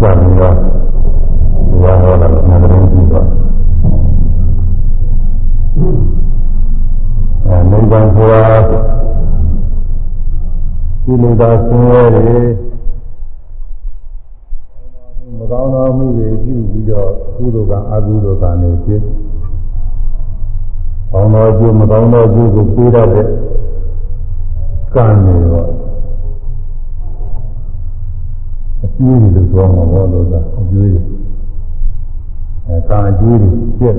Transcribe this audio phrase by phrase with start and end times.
[0.00, 0.54] စပြီးတော့
[1.70, 3.26] ဘုရားဟောတာကိုနားလည်ကြည့်တော့
[7.46, 8.42] အဲနိဗ္ဗာန်ဆိုတာ
[11.04, 12.38] ဒီလိုသာဆင်းရဲတွေ
[15.38, 19.00] မကောင်းသောမှုတွေပြုပြီးတော့ကုသိုလ်ကအကုသိုလ်ကနေဖြစ်
[21.12, 23.26] ကောင်းသောအကျိုးမကောင်းသောအကျိုးကိုပေးတတ်တဲ့
[24.94, 25.68] ကံတွေတော့
[28.96, 31.02] ကျိုးတွေလို့ပြောမှာပေါ့လို့သာအကျိုးတွေ
[32.66, 33.96] အဲကံအကျိုးတွေဖြစ်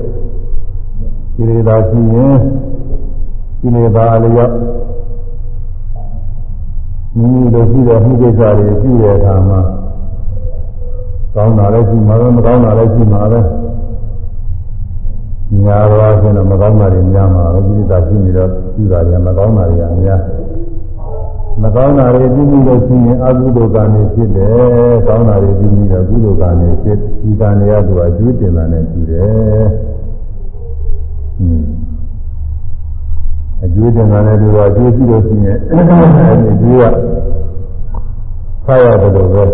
[1.34, 2.36] ဒီလိုသာရှိရင်
[3.60, 4.54] ဒီလိုသာအလျောက်
[7.16, 9.60] မိမိတို့ရှိတဲ့မှုကိစ္စတွေပြုတဲ့အခါမှာ
[11.34, 13.40] ကောင်းတာလည်းရှိမှာပဲမကောင်းတာလည်းရှိမှာပဲ
[15.64, 20.20] ညာတော့ဆိုတော့မကောင်းတာတွေများမှာပဲဒီလိုသာရှိနေတော့ပြုတာတွေမကောင်းတာတွေအများ
[21.62, 29.66] မကောင်းတာတွေပြုပြီးလို့ရှိရင်အကုသိုလ်ကံတွေဖြစ်တယ်ကောင်းတာတွေပြုပြီးတော့ကုသိုလ်ကံတွေဖြစ်ဒီကံတွေကသူအကျိုးတင်တာနဲ့ပြုတယ်
[31.40, 31.62] อืม
[33.64, 35.96] အကျိုးတင်တာနဲ့သူကအကျိုးရှိလို့ရှိရင်အဲဒီ
[36.52, 36.84] အကျိုးက
[38.64, 39.44] ဖတ်ရတယ်လို့ပဲ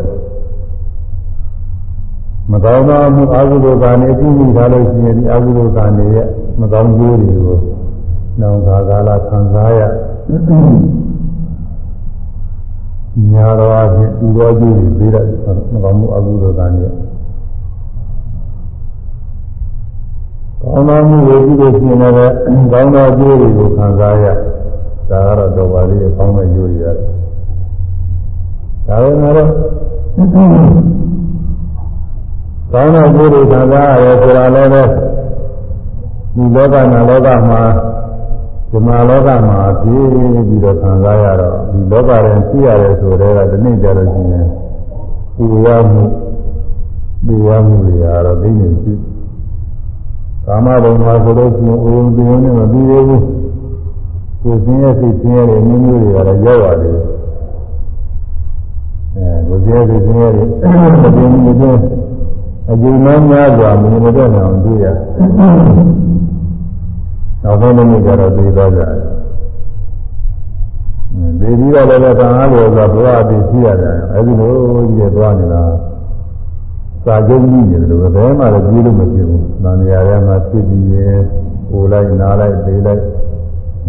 [2.51, 6.27] မကောင်းသောမှုအကုသိုလ်ကံတွေပြုမိထားလို့ရှိရင်ဒီအကုသိုလ်ကံတွေရဲ့
[6.61, 7.59] မကောင်းကျိုးတွေကို
[8.41, 9.81] နောင်ခါကာလခံစားရ
[13.33, 15.25] ညာတော်အဖြစ်ဥရောကျိုးတွေပေးတဲ့
[15.73, 16.89] မကောင်းမှုအကုသိုလ်ကံတွေ
[20.61, 24.27] ကောင်းသောမှုကိုပြုလို့ရှိရင်လည်းကောင်းသောကျိုးတွေကိုခံစားရ
[25.11, 26.97] ဒါကတော့တော်ပါလေးကောင်းတဲ့ကျိုးတွေရတယ်
[28.87, 29.51] ဒါပေမဲ့တော့
[32.73, 34.83] ကောင်းတဲ့ကျိုးတွေခံစားရတယ်ဆိုတာလည်းပဲ
[36.35, 37.61] ဒီလောကနာလောကမှာ
[38.75, 44.47] ဒီမှာလောကမှာပြီးပြီးတော့ခံစားရတော့ဒီလောကရင်ရှိရတယ်ဆိုတော့ကဒီနေ့ကြလို့ရှိရင်
[45.37, 46.03] ပူရမှု
[47.27, 48.93] ပြရမှုတွေကတော့သိနေရှိ
[50.47, 53.25] ကာမဘုံမှာဆိုလို့ရှိရင်အိုးပြင်းနေမပြီးသေးဘူး
[54.43, 56.97] ကိုယ်စင်းရဲ့စိတ်စင်းရဲ့မျိုးမျိုးတွေကတော့ရောက်ပါတယ်
[59.15, 61.81] အဲကိုယ်စင်းရဲ့စိတ်စင်းရဲ့မပြင်းဘူးပြင်း
[62.71, 64.87] အကျဉ်းမှများစွာမြင်တဲ့အောင်တွေ့ရ
[67.45, 68.93] နောက်ဆုံးနေ့ကျတော့သိသွားကြတယ်
[71.41, 74.53] ဒီပြီးတော့လည်းကံအားလို့ဆိုဘုရားအသိရှိရတယ်အဲဒီလို
[74.89, 75.63] ကြီးရသွားနေတာ
[77.05, 81.19] စာကျုံကြီးနေတယ်လို့ဘယ်မှလည်းပြေးလို့မဖြစ်ဘူး။နာနေရာထဲမှာဖြစ်ပြီးရင်
[81.69, 83.03] ဟိုလိုက်နားလိုက်သေးလိုက်
[83.87, 83.89] မ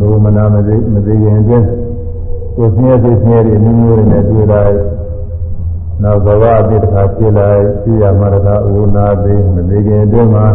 [0.00, 1.66] ဟုတ်မနာမသေးမသေးရင်ချင်း
[2.56, 4.76] ကိုဆင်းရဲဆင်းရဲတွေမျိုးမျိုးတွေနဲ့တွေ့လိုက်
[6.02, 10.46] နောက်ဘဝအတိတ်ခါဖြစ်လိုက်ရှိရမှာတခါအိုနာသေးမသေးခင်အတွင်းမှာ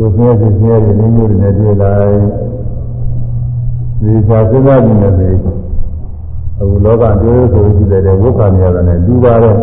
[0.00, 2.16] ကိုဆင်းရဲဆင်းရဲတွေမျိုးမျိုးတွေနဲ့တွေ့လိုက်
[4.00, 5.30] ဒီစာစဉ်းစားကြည့်နေပြီ
[6.58, 9.56] အခုလောကတွေ့ဆိုကြည့်တဲ့ဝိက္ခာနေရတယ်နဲ့တူပါတယ်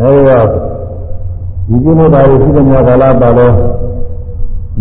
[0.00, 0.46] အဲဒီတော့
[1.68, 3.52] ဒီကိလေသာတွေရှိတဲ့များကာလပါတော့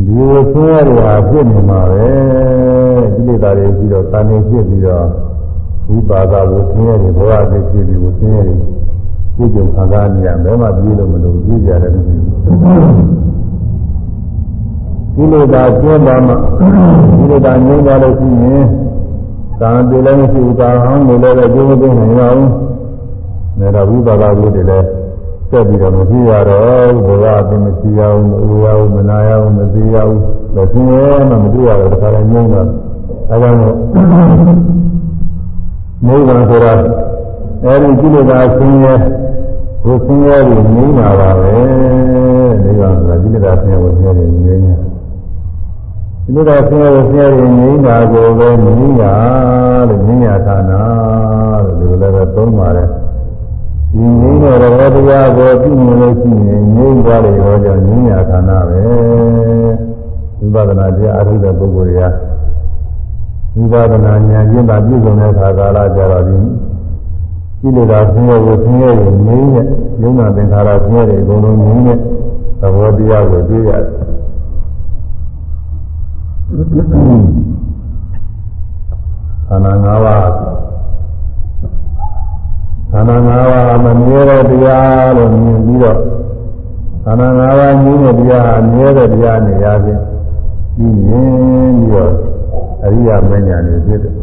[0.05, 2.07] ဒီဝဆင်းရဲတွေဟာဖြစ်နေမှာပဲ
[3.13, 5.05] ကိလေသာတွေရှိတော့တန်နေဖြစ်ပြီးတော့
[5.89, 8.55] ဝိပါကဝဆင်းရဲတွေဘဝတည်းဖြစ်ပြီးဝဆင်းရဲတွေ
[9.35, 12.13] ကြည့်ကြံခံစားနေရဘယ်မှပြေးလို့မလို့ကြည့်ကြတယ်မရှိ
[15.15, 16.33] ဘူးကိလေသာကျင်းပါမှ
[17.17, 18.65] ကိလေသာငြိမ်းသွားလို့ရှိရင်
[19.61, 22.49] သာပြေလည်းမရှိဘူးသာဟောင်းနေလည်းကျိုးမသိနိုင်ပါဘူး။
[23.59, 24.87] ဒါတော့ဝိပါကဝိတ္တလည်း
[25.49, 30.21] ဆက်ပြီးတော့မဖြစ်ရတော့ဘဝအပြင်မရှိရဘူးမအိုရဘူးမနာရဘူးမသိရဘူး
[30.55, 30.95] မသိရ
[31.29, 32.61] မှမတွေ့ရတော့တခါလည်းငြိမ်းတာ
[33.29, 33.57] အဲဒါကြောင့်
[36.05, 36.73] နိဗ္ဗာန်ဆိုတာ
[37.65, 38.93] အဲဒီကိလေသာဆင်းရဲ
[39.83, 41.53] ကိုဆင်းရဲပြီးငြိမ်းတာပါပဲ
[42.63, 44.75] နိဗ္ဗာန်ဆိုတာကိလေသာဆင်းရဲကိုဆင်းရဲပြီးငြိမ်းတာ
[46.25, 49.13] ကိလေသာဆင်းရဲကိုဆင်းရဲပြီးငြိမ်းတာကိုပဲငြိမ်းတာ
[49.89, 50.81] လို့ငြိမ်းရတာနာ
[51.65, 52.87] လို့ဒီလိုလည်းပဲသုံးပါတယ်
[53.93, 58.81] ဒီငြိမ်းတဲ့ဘောတရားကိုပြုမြင်လို့ရှိရင်ငြိမ်းသွားတယ်ရောကြောင့်ငြိမ်းရခန္ဓာပဲ
[60.39, 62.07] ဝိပဿနာတရားအထုတဲ့ပုဂ္ဂိုလ်တွေ
[63.63, 66.37] ကဝိပဿနာဉာဏ်ကျင့်တာပြည့်စုံတဲ့အခါကာလကြတော့ဒီ
[67.61, 69.65] ကိလေသာဆင်းရဲကိုဆင်းရဲကိုငြိမ်းတဲ့
[70.01, 71.97] ယုံနာသင်္ခါရဆင်းရဲတွေအကုန်လုံးငြိမ်းတဲ့
[72.61, 73.83] သဘောတရားကိုတွေ့ရတယ်
[79.47, 80.29] ခန္ဓာ၅ပါး
[82.91, 85.99] ခန္ဓာ၅ပါးမမြဲတဲ့တရားလို့မြင်ပြီးတော့
[87.03, 90.03] ခန္ဓာ၅ပါးမြင်တဲ့တရားမြဲတဲ့တရားနေရာချင်း
[90.75, 92.11] ပြီးရင်ပြီးတော့
[92.83, 94.13] အရိယာမဉ္ဇဏ်တွေဖြစ်တယ်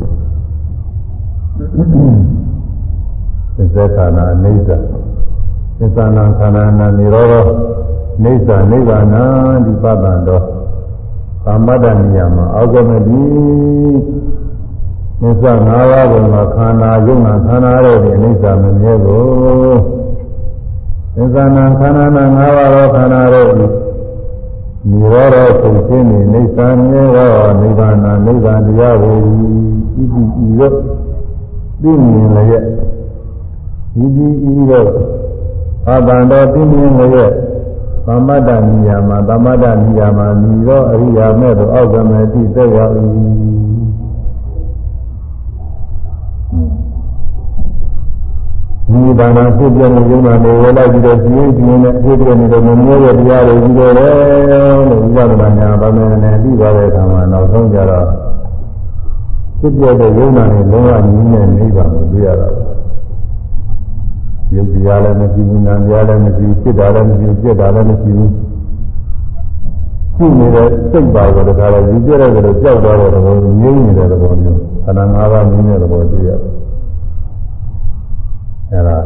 [3.58, 4.70] သစ္စာခန္ဓာအိဋ္ဌ
[5.78, 7.34] သစ္စာနာခန္ဓာနာនិရောဓ
[8.22, 9.04] အိဋ္ဌနိဗ္ဗာန်
[9.66, 10.44] ဒီပတ္တံတော်
[11.44, 13.22] သမ္မတ္တနိယမှာအောက်ကမတိ
[15.20, 19.24] သစ္စာ၅ပါးကိုမှခန္ဓာယုံနာခန္ဓာရဲ့ဒီအနိစ္စမမြဲကို
[21.16, 23.66] သစ္စာနာခန္ဓာနာ၅ပါးသောခန္ဓာရဲ့ဒီ
[24.90, 27.96] နိရောဓပုခြင်းနေနိစ္စမြဲသောနိဗ္ဗာန်
[28.26, 29.16] နိဗ္ဗာန်တရားကို
[30.02, 30.72] ဤဒီဤရော
[31.82, 32.64] သိမြင်လျက်
[34.04, 34.88] ဤဒီဤရော
[35.88, 37.32] အာတန်တော်သိမြင်လျက်
[38.06, 42.92] သမတ္တနိယာမသမတ္တနိယာမနိရောအရိယာမဲ့သို့အောက်ကမဲ့တိသက်ရောက်၏
[48.92, 58.06] ဒီဒါနာဖြစ်ပြနေရုံနဲ့ဝေလိုက်ပြီးတော့ပြင်းပြင်းနဲ့ဖြစ်ပြနေတဲ့မမျိုးရဲ့တရားတွေကြီးတယ်လို့ဝိပဿနာညာဗမေနဲ့ပြီးသွားတဲ့အခါမှာနောက်ဆုံးကြတော့
[59.58, 62.48] ဖြစ်ပြတဲ့ယုံနာနဲ့လုံးဝညီနဲ့နိဗ္ဗာန်ကိုတွေ့ရတာ။
[64.54, 68.30] ယုတ်တရားလည်းမရှိဘူး၊နာတရားလည်းမရှိဘူး၊ဖြစ်တာလည်းမရှိဘူး၊ပြက်တာလည်းမရှိဘူး။
[70.16, 76.40] ရှိနေတဲ့စိတ်ပါတော့တခါလဲယူပြတဲ့ကတော့ကြောက်သွားတဲ့သဘောငြိမ့်နေတဲ့သဘောမျိုးခန္ဓာ၅ပါးငြိမ့်တဲ့သဘောတွေ့ရတယ်။
[78.70, 78.96] အဲဒါ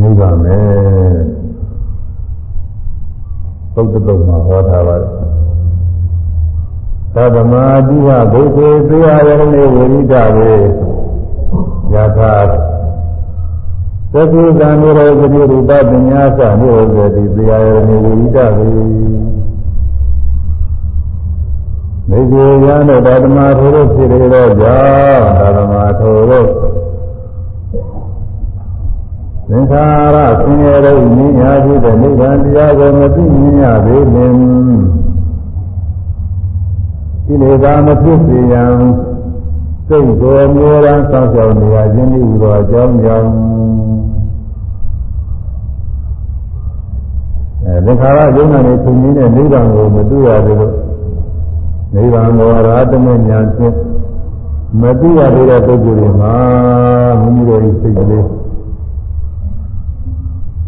[0.00, 0.58] နိဗ္ဗာန်ပဲ
[3.74, 5.10] သုတ်တုတ်မှာဟောထားပါတယ်
[7.14, 10.54] သဗ္ဗမာတိဟဘုခေသေယရဏေဝိရိဒဝေ
[11.92, 12.32] ယထာ
[14.16, 18.68] သတိကံနိရောဓတိရူပပညာသနိရောဓတိသေယရဏေဝိရိဒဝေ
[22.08, 24.78] မေဇေယံတို့ဓမ္မထိုတို့ဖြစ်ရသောကြော
[25.08, 26.48] င့်ဓမ္မထိုတို့
[29.48, 29.84] သင်္ခါ
[30.14, 34.34] ရဆင်းရဲတဲ့ဉာဏ်ရာဖြစ်တဲ့နိဗ္ဗာန်တရားကိုမသိမြင်ရသေးလင်
[37.26, 38.76] ကိလေသာမဖြစ်စေရန်
[39.88, 43.28] စိတ်ကိုအမြဲတမ်းစောင့်ရှောက်နေရခြင်းဤဟူသောအကြောင်းကြောင့်
[47.66, 50.74] အဲသင်္ခါရယုံနာနဲ့သင်ခြင်းနဲ့နိဗ္ဗာန်ကိုမတွေ့ရသေးလို့
[51.94, 53.74] နိဗ္ဗာန်ကိုရာတမေဉာဏ်ဖြင့်
[54.80, 56.34] မသိရသေးတဲ့ပုဂ္ဂိုလ်တွေမှာ
[57.20, 58.26] မိမိတို့စိတ်ကလေး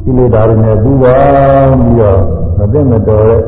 [0.02, 1.18] ကိလေသာတွေနဲ့ပူပေါ
[1.60, 2.20] င်းပြီးတော့
[2.58, 3.42] မသိမတော်တဲ့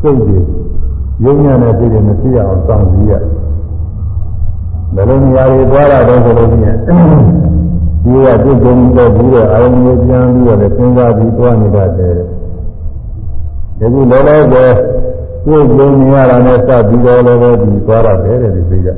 [0.00, 0.38] စိတ်တွေ
[1.24, 3.12] ယုံညံ့တဲ့စိတ်တွေမသိရအောင်စောင့်စည်းရ
[4.94, 6.76] ဘယ်လိုနေရာတွေသွားတာတော့ဆိုလို့ရှိရင်
[8.06, 12.12] ဒီကပြည့်စုံတဲ့ဘူးတဲ့အာရုံကိုပြန်ပြီးတော့လည်းစဉ်းစားပြီးသွားနေတတ်တယ်
[13.78, 14.72] ဒီခုလောလောဆယ်
[15.44, 18.88] ပြည့်စုံနေရတာနဲ့စပြီးတော့လည်းဒီသွားရတယ်တဲ့ဒီစိတ်က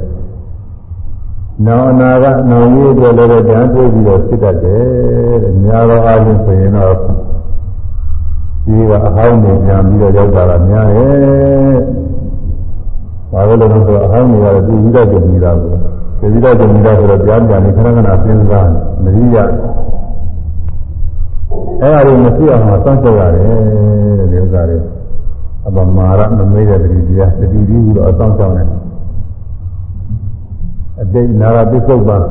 [1.66, 6.94] နောင်အနာကနောင်ရေးအတွက်လည်းကြံတွေးပြီးတော့ဖြစ်တတ်တယ်တဲ့။များသောအားဖြင့်ဆိုရင်တော့
[8.66, 11.76] ဒီကအဟောင်းနေပြန်ပြီးတော့ရောက်တာကများရဲ့။
[13.32, 15.74] ဘာလို့လဲဆိုတော့အဟောင်းတွေကတော့ဒီဝိဒတ်ကြုံနေတာကို
[16.20, 18.68] ဒီဝိဒတ်ကြုံနေတာဆိုတော့ပြန်ပြန်နေခဏခဏစဉ်းစား
[19.02, 19.36] မရရ
[21.80, 23.46] အဲ့ဒါတွေမဖြစ်အောင်စောင့်ကြရတယ်
[24.18, 24.78] တဲ့ဒီဥစ္စာတွေ
[25.66, 28.68] အပမာရမမေးတဲ့တတိတရားတတိပြီးတော့အဆောင်ဆောင်တယ်
[31.00, 32.22] အတိတ်နာရပစ္စုပ္ပန်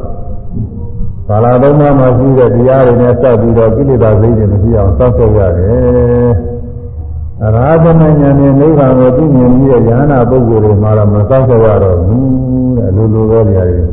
[1.28, 6.30] ဘာလာသုံးပါးမှာရှိတဲ့တရားတွေနဲ့စပ်ပြီးတော့ကိလေသာစိတ်တွေမရှိအောင်စောင့်ရှောက်ရတယ်။
[7.46, 12.24] အရာသမဉာဏ်နဲ့နိဗ္ဗာန်ကိုသိမြင်ပြီးရဟနာပုဂ္ဂိုလ်တွေမှာတော့မစောင့်ရှောက်ရတော့ဘူး
[12.78, 13.84] တဲ့လူလူသောတရားတွေ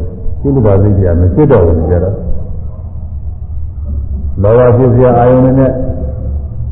[0.41, 2.17] ကိလေသာစိတ်တွေကမဖြစ်တော့ဘူးကြတော့
[4.43, 5.71] လောဘဖြစ်စရာအာယုန်နဲ့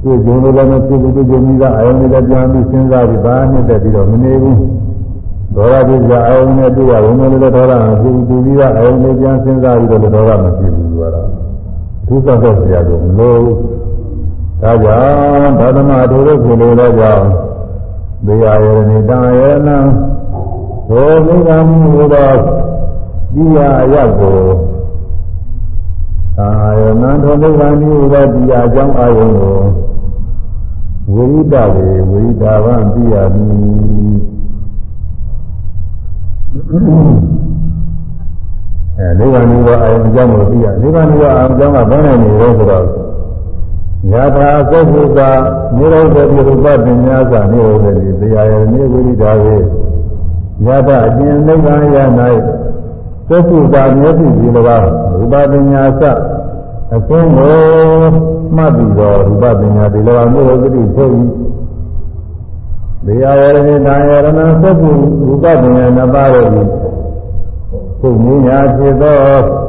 [0.03, 4.57] ကိုယ်ကျုံလို့လည်းမဖြစ်ဘူးကိုယ်ကျုံပြီးသားအာယုန်တွေလည်းပြန်ပြီးစဉ်းစားပြီးဘာနဲ့တက်ပြီးတော့မနေဘူး။
[5.57, 11.29] ဒေါရပိစ္ဆာအာယုန်နဲ့တွေ့ရဝင်လို့လည်းဒေါရမဖြစ်ဘူးသူပြီးတော့အာယုန်နဲ့ပြန်စဉ်းစားပြီးတော့ဒေါရမဖြစ်ဘူးသူကတော့
[12.07, 13.82] သူစောက်ဆရာကမလို့
[14.63, 17.27] ဒါကြောင့်ဓမ္မတို့တို့ကိုလိုတော့ကြောင့်
[18.27, 19.79] ဘေယယရဏိတံယရဏံ
[20.89, 22.33] သောမိဂမူသော
[23.35, 24.41] ဒီယာအယကို
[26.37, 26.49] သာ
[26.81, 29.59] ယနံသောမိဂမူသောဒီယာအကြောင်းအာယုန်ကို
[31.15, 33.53] ဝိရိဒဝေဝိရိဒဗံပြရမည်
[38.99, 42.87] အဲနိဗ္ဗာန်နိဗ္ဗာန်အယံအကြောင်းကိုသိရနိဗ္ဗာန်နိဗ္ဗာန်အယံအကြောင်းကဘယ်နဲ့နေလဲဆိုတော့
[44.11, 45.31] ယထာသုဘုသာ
[45.77, 49.57] နိရောဓတိရူပပညာသနိရောဓတိတရားရနေဝိရိဒါဝေ
[50.67, 51.97] ယထာအကျဉ်နိဗ္ဗာန်ရ၌
[53.29, 54.87] သုဘုသာမျက်စိဒီလကား
[55.19, 56.03] ရူပပညာသ
[56.95, 57.57] အဆုံးကို
[58.57, 61.09] မှတ်ပြီးတော့ရူပပညာဒီလကားနိရောဓတိဆို၏
[63.05, 64.29] ဘေယဝရဏိတံယရဏ
[64.63, 64.91] သုဘု
[65.27, 66.49] ရူပပညာနှစ်ပါးတို့
[68.01, 69.62] ခုမြညာဖြစ်သော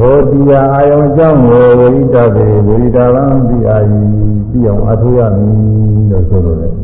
[0.00, 4.00] ဒုတိယအာယုံအကြောင်းကိုဝိရိတပေဝိရိတရံပြအာယီ
[4.50, 5.54] ပြီးအောင်အထောက်ရမည်
[6.10, 6.74] လို့ဆိုလိုတယ်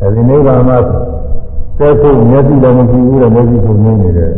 [0.00, 0.78] အဲဒီနိဗ္ဗာန်မှာ
[1.78, 4.32] တဲ့ဖို့မျက်စိလည်းမရှိဘူးတဲ့မျက်စိကိုမြင်နေတယ်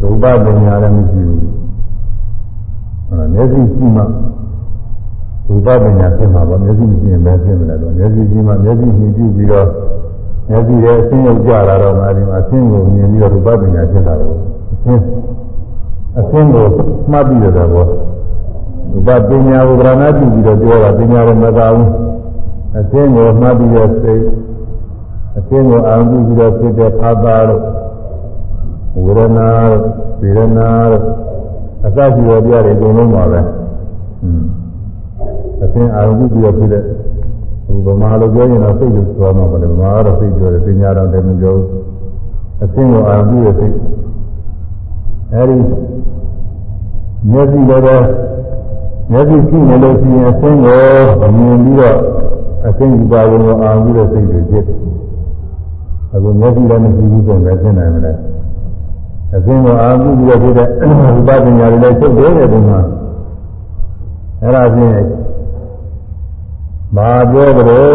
[0.00, 1.42] ရူပပညာလည်းမရှိဘူး
[3.08, 4.02] အဲမျက်စိရှိမှ
[5.48, 9.66] ရူပပညာဖြစ်မှာပေါ့မျက်စိမရှိရင်ပဲဖြစ်မလဲတော့မျက်စိကြီးမှမျက်စိမြင်ပြုပြီးတော့
[10.48, 14.36] မျက်စိရဲ့အဆင်းရောက်ကြလာတော့မှဒီမှာအဆင်းကိုမြင်ပြီးတော့ရူပပညာဖြစ်တာလို့
[14.72, 15.02] အဆင်း
[16.20, 16.66] အဆင်းကို
[17.10, 17.86] မှတ်ပြီးတော့ဘော
[18.92, 21.90] ရူပပညာကိုဗရဏပြုပြီးတော့ပြောတာပညာလည်းမသာဘူး
[22.78, 24.24] အဆင်းကိုမှတ်ပြီးတော့စိတ်
[25.38, 27.62] အဆင်းကိုအာရုံပြုပြီးတော့ဖြစ်တဲ့ဖာသာတို့
[29.04, 29.82] ဝေဒနာတို့
[30.22, 31.04] ဝေဒနာတို့
[31.86, 33.40] အစရှိတော်ပြတယ်အကုန်လုံးပါပဲ
[34.22, 34.42] อืม
[35.62, 36.84] အသင်အာရုံပြုပြီးတော့ဖြစ်တဲ့
[37.66, 41.68] ဘုဗမာလိုပြောရင်တော့စိတ်လို့ပြောမှာပါလေဗမာကတော့စိတ်ပြောတယ်ပညာတော်တယ်မပြောဘူး
[42.62, 43.74] အသင်ကိုအာရုံပြုရစိတ်
[45.34, 45.58] အဲဒီ
[47.30, 47.96] မျက်စိလည်းပဲ
[49.10, 51.98] မျက်စိကြည့်နေလို့ရှိရင်အသင်ကိုမြင်ပြီးတော့
[52.66, 54.78] အသင်ဒီပါဝင်ကိုအာရုံပြုတဲ့စိတ်တွေဖြစ်တယ်
[56.14, 58.12] အခုမျက်စိလည်းမရှိဘူးဆိုရင်လည်းသိနိုင်မလဲ
[59.34, 60.86] အသင်ကိုအာရုံပြုပြီးတော့ဖြစ်
[61.26, 62.80] တဲ့ဥပဒညာတွေလည်းချုပ်တယ်တဲ့ဒီမှာ
[64.42, 64.92] အဲ့ဒါဖြင့်
[66.96, 67.86] မာပြောကြတယ်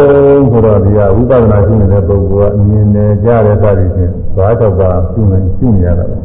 [0.52, 6.18] ဆိုတော့ဒီဟာဝိပဿနာရှိနေတဲ့ပုဂ္ဂိုလ်ကအမြင်နဲ့ကြားတဲ့သတိဖြင့်သွားတော့ပါပြုနေပြုနေရတာပဲ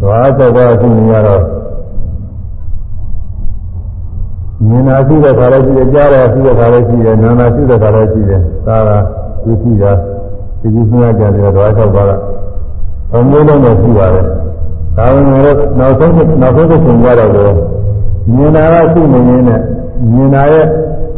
[0.00, 1.42] သွားတော့ပါပြုနေရတော့
[4.68, 8.96] မြင်တာရှိတဲ့ခါလည်းရှိတယ်ကြားတာရှိတဲ့ခါလည်းရှိတယ်နာတာရှိတဲ့ခါလည်းရှိတယ်သာသာ
[9.44, 9.84] ဒုတိယ
[10.60, 12.10] ဒီကြီးစင်းကြတယ်သွားတော့ပါက
[13.14, 14.26] အမျိုးလုံးနဲ့ရှိပါတယ်
[14.96, 17.81] ဒါဝင်လည်းနောက်ဆုံးနောက်ဆုံးသင်ကြတော့
[18.34, 19.60] မြင်တာကရှိနေရင်နဲ့
[20.12, 20.66] မြင်တာရဲ့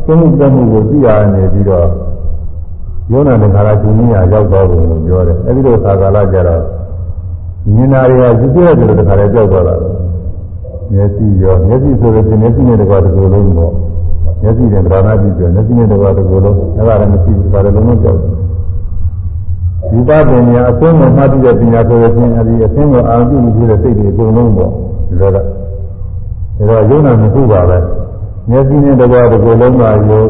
[0.07, 1.89] သိမှုတမှုကိုသိရနေပြီးတော့
[3.11, 6.63] ယုံနာတခါလာရှင်ကြီးရောက်တော့တယ်လို့ပြောတယ်အဲဒီလိုခါကာလကျတော့
[7.75, 9.75] မြင်တာတွေကယူပြည့်တယ်တခါလဲကြောက်တော့တာ
[10.93, 13.73] မျက်စိရောမျက်စိဆိုတော့မျက်စိနဲ့တကွာတစ်ခုလုံးပေါ့
[14.43, 18.19] မျက်စိနဲ့ဗราဏတိပြောမျက်စိနဲ့တကွာတစ်ခုလုံးအဲ့ဒါလည်းမရှိဘူးဒါလည်းလုံးလုံးကြောက်
[19.91, 24.71] ဒီပါပညာအဆုံးကိုမှတ်ပြီးတဲ့ပညာဆိုရင်အဲဒီအဆုံးကိုအာရုံပြုပြီးတဲ့စိတ်တွေအကုန်လုံးပေါ့
[25.09, 25.39] ဒီလိုက
[26.59, 27.79] ဒါတော့ယုံနာမှုပါပဲ
[28.51, 30.23] မျက်စိနဲ့တကွာတစ်ခုလုံးကယုံ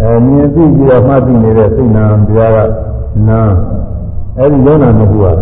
[0.00, 2.58] အဲမြင်သိပြီးတော့မှတ်ပြီးနေတဲ့စိတ်နာတရားက
[3.28, 3.40] နာ
[4.38, 5.32] အဲဒီယုံနာမှုပါ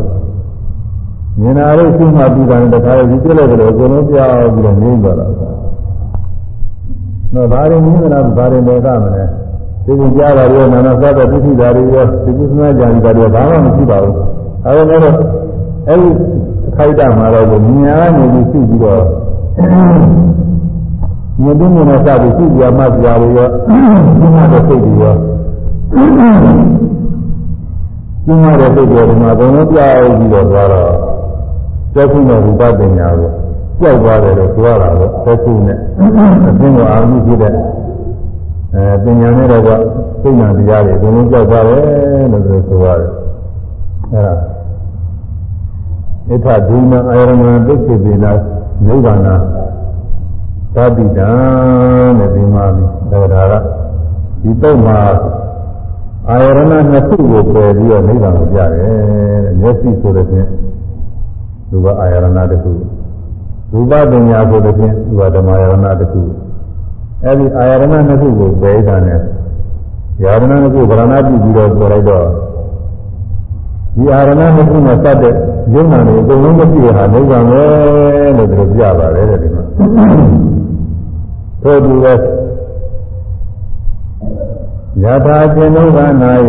[1.40, 5.26] မြင်တာလေးရှိမှပြီးတာနဲ့တခါလေဒီပြည့်လိုက်တယ်အကုန်လုံးပြောင်းပြီးတော့ငြိမ့်သွားတာ
[7.34, 9.24] တော့ဒါရင်မြင်တာဒါရင်လည်းကမလဲ
[9.84, 14.14] ဒီကကြားတာရောနာနာသတ်တဲ့သိသိတာတွေရောဒီကုသနာကြံတာတွေဘာမှမရှိပါဘူး
[14.66, 15.14] အဲဒါနဲ့
[15.88, 16.10] အဲဒီ
[16.76, 19.02] ခိုက်တာမှာတော့မြင်ရနေပြီးရှိပြီးတော့
[21.42, 23.48] မြင်တဲ့မြင်တဲ့စသည်ရှိကြမှကြာတွေရော
[24.18, 25.14] ဒီမှာတဲ့စိတ်တွေရော
[28.26, 30.92] ဒီမှာတဲ့စိတ်တွေဒီမှာဘုံလုံးပြောင်းပြီးတော့သွားတော့
[31.94, 33.30] သက်ခုနဲ့ဝိပဿနာကို
[33.80, 35.78] ကြောက်သွားတယ်လို့ပြောတာတော့သက်ခုနဲ့
[36.48, 37.52] အသိဉာဏ်အာရုံဖြစ်တဲ့
[38.74, 39.70] အဲပညာနဲ့တော့က
[40.22, 43.10] စိတ်ဉာဏ်တရားတွေဘုံလုံးကြောက်သွားတယ်လို့ဆိုရတယ်
[46.28, 48.32] အဲဒါဣထဒိနအာရမဒိဋ္ဌိပိနာ
[48.86, 49.18] နိဗ္ဗာန်
[50.74, 51.30] သတိတံ
[52.18, 52.64] တဲ့ဒီမှာ
[53.10, 53.54] ဒါဒါက
[54.42, 54.98] ဒီတော့မှာ
[56.28, 60.48] အာရဏနှစ်ခုကိုပယ်ပြီးတော့နိဗ္ဗာန်ကိုပြတယ်တဲ့မျက်စိဆိုတဲ့ဖြင့်
[61.70, 62.72] သူကအာရဏတစ်ခု
[63.72, 66.22] ရူပပညာဆိုတဲ့ဖြင့်သူကဓမ္မအာရဏတစ်ခု
[67.24, 69.20] အဲဒီအာရဏနှစ်ခုကိုပယ်တာနဲ့
[70.24, 72.26] ယာရဏနှစ်ခုဗရဏပြုပြီးတော့ပြောလိုက်တော့
[73.96, 75.34] ဒီအာရဏနှစ်ခုနဲ့စတဲ့
[75.72, 77.62] ယုံနာတွေအကုန်လုံးမပြည့်ဟာနိဗ္ဗာန်ပဲ
[78.36, 79.62] လို့သူတို့ပြပါတယ်တဲ့ဒီမှာ
[81.62, 82.14] သို့သူပဲ
[85.02, 86.48] ယထာကျင်ဥက္ကနာယ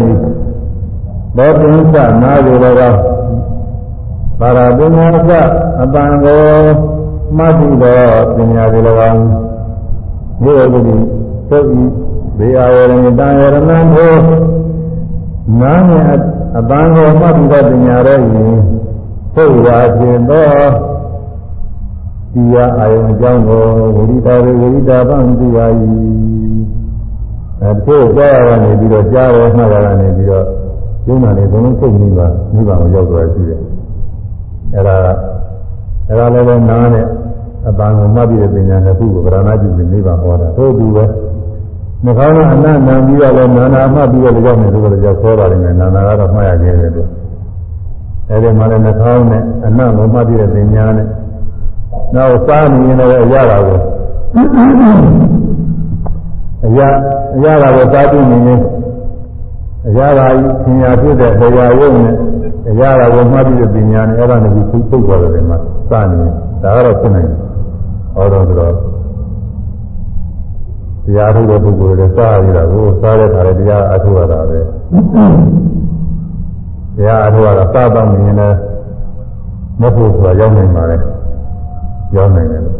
[1.38, 2.94] သောပင်္စနာရေလော
[4.40, 5.32] ပါရပညာက
[5.82, 6.46] အပံကို
[7.38, 8.80] မှတ်ပြီးတော့ပညာတွေ၎
[9.12, 9.24] င်း
[10.44, 10.80] ဒီလိုဒီ
[11.50, 11.84] သုတ်ဤ
[12.38, 14.14] ဘေအာရဏတံရဏံကို
[15.60, 16.20] နားနဲ့
[16.58, 18.20] အပံကိုမှတ်ပြီးတော့ပညာရဲ့
[19.36, 20.46] သုတ်ရာခြင်းသော
[22.34, 23.62] ဒီယအာယုံအကြောင်းကို
[23.96, 25.92] ဝိရိတာဝိရိတာပံတရားဤ
[27.62, 30.46] အဲတို့ကြားရကနေပြီးတော့ကြားရမှတ်ရကနေပြီးတော့
[31.06, 33.60] ကျုံးတာနေဘုံလုံးထုတ်ပြီးပါမိဘကိုရောက်သွားရှိတယ်
[34.76, 34.96] အဲဒါ
[36.10, 37.06] အဲဒါလည်းပဲနားနဲ့
[37.68, 41.06] အပန်းကိုမှတ်ပြီးတဲ့ပညာနဲ့ခုကိုဗရဏပြုပြီးမိဘဟောတာသို့သူပဲ
[42.04, 47.21] နှာခေါင်းကအနတ်နာပြီးတော့လည်းနာနာမှတ်ပြီးတော့ကြောက်နေလို့လည်းကြောက်ခေါ်ပါတယ်နာနာကတော့မှတ်ရခြင်းပဲလို့
[48.32, 51.08] အဲဒီမှာလည်းနှာခေါင်းနဲ့အနတ်ကိုမှတ်ပြီးတဲ့ပညာနဲ့
[52.16, 53.80] နောက်စားနေရင်လည်းအရတာကို
[56.66, 56.80] အရ
[57.36, 58.62] အရတာကိုစားပြီးနေရင်
[59.88, 62.16] အရတာကြီးသင်ညာဖြစ်တဲ့တရားရုပ်နဲ့
[62.70, 65.58] အရတာကိုမှတ်ပြီးတဲ့ပညာနဲ့အဲ့ဒါနဲ့ဒီသုတ်သွားတယ်မှာ
[65.90, 66.18] စားနေ
[66.64, 67.38] ဒါကတော့ဖြစ်နိုင်တယ်
[68.16, 68.74] ဟောတော့ဆိုတော့
[71.06, 74.60] တရားထုတ်တဲ့ပုဂ္ဂိုလ်တွေစားရတာကိုစားတဲ့ခါလေတရားအထုတ်ရတာပဲ
[76.96, 78.58] တရားအထုတ်ရတာစားတော့နေရင်လည်း
[79.82, 80.98] မဟုတ်ဘူးဆိုတာရောက်နိုင်ပါလေ
[82.16, 82.78] ရောက်နိုင်တယ်လို့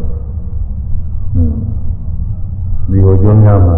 [2.90, 3.78] ဒီကိုကျွမ်းများမှာ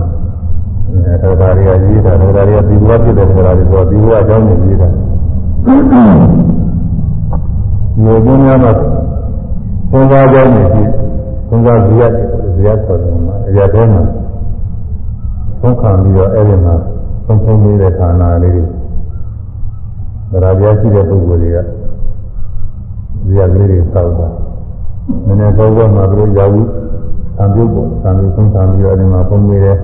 [1.05, 4.95] အဲထောက်တာတွေကရေးတာထောက်တာတွေကဒီဘဝဖြစ်တဲ့ထောက်တာတွေဆိုဒီဘဝအကြောင်းကိုရေးတာဒီ
[8.05, 8.71] ကိုကျွမ်းများမှာ
[9.91, 10.83] သုံးပါးကြောင်းနေပြီ
[11.49, 12.03] သုံးပါးဇီယ
[12.55, 14.03] ဇီယဆိုတယ်မှာအရာထဲမှာ
[15.61, 16.75] သုံးခံပြီးတော့အဲ့ဒီမှာ
[17.25, 18.63] သုံးဖုံးနေတဲ့ဌာနလေးတွေ
[20.33, 21.57] ဒါရာပြရှိတဲ့ပုဂ္ဂိုလ်တွေက
[23.25, 24.27] ဇီယလေးတွေစောက်တာ
[25.25, 26.69] နည်းနည်းကောကောမှာသူတို့ရောက်ဘူး
[27.37, 29.77] သံပြုတ်ပုံသံပြုတ်ဆုံးသံပြီးတော့ဒီမှာပုံနေတယ်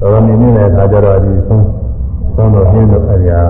[0.00, 1.64] တော်တော်နေနေတဲ့အခါကျတော့ဒီဆုံး
[2.34, 3.42] ဆုံးတော့ဟင်းတော့အဲ့ဒီဟာ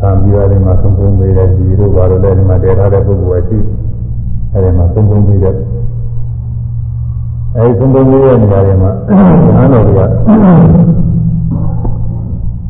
[0.00, 3.58] သံပြီးတော့ဒီမှာဆုံးပုံပေးတယ်ဒီတို့ဘာလို့လဲဒီမှာတည်ထားတဲ့ပုဂ္ဂိုလ်ကရှိ
[4.52, 5.54] အဲ့ဒီမှာဆုံးပုံပေးတဲ့
[7.56, 8.90] အဲဒီဆုံးပုံပေးတဲ့နေရာတွေမှာ
[9.56, 10.08] ဉာဏ်တော်တွေက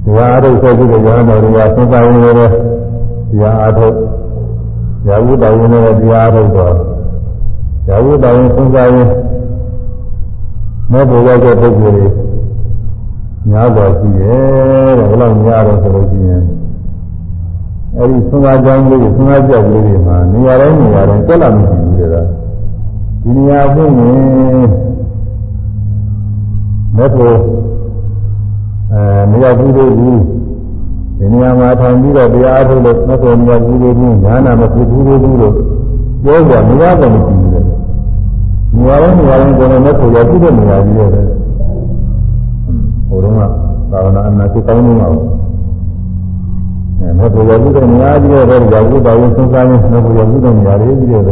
[0.04, 2.52] တရားအားထုတ်ဆက်ပြီးတဲ့ဉာဏ်တော်တွေကသုံးပါးရင်းနေတဲ့တ
[3.40, 3.96] ရားအားထုတ်
[5.08, 6.74] ရာဟုတော်ရင်းနေတဲ့တရားအားထုတ်တော့
[7.88, 9.10] ရာဟုတော်ရင်သုံးပါးရင်း
[10.92, 12.06] မဲ့ပေါ်ရောက်တဲ့ပုဂ္ဂိုလ်တွေ
[13.50, 16.42] များစွာရှိတယ်တဲ့ဘယ်လောက်များတော့ဆိုလို့ရှိရင်
[17.96, 22.16] အဲဒီသုံးပါးကြောင်းလေးကိုသုံးပါးကြောက်လေးတွေမှာနေရာတိုင်းနေရာတိုင်းတက်လာမရှိဘူးတဲ့က
[23.22, 24.14] ဒီနေရာဖြစ်ရင်
[26.96, 27.38] မဲ့ပေါ်
[28.92, 30.20] အဲနေရာဘူးလေးဘူး
[31.18, 35.54] ဒီနေရာမှာထိုင်ပြီးတော့တရားအားထုတ်လို့မဲ့ပေါ်နေရာဘူးလေးဘူးညာနာမဖြစ်ဘူးလေးဘူးလို့
[36.22, 37.64] ပြောကြနေရာတော့မရှိဘူးတဲ့
[38.74, 41.08] နေရာတိုင်းနေရာတိုင်းကိုယ်နဲ့မဲ့ပေါ်ရပြည့်တဲ့နေရာကြီးရဲ့
[43.08, 43.40] ဟိုတုန်းက
[43.90, 45.24] သာဝနာအနာသိကောင်းနေမှာဘူး
[47.00, 51.22] အဲမဲ့ပေါ်ရပြည့်တဲ့နေရာကြီးရဲ့တော့ရောက်လို့တော်ရင်သုံးစားရင်မဲ့ပေါ်ရပြည့်တဲ့နေရာလေးကြီးရဲ့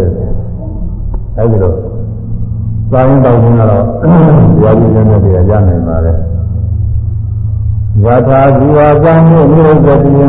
[1.36, 1.74] အဲဒီတော့
[2.90, 3.84] စာရင်တောင်းနေတာတော့
[4.60, 6.12] တရားကြီးတဲ့နေရာရနိုင်ပါလေ
[8.04, 10.23] ယထာဇီဝသံမှုနိရောဓတိယ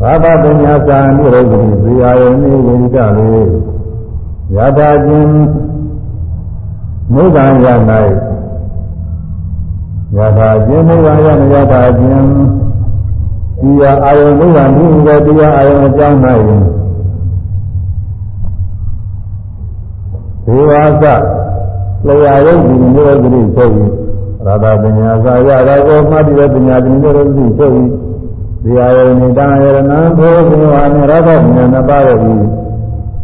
[0.00, 3.42] ဘာဝပညာစာနိရောဓတိဇေယယနိဝိဒလေ
[4.54, 5.30] ယထာခြင်း
[7.14, 7.66] နိဗ္ဗာန်ရ၌
[10.16, 12.26] ယထာခြင်းနိဗ္ဗာန်ရ၌ယထာခြင်း
[13.60, 16.18] ဒီယအာယုနိဗ္ဗာန်ဒီကတရားအာယုအကြောင်း၌
[20.46, 21.04] ဒေဝသ
[22.06, 24.05] လျာယုတ်ဒီနိရောဓတိဆိုပြီး
[24.46, 27.88] ရာသာပညာစာရတာကိုမှတ်ပြီးတဲ့ပညာတိနိရောဓတိဆိုပြီး
[28.64, 32.34] ဒီအာယုနိတံယရဏံဘောဇေဝနရသပညာနှစ်ပါးရဲ့ဒီ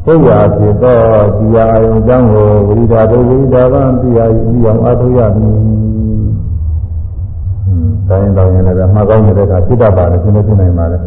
[0.04, 0.96] သိရာဖြစ်သော
[1.37, 5.54] ဒီအာယုအကြောင်းကိုဝိဒါဒုဝိဒါဗံပြာယီအောင်အားထုတ်ရမည်။
[8.08, 10.98] တိုင်းတော်ရင်လည်းမှတ်ကောင်းတဲ့အခါဖြစ်တတ်ပါတယ်ရှင်းလို့ဖြစ်နိုင်ပါလေ။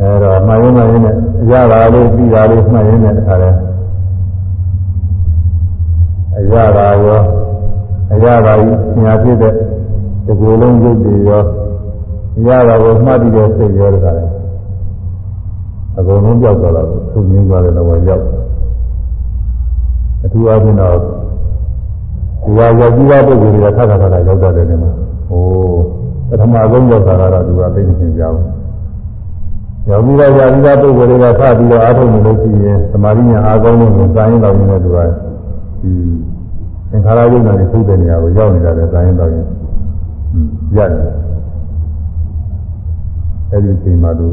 [0.00, 1.16] အဲတော့မှတ်ရင်းမှတ်ရင်းနဲ့
[1.50, 3.50] ရတာလေးပြီးတာလေးမှတ်ရင်းနဲ့တခါလဲ
[6.38, 7.47] အရတာရောအ
[8.24, 9.52] ရတာကြီးညာဖြစ်တဲ့
[10.26, 11.42] ဒီကိုယ်လုံးရုပ်တွေရော
[12.38, 14.24] အရတာကိုမှတ်ပြီးတဲ့စိတ်ရောတခါလဲ
[15.98, 18.24] အကုန်လုံးကြောက်သွားတာကိုသူငင်းသွားတဲ့တော့ရောက်
[20.24, 20.96] အထူးအားဖြင့်တော့
[22.42, 24.90] ဒီဟာရောက်ပြီးသားပုဂ္ဂိုလ်တွေကထပ်ထပ်ထပ်ရောက်တတ်တယ်နေမှာ
[25.28, 25.42] ဟို
[26.28, 28.40] ပထမဆုံးရောက်တာကတော့သူကသိနေချင်းကြောင်း
[29.90, 34.98] ရောက်ပြီးတော့ကြာပြီးသားပုဂ္ဂိုလ်တွေကထပ်ပြီးတော့အားထုတ်နေလို့ရှိရင်သမာဓိညာအားကောင်းလို့စာရင်းတော်ရင်းနဲ့သူက
[35.82, 35.92] ဒီ
[36.90, 39.46] သင်္ခါရယုံနာတွေသုတဲ့နေရာကိုရောက်နေတာလေစာရင်းတော်ရင်း
[40.76, 41.02] ရတယ်
[43.50, 44.26] အဲဒီအချိန်မှာသူ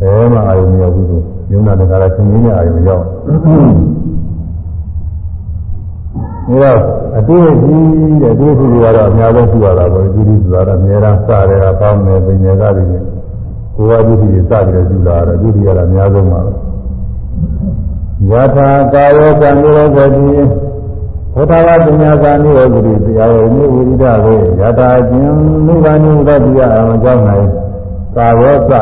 [0.00, 1.18] ဘယ်မှအာရုံမရောက်ဘူးသူ
[1.52, 3.12] ယုံနာတကားချင်းကြီးနဲ့အာရုံရောက်ဒါ
[6.62, 6.80] တော့
[7.18, 7.80] အတွေ့အကြုံ
[8.20, 12.84] တဲ့အတွေ့အကြုံတွေကတော့အများဆုံးရှိရတာပေါ့ဒီလိုဆိုတာတော့အများအားစတယ်ကပေါင်းတယ်ပညာကတွေ
[13.76, 16.40] ကိုယ်ကဒီဒီစပြီးတော့ယူလာတော့ဒီဒီကတော့အများဆုံးပါ
[18.30, 20.65] ယထာကာယောကံရောဂတိ
[21.38, 27.22] ဘုဒ္ဓဝပညာသာနိရောဂတိတရားဝိနည်းဝိဒဝေယထာခြင်းနိဗ္ဗာန်ဥဒ္ဒတိယအကြောင်း၌
[28.16, 28.72] ကာယောက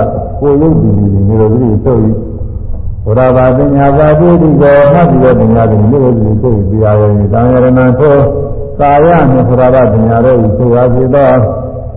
[0.40, 0.90] ကိုယ်ရုပ်ဒီ
[1.28, 1.96] နိရောဂတိဆို၏
[3.04, 8.16] ဘုရားဘာပညာသာတိတိကောမှတ်ပြီးတော့ပညာတိနိရောဂတိဆို၏တရားဝိနည်းတံရဏံသော
[8.80, 11.30] ကာယနှင့်ဘုရားဘာပညာတို့၏ဆိုပါဖြစ်သော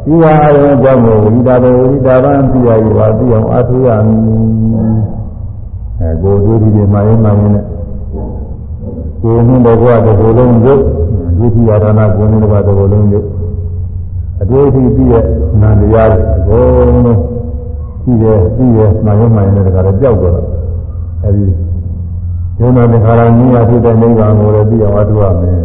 [0.05, 1.11] ဒီဟာအရင်ကြောင့်ဝိ
[1.47, 4.21] ဒတော်ဝိဒဗံပြရည်ပါသိအောင်အထုရမည်
[5.99, 7.76] အဲကိုယ်တို့ဒီဒီမှရင်မှရင်နဲ့
[9.21, 10.83] ကိုယ်နဲ့တော့ကတကူလုံးရုပ်
[11.39, 13.27] ဒုတိယဒါနကိုယ်နဲ့တော့တကူလုံးရုပ်
[14.41, 15.23] အတွေ့အထိပြည့်ရဲ့
[15.61, 17.19] နာတရားတွေအကုန်လုံး
[18.03, 20.35] ကြည့်တယ်ကြည့်ရမှရင်မှရင်လည်းတခါတော့ကြောက်တော့
[21.23, 21.45] အဲဒီ
[22.59, 25.61] ယုံနာသင်္ခါရနည်းအဖြစ်တဲ့နိဗ္ဗာန်ကိုလည်းသိအောင်အထုရမယ်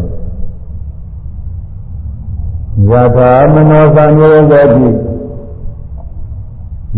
[2.91, 4.61] ယထာမနောသံယောဂတိ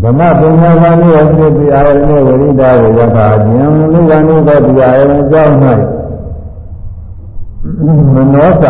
[0.03, 5.55] ဓမ္မပညာသာမျိုးဖြစ်ပြီးအာရုံနဲ့ဝိရိဒကိုယထာခြင်းနိဗ္ဗာန်ကိုဒီအာရုံအကြောင်း၌
[8.15, 8.65] မနောသ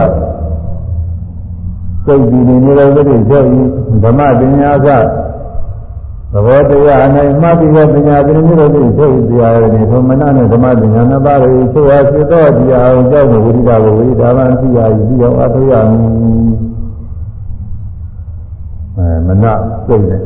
[2.06, 3.60] စိတ်ဒီနေနေလို့ဒီကျောက်ဤ
[4.02, 4.88] ဓမ္မပညာသ
[6.32, 16.04] သဘောတရားအနိုင်မှတ်ပြီးတဲ့ပညာပင်မျိုးတို့ကိုထုတ်ပြရတယ်ဒီသမဏနဲ့ဓမ္မပညာနှစ်ပါးကိုချုပ်အားဖြစ်သောတရားအောင်ကြောက်ဝိရိဒကိုဝိရိဒဗံသိရယူပြီးတော့အထုရမည်
[18.96, 19.44] အဲမန
[19.86, 20.20] စိတ်နဲ့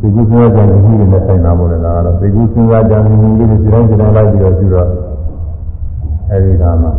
[0.00, 4.88] ဒီကုသနာကြံနေကြီးနဲ့ဆိုင်တာမို့လဲဒါကတော့ဒီကုသနာကြံနေကြီးတွေဒီတိုင်းဒီတိုင်းလိုက်ပြီးတော့ပြုတော့
[6.30, 6.92] အဲဒီကမှာ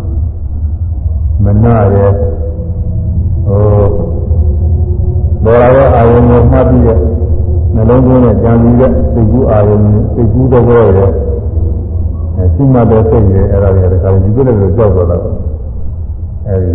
[1.44, 2.12] မနရဲ့
[3.48, 3.62] ဟို
[5.44, 6.98] ဘောရရဲ့အာယုံကိုမှတ်ပြီးတဲ့
[7.76, 9.78] နှလုံးသွင်းနဲ့ကြံပြီးတဲ့စိတ်ကူးအာယုံ
[10.14, 11.10] စိတ်ကူးသဘောရဲ့
[12.36, 15.24] အဲရှိမှတဲ့စိတ်ရဲ့အဲ့ဒါတွေတခါဒီလိုလိုကြောက်တော့တော့
[16.48, 16.74] အဲဒီ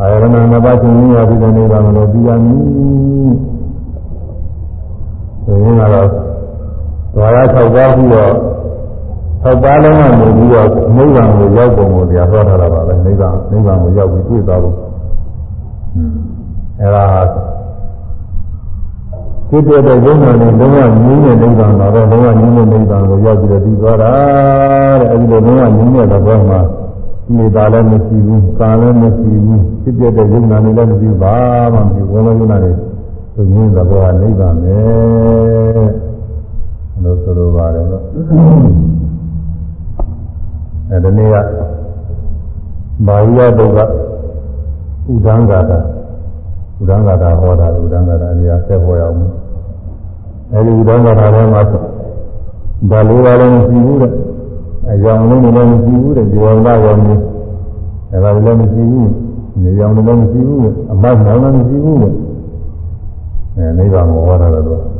[0.00, 2.60] အာယရဏနပါချင်းရပြီးတဲ့နေပါမလို့ပြီးရမည်
[5.44, 8.32] ဆိုရင်ကတော့ဓဝါရ၆ပါးပြီးတော့
[9.44, 14.76] ၆ပါးလုံးကနေပြီးတော့နိဗ္ဗာန်ကိုရောက်ပုံကိုတရားဟောထားတာပါပဲနိဗ္ဗာန်နိဗ္ဗာန်ကိုရောက်ပြီးတွေ့သွားဖို့
[16.80, 17.04] အဲဒါ
[19.48, 24.12] ဖြစ်တဲ့တဲ့ယုံနာနဲ့လုံးဝငြင်းတဲ့နိဗ္ဗာန်ပါပဲလုံးဝငြင်းတဲ့နိဗ္ဗာန်ကိုရောက်ပြီးတော့ပြီးသွားတာ
[25.00, 26.60] တဲ့အဲဒီလိုလုံးဝငြင်းတဲ့သဘောမှာ
[27.36, 31.36] နေတာလည်းမရှိဘူးကာလည်းမရှိဘူးဖြစ်တဲ့တဲ့ယုံနာနဲ့လည်းမရှိဘာ
[31.72, 32.74] မှမရှိဘူးဘယ်လိုယုံနာနဲ့
[33.34, 34.78] သူငြင်းသဘောကနိဗ္ဗာန်ပဲ
[37.04, 39.01] လို့ဆိုလိုပါတယ်နော်အဲ
[41.04, 41.36] ဒီနေ့က
[43.06, 43.78] ဘာဝိယတုတ်က
[45.12, 45.78] ဥဒံဂါတာ
[46.80, 49.18] ဥဒံဂါတာဟောတာဥဒံဂါတာအရာဆက်ဟောရအောင်
[50.52, 54.12] အဲဒီဥဒံဂါတာထဲမှာဒါလေးပါလည်းမရှိဘူးတဲ့
[54.90, 57.22] အကြောင်းလုံးလည်းမရှိဘူးတဲ့ဒီဝန္ဒရောမျိုး
[58.12, 59.10] အဲဒါလည်းမရှိဘူး
[59.62, 60.60] နေရောင်လည်းမရှိဘူး
[60.92, 62.12] အမတ်နောင်လည်းမရှိဘူးတဲ့
[63.56, 64.91] အဲနိဗ္ဗာန်ကိုဟောတာတော့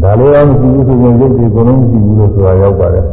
[0.00, 3.06] ဒါလေးရောမရှိဘူးဆိုရင်ရုပ်ဒီကိုယ်လုံးမရှိဘူးလို့ဆိုတာရောက်ပါတယ်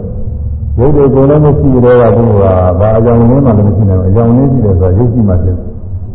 [0.80, 5.66] ရုပ်တွေကိုယ်လုံးမရှိတဲ့ကဘုရားဘာအကြောင်းရင်းမှလည်းမရှိနိုင်ဘူးအကြောင်းရင်းရှိတယ်ဆိုတာရုပ်ရှိမှဖြစ်တယ်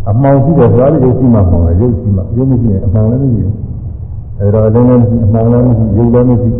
[0.08, 3.52] အမှောင်ရှိတယ်ဆိုတာရုပ်ရှိမှမှောင်တယ်ရုပ်ရှိမှရုပ်မရှိရင်အမှောင်လည်းမရှိဘူး
[4.38, 6.50] အဲတော့အလုံးလည်းမရှိအမှောင်လည်းမရှိရုပ်လည်းမရှိ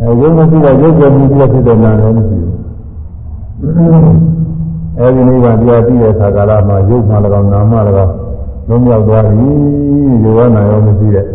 [0.00, 2.56] အဲရုပ်မရှိတော့ရုပ်ကိုမြင်ပြဖြစ်တဲ့နာမ်လည်းမရှိဘူး
[4.98, 8.12] အဲဒီနေ့ကတရားပြီးတဲ့အခါကာလမှာရုပ်မှလည်းကောင်းနာမ်မှလည်းကောင်း
[8.68, 9.48] လုံးရောက်သွားပြီ
[10.24, 11.26] ယောဂနာရောမရှိတဲ့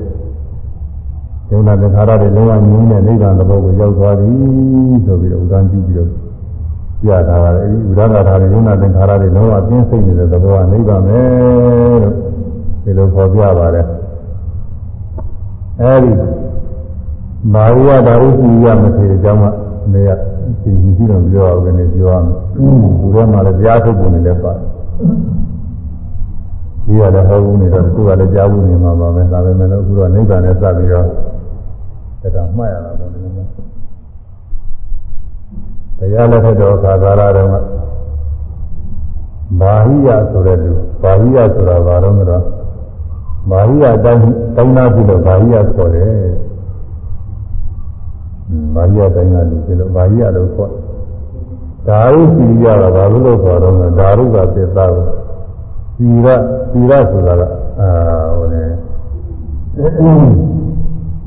[1.51, 4.31] ယုံနာသင်္ခါရတွေလုံးဝငြင်းတဲ့နိဗ္ဗာန်သဘောကိုရောက်သွားပြီ
[5.05, 6.09] ဆိုပြီးတော့ဥဒန်းပြုပြီးတော့
[7.01, 11.19] ပြထားပါတယ်အဲဒီဥဒန်းကထားတဲ့ယုံနာသင်္ခါရတွေလုံးဝပြင်းစိတ်နေတဲ့သဘောကနိဗ္ဗာန်ပဲ
[12.01, 12.11] လို့
[12.83, 13.85] ဒီလိုခေါ်ပြပါတယ်
[15.81, 16.11] အဲဒီ
[17.53, 19.45] မာရိယဓာရုစီရမထေအကြောင်းက
[19.93, 20.09] နေရ
[20.61, 24.63] ဒီကြည့်တော့ပြောအောင်ကနေပြောအောင်သူထဲမှာလည်းကြားထုတ်ပုံတွေလည်းပါတယ်
[26.85, 31.07] ဒီရလည်းဟောဘူးနေတော့သူကလည်းကြားဘူးနေမှာပါပဲဒါပေမဲ့လည်းအခုတော့နိဗ္ဗာန်နဲ့စပြီးတော့
[32.35, 33.49] ဒါကမှတ်ရတာပေါ့ဒီလိုမျိုး
[35.97, 37.55] တရားလက်ထက်တော်ခါကာလတုန်းက
[39.59, 42.43] ဘာဟိယဆိုတဲ့လူဘာဟိယဆိုတာဘာတော့မလို့
[43.49, 44.21] ဘာဟိယတိုင်း
[44.55, 46.07] တိုင်းနာပြီလို့ဘာဟိယဆိုတယ်
[48.75, 50.71] ဘာဟိယတိုင်းနာလူပြီလို့ဘာဟိယလို့ခေါ်
[51.87, 55.05] ဓာရုစီရတာဘာလို့လို့ခေါ်တော့လဲဓာရုကသစ္စာကို
[55.97, 56.27] သီရ
[56.71, 57.41] သီရဆိုတာက
[57.79, 57.89] အာ
[58.37, 58.63] ဟိုလေ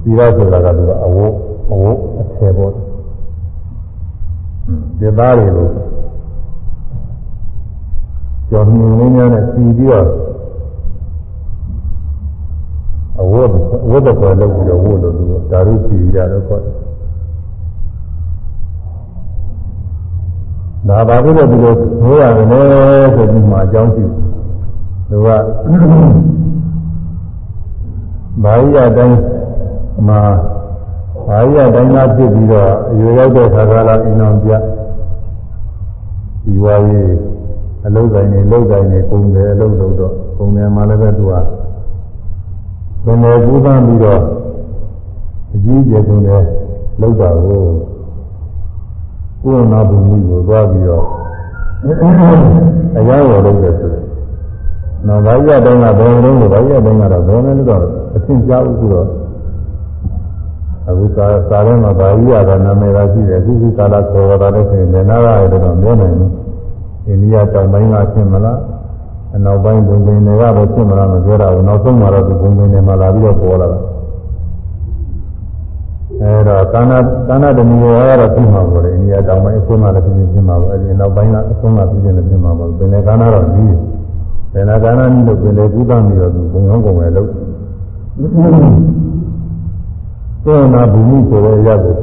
[0.03, 1.33] သီရဆိုတာကသူကအဝတ်
[1.73, 2.73] အဝတ်အထည်ပေါ့
[4.99, 5.71] ဒီသားတွေလို့
[8.51, 10.07] ကျော်မြင်လေးများနဲ့စီပြီးတော့
[13.23, 13.49] အဝတ်
[13.85, 16.75] အဝတ်တော့လုပ်ပြီးတော့ဝတ်လို့သူဓာရုစီရတော့ခေါ်တယ်
[20.89, 22.47] ဒါပါပြီးတော့ဒီလိုဟိုရတယ်
[23.15, 24.05] ဆိုပြီးမှအကြောင်းရှိ
[25.11, 25.29] သူက
[28.45, 29.17] ဘာကြီးအတိုင်း
[30.09, 30.21] မှာ
[31.29, 34.53] ဘာကြီးအတိုင်းသားဖြစ်ပြီးတော့အရွယ်ရောက်တဲ့ခါကလာအိမ်အောင်ပြ
[36.45, 37.09] ဒီဝါကြီး
[37.87, 41.33] အလုတ်တိုင်းနေလုတ်တိုင်းနေပုံတယ်အလုတ်လို့တော့ပုံတယ်မှလည်းပဲသူက
[43.05, 44.21] ဘယ်လိုပူးပန်းပြီးတော့
[45.55, 46.43] အကြီးကျယ်ဆုံးတယ်
[47.01, 47.63] လုတ်တာကို
[49.43, 51.05] ကိုယ်နာဘုံကြီးကိုသွားပြီးတော့
[52.99, 53.93] အရာရောလုပ်တယ်ဆို
[55.07, 57.83] နော်ဘာကြီးတိုင်းကဘယ်လိုလဲဘာကြီးတိုင်းကတော့ဘယ်လိုလဲတော့
[58.15, 59.07] အရှင်းကြားဥဆိုတော့
[60.88, 66.33] အခုစာစာထဲမှာဘာကြီးရတာနာမည်သာရှိတယ်အခုဒီကာလခေါ်တာလည်းဆိုရင်လည်းနားရတယ်တော့ပြောနိုင်ဘူး
[67.07, 68.59] အိန္ဒိယတောင်ပိုင်းကဖြစ်မလား
[69.35, 73.79] အနောက်ပိုင်းဘုံပင်တွေကတော့ဖြစ်မလားမပြောတာဘူးနောက်ဆုံးမှာတော့ဒီဘုံပင်တွေမှာလာပြီးတော့ပေါ်လာတာ
[76.21, 83.79] အဲတော့ကာနာကာနာတမီရောကတော့ဖြစ်မှာပေါ့လေအိန္ဒိယတောင်ပိုင်းအဆုံးမှာလည်းဖြစ်ဖြစ်မှာပေါ့အဲဒီနောက်ပိုင်းကအဆုံးမှာဖြစ်ဖြစ်လည်းဖြစ်မှာပေါ့ပင်လေကာနာတော့ကြီးတယ်
[84.53, 87.29] ပင်လေကာနာကြီးလို့ပင်လေကူးသားပြီးတော့သူဘုံကောင်းကုန်ပဲလို့
[90.44, 91.94] သောနာဘုမှုဆိုတဲ့ရက်ကို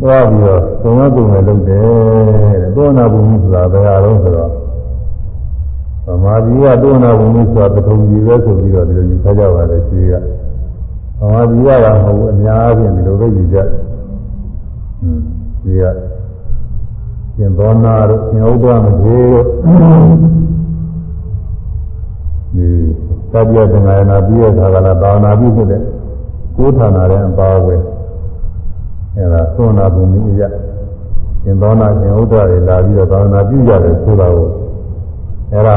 [0.00, 1.82] သွားပြီးတော့ဘုံကောင်းကုန်ပဲလုပ်တယ်
[2.62, 4.50] တဲ့သောနာဘုမှုဆိုတာဘယ်ဟာတော့ဆိုတော့
[6.06, 10.12] ဗမာပြည်ကတုံနာဘုံကြီးဆိုတာပထုံကြီးပဲဆိုပြီးတော့ဒီလိုယူဆကြပါတယ်ရှိက
[11.18, 13.58] ဗမာပြည်ကမဟုတ်ဘူးအများအားဖြင့်ဒီလိုပဲယူကြ
[15.02, 15.20] อืม
[15.62, 15.84] ဒီက
[17.36, 19.44] ရှင်ဘောနာတို့ရှင်ဥဒ္ဒမထေရတို့
[22.54, 22.66] ဒီ
[23.32, 25.82] သတ္တယသင်္ဃာယနာပြီးရခါကလာဘာဝနာပြုတဲ့
[26.56, 27.82] ကိုးဌာနရဲ့အပါအဝင်
[29.16, 30.42] အဲဒါသွန်နာဘုံကြီးရ
[31.42, 34.48] ရှင်ဘောနာရှင်ဥဒ္ဒတွေလာပြီးတော့ဘာဝနာပြုကြတယ်ဆိုတာကို
[35.52, 35.76] အဲ့ဒါ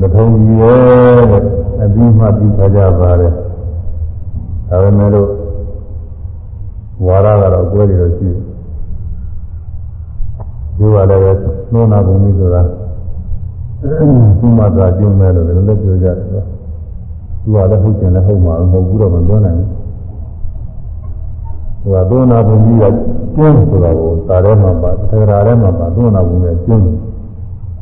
[0.00, 0.78] မထုံကြီးရဲ့
[1.82, 3.32] အပြီးမှပြီးခါကြပါတယ်
[4.68, 5.28] ဒါပေမဲ့လို့
[7.06, 8.28] ဝါရကတော့ကိုယ်တွေတော့ရှိ
[10.76, 11.32] ဒီကလည်းပဲ
[11.72, 12.62] နှုံးနာပုံကြီးဆိုတာ
[14.38, 16.46] သူ့မှာသာကျုံမဲ့လို့လည်းလည်းပြောကြတယ်
[17.42, 19.68] သူကလည်းဟုတ်တယ်လည်းဟုတ်မှာမဟုတ်ဘူးတော့မပြောနိုင်ဘူး
[21.82, 22.84] သူကသုံးနာပုံကြီးက
[23.36, 26.82] ကျင်းဆိုတာကိုသာထဲမှာပါသေရာထဲမှာပါသုံးနာပုံကြီးကျင်း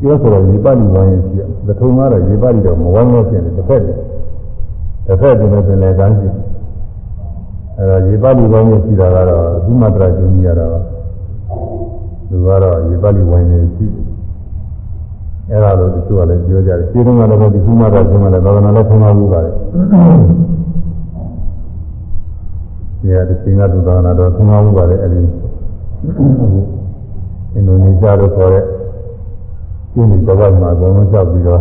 [0.00, 3.98] ပြောဆိုတော့ရေပလိဝိုင်းရဲ့ရှိသထုံကတော့ရေပလိတော့မဝမ်းလို့ဖြစ်တယ်တစ်ဖက်တည်း
[5.06, 6.28] တစ်ဖက်တည်းနဲ့ပြင်လဲကန်းရှိ
[7.78, 10.80] အဲဒါရေပလိဝိုင်းရဲ့ရှိတာကတော့သုမတရာကျင်းကြီးရတာပါ
[12.28, 13.86] သူကတော့ရေပလိဝိုင်းရဲ့ရှိ
[15.50, 19.50] အဲ့ဒါလို့တချို့ကလည်းပြောကြတယ်ခြေတုံးကတော့ဒီသုမတရာကျင်းကလည်းသာသနာလည်းထုံးလာဘူးပါလေ
[23.00, 25.20] ဒီဟာဒီသင်္ကတူသာသနာတော်ထုံးလာဘူးပါလေအဲ့ဒီ
[27.54, 28.64] အင်ဒိုနီးရှားလို့ခေါ်တဲ့
[29.92, 31.60] ကျင်းဒီဘဝမှာအကုန်လုံးကြောက်ပြီးတော့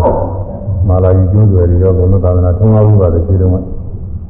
[0.89, 3.55] မာလာကြီးကျွန်းတွေတွေရောဘုံသာသနာထုံးကားမှုပါတယ်ခြေတုံးက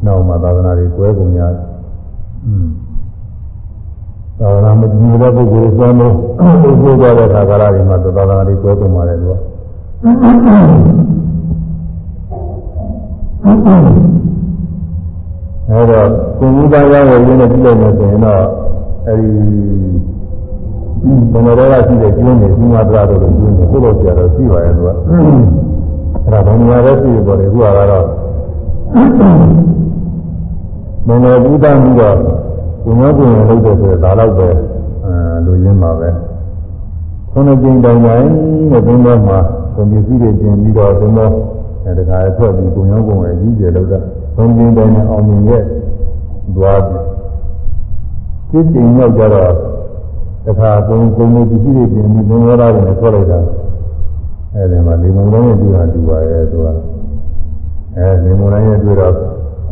[0.05, 1.51] နောက်မှာသာသနာတွေကွဲကုန်များ
[2.45, 2.67] อืม
[4.39, 6.13] သာသနာမကြည့်တဲ့ပုဂ္ဂိုလ်တွေသွားလို့
[6.61, 9.33] ပုဂ္ဂိုလ်သွားတဲ့ခါကာလတွေမှာသာသနာတွေကွဲကုန်ပါတယ်သူက
[15.69, 16.07] အဲတော့
[16.39, 18.41] ကိုယ်ကြီးသားရောက်ရင်းနဲ့ပြည့်လို့ဆိုရင်တော့
[19.07, 19.29] အဲဒီ
[21.31, 24.95] ဘယ်လိုလဲရှိတဲ့ကျင်းနေဒီမှာပြတော့လို့ကျင်းနေကိုလိုကြတော့ရှိပါရဲ့သူကအဲ့
[26.33, 28.05] ဒါဘယ်နေရာပဲရှိရပေါ်တယ်ခုကတော့
[31.07, 32.17] မင်္ဂလာပူတန်းပြီးတော့
[32.87, 34.47] ကိုယ်ကကိုယ်ရလုပ်တယ်ဆိုတော့ဒါတော့ပဲ
[35.05, 36.09] အဲလူရင်းပါပဲ
[37.31, 38.29] ခုနှစ်ကျင်းတိုင်တိုင်း
[38.71, 39.39] နဲ့ဘုန်းတော်မှာ
[39.75, 41.33] ကွန်ပျူတာတွေကျင်းပြီးတော့ဘုန်းတော်
[41.85, 43.99] အဲတခါထွက်ပြီးကိုယ်ရောကိုယ်ရကြီးကျယ်လို့တာ
[44.35, 45.63] ဘုန်းကြီးတိုင်းနဲ့အောင်မြင်ရဲ့
[46.55, 49.51] သွားပြီးကျင်းရောက်ကြတော့
[50.45, 53.39] တခါကုံကုံလေးပစ္စည်းတွေပြင်ပြီးဘုံဝရတွေနဲ့ဆွဲလိုက်တာ
[54.53, 56.67] အဲဒီမှာဒီမုံလုံးရဲ့တွေ့တာတူပါရဲ့သူက
[57.97, 59.13] အဲဒီမုံလုံးရဲ့တွေ့တော့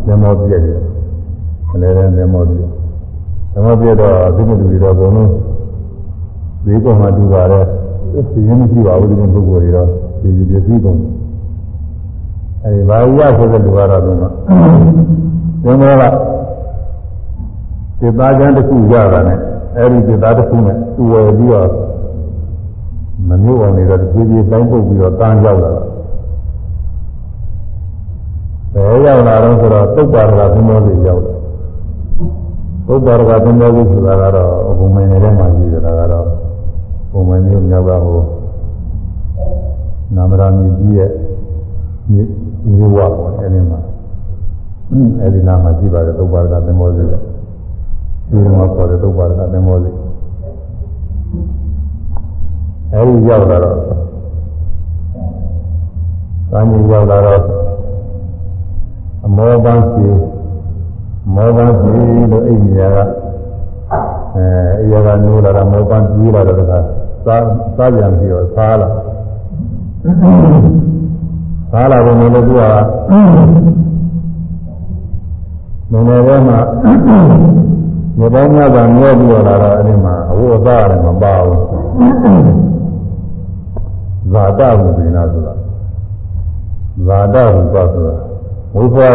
[0.06, 0.80] မျက်မှောက်ပြည့်တယ်
[1.72, 2.75] အလဲလဲမျက်မှောက်ပြည့်
[3.56, 5.30] မျက်မှောက်ပြည့်တော့ဒီလိုလူတွေတော့ဘုံလုံး
[6.66, 7.64] ဒီကောင်မှတူပါတဲ့
[8.32, 9.88] စီရင်မရှိပါဘူးဒီပုဂ္ဂိုလ်တွေတော့
[10.22, 11.00] ဒီဒီပစ္စည်းကုန်
[12.64, 14.24] အဲဒီဘာဝရဆိုတဲ့လူကတော့ဘုံက
[15.66, 16.04] ဘုံက
[18.00, 19.40] ဒီသားကျမ်းတစ်ခုရတာနဲ့
[19.78, 21.70] အဲဒီစိတ်သားတစ်ခုနဲ့သူ့ဝယ်ပြီးတော့
[23.28, 25.84] မမျိုးအောင်နေတော့ဒီပြေးတိုင်းပုတ်ပြီးတော့တန်းရောက်လာတာ
[28.74, 31.45] ဘယ်ရောက်လာတော့ဆိုတော့သုတ်ပါရကဘုံတော်ကြီးရောက်လာ
[32.88, 36.28] သုတ်ပါရကဘုံတော်ကြီးဆိုတာကတော့ဘုံမင်းနေတဲ့မှာကြီးတယ်ကတော့
[37.12, 38.20] ဘုံမင်းမျိုးမြောက်ကဟို
[40.16, 41.10] နာမရာမြကြီးရဲ့
[42.12, 43.80] မြေဝါပေါ့အဲဒီမှာ
[45.22, 47.08] အဲဒီနာမှာကြည့်ပါတယ်သုတ်ပါရကဘုံတော်ကြီး
[48.30, 49.96] ဒီမှာပေါ်တဲ့ဒုက္ခရကသင်္ဘောလေး
[52.94, 53.78] အဲဒီရောက်လာတော့
[56.52, 57.42] ကံကြီးရောက်လာတော့
[59.26, 60.06] အမောပန်းစီ
[61.34, 61.94] မောပန်းစီ
[62.32, 62.98] လို့အိမ်ကြီးက
[64.36, 64.46] အဲ
[64.84, 66.84] အရာကနိုးလာတာမောပန်းကြီးလာတော့ကစား
[67.26, 68.88] စားပြန်ပြီးတော့စားလာ
[71.72, 72.62] စားလာတယ်လို့သူက
[75.92, 76.60] ငယ်ငယ်ထဲမှာ
[78.18, 81.62] မြေပေါင်းများစွာမျောပြီးတော့လာတော့အဲ့ဒီမှာအဝတ်အစားလည်းမပါဘူး
[84.34, 85.54] ဇာတဝိပင်နာဆိုတာ
[87.08, 88.16] ဇာတဝိပဆိုတာ
[88.76, 89.10] ဝိဖွာ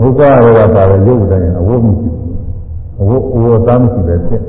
[0.00, 2.26] ဝိဖွာရောကပါတဲ့ရုပ်တိုင်းအဝတ်မရှိဘူး
[3.00, 4.42] အဝတ်အဝတ်သားမရှိပဲဖြစ်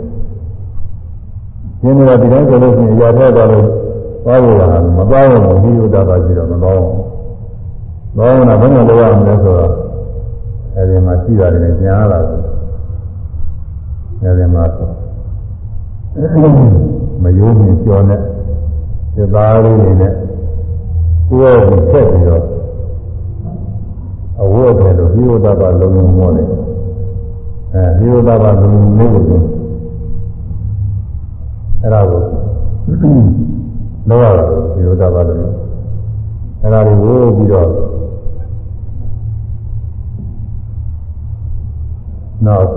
[1.80, 3.68] ရှင်းနေတာဒီတိုင်းဆိုလို့ရှိရင်ရာထဲသွားလို့
[4.26, 6.96] သွားလို့လာမသွားဘူးဒီဥဒ္ဒပါရှိတော့မသွားဘူး
[8.16, 9.72] သွားရင်တော့ဘယ်လိုလုပ်ရမလဲဆိုတော့
[10.76, 12.40] အဲဒီမှာရှိတာတွေပြန်လာတယ်
[14.22, 14.64] အဲဒီမှာ
[17.24, 18.20] မယိုးမြင်ကြောနဲ့
[19.16, 20.14] သစ္စာလေးတွေနဲ့
[21.30, 22.44] ကိုယ်ကိုဆက်ပြီးတော့
[24.42, 26.48] အဝတ်တယ်လို့ဒီဝတ္တပါလုံးလုံးမောတယ်
[27.74, 29.40] အဲဒီဝတ္တပါလုံးလုံးလေးကို
[31.82, 32.22] အဲ့ဒါကို
[34.10, 35.40] လောရတာဒီဝတ္တပါလုံး
[36.62, 37.70] အဲ့ဒါကိုဝိုးပြီးတော့
[42.46, 42.68] နောက်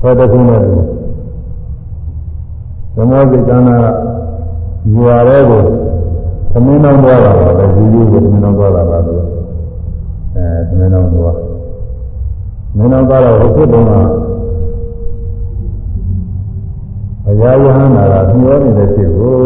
[0.00, 0.60] ခေါ်တဲ့ခုနဲ့
[3.10, 3.86] မောစိတ်ကန္နာက
[4.92, 5.62] ယူရတဲ့ကို
[6.52, 9.22] သမင်းတော်သွားတာပါပဲယူယူကိုသမင်းတော်သွားတာပါလို့
[10.36, 11.36] အဲသမင်းတော်သွား
[12.76, 14.18] မင်းတော်သွားတော့ဘုရားက
[17.30, 19.36] အရာယဟနာကမျောနေတဲ့ဖြစ်ကို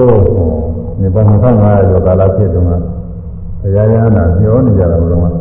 [1.00, 2.72] ဒီပန်း2500ကျော်ကာလဖြစ်တုန်းက
[3.64, 5.36] အရာယဟနာမျောနေကြတာဘုရားက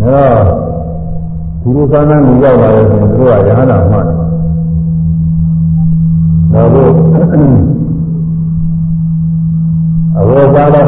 [0.00, 0.44] အဲတော့
[1.60, 4.16] သူတို့ကန်းနဲ့လူရောက်လာတယ်ဆိုရင်သူတို့ကယဟနာမှတ်တယ်
[6.52, 6.90] ဒါလို့
[7.72, 7.75] အ
[10.28, 10.86] ဝေသားတော့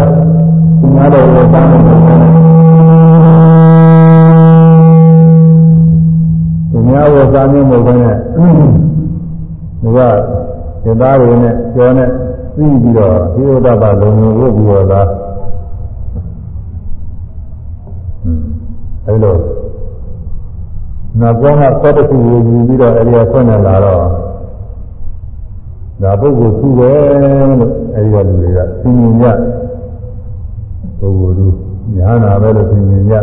[0.81, 1.99] ဒီမှာတော့ဝေသားနေတယ်
[6.71, 8.17] သူများဝေသားမျိုးမဟုတ်ဘဲနဲ့
[9.81, 9.99] သူက
[10.83, 12.09] ဒီသားတွေနဲ့ကျော်နဲ့
[12.55, 15.01] ပြီးပြီးတော့ဒီဥဒ္ဒပလုံုံဝုတ်ပြီးတော့သာ
[19.07, 19.37] အဲလို
[21.21, 24.03] နောက်ကောင်းကသတ္တခုကိုယူပြီးတော့အဲဒီဆွနဲ့လာတော့
[26.03, 26.93] ဒါပုဂ္ဂိုလ်သူပဲ
[27.61, 29.27] လို့ အဲဒီကလူတွေကသင်မြင်ကြ
[30.99, 31.47] ပုဂ္ဂိုလ်သူ
[31.97, 33.15] ညာနာပဲလို့သင်မြင်ကြ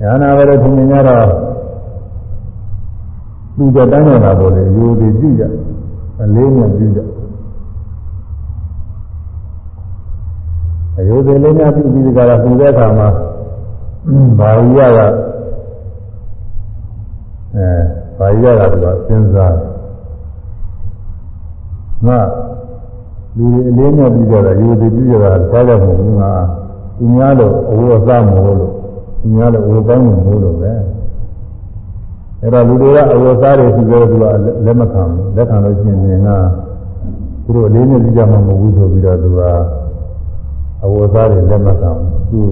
[0.00, 1.26] ညာနာပဲလို့သင်မြင်ကြတော့
[3.56, 5.44] သူကြတန်းနေတာပေါ့လေယူပြီးပြုကြ
[6.20, 7.00] အလေးနဲ့ပြုကြ
[10.98, 13.08] အယုဒ္ဓလေးများပြုပြီးကြတာပူတဲ့အခါမှာ
[14.38, 14.98] ဘာဝိယက
[17.56, 17.68] အဲ
[18.18, 19.54] ဘာဝိယကသူကစဉ်းစား
[22.06, 22.18] ငါ
[23.36, 26.30] လူတွေအလေးနဲ့ပြုကြတာယူသည်ပြုကြတာကြားကြမဟုတ်ဘူးငါ
[26.98, 28.72] သူများလို့အဝတ်အစားမဟုတ်လို့
[29.20, 30.72] သူများလို့အဝတ်ကောင်းမဟုတ်လို့ပဲ
[32.40, 34.24] အဲ့တော့လူတွေကအဝတ်စားတွေပြုကြတော့သူက
[34.66, 36.36] လက်မခံဘူးလက်ခံလို့ရှိရင်ငါ
[37.44, 39.40] သူတို့အလေးနဲ့ပြုကြမှာမဟုတ်ဘူးဆိုပြီးတော့သူက
[40.84, 42.42] အဝတ်စားတွေလက်မခံဘူးသူ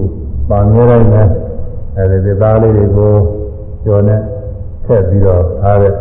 [0.49, 1.27] ပါမြဲတိုင်းနဲ့
[1.97, 3.11] အဲဒီသားလေးတွေကို
[3.83, 4.19] ကျော်နဲ့
[4.85, 5.93] ထည့်ပြီးတော့ထားတဲ့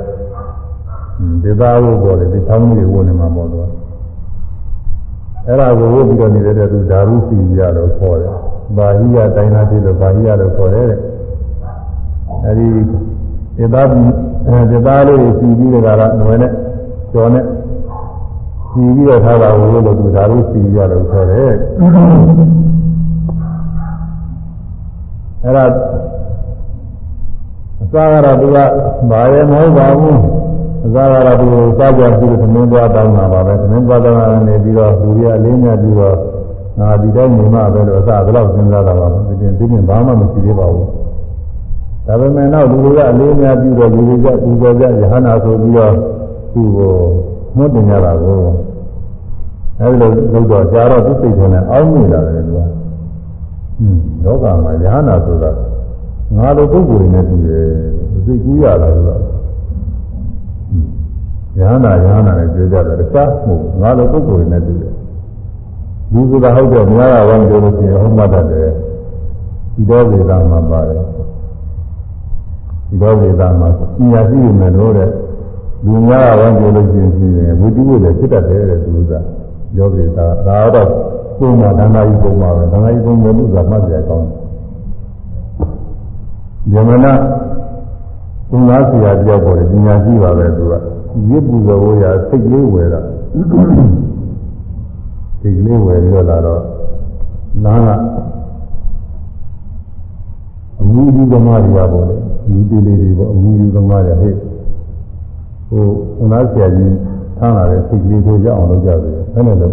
[1.42, 3.68] ဒီသားဝုတ်ပေါ်လေဒီချောင်းကြီးတွေဝတ်နေမှာပေါ့တော့
[5.46, 8.34] အဲ့ဒါကိုဝတ်ပြီးတော့နေတဲ့သူဓာရုစီရလို့ခေါ်တယ်
[8.76, 10.98] ဘာဟိယတိုင်းသားဖြစ်လို့ဘာဟိယလို့ခေါ်တယ်တဲ့
[12.46, 12.66] အဲဒီ
[13.56, 13.86] ဒီသား
[14.70, 16.52] ဒီသားလေးတွေစီပြီးကြတာနွယ်နဲ့
[17.12, 17.44] ကျော်နဲ့
[18.70, 21.52] စီပြီးတော့ထားတာကိုလို့သူဓာရုစီရလို့ခေါ်တယ်
[25.44, 25.64] အဲ့ဒါ
[27.82, 28.58] အစားကတော့သူက
[29.10, 30.41] ဘာရဲမဟုတ်ပါဘူး
[30.84, 36.16] အစားကတော့သူစားကြပြီးသမင်းသွားတောင်းတာပါပဲသမင်းသွားတောင်းတာနေပြီးတော့လူတွေအလေးနဲ့ပြီးတော့
[36.78, 40.88] ငါဒီတိုင်းနေမှပဲလို့အစားဘယ်တော့စဉ်းစားတာပါဘူးဒီပြင်ဒီပြင်ဘာမှမရှိသေးပါဘူး
[42.06, 45.92] ဒါပေမဲ့တော့လူတွေကအလေးနဲ့ပြီးတော့လူတွေကပူဇော်ကြရဟနာဆိုပြီးတော့
[46.52, 46.92] သူ့ကို
[47.56, 48.38] မှုတင်ကြတာကို
[49.80, 52.60] အဲဒီလိုလုပ်တော့ကြာတော့သူစိတ်ထဲနဲ့အောင်းမိလာတယ်သူက
[54.24, 55.50] လောကမှာယ ahanan ဆိုတာ
[56.36, 57.66] ငါလိုပုဂ္ဂိုလ်တွေနဲ့တူတယ်
[58.26, 58.88] သိကူးရတာ
[61.54, 64.92] ဆိုတော့ယ ahanan ယ ahanan နဲ့ပြောကြတယ်တခြားမဟုတ်ငါလိုပုဂ္ဂိုလ်တွေနဲ့တူတယ်
[66.12, 68.68] ဒီဆိုတာဟုတ်တယ်များတာဘာလို့ပြောလို့ရှိရင်ဟုတ်မှတ်တတ်တယ်
[69.74, 71.02] ဒီတော်ဝေဒမှာပါတယ်
[72.88, 73.68] ဒီတော်ဝေဒမှာ
[74.10, 75.10] ညာရှိနေမယ်လို့တဲ့
[75.84, 77.00] လူများတာဘာပြောလို့ရှိ
[77.38, 79.12] ရင်ဝိတုဝေလည်းဖြစ်တတ်တယ်တဲ့သူက
[79.76, 80.88] ယောဂီသာဒါတော့
[81.38, 84.38] ပုံမှန်သံဃာကြီးပုံမှန်ပဲသံဃာကြီးပုံမှန်လို့သာမှတ်ကြကောင်းတယ်။
[86.74, 87.14] ယမနာ
[88.50, 90.74] သုံးသားဆရာတယောက်ပေါ်တယ်ပညာရှိပါပဲသူက
[91.28, 93.00] ရစ်ပူဇော်ဝရစိတ်လေးဝယ်တာ
[95.40, 96.62] စိတ်လေးဝယ်ပြီးတော့လာတော့
[97.64, 97.88] လမ်းက
[100.80, 102.16] အမှုယူသမားတွေကပေါ့လေ
[102.50, 104.34] လူတီလေးတွေပေါ့အမှုယူသမားတွေဟဲ့
[105.68, 105.84] ဟို
[106.18, 106.94] သုံးသားဆရာကြီး
[107.38, 109.68] ဆန်းလာတဲ့စိတ်ကလေးကိုရအောင်လုပ်ကြတယ်ဘယ်နဲ့လဲ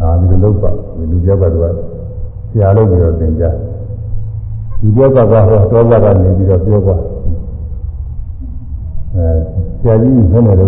[0.00, 1.74] အာဒီလိုလုပ်ပါဒီလူပြောက်ကတော့
[2.50, 3.44] ဆရာလုပ်ပြီးတော့သင်ကြ
[4.80, 6.96] ဒီပြောက်ကကဟောသောကကနေပြီးတော့ပြောပါ
[9.14, 9.53] အဲ
[9.84, 10.66] ဆရာကြီးဘယ်နဲ့လဲ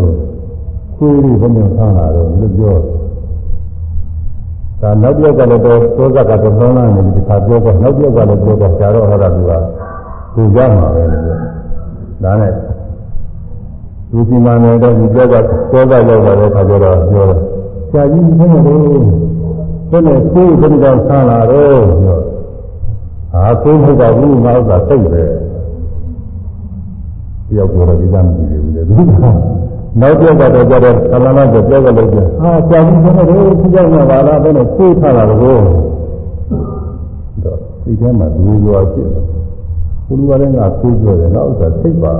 [0.99, 2.77] ကိုယ်ကြီးဘယ်နဲ့ဆန်းလာတော့ဒီလိုပြော
[4.81, 9.33] ဒါနောက်ပြောက်ကလည်းတော့သောကကတော့ဆောင်းလာနေဒီခါပြောတော့နောက်ပြောက်ကလည်းပြောတော့ဆရာတော်ဟောတာက
[10.35, 11.39] သူကရမှာပဲလို့ပြော
[12.25, 12.53] ဒါနဲ့
[14.11, 15.35] သူစီမံနေတဲ့ဒီပြောက်က
[15.73, 17.39] သောကရောက်လာတဲ့ခါကျတော့ပြောတယ်
[17.91, 18.75] ဆရာကြီးဘယ်နဲ့လဲ
[19.91, 22.19] ဘယ်နဲ့ကိုယ်ဘယ်လိုဆန်းလာတော့ပြော
[23.33, 25.23] ဟာကိုယ်မဟုတ်ပါဘူးငါဥစ္စာသိပဲ
[27.49, 29.13] တယောက်ပြောတော့ဒီကမရှိဘူးလေသူက
[30.01, 35.57] နောက်ပြောကတော့ကြတော့သလနာကပြောကြလို့ပြဟာဆရာကြီးဘယ်နဲ့လဲသူကြောင့်ပါလားဘယ်နဲ့ကိုယ်ထားတာကို
[37.43, 39.25] တော့ဒီထဲမှာဒူးရွာဖြစ်တယ်
[40.07, 42.13] ဘုရားလည်းငါကိုးပြောတယ်နောက်ဥစ္စာသိပါ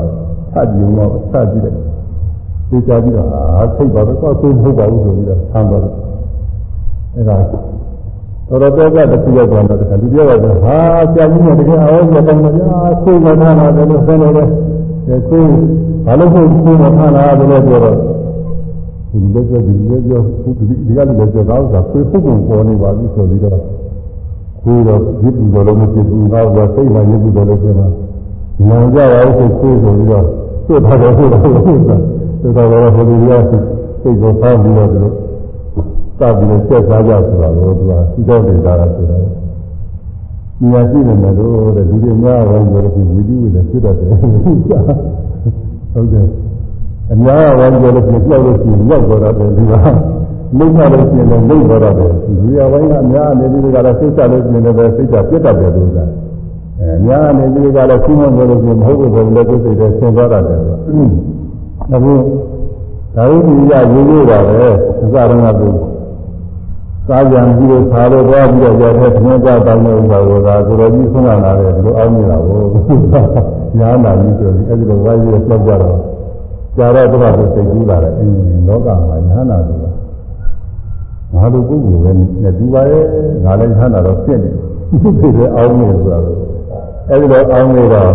[0.55, 1.75] သတ်ကြည့်တော့သတ်ကြည့်တယ်
[2.71, 5.95] သိကြပြီးတော့အာသိပါတော့ကိုယ်မဟုတ်ပါဘူးဆိုပြီးတော့ဆန်းသွားတယ်
[7.17, 7.37] အဲဒါ
[8.49, 10.77] တော်တော်တော့ကတခုရောက်သွားတော့လူပြောတော့ဟာ
[11.13, 14.66] ဆရာကြီးကတကယ်အော်ရတော့မလားသိမနာတာလည်းဆင်းနေ
[15.07, 15.45] တယ်အဲကို
[16.05, 17.97] ဘာလို့ကိုကိုမထားလာတယ်လဲဆိုတော့
[19.11, 23.61] ဒီလိုပြောဒီလိုပြောဒီဒီကလည်းပြောတော့ကကိုပုဂ္ဂိုလ်ပေါ်နေပါပြီဆိုပြီးတော့
[24.65, 27.87] ကိုတော့ဒီပူတော်လုံးမရှိဘူးငါကစိတ်မှရပူတော်လို့ပြောတာ
[28.69, 30.25] နာကြရအောင်ဆိုကိုဆိုပြီးတော့
[30.67, 31.97] သိထားတယ်ဆိုတော့ဟုတ်တာ
[32.43, 33.31] သိတော့တော့ဟိုဒီက
[34.03, 35.15] စိတ်ကိုဖောက်ပြီးတော့သူတို့
[36.19, 39.17] စပြီးတော့ဆက်စားကြဆိုတာကိုသူကစီတော့နေတာဆိုတာ
[40.59, 44.09] ဒီဟာရှိတယ်လို့တဲ့ဒီလိုများရောပြောလို့ဝိတုနဲ့ဖြစ်တတ်တယ်
[45.93, 46.27] ဟုတ်တယ်
[47.13, 49.73] အများရောပြောလို့ကြောက်လို့ရှိရင်ရောက်တော့တယ်ဒီက
[50.59, 56.05] လိမ့်မှလို့ရှိရင်လည်းလိမ့်တော့တယ်ဒီဟာပိုင်းကအများအနေနဲ့ကလည်းစိတ်ချလို့ရှိရင်လည်းစိတ်ချပြတ်တတ်တယ်လို့ဆိုတာ
[56.79, 60.77] အဲအများအနေနဲ့ကလည်းရှိမှပြောလို့ရှိရင်မဟုတ်ဘူးဆိုလည်းကိုယ်စိတ်နဲ့ဆင်သွားတတ်တယ်ဆို
[61.95, 62.13] အခု
[63.17, 64.69] ဒါဝိဒိယရိုးရိုးပါပဲ
[65.01, 65.69] အစတုန်းကသူ
[67.09, 72.59] စားကြံပြီးတော့ခါလို့သွားပြီးတော့ရတဲ့သမင်းကြတောင်းတဲ့ဥစ္စာကိုဒါကိုယ်တော်ကြီးဆုံးလာတယ်ဒီလိုအောင်းနေတာကို
[73.79, 75.97] ညာနာပြီးဆိုပြီးအဲဒီလိုဝိုင်းပြီးတော့ကြောက်ကြတော့
[76.77, 78.35] ကြာတော့တော့သူစိတ်ကူးလာတယ်အင်း
[78.69, 79.81] လောကမှာညာနာလို့
[81.35, 82.11] ငါတို့ပုဂ္ဂိုလ်ပဲ
[82.43, 83.05] နဲ့ဒီပါရဲ့
[83.45, 84.51] ငါလည်းညာနာတော့ဖြစ်နေ
[85.19, 86.19] ဒီလိုအောင်းနေဆိုတာ
[87.11, 88.13] အဲဒီလိုအောင်းနေတော့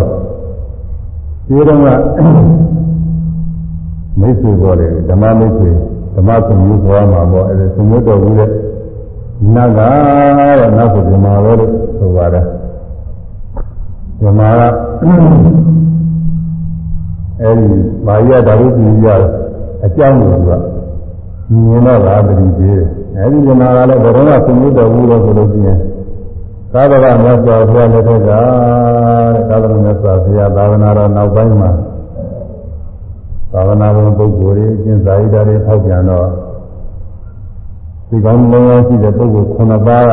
[1.48, 1.82] ဒီတော့က
[4.20, 5.70] မိတ်ဆွေပေါ်တယ်ဓမ္မမိတ်ဆွေ
[6.16, 8.50] ဓမ္မကုမျိုးပေါ်မှာပေါ့အဲဒီသုမတော်ဘူးတဲ့
[9.54, 12.44] နတ်ကတဲ့နတ်ဆိုဒီမှာပဲလို့ဆိုပါတယ်
[14.20, 14.60] ဒီမှာက
[17.40, 17.68] အဲဒီ
[18.06, 19.06] ဘာရဓာတုပြည်ရ
[19.84, 20.50] အကြောင်းကိုသူက
[21.52, 22.86] မြင်တော့တာတတိသေးတယ်
[23.16, 25.78] အဲဒီဒီမှာကလည်းဘုရားကသုမတော်ဘူးလို့ဆိုလို့ရှိရင်
[26.72, 28.42] သာသနာ့မြတ်စွာဘုရားလက်ထက်ကတဲ့
[29.48, 31.70] သာသနာ့မြတ်စွာဘုရားသာသနာတော်နောက်ပိုင်းမှာ
[33.52, 36.26] သာသနာ့ဘုံပုဂ္ဂိုလ်တွေကျင့်စာရိတ္တတွေထောက်ပြန်တော့
[38.12, 40.04] ဒီကောင်းလုံးလုံးရှိတဲ့ပုဂ္ဂိုလ်ခုနှစ်ပါး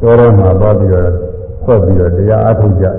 [0.00, 1.08] တော်ရဲမှာသွားပြီးတော့
[1.64, 2.86] ဆွတ်ပြီးတော့တရားအားထုတ်ကြ။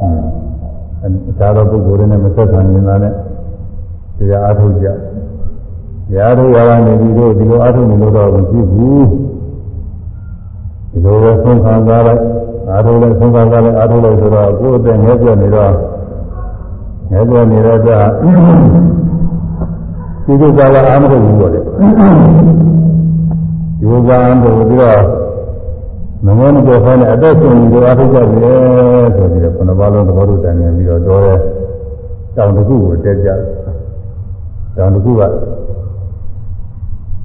[0.00, 3.12] အင်းအခြားသောပုဂ္ဂိုလ်တွေနဲ့မဆက်ဆံနေတာနဲ့
[4.18, 4.86] တရားအားထုတ်ကြ။
[6.08, 9.02] တရားထုတ်ရတာနေပြီးတော့ဒီလိုအားထုတ်နေလို့တော့မရှိဘူး။
[10.90, 12.22] ဒီလိုပဲဆုံးခံစားလိုက်
[12.70, 15.72] အားထုတ်လိုက်ဆုံးခံစားလိုက်အားထုတ်လိုက်ဆိုတော့ကိုယ်အသက်ငဲပြနေတော့
[17.10, 17.98] ငဲပြနေတော့ကြာ
[20.26, 21.68] ဒီလိုကလည်းအာမဟုတ်ဘူးပေါ့လေဒီ
[23.90, 25.02] လိုကမ်းတော့ပြီးတော့
[26.24, 28.28] မမောမကျော်ဖိုင်းနဲ့အသက်ရှင်ပြီးတော့အားထုတ်ကြတယ်
[29.16, 31.38] ဆိုပြီးတော့ခုနပါလုံးသဘောတူတန်နေပြီးတော့တော်တဲ့
[32.36, 33.28] တောင်တစ်ခုကိုတက်ကြ
[34.76, 35.22] တောင်တစ်ခုက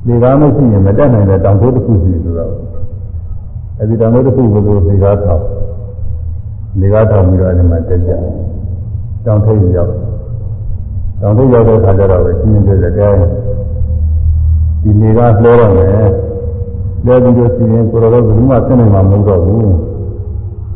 [0.06, 2.54] ဒီကားမရှိရင်မတက်နိုင်တဲ့တောင်ကုန်းတစ်ခုရှိဆိုတော့
[3.80, 5.44] အဲဒီတောင်ကုန်းတစ်ခုကိုဒီကားထောက်
[6.80, 8.12] ဒီကားထောက်ပြီးတော့အဲဒီမှာတက်ကြ
[9.26, 9.94] တောင်ထိပ်ရောက်
[11.22, 12.92] တောင်ထိပ်ရောက်တဲ့အခါကျတော့ပဲရှင်းရှင်းပြတဲ့
[14.82, 15.90] ဒီနေကလှဲတော့မယ်
[17.06, 19.74] လှဲပြီးတော့စီရင်ကိုယ်တော်ကဘယ်သူမှသိနိုင်မှာမဟုတ်တော့ဘူး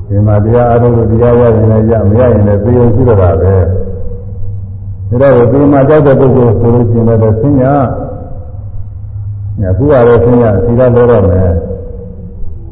[0.08, 3.56] ဒီမှာတရားအားထုတ်လို့တရားရရင်လည်းရမရရင်လည်းသိအောင်ရှိတော့တာပဲ
[5.22, 7.76] ဒါတော့ဒီမှာကြောက်တဲ့ပုဂ္ဂိုလ်ဆိုလို့ရှိရင်လည်းဆင်းရဲ
[9.60, 11.50] ညခုရတော့ဆင်းရဲဒီကလဲတော့မယ်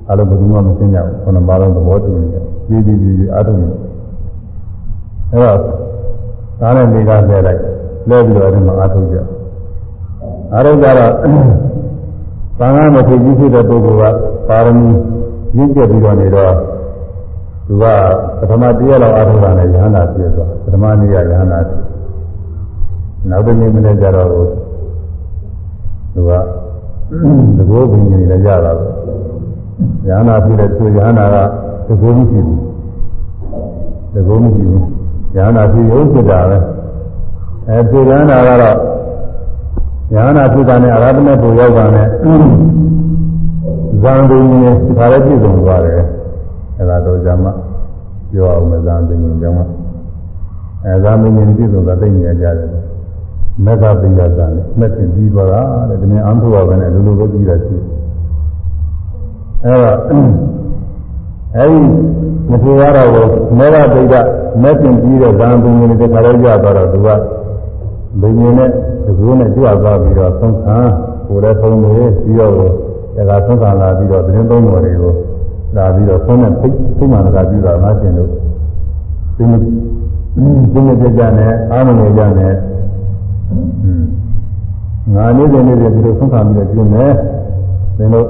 [0.08, 3.68] အဲ့လိုဘယ်သူမှမဆင်းရဲဘူးခொနပါလုံးသဘောတူနေတယ်ပြီးပြီးပြီးအားထုတ်နေ
[5.32, 5.60] အဲ့တော့
[6.62, 7.62] ဒါနဲ့နေကလဲလိုက်
[8.10, 9.18] လဲပြီးတော့အဲ့ဒီမှာအားထုတ်ကြ
[10.54, 11.12] အားထုတ်ကြတော့
[12.60, 14.16] ဘာသာမဖြစ်ကြီးဖြစ်တဲ့ပုဂ္ဂိုလ်က
[14.48, 14.90] ပါရမီ
[15.58, 16.54] ရင့်ကျက်ပြီးတော့နေတော့
[17.68, 17.84] သူက
[18.40, 21.60] ပထမတရားလောက်အားထုတ်တာနဲ့ယဟနာပြည့်သွားပထမနေ့ကယဟနာ
[23.30, 26.32] နောက်တစ်နေ့မနေ့ကျတော့သူက
[27.58, 28.86] သဘောပင်ကြီးလည်းရတာပဲ
[30.08, 31.36] ယဟနာပြည့်တဲ့သူယဟနာက
[31.88, 32.60] သဘောမရှိဘူး
[34.14, 35.01] သဘောမရှိဘူး
[35.36, 36.58] ယဟနာပြည့်ရုပ်ဖြစ်တာပဲ
[37.70, 38.78] အဲပြည့်ယဟနာကတော့
[40.14, 42.08] ယဟနာဖြစ်တာနဲ့အရဟတမေကိုရောက်တာနဲ့
[44.04, 46.02] ဇံပင်ကြီးဒါလည်းပြည့်စုံသွားတယ်
[46.78, 47.46] အဲဒါတော့ဇာမ
[48.32, 49.58] ပြောအောင်မဇံပင်ကြီးကြောင့်
[50.86, 52.70] အဲဇံပင်ကြီးပြည့်စုံတာသိနေကြတယ်
[53.66, 57.78] မက္ခပိယဇံနဲ့မက်တင်ပြီးသွားတာတဲ့ဒီနေ့အမှုပါပဲနဲ့လူလူပဲပြီးတာရှိ
[59.64, 59.98] အဲတော့
[61.58, 61.80] အဲဒီ
[62.50, 63.28] မထေရတော်ကို
[63.58, 64.14] မေဃပိဒ
[64.62, 67.10] မက်တင်ပြီးတဲ့ဇံပင်ကြီးတွေခါတော့ရသွားတော့သူက
[68.22, 68.70] ဘိညာဉ်နဲ့
[69.06, 70.78] ဒီကုန်းနဲ့ကြွသွားပြီးတော့သုံးခံ
[71.28, 71.94] ကိုယ်လည်းသုံးနေ
[72.24, 75.12] ပြီးတော့ဒါကသုံးခံလာပြီးတော့သတင်းသုံးတော်တွေကို
[75.76, 78.30] လာပြီးတော့သုံးတဲ့ဖိဖိမှန်ကပြုတာငါရှင်တို့
[79.38, 79.60] ဒီနေ့
[80.74, 82.54] ဒီနေ့ပြကြနဲ့အားမနေကြနဲ့
[85.16, 87.12] ငါနေ့စဉ်နေ့စဉ်ဒီလိုသုံးခံပြီးတော့ပြုမယ်
[87.98, 88.28] သင်တို့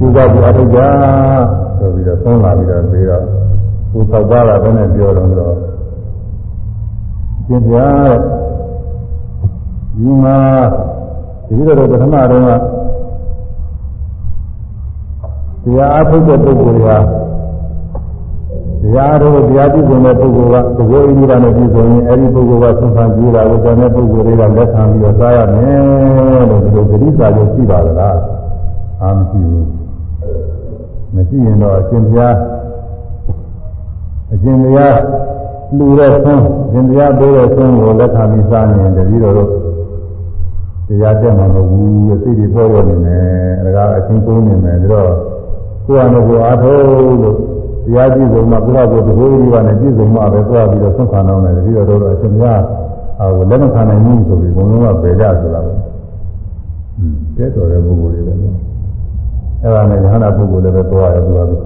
[0.00, 0.80] ကျူးစားပြီးအထောက်ကြ
[1.78, 3.22] ဆိုပြီးတော့သုံးလာပြီးတော့ပြီးတော့
[3.92, 5.54] ကိုယ်သောက်ပါတာဘယ်နဲ့ပြောတော့တော့
[7.48, 8.12] သင်ပြား
[9.98, 10.38] ဒီမှာ
[11.46, 12.50] ဒီလိုတော့ပထမတော့က
[15.64, 17.02] တရားအထုတ်တဲ့ပုဂ္ဂိုလ်တွေက
[18.82, 28.18] တရားတော်တရားပြည့်စုံတဲ့ပုဂ္ဂိုလ်ကသဘောအင်းကြီးနဲ့ပြည့်စုံရင်အဲဒီပုဂ္ဂိုလ်ကသုံးခံကြည့်တာကိုကျန်တဲ့ပုဂ္ဂိုလ်တွေကလက်ခံပြီးတော့စားရမယ်လို့ဒီလိုဂရိစာချုပ်ရှိပါလား
[29.02, 29.79] အာမရှိဘူး
[31.14, 32.34] မရှိရင်တော့အရှင်ဘုရား
[34.32, 34.96] အရှင်ဘုရား
[35.76, 39.50] လူတဲ့ဆုံးအရှင်ဘုရားပေးတဲ့ဆုံးကိုလက်ခံပြီးစားရင်တပည့်တော်တို့
[40.86, 43.24] တရားတက်မှာမဟုတ်ဘူးစိတ်တွေပေါ်ရနေတယ်
[43.62, 45.10] အဲဒါကအချင်းကုန်နေမယ်ဒါတော့
[45.86, 47.36] ကိုယ်အနေကိုအားထုတ်လို့
[47.86, 52.60] တရားကြည့်ဆုံးမှကိုယ့်ဘာကိုယ်တဘိုးကြီးကလည်းကြည့်ဆုံးမှပဲသွားပြီးတော့ဆုံးခံအောင်တယ်ပြီးတော့တော့အရှင်များ
[53.18, 55.72] ဟိုလက်မခံနိုင်ဘူးဆိုပြီးဘုံလုံးကပယ်ကြဆိုတာပဲ
[56.98, 58.34] อืมတဲ့တော်တဲ့ပုဂ္ဂိုလ်တွေပဲ
[59.62, 61.56] အဲ့ဒါနဲ့ယဟနာပုဂ္ဂိုလ်လည်းပဲသွားရသူကသူ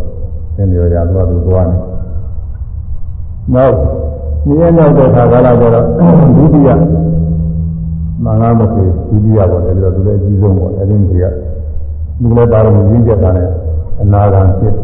[0.57, 1.77] သင်ပြောကြသူကသူသွားနေ
[3.55, 3.75] နောက်
[4.45, 5.85] ဒီရနောက်တဲ့ခါကာလကျတော့
[6.37, 6.69] ဒုတိယ
[8.25, 11.25] မင်္ဂမခေဒုတိယပေါ့လေပြီးတော့သူလည်းအကြီးဆုံးပေါ့အဲဒီကြီးက
[12.21, 13.49] သူလည်းပါရမီရင်းချက်တာနဲ့
[14.03, 14.75] အနာဂံဖြစ်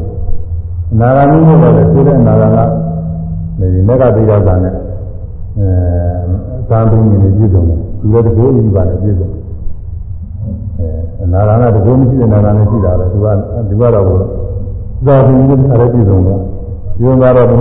[0.93, 2.59] အနာဂံမျိုးလို့လည်းဆိုတဲ့အနာဂံက
[3.61, 4.75] ဒီမေဃတိရကနဲ့
[5.59, 5.69] အဲ
[6.71, 9.40] သာဘုံကြီးနေပြည့်စုံတယ်သူလည်းတကိုးကြီးပါနဲ့ပြည့်စုံအဲအ
[11.33, 13.27] နာဂံကတကိုးမရှိတဲ့နာဂံနဲ့ရှိတာပဲသူက
[13.69, 14.05] ဒီကတော့
[15.07, 16.41] သာဘုံကြီးနဲ့အဲ့ပြည့်စုံတော့
[16.97, 17.57] ဒီကတော့သူ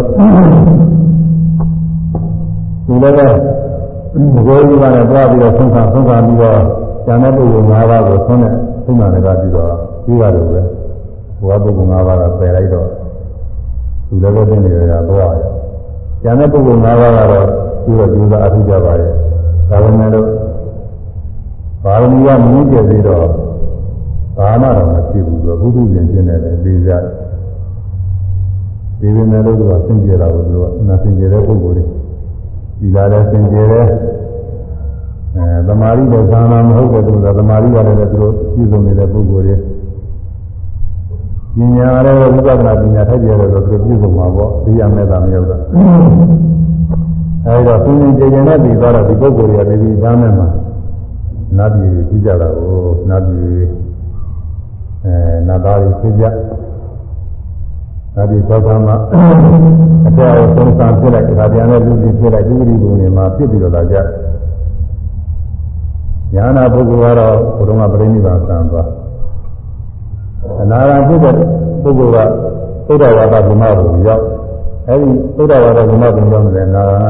[3.03, 3.27] လည်းပဲ
[4.13, 6.53] ဒီကိုကြီးကလည်းတွားပြီးတော့ဆုံးခံဆုံးခံပြီးတော့
[7.07, 8.53] ဉာဏ်တဲ့ပုဂ္ဂိုလ်၅ပါးကိုဆုံးတဲ့
[8.83, 9.71] ဆုံးမှလည်းကပြီးတော့
[10.05, 10.61] ပြီးရတယ်ပဲ
[11.41, 12.87] ဘဝပုဂ္ဂိုလ်၅ပါးကပယ်လိုက်တော့
[14.07, 17.47] သူလည်းပဲသိနေရတာတော့ဉာဏ်တဲ့ပုဂ္ဂိုလ်၅ပါးကတော့
[17.85, 19.11] သူတော့ကျိုးစားအထုကြပါရဲ့
[19.69, 20.27] ဒါပေမဲ့လို့
[21.83, 23.48] ပါရမီကမင်းကျက်သေးတော့
[24.39, 26.91] ဘာမှတော့မဖြစ်ဘူးဆိုဘုသူရှင်ကျင်းတယ်လေပြီးကြ
[28.99, 31.85] ဒီပေမဲ့လို့သူကသင်ကြတာကိုသူကနာသင်ကြတဲ့ပုဂ္ဂိုလ်တွေ
[32.79, 33.85] ဒီလာလည်းသင်ကြတယ်
[35.35, 39.55] အဲသမာဓိနဲ့သာနာမဟုတ်တဲ့သူကသမာဓိရတယ်လည်းသူတို့ပြည့်စုံနေတဲ့ပုဂ္ဂိုလ်တွေ
[41.57, 45.57] ပညာလည်းဝိပဿနာပညာထိုက်ကြတယ်လို့သူတို့ပြည့်စုံမှာပေါ့သိရမဲ့တာမရောက်တာ
[47.45, 50.47] အဲဒီတော့သင်္ကြန်ကြင်နဲ့ပြီးသွားတော့ဒီပုဂ္ဂိုလ်တွေကဒီဒီသားမဲ့မှာ
[51.57, 52.77] နတ်ပြည်ကြီးကြတာကို
[53.09, 53.53] နတ်ပြည်
[55.05, 55.13] အဲ
[55.47, 56.25] နတ်သားကြီးဖြစ်ကြ
[58.15, 58.95] ဒါဒီသောကမှာ
[60.07, 63.97] အထက်အောင်သုံးစားဖြစ်လိုက်ဒါပြန်လည်းလူကြီးဖြစ်လိုက်ဒုတိယဘုံနေမှာဖြစ်ပြီးတော့လာကြ
[66.33, 68.87] ညာနာပုဂ္ဂိုလ်ကတော့ဘုရုံးကပြိဋိဘာဆံသွား
[70.61, 71.35] အနာဂတ်ဖြစ်တဲ့
[71.83, 72.29] ပုဂ္ဂိုလ်
[72.87, 74.23] ကသုဒ္ဓဝါဒဗုမဘုံရောက်
[74.89, 77.07] အဲဒီသုဒ္ဓဝါဒဗုမဘုံရောက်နေတဲ့နာဂတ်က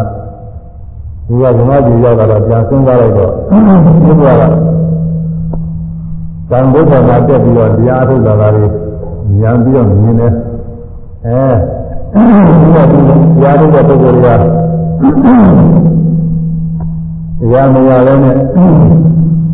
[1.27, 3.31] ဒီကဗုမကြီးရောက်တော့ပြန်စဉ်းစားလိုက်တော့
[4.05, 4.78] ဘုရားက
[6.49, 8.67] သံဃုထောမှာတက်ပြီးတော့တရားထုတ်တာတွေ
[9.41, 10.33] ဉာဏ်ပြီးတော့မြင်တယ်
[11.25, 11.47] အဲ
[12.61, 12.77] ဒီက
[13.39, 14.39] တရားထုတ်တဲ့ပုဂ္ဂိုလ်တွေက
[17.41, 18.35] တရားမရလည်းနဲ့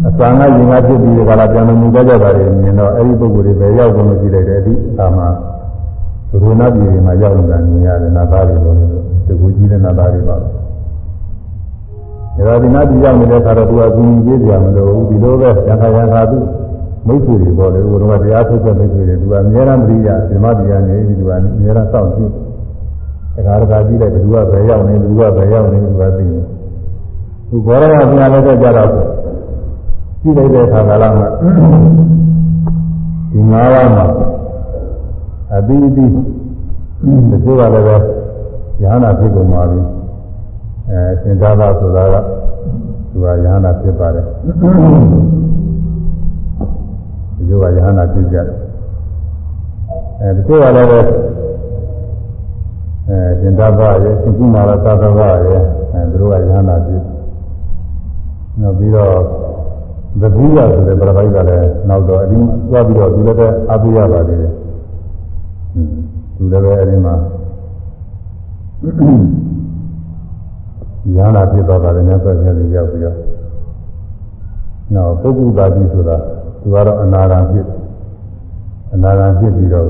[0.07, 5.19] အစံကရင်ကဖြစ်ပြီးဒီကလာပြန်လို့မြင်ကြတာတွေမြင်တော့အဲဒီပုဂ္ဂိုလ်တွေပဲရောက်ကုန်လို့ကြည့်လိုက်တယ်ဒီအာမ
[6.29, 8.75] ဒုရဏပြည်တွေမှာရောက်နေတာမြင်ရတယ်နာသားတွေလို့
[9.27, 16.37] တကူကြီးတဲ့နာသားတွေပါဒါဒီနာပြည်ရောက်နေတဲ့ခါတော့သူကကူညီပေးကြမလို့ဒီလိုပဲရံခါရံခါသူ
[17.07, 22.31] မိတ်ဆွေတွေပေါ်လေဘုရားတရားထုတ်တဲ့မိတ်ဆွေတွေသူကအများအားမရိယာဓမ္မတရားနေဒီသူကအများအားစောင့်ကြည့်
[23.35, 26.41] တခါတခါကြည့်လိုက်ဘယ်သူကဘယ်ရောက်နေဘယ်သူကဘယ်ရောက်နေသူကသိနေ
[27.49, 31.15] သူဘောရကဘုရားလည်းကြတော့ကြည့်လိုက်တဲ့အခါကလည်း
[33.31, 34.05] ဒီငါးပါးမှာ
[35.53, 36.09] အပြီးအပြီး
[37.31, 37.95] တချို့ကလည်းပဲ
[38.81, 39.79] ယဟနာဖြစ်ကုန်ပါပြီ
[40.89, 42.15] အဲသင်္သာသာဆိုတာက
[43.11, 44.25] သူကယဟနာဖြစ်ပါတယ်
[47.47, 48.47] ဒီလိုကယဟနာဖြစ်ကြတယ်
[50.21, 50.99] အဲဒီလိုကလည်းပဲ
[53.07, 55.61] အဲသင်္သာသာရဲ့သင်္ကုမာရသသဘာရဲ့
[55.93, 57.01] အဲသူတို့ကယဟနာဖြစ်
[58.61, 59.13] နောက်ပြီးတော့
[60.21, 64.51] သတိရဆိုတဲ့ပြပိုက်ကလည်းနောက်တော့အရင်သွားပြီးတော့ဒီလည်းပဲအပိရပါသေးတယ်
[66.35, 67.15] သူလည်းပဲအဲဒီမှာ
[71.15, 73.17] ယဟနာဖြစ်သွားပါတယ်မြတ်စွာဘုရားကြီးရောက်ပြီးတော့
[74.93, 76.17] နောက်ပုဂ္ဂိုလ်ပါတိဆိုတာ
[76.65, 77.67] သူကတော့အနာဂံဖြစ်
[78.93, 79.85] အနာဂံဖြစ်ပြီးတော့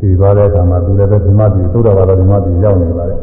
[0.00, 3.18] ဒီသွားတဲ့အခါမှာသူလည်းပဲဓမ္မပြည်သုဒ္ဓဘာသာဓမ္မပြည်ရောက်နေပါတယ်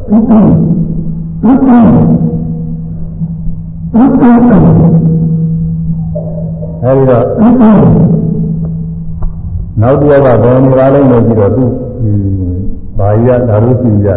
[6.84, 7.26] အဲဒီတော့
[9.82, 11.63] နောက်တစ်ယောက်ကဘယ်နေပါလိမ့်မယ်ကြည့်တော့သူ
[12.97, 14.09] ဘာကြီးကဓာရုစီရ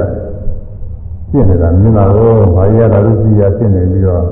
[1.30, 4.24] ဖြစ်နေတာမြင်တာကိုဘာကြီးကဓာရုစီရဖြစ်နေပြီးတော့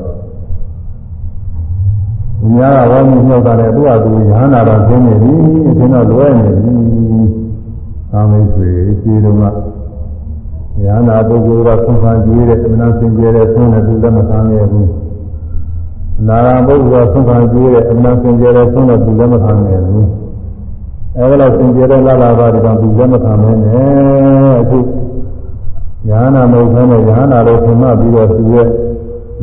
[2.46, 5.32] သူများကဘောမြှောက်တာလေသူ့ဟာသူရဟန္တာတော်သိနေပြီ
[5.68, 6.72] အရှင်တော့လွဲနေပြီ
[8.10, 8.68] သာမိတ်ဆွေ
[9.00, 9.42] ရှိတုန်းက
[10.84, 14.90] ရဟန္တာပုဂ္ဂိုလ်ကဆွမ်းခံကြည့်တဲ့အမှန်စင်ကြယ်တဲ့ဆွမ်းနဲ့သူလည်းမခံရဘူး
[16.28, 20.08] နာဂပုဂ္ဂိုလ်ကဆွမ်းခံကြည့်တဲ့အမှန်စင်ကြယ်တဲ့ဆွမ်းနဲ့သူလည်းမခံရဘူး
[21.18, 24.78] အဲဒါလို့သင်ကြတဲ့လာလာပါဒီကောင်သူလည်းမခံမင်းနဲ့အခု
[26.08, 28.68] ယဟနာမဟုတ်ဘဲနဲ့ယဟနာလို့ဆင်မပြီးတော့သူရဲ့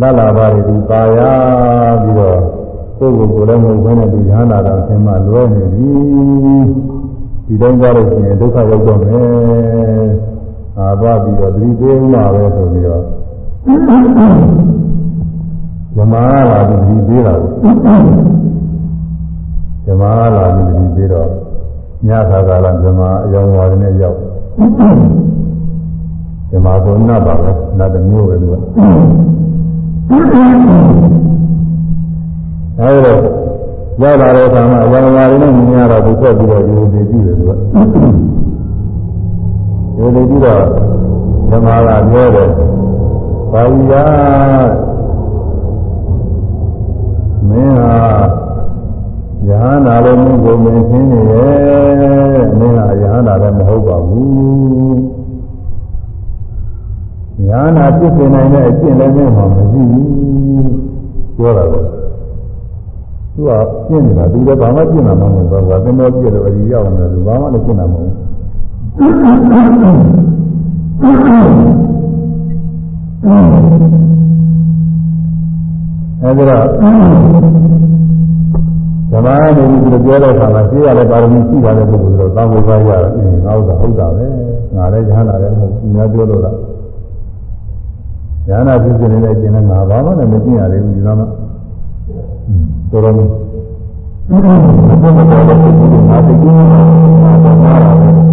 [0.02, 1.20] လာလာပါတွေသူပါရ
[2.04, 2.53] ပြီးတော့
[3.04, 5.88] ကိုယ်ကိုယ်ကိုယ်လည်းမဟုတ်ဘဲနဲ့သူယဟနာတော်ဆင်မလွဲနေပြီ
[7.46, 10.10] ဒီတိုင်းကြလို့ရှိရင်ဒုက္ခရောက်တော့မယ်
[10.78, 13.04] အာသွားပြီးတော့သတိပေးဦးမှာပဲဆိုပြီးတော့
[15.96, 17.52] ဇမားလာပြီးသတိပေးတာကို
[19.86, 21.28] ဇမားလာပြီးသတိပေးတော့
[22.08, 24.18] ညခါကာလဇမားအယောင်ဝါရနဲ့ရောက်
[26.52, 28.56] ဇမားကနတ်ပါပဲနတ်တမျိုးပဲသူက
[32.80, 33.20] အဲဒီတော့
[34.02, 37.52] ရောက်လာတဲ့အခါမှာအယောင်ဝါရနဲ့မြင်ရတော့သူဆက်ပြီးတော့ယူနေပြီလေသူက
[39.98, 40.62] ယူနေပြီးတော့
[41.50, 42.50] ဇမားကပြောတယ်
[43.52, 43.94] ဘာကြီးရ
[47.50, 47.94] မင်းဟာ
[49.48, 55.02] ယဟန္တာလည်းမင်းကိုမင်းရှင်းနေရဲ့မင်းဟာယဟန္တာလည်းမဟုတ်ပါဘူး
[57.48, 59.88] ယဟန္တာပြည့်စုံနိုင်တဲ့အကျင့်လည်းမင်းမှမရှိဘူး
[61.38, 61.76] ပြောတာက
[63.36, 63.52] သူက
[63.88, 68.34] ပြင်းနေတာသူလည်းဘာမှပြင်းတာမဟုတ်ဘူးကွာသင်္ဘောပြည့်လို့အကြီးရောက်နေတယ်သူဘာမှလည်းပြင်းတာမဟုတ်ဘူး
[76.22, 76.64] အဲဒီတော့
[79.12, 84.26] ဓမ္မနေပြီးပြောတဲ့အခါမှာရှိရတဲ့ပါရမီရှိတာတဲ့ပုဂ္ဂိုလ်ဆိုတော့သာဝေကရအင်းငါဥစ္စာဟုတ်တာပဲ
[84.76, 86.58] ငါလည်းရဟန္တာလည်းမဟုတ်ဘူးများပြောလို့လား
[88.50, 91.26] ရဟန္တာဖြစ်နေတဲ့အကျင့်နဲ့ငါဘာမှလည်းမကျင့်ရသေးဘူးဒီလိုမှ
[92.94, 93.30] တော်တော်များ
[94.30, 98.24] ဘုရားတော်တော်ငါသိချင်းငါဘာသာပဲ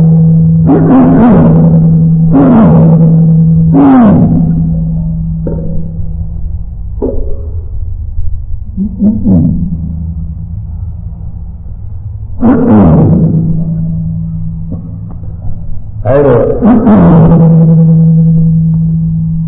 [16.05, 16.37] အဲဒါ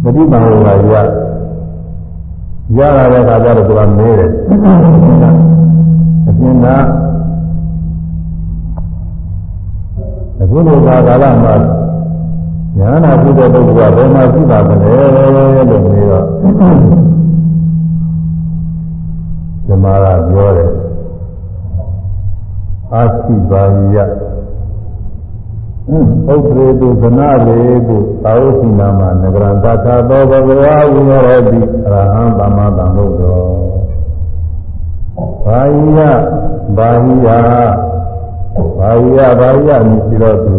[0.03, 1.32] မတိပါဝါရ
[2.79, 4.31] ရလာတဲ့အခါကျတော့သူကမေးတယ်
[6.27, 6.67] အပြင်က
[10.41, 11.55] အခုလိုကာလမှာ
[12.79, 16.25] ညာနာပြုတဲ့ပုဂ္ဂိုလ်ကဘယ်မှာရှိပါသလဲလို့မေးတော့
[19.67, 20.71] ဇမားကပြောတယ်
[22.93, 23.63] အာရှိပါ
[23.95, 23.97] ယ
[25.83, 27.59] ဥပ္ပရေတုသနာလေ
[27.89, 33.43] တုသာဝတိနာမနဂရံတထာသောဘဂဝါဝိရတိအရဟံသမ္မာသမ္ဗုဒ္ဓော
[35.45, 35.99] ဘာယိယ
[36.77, 37.29] ဘာဟိယ
[38.79, 40.57] ဘာဟိယဘာဟိယမြည်တော်သူ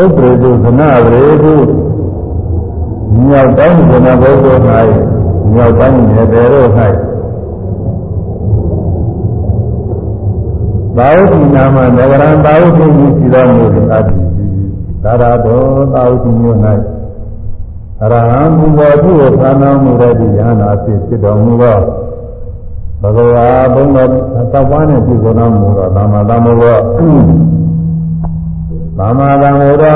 [0.00, 1.54] ဥပ္ပရေတုသနာရေတု
[3.26, 4.68] မြောက်တိုင်းဇနဘုဒ္ဓ၌
[5.52, 6.70] မြောက်တိုင်းနယ်ပယ်တို့၌
[10.98, 14.14] သာဝတိနာမနဂရံသာဝတိမြည်ရှိတော်မူသည်အတ္တိ
[15.02, 16.58] သာရတော်သာဝတိမြို့၌
[18.02, 21.78] အရဟံဘုရားသူ့ကိုသာနာမှုတဲ့ဒီယန္တာဖြစ်ဖြစ်တော်မူသော
[23.02, 24.08] ဘဂဝါဘုံတော်
[24.52, 26.82] သောက်ပန်းနဲ့ပြုကုန်တော်မူသောသမ္မာသမ္ဗုဒ္ဓ
[28.98, 29.86] သမ္မာသမ္ဗုဒ္ဓ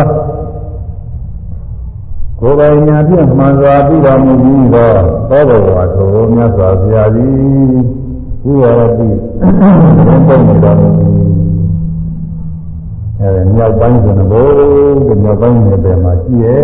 [2.41, 4.93] ကိုယ်ပိုင်ညာဖြင့်မှန်စွာပြီးတော်မူပြီးသော
[5.31, 8.00] သောဘဂဝါသို့မြတ်စွာဘုရားသည်
[8.49, 9.09] ဥရတိ
[10.07, 10.88] ဘုံပုံတော်မူ
[13.20, 14.43] အဲမြောက်ပိုင်းဆိုတော့ဘု
[15.22, 16.61] မြောက်ပိုင်းနယ်ပယ်မှာရှိရဲ့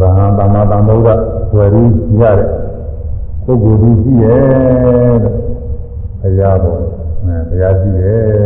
[0.00, 1.20] ရဟန်းသမ္မာသမ္ဗုဒ္ဓ
[1.56, 2.48] ဝယ်ပြီးရတဲ့
[3.44, 5.16] ပုဂ္ဂိုလ်ကြီးရှိရဲ့
[6.20, 6.80] ဘုရားပေါ်
[7.22, 8.38] အဲဘုရားရှိရဲ့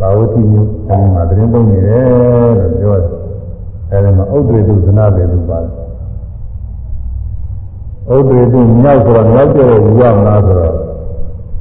[0.00, 3.08] သာဝတိမျိုးအဲဒီမှာတရင်ပုံနေတယ်လို့ပြောတယ်
[3.90, 5.81] အဲဒီမှာဥဒ္ဒေတုသနာတယ်လို့ပါတယ်
[8.10, 10.76] ဥဒ္ဒေတုမြောက်ဆိုတော့မြောက်တဲ့ဝူရမလားဆိုတော့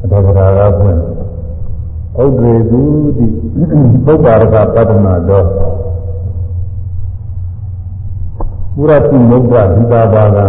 [0.01, 0.99] အထောက်ကရာကဖွင့်
[2.21, 2.81] ဥဒ္ဒေတု
[3.17, 3.25] တိ
[4.05, 5.45] ပုဗ္ဗာရကပတ္တနာတော်
[8.75, 10.39] ပုရတိမုဒ္ဒဒီပါပါက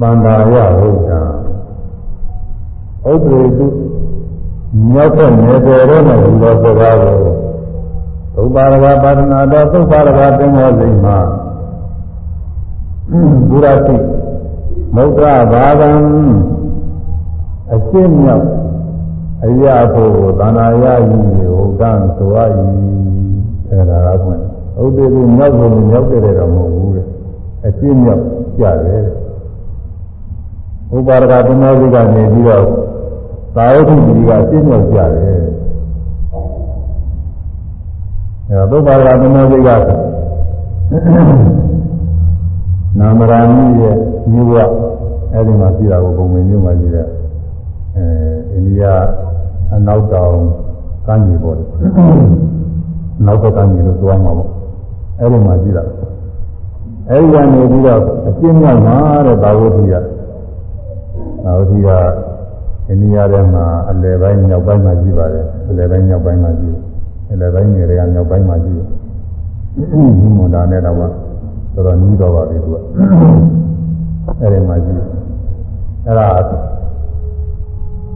[0.00, 1.20] ပန္တာယဟုတ်တာ
[3.10, 3.66] ဥဒ္ဒေတု
[4.92, 7.16] မြောက်တဲ့နယ်ပယ်တော့မှဒီလိုစကားကို
[8.34, 11.18] သုပါရကပါဒနာတော်သုပါရကသင်္ဘောစိတ်မှာ
[13.48, 13.96] ပုရတိ
[14.96, 15.20] မုဒ္ဒ
[15.52, 15.92] ဘာဂံ
[17.74, 18.46] အရှင်းမြောက်
[19.44, 21.18] အရာဖို့ကိုသနာယယီ
[21.56, 22.72] ဟောကံဆိုရည်
[23.70, 24.42] အဲဒါကဖွင့်
[24.82, 27.06] ဥဒေကိုမြောက်လို့မြောက်တဲ့တော့မဟုတ်ဘူးတဲ့
[27.66, 28.22] အရှင်းမြောက်
[28.58, 29.04] ကြတယ်
[30.96, 32.64] ဥပါရကသမောဇိကနေပြီးတော့
[33.56, 35.40] သာဝတိကြီးကအရှင်းမြောက်ကြတယ်
[38.48, 39.68] အဲသုပါရကသမောဇိက
[42.98, 43.96] နာမရာမိရဲ့
[44.32, 44.56] မြို့က
[45.32, 47.06] အဲဒီမှာရှိတာကိုပုံမှန်မြို့မှာရှိတဲ့
[47.96, 48.82] အဲန္ဒိယ
[49.72, 50.34] အနောက်တောင်
[51.06, 51.66] ကမ်းခြေပေါ်တယ်
[53.26, 54.50] နောက်ဘက်ကမ်းခြေလို့သွားမှာပေါ့
[55.18, 55.84] အဲ့ဒီမှာကြည့်တာ
[57.08, 59.94] အဲ့ဒီကနေပြီးတော့အကျဉ်းမြောက်မှာတဲ့ဘာဝတိက
[61.44, 61.88] ဘာဝတိက
[62.88, 66.76] အိန္ဒိယထဲမှာအလယ်ပိုင်းမြောက်ပိုင်းမှာကြည့်ပါတယ်အလယ်ပိုင်းမြောက်ပိုင်းမှာကြည့်
[67.32, 68.82] အလယ်ပိုင်းနေရာမြောက်ပိုင်းမှာကြည့်
[70.20, 71.21] ဒီမွန်တာနဲ့တော့
[71.74, 72.76] တော်တော်နီးတော့ပါပြီသူက
[74.40, 75.00] အဲ့ဒီမှာကြည့်
[76.06, 76.28] အဲ့ဒါ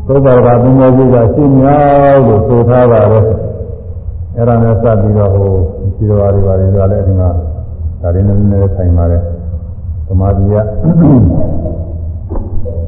[0.06, 1.78] သုဘဂါဘုမောကြီးကရှင်းမြော
[2.12, 3.24] က်လို့ဆိုထားပါတယ်
[4.36, 5.50] အဲ့ဒါနဲ့စပ်ပြီးတော့ဟို
[5.96, 7.28] ခြေတော်တွေပါတွေဆိုလည်းဒီမှာ
[8.02, 9.22] ဒါရင်းနေနေဆိုင်ပါတယ်
[10.06, 10.56] သမာဓိက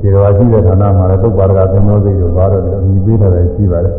[0.01, 3.95] ခြေတော်ရှိတဲ့ဌာနမှာလည်းသုဘဂါဘုမောကြီးကိုဘာလို့ဒီလိုမြည်ပေးထားတယ်ရှိပါတယ်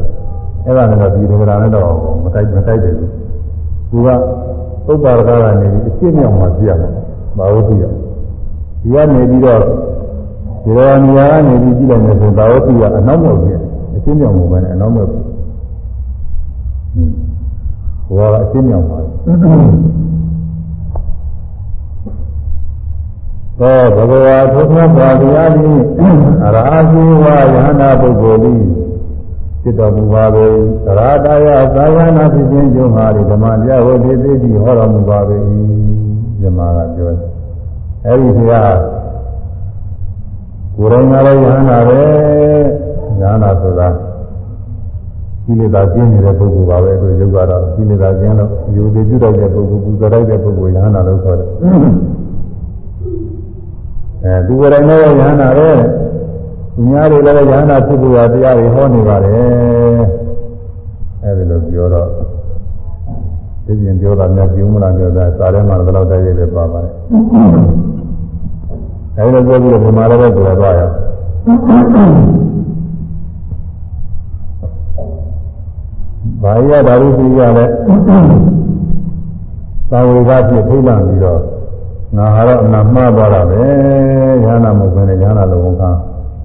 [0.65, 1.89] အဲ့ဒါနဲ့တော့ဒီဒေဝရာနဲ့တော့
[2.23, 3.09] မတိုက်မတိုက်တယ်ဘူး
[3.91, 4.09] သူက
[4.89, 6.89] သုဘဂါကနေပြီးအရှင်းမြောက်မှာပြရမှာ
[7.37, 9.59] ဘာလို့ပြရဒီကနေပြီးတော့
[10.63, 13.49] ဒီလိုနေရာကနေပြီးကြည့်လိုက်မယ်ဆိုသာဝတိကအနောက်မြောက်ပြ
[13.95, 15.23] အရှင်းမြောက်မှုပဲနဲ့အနောက်မြောက်ပြဟွ
[17.01, 17.13] န်း
[18.05, 18.97] ဟိုကအရှင်းမြောက်ပါ
[23.59, 25.79] သောဘဂဝါသုခပါတရားသည်
[26.45, 28.61] အရာဇိဝယဟနာပုဂ္ဂိုလ်သည်
[29.63, 30.45] จิตတော်မူပါပေ
[30.85, 35.37] သရတယသာယနာဖြစ်ခြင်းကျုံဟာဒီဓမ္မတရားဝိသေတိဟောတော်မူပါပေ
[36.41, 37.29] ဓမ္မကပြောတယ်
[38.07, 38.61] အဲဒီဆရာ
[40.75, 42.01] ကိုယ်တိုင်ကလည်းယဟနာပဲ
[43.19, 43.87] ယဟနာဆိုတာ
[45.45, 51.49] ကိလေသာကျင်းနေတဲ့ပုဂ္ဂိုလ်ပါပဲသူယုတ်ကတော့ကိလေသာကျင်းတော့ယူသေးပြုတ်တဲ့ပုဂ္ဂိုလ်ပူဇော်လိုက်တဲ့ပုဂ္ဂိုလ်ယဟနာလို့ခေါ်တယ်
[54.23, 55.69] အဲသူကိုယ်တိုင်လည်းယဟနာပဲ
[56.79, 60.01] သူများတွေလည်းယဟနာဖြစ်ဖို့တရားတွေဟောနေပါတယ်
[61.23, 62.07] အဲဒီလိုပြောတော့
[63.65, 66.93] ဒီပြင်ပြောတာများပြုံးမလားပြောတာစာထဲမှာဘယ်လောက်တည်းရည်ပါပါတယ်
[69.17, 70.81] အဲဒီလိုပြောပြီးတော့ဒီမှာလည်းပြောသွားရ
[76.41, 77.71] ဘာရဓာရုစီကလည်း
[79.91, 81.39] သာဝေကဖြစ်ထိတ်လန့်ပြီးတော့
[82.17, 83.61] ငါဟာတော့အနာမှားသွားတာပဲ
[84.43, 85.91] ရဟနာမဟုတ်ဘဲနဲ့ရဟနာလုံးဝန်ခံ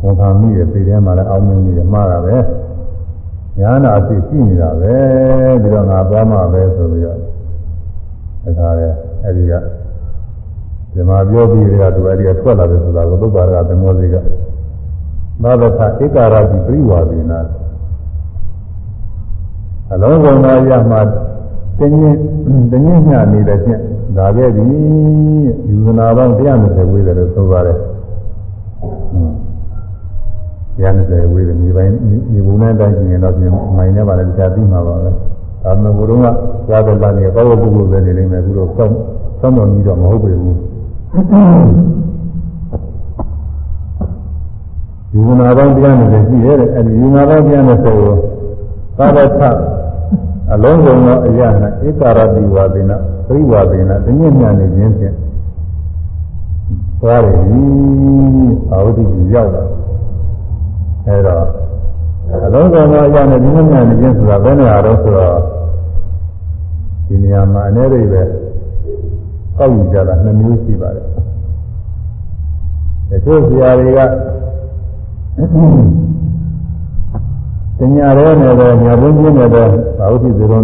[0.05, 2.37] ဝန်ခံမိရဲ့ပြည်ထဲမှာလည်းအောင်းမင်းကြီးမှားတာပဲ
[3.61, 4.95] ရဟနာအဖြစ်ရှိနေတာပဲ
[5.63, 8.93] ပြီးတော့ငါသွားမှာပဲဆိုပြီးတော့ဒါကြတဲ့
[9.25, 9.53] အဲဒီက
[10.93, 14.17] ဒီမှာပြောပြီးတဲ့ကသူအဲဒီကထွက်လာတယ်ဆိုတာကိုသုဘ္ပါရကသမောစီက
[15.43, 17.39] သာသထဧကာရတိပြိဝါဒိနာ
[19.93, 21.01] အလုံးစုံသောရမှာ
[21.79, 22.19] တင်းင်း
[22.71, 23.81] တင်းင်းညနေတဲ့ဖြင့်
[24.17, 24.65] ဒါခဲ့ပြီ
[25.69, 27.79] ယူဇနာပေါင်း120ဝေးတယ်လို့ဆိုပါတယ်
[30.79, 31.93] 120ဝေးတယ်မြေပိုင်း
[32.33, 35.11] မြေပုံနဲ့တိုင်းကျင်တော့ပြင်မိုင်းနဲ့ပါလေကြာပြီးမှာပါပဲ
[35.64, 36.35] ဒါမှမဟုတ်ဘုရား
[36.68, 38.95] ကသွားတဲ့ပါနေပေါ့ပုဂ္ဂိုလ်ပဲနေနေမယ်အခုတော့စောင့်
[39.41, 40.59] စောင့်တော်ကြီးတော့မဟုတ်ပြီဘူး
[45.14, 47.99] ယူနာပေါင်း120ရှိရဲ့အဲဒီယူနာပေါင်း120ကို
[48.99, 49.43] သာဝတ္ထ
[50.53, 51.49] အလုံးစုံသောအရာ၌
[51.87, 52.93] ဧကာရတိဝါဒိန
[53.27, 55.14] ပရိဝါဒိနတညဉ့်ညံနေခြင်းဖြင့်
[57.01, 59.62] သွားရည်အာဝတိကြီးရောက်လာ
[61.07, 61.45] အဲတော့
[62.47, 65.37] အလုံးစုံသောအရာနဲ့တညဉ့်ညံနေခြင်းဆိုတာဘယ်နေရာတော့ဆိုတော့
[67.07, 68.23] ဒီနေရာမှာအနေရိပဲ
[69.57, 71.07] ကောက်ယူကြတာနှစ်မျိုးရှိပါတယ်
[73.11, 74.01] တချို့ဆရာတွေက
[77.79, 79.63] တညာရဲနဲ့ပဲညာဘုန်းကြီးနဲ့ပဲ
[79.99, 80.63] ဘာဝတိဇေရုံ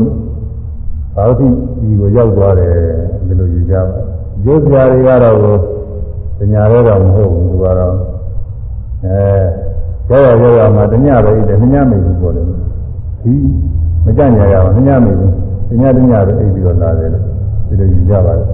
[1.14, 1.46] ဘာဝတိ
[1.80, 2.74] ဒီကိုရောက်သွားတယ်
[3.26, 3.82] ဒီလိုယူကြပါ
[4.46, 5.36] ရုပ်ဆရာတွေကတော့
[6.38, 7.94] တညာရဲတော့မဟုတ်ဘူးသူကတော့
[9.04, 9.59] အဲ
[10.10, 12.44] ရောက်ရောက်ရောက်မှတညာပဲအိတ်တယ်တညာမိဘူးပြောတယ်
[13.22, 13.32] ဒီ
[14.04, 15.32] မကြညာရအောင်တညာမိဘူး
[15.70, 17.24] တညာတညာပဲအိတ်ပြီးတော့လာတယ်လို့
[17.68, 18.46] ဒီလိုယူကြပါတယ်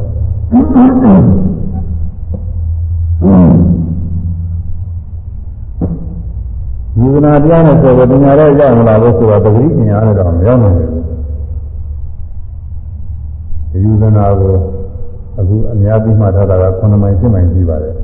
[7.00, 10.90] ယူနာတရားနဲ့ဆိုတော့ပညာတော့ရောက်လာလို့ဆိုတော့တတိပညာနဲ့တော့မရောက်နိုင်ဘူး
[13.70, 14.54] ဒီယူနာကို
[15.38, 17.94] အခုအများကြီးမှတ်ထားတာက9မိုင်7မိုင်ကြီးပါတယ်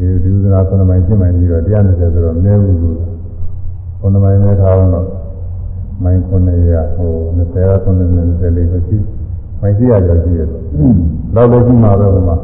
[0.00, 2.98] ဒီယူနာ9မိုင်7မိုင်ကြီးတော့120ဆိုတော့မနည်းဘူးလို့
[4.00, 5.06] 9မိုင်နဲ့ထားအောင်တော့
[6.02, 6.30] မိုင်900
[6.96, 8.96] ဟို20က920လေးပဲရှိ
[9.60, 10.48] မိုင်ကြီးရကျော်ရှိတယ်
[11.34, 12.36] တော့လို့ရှိမှာပဲဟိုမှာ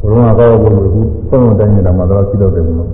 [0.00, 1.00] ဘုရားကောက်ဖို့အခု
[1.30, 2.90] သုံးတိုင်းနေတာမှတော့ရှိတော့တယ်ဘုရား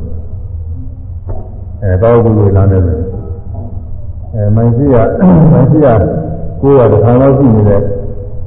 [1.82, 3.00] အဲကောက်ဘူးလာနေတယ်
[4.34, 4.96] အဲမိုင်းစီက
[5.52, 5.86] မိုင်းစီက
[6.60, 7.82] ကိုယ်ကတစ်ခါတော့ရှိနေတဲ့ခ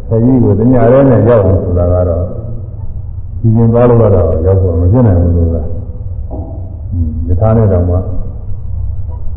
[0.10, 2.39] ကြီးကိုတညာရဲနဲ့ရောက်လို့ဆိုတာကတော့
[3.42, 5.50] ဒီရင်သွားလို့တော့ရောက်ဖို့မဖြစ်နိုင်ဘူးလို့
[7.28, 7.96] ကယထာနဲ့တော့မှ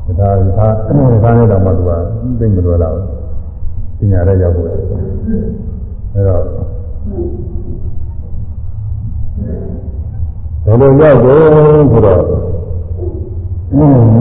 [0.07, 0.66] ယထာယထာ
[1.12, 1.90] ယထာနဲ့တော့မှသူက
[2.38, 3.07] သိမလို့လာဘူး
[3.98, 4.74] တညာရဲရောက်ဖို့အဲ
[6.26, 6.42] တော့
[10.64, 11.38] ဘယ်လိုရောက်တော့
[11.92, 12.22] ဆိုတော့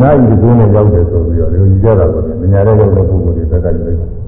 [0.01, 4.20] နာယီတကူနဲ့ရောက်တယ်ဆိုပြီးတော့ဒီလိုကြည့်ကြတာကိုမညာတဲ့ရောက်တဲ့ပုဂ္ဂိုလ်တွေဘက်ကကြည့်လို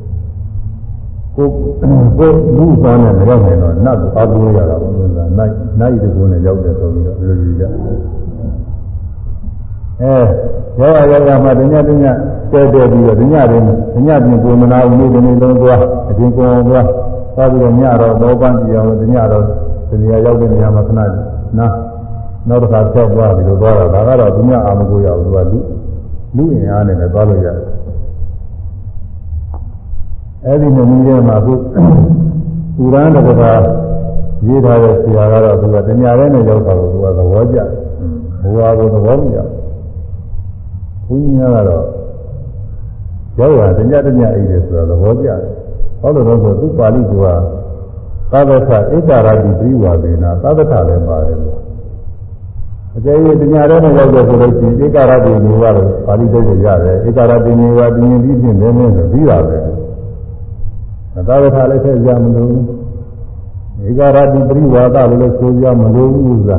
[1.34, 1.48] က်ကို
[2.18, 5.46] ကိုလူသားနဲ့မရောက်နိုင်တော့နတ်ကိုအားကိုးရတာဘုရားနာ
[5.80, 7.64] နာယီတကူနဲ့ရောက်တယ်ဆိုပြီးတော့ဒီလိုကြည့်ကြ
[10.02, 10.16] အဲ
[10.80, 12.06] ရောက်ရရောက်မှတညတည
[12.52, 13.64] တဲတဲပြီးတော့တညတည်း
[13.96, 16.88] တညပြင်ကိုမနာဘူးနေ့နေ့လုံးသွားအချင်းကိုသွား
[17.36, 19.44] သွားပြီးတော့ညတော့ဘောပန်းကြည့်အောင်တညတော့
[19.90, 21.06] ဒီနေရာရောက်တဲ့နေရာမှာခဏနာ
[22.50, 25.60] နောက်တစ်ခါဆက်သွားပြီးတော့သွားတာဒါကတော့သူများအာမကိုရဘူးသူကလူ
[26.36, 27.73] လူအင်အားနဲ့လည်းသွားလို့ရတယ်
[30.46, 31.54] အဲ့ဒီနည်းနည်းမှာခု
[32.76, 33.54] ပူရန်တစ်ခါ
[34.48, 37.58] ရေးထားတဲ့ဆရာကတော့သူကတညာရဲနဲ့ရောက်တာကိုသူကသဘောကျ
[38.42, 39.40] ဘုရားကိုသဘောမကျ
[41.08, 41.86] ဘုညာကတော့
[43.40, 45.40] ရောက်တာတညာတညာအိတ်တယ်ဆိုတော့သဘောကျတယ်
[46.02, 47.26] ဟောလို့တော့ဆိုသူပါဠိကသဗ္ဗ
[48.32, 51.60] သဣစ္ဆရာတိပြိဝါဒေနာသဗ္ဗထလည်းပါတယ်လို့
[52.96, 59.73] အကျဉ်း၍တညာရဲနဲ့ရောက်တဲ့ဆိုလို့ရှိရင်ဧကရတိနေဝါလို့ပါဠိတုတ်ရတယ်ဧကရတိနေဝါပြင်းပြီးပြင်းနေနေဆိုပြီးတာပဲ
[61.14, 62.50] မသာဝထလည်းထည့်ကြမလို့
[63.88, 66.58] ဧကရတိပြိဝါဒလို့လည်းဆိုကြမလို့ဘူးသာ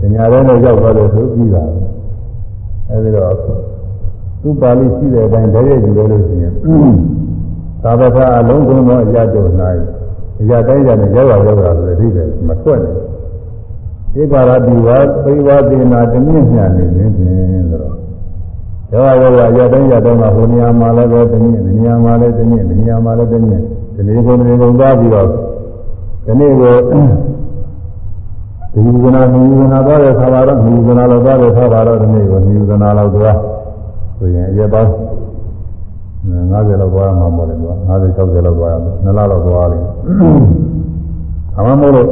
[0.00, 1.62] တညာရဲနဲ့ရောက်သွားတယ်ဆိုပြီးတာ
[2.88, 3.34] အဲဒီတော့
[4.42, 6.52] သူပါဠိရှိတဲ့အတိုင်းတည်းရည်လို့ရှိရင်
[7.82, 9.48] သာဝထအလုံးစုံသောအရာတို့၌
[10.40, 12.94] အရာတိုင်းရနဲ့ရောက်ရောက်ရောက်တာဆိုတဲ့အိဗယ်မထွက်နဲ့
[14.20, 17.96] ဧကရတိဝါသိဝသေနာတမြင့်မြတ်နေနေခြင်းဆိုတော့
[18.92, 23.71] ယောဂယောဂရတိုင်းရတိုင်းမှာဟိုနေရာမှာလည်းပဲတမြင့်ဒီနေရာမှာလည်းတမြင့်ဒီနေရာမှာလည်းတမြင့်ဒီ
[24.06, 26.74] နေ့ကိုဒီနေ့ကုန်သွားပြီးတော့ဒီနေ့ကို
[28.74, 33.36] ဒီဝနာဒီဝနာသွားတဲ့ခါပါတော့ဒီဝနာလောက်သွားတဲ့ခါပါတော့ဒီနေ့ကိုဒီဝနာလောက်သွား
[34.18, 34.90] ဆိုရင်အရက်ပေါင်း
[36.22, 39.86] 90လောက်သွားမှာပေါ့လေကွာ90 60လောက်သွားရမယ်2လလောက်သွားလိမ့်
[41.56, 42.08] အမှန်မို့လို့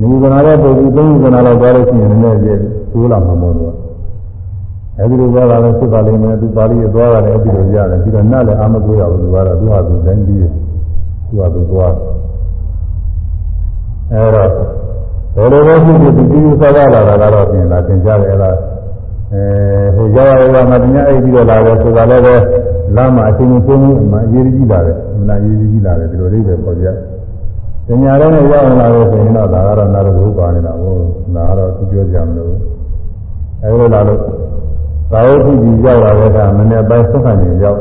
[0.00, 2.54] ဒီဝနာတဲ့ပုံပြီး3ဝနာလောက်သွားလို့ရှိရင်လည်းရေ
[2.92, 3.74] တိုးလာမှာမို့လို့
[4.98, 10.40] အဲဒီလိုသွားတာလည်းဖြစ်ပါလိမ့်မယ်သူပါဠိရသွားတာလည်းအဲဒီလိုရတယ်ပြီးတော့နတ်လည်းအာမကိုရဘူးသူကတော့သူ့ဟာသူတိုင်းပြီး
[11.32, 11.94] သူ့ဟာသူသွား
[14.12, 14.50] အဲတော့
[15.36, 18.50] ဘယ်လိုပဲဖြစ်ဖြစ်ဒီကြီးစားရလာတာကတော့ပြင်လာသင်ကြတယ်အဲဒါ
[19.32, 19.42] အဲ
[19.96, 22.34] ဟိုရောက်ရရောက်မှတ냐အိပ်ပြီးတော့လာတယ်ဆိုတာလည်းပဲ
[22.96, 26.86] လမ်းမှာအချင်းချင်းပုံမှုအမှအရေးကြီးလာတယ်အမှန်အရေးကြီးလာတယ်ဒီလိုလေးပဲပေါ်ကြ
[27.88, 31.00] တ냐တော့နဲ့ရောက်လာလို့ဆိုရင်တော့ဒါကတော့နာရဘုပါနေတာဟုတ်
[31.36, 32.54] ဒါကတော့သူပြောကြမလို့
[33.62, 34.20] အဲလိုလာလို့
[35.12, 37.80] သာဝတိကြီးရောက်လာတဲ့အခါမနေ့ပိုင်းသုခဏ်ကြီးရောက်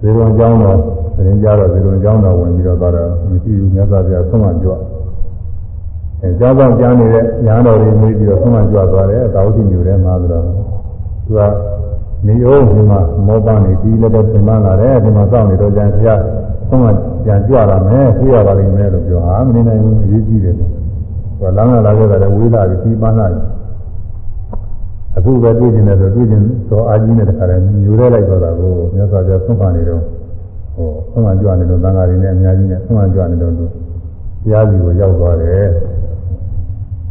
[0.00, 0.78] ဇေရုံကျောင်းတော်
[1.16, 4.72] သတင်းကြတော့ဇေရုံကျောင်းတော်ဝင်ပြီးတော့သွားတော့မရှိဘူးမြတ်စွာဘုရားဆုံးမကြွ
[6.20, 11.40] အဲကျောင်းဆောင်ကြားနေတဲ့ညာတော်တွေမေးပြီးတော့ဆုံးမကြွသွားတယ်သာဝတိမျိုးထဲမှာဆိုတော့သူက
[12.26, 16.14] နေအောင်ဒီမှာမောပန်းနေပြီးလည်းတော့ပြင်ပလာတယ်ဒီမှာစောင့်နေတော့ကျန်ဆရာ
[16.68, 16.84] ဆုံးမ
[17.24, 20.64] ပြန်ကြွလာမယ်ပြေးရပါလိမ့်မယ်လို့ပြောဟာမနေနိုင်ဘူးအရေးကြီးတယ်သူ
[21.40, 23.40] ကလမ်းကလာခဲ့တာလည်းဝေးလာပြီးပြီးပန်းလာပြီ
[25.16, 30.02] အခုပဲတွေ့ကျင်တယ်ဆိုတွေ့ကျင်တော့အာကြီးနဲ့တခါတည်းညိုရဲလိုက်တော့တာကိုမြတ်စွာဘုရားဆုံးပါနေတော့
[30.74, 33.64] ဟိုဆုံးမကြွနေတော့သံဃာတွေနဲ့အများကြီးနဲ့ဆုံးမကြွနေတော့သူ
[34.44, 35.68] တရားစီကိုရောက်သွားတယ်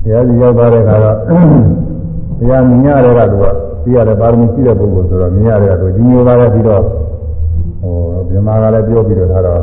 [0.03, 1.17] တရားစီရောက်သွားတဲ့အခါတော့
[2.39, 3.45] တရားမြင်ရတဲ့ကသူက
[3.83, 6.83] သိရတယ်ပါရမီရှိတဲ့ပုဂ္ဂိုလ်ဆိုတော့မြင်ရတဲ့ကသူကြီးညိုလာတဲ့ပြီးတော့
[7.81, 7.95] ဟို
[8.29, 9.61] မြမကလည်းပြောပြီးတော့ထားတော့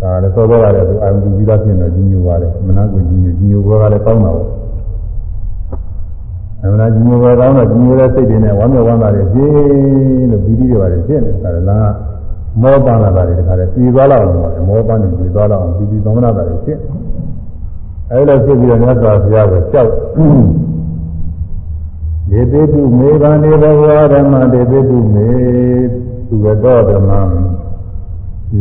[0.00, 4.48] ဒါလည်းစောစောကလည်းသူအာရုံပြုပြီးသားဖြစ်နေကြီးညိုပါလေမနာကိုကြီးညိုကြီးညိုဘောကလည်းကောင်းတာပေါ့
[6.62, 11.90] အမှန်တရားကြီးညိုပဲကောင်းတော့ကြီးညိုတဲ့စိတ်တွေနဲ့ဝမ်းမြောက်ဝမ်းသာတွေပြင်းလို့ပြီးပြီးတွေပါတယ်ဖြစ်နေတာလေလား
[12.62, 16.78] မောပန်းလာတာတွေတခါလေပြီးသွားလောက်အောင်ပေါ့မောပန်းနေပြီးသွားလောက်အောင်ပြီးပြီးသမဏတာတွေဖြစ်
[18.10, 19.90] အဲလိုဖြစ်ပြီးတော့မြတ်စွာဘုရားကိုကြောက်
[22.30, 25.28] ဒေတိတုမေဘာနေဘဂဝါဓမ္မဒေတိတုမေ
[26.28, 27.10] သူဝတောဓမ္မ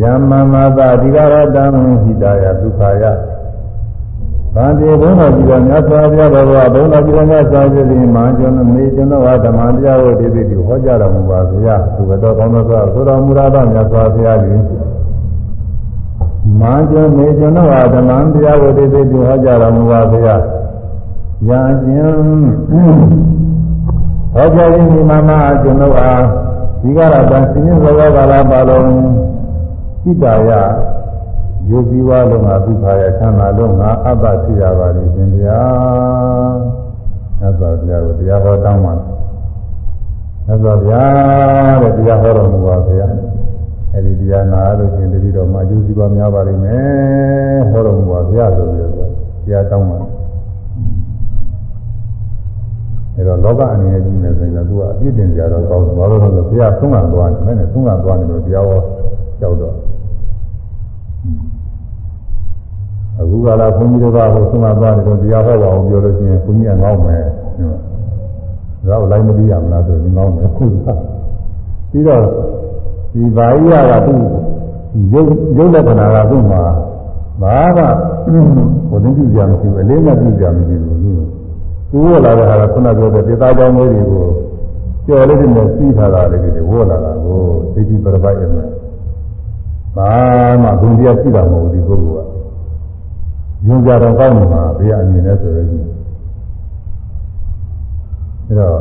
[0.01, 1.65] ယမမသာဒီဃရတံ
[2.03, 3.03] ဟိတာယဒုက္ခယ
[4.55, 14.63] ဗန္တိဘုန်းတော်ကြီးတော်မြတ်စွာဘုရားတော်ကဘုန်းတော်ကြီးတော်မြတ်စွာဘုရားရှင်မာကျွန်တော်မေကျွန်တော်ဟာဓမ္မတရားကိုဒီတိတိဟောကြားတော်မူပါဗျာသူကတော့ကောင်းသောဆိုတော်မူရသောမြတ်စွာဘုရားကြီး
[16.61, 20.35] မာကျွန်မေကျွန်တော်ဟာဓမ္မတရားကိုဒီတိတိဟောကြားတော်မူပါဗျာ
[21.49, 22.43] ယာခြင်း
[24.33, 26.09] ဟောကြားခြင်းဒီမှာမှကျွန်တော်ဟာ
[26.81, 28.89] ဒီကရတန်စင်းသောကာလပါလုံး
[30.03, 30.51] စိတ္တယ
[31.73, 35.61] ယုတ်ဒီဝါလုံးဟာဒုက္ခရချမ်းသာလုံးငါအပ္ပသိရပါလိမ့်ရှင်ဗျာ
[37.39, 38.99] သစ္စာတရားကိုတရားဟောတောင်းပါသ
[40.53, 41.03] စ္စာဗျာ
[41.81, 43.07] တဲ့တရားဟောတော်မူပါဗျာ
[43.93, 49.09] အဲဒီတရားနာလို့ရှင်တတိတော်မှာယုတ်ဒီဝါများပါလိမ့်မယ်ဟောတော်မူပါဗျာဆိုပြီးတော့
[49.45, 49.99] တရားတောင်းပါ
[53.15, 58.81] အဲတော့လောကအနေနဲ့ကြည့်နေဆိုရင်သူကအပြစ်တင်ကြတော့ကောင်းတယ်ဘာလို့လဲဆိုတော့ဘုရားသုံးကသွားတယ်နဲ့သုံးကသွားတယ်လို့တရားဟော
[59.39, 59.75] ကြောက်တော့
[63.19, 67.23] အခုကလာဘုန်းကြီးတို့ကဟိုဆုံးမသွားတယ်တော့တရားဟောပါအောင်ပြောလို့ရှိရင်ဘုန်းကြီးကငေါ့မယ်
[68.87, 70.87] တော့လိုက်မသိရမလားဆိုရင်ကောင်းမယ်ခုက
[71.91, 72.21] ပြီးတော့
[73.13, 74.19] ဒီဘာကြီးရကသူ့
[75.13, 76.61] ရုပ်ရုပ်လက္ခဏာကသူ့မှာ
[77.41, 77.83] ဘာမှ
[78.89, 81.11] ဟိုတင်းပြကြမရှိဘူးအလေးနဲ့ပြကြမရှိဘူးသူ
[81.91, 84.25] သူဝလာတဲ့ဟာကခုနပြောတဲ့ဒေသကြောင်းလေးတွေကို
[85.05, 87.39] ကြော်လေးတွေနဲ့စီးထားတာလေးတွေဝလာတာကို
[87.73, 88.69] သိတိပရပိုက်ရမယ်
[89.95, 90.11] ဘာ
[90.61, 92.42] မှဘုံတရားရှိတာမဟုတ်ဘူးဒီပုဂ္ဂိုလ်က
[93.67, 95.67] ယုံကြတော့ကောင်းနေမှာဘေးအမြင်နဲ့ဆိုရည်
[98.47, 98.77] အဲတော့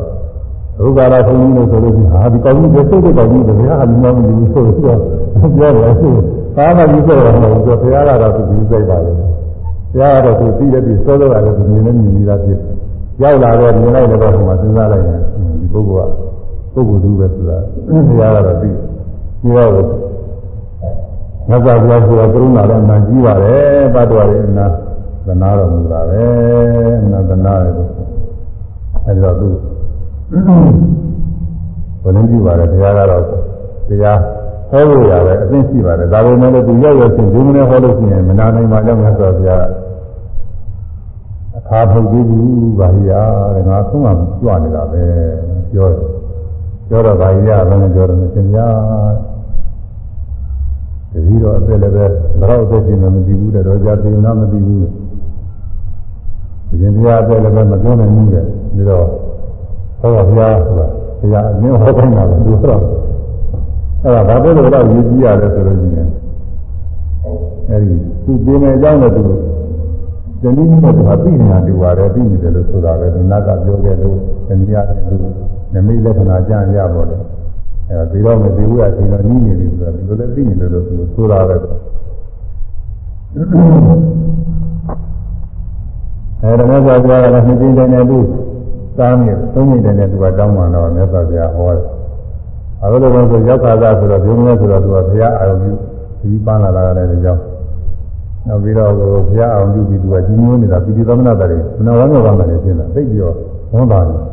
[0.81, 5.01] ရူပါလာဘုန်းကြီးလို့ဆိုလို့ရှိဟာဒီကောင်းကြီးစိတ်တဲ့ကောင်းကြီးတွေဘုရားအမြင်မလို့ဆိုတော့
[5.57, 5.95] ပြောတယ်
[6.57, 9.25] ဘာမှကြီးဆိုတော့မဟုတ်ဘူးဘုရားကတော့သူကြီးစိတ်ပါလေဘု
[10.01, 12.59] ရားကတော့သူသိတဲ့ပြီးစောစောကလည်းသူမြင်နေမြင်နေတာဖြစ်
[13.23, 15.21] ရောက်လာတော့မြင်လိုက်တော့ဟိုမှာစဉ်းစားလိုက်ရင်
[15.61, 16.09] ဒီပုဂ္ဂိုလ်
[16.75, 17.59] ကပုဂ္ဂိုလ်သူပဲဆိုတာ
[18.09, 18.69] ဘုရားကတော့သိ
[19.43, 19.71] ဒီတော့
[21.51, 24.67] ငါကပြောဆိုတာကရုဏာတော့နာကြည့်ပါတယ်တတ်တော်ရဲ့အနာ
[25.27, 26.25] သနာတော်မူတာပဲ
[27.05, 27.75] အနာသနာရဲ့
[29.07, 29.49] အဲဒီတော့သူ
[32.03, 33.23] ဘယ်လိုကြည့်ပါလဲဘုရားကတော့
[33.89, 34.19] တရား
[34.71, 39.67] ဟောလို့ရတယ်အသိရှိပါတယ်ဒါပေမဲ့လည်းသူရောက်ရချင်းဒီမနေ့ဟောလို့ရှိရင်မနာနိုင်ပါကြောင့်မြတ်စွာဘုရား
[41.59, 43.13] အခါထုတ်ပြီးဘူးဗာဟိယ
[43.55, 45.05] တဲ့ငါဆုံးမှကြွနေတာပဲ
[45.73, 46.09] ပြောတယ်
[46.89, 48.69] ပြောတော့ဗာဟိယဘယ်နဲ့ပြောတယ်မရှင်ဗျာ
[51.13, 52.05] တတိတော့အသက်လည်းပဲ
[52.41, 54.79] တော့အသက်ရှင်မသိဘူးတဲ့တော့ကြာပြင်တော့မသိဘူး
[56.81, 58.45] ရှင်ဘုရားအသက်လည်းပဲမပြောနိုင်ဘူးတဲ့
[58.75, 59.07] ပြီးတော့
[60.01, 60.87] ဟောဘုရားဆိုတာ
[61.21, 62.81] ဘုရားအမြင်ဟောခိုင်းတာပဲသူတော့
[64.03, 66.09] အဲ့ဒါဘာဖြစ်လို့တော့ရည်ကြည့်ရတယ်ဆိုလို့ရှိရင်
[67.69, 69.23] အဲ့ဒီသူပြင်နေကြောင်းလည်းသူ
[70.43, 75.17] ဇနီးနဲ့သူအပိညာတူပါတယ်ပြီးနေတယ်လို့ဆိုတာပဲဒီနာကပြောခဲ့လို့ဇနီးရတယ်သူ
[75.73, 77.23] နမိတ်လက္ခဏာကြံ့ရပါတော့
[77.93, 88.19] အဲပြီးတော့မပြီးဘူးအချိန်တော့နီးနေပြီဆိုတော့ဒီလိုလည်းပြီးနေလို့လို့သူဆိုတာပဲအဲဒါမျိုးဆိုကြတော့နှစ်ကြိမ်တိုင်နဲ့သူ
[88.99, 91.83] သားမြေသုံးကြိမ်တိုင်နဲ့သူကတောင်းပန်တော့မြတ်စွာဘုရားဟောတယ်
[92.83, 95.73] အဲလိုပဲဆိုရောက်ခါသာဆိုတော့ဘုရားဆိုတော့သူကဘုရားအာရုံပြု
[96.21, 97.43] ဒီပန်းလာတာလည်းကြောင်း
[98.49, 99.07] နောက်ပြီးတော့ဘု
[99.39, 103.35] ရားအာရုံပြုပြီးသူကကြီးညိုးနေတာပိဋိသမဏတတွေမနောဝမ်းမြောပါမယ်ရှင်းတာသိပြီးတော့
[103.73, 104.32] ဝန်တာတယ်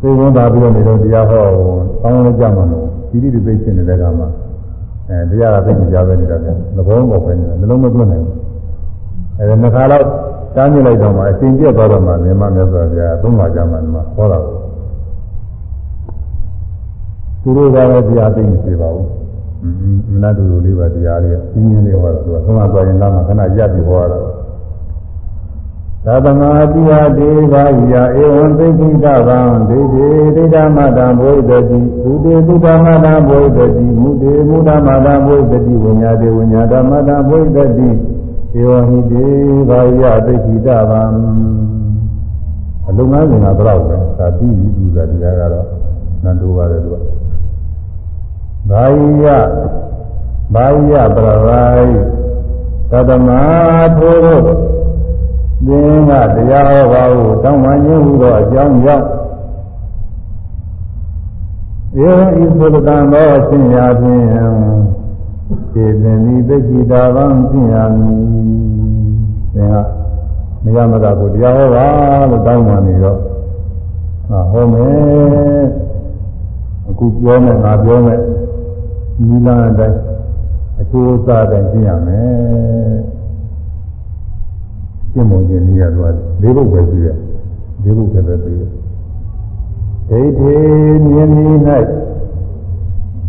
[0.00, 1.42] သိဝန်တာပြီးတော့နေတော့တရားဟော
[2.02, 4.28] ကောင်းလည်းကြမှာလို့ဒီဒီဒီသိရှင်းနေတဲ့ကမှာ
[5.08, 8.36] အဲတရားကသိကြပဲနေတာလေသဘောပေါက်ပဲနေတာနှလုံးမသွင်းနိုင်ဘူး
[9.38, 10.04] အဲနှစ်ခါတော့
[10.56, 14.54] တားမြစ်လိုက်တော့မှအရှင်ပြတ်သွားတော့မှမြန်မာမြတ်စွာဘုရားသုံးပါးကြမှာဒီမှာဟောတာကို
[17.42, 19.08] သူတို့ကလည်းတရားသိနေပြီပါဘူး
[20.12, 24.18] မနတူလေးပါတရားလေးပြင်းပြင်းလေးဟောတာသူကသုံးပါးသွားရင်လာမှခဏရပ်ပြီးဟောတာ
[26.06, 37.88] သာသမာတိယဒေဘာယဧဝံသိက္ခိတဗံဒေဒေဒိဋ္ဌမတံဘုဒ္ဓတိသုတေသုဓမ္မတံဘုဒ္ဓတိမုတေမုဓမ္မတံဘုဒ္ဓတိဝိညာတေဝိညာဓမ္မတံဘုဒ္ဓတိ
[38.58, 39.24] ဧဝံဟိဒေ
[39.68, 41.02] ဘာယသိက္ခိတဗံ
[42.88, 45.66] အလုံးငါးစဉ်ကတော့ပဲသာပြီးပြီသူကတရားကတော့
[46.24, 46.94] နန္တိုးပါတယ်သူက
[48.70, 48.84] ဘာ
[49.22, 49.26] ယ
[50.54, 51.90] ဘာယပရဝိ
[52.90, 53.28] သတ္တမ
[53.96, 54.79] ထိုး
[55.66, 59.06] သင်ကတရားဟောပါဟုတောင်းပန်ခြင်းဟူသောအကြောင်းကြောင့်
[61.98, 64.24] ဧဝံဤသုတံသောအရှင်ရာဖြင့်
[65.70, 68.20] စေတင်ဤသိက္ခိတာဗံဖြင့်ရာမည်
[69.54, 69.74] သင်က
[70.62, 71.86] မရမကကိုတရားဟောပါ
[72.30, 73.18] လို့တောင်းပန်နေတော့
[74.50, 75.64] ဟောမယ်
[76.88, 78.20] အခုပြောမယ်ငါပြောမယ်
[79.26, 79.98] နိလန်အတိုင်း
[80.80, 83.19] အကျိုးစားတိုင်းသိရမယ်
[85.12, 87.16] ရှင်းမုံခြင်းနည်းရတော့လေးဘုတ်ပဲရှိတယ်
[87.82, 88.68] လေးဘုတ်ပဲပြီးတယ်
[90.10, 90.54] ဒိဋ္ဌိ
[91.04, 91.46] မြင်ဤ၌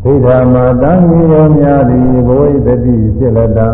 [0.04, 3.68] ဒိဋ္ဌာမတံမိရောများသည်ဘဝိတတိဖြစ်လက်တံ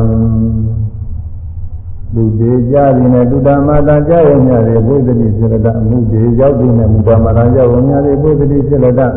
[2.14, 9.08] လူတေကြသည်နဲ့လူဓမ္မတံကြာရများသည်ဘဝိတတိဖြစ်လက်တံအမှုတေရောက်သည်နဲ့မူဓမ္မတံကြောက်များသည်ဘဝိတတိဖြစ်လက်တံ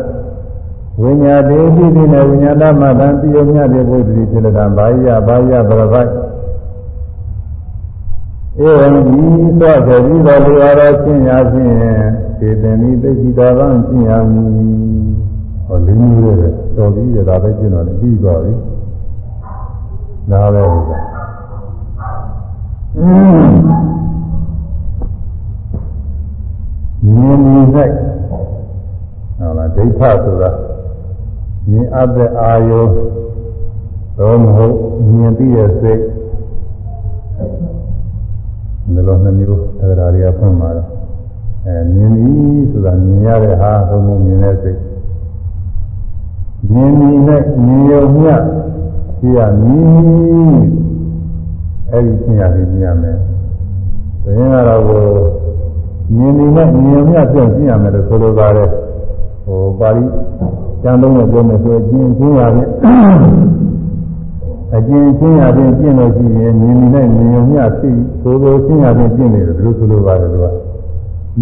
[1.01, 6.11] ဝိညာတေတိတိနဲ့ဝိညာဏမတံပြည့်မြတ်သည်ဘဝိတတိဖြစ်လက်တံဘာယဘာယဘရပိုက်
[8.59, 9.23] ဧဝံဒီ
[9.61, 11.73] သောသတိတော်လူအားဖြင့်ရာဖြင့်
[12.37, 14.51] စေတမိသိက္ခိတာဗံဖြင့်ရာမည်
[15.65, 18.53] ဟောလေးမျိုးရဲ့တော်ပြီးရတာပဲကျင့်တော်လည်းပြီးသွားပြီ
[20.31, 21.01] ဒါပဲဟုတ်ကဲ့
[27.13, 30.51] မြင်မြင်၌ဟုတ်လားဒိဋ္ဌဆိုတာ
[31.69, 32.81] မြင်အပ်တဲ့အာယု
[34.17, 34.75] သောမဟုတ်
[35.09, 36.01] မြင်ပြီးတဲ့စိတ်
[38.95, 40.87] ဒီလိုနှမျိုးတရားတွေကဖွင့်มาတော့
[41.65, 42.31] အဲမြင်ပြီ
[42.71, 44.79] ဆိုတာမြင်ရတဲ့ဟာသုံးဖို့မြင်တဲ့စိတ်
[46.71, 48.33] မြင်ပြီနဲ့မြင်ရုံမျှ
[49.19, 50.61] ကြည့်ရမည်
[51.91, 53.17] အဲဒီသင်ရပြီးမြင်ရမယ်
[54.23, 55.03] ဘယ်ရင်ကတော့ကို
[56.15, 58.69] မြင်နေနဲ့မြင်မြတ်ပြောင်းရှင်းရမယ်လို့ဆိုလိုပါတယ်
[59.45, 60.03] ဟိုပါဠိ
[60.83, 62.69] ကျမ်းသုံးနဲ့ပြောမယ်ဆိုအကျဉ်းချင်းရဖြင့်
[64.75, 67.89] အကျဉ်းချင်းရဖြင့်ပြင့်လို့ရှိရင်မြင်နေနဲ့မြင်မြတ်သိ
[68.21, 70.45] ဆိုလိုရှင်းရဖြင့်ပြင့်နေတယ်လို့ဆိုလိုပါတယ်သူက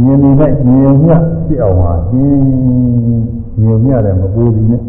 [0.01, 2.43] မြင်နေနဲ့မြင်မြတ်ဖြစ်အောင်ပါရှင်း
[3.61, 4.81] မြင်မြတ်တယ်မပူစီနဲ့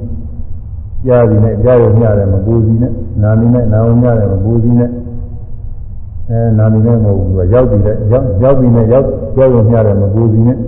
[1.07, 4.91] ကြားပြီးနဲ့ကြားရမြတ်တယ်မပူစီနဲ့နာမီနဲ့နာဝမြတ်တယ်မပူစီနဲ့
[6.31, 9.07] အဲနာမည်နဲ့မဟုတ်ဘူးရောက်ပြီးတဲ့ရောက်ရောက်ပြီးနဲ့ရောက်
[9.39, 10.59] ရောက်ရုံမျှတယ်မပူစီနဲ့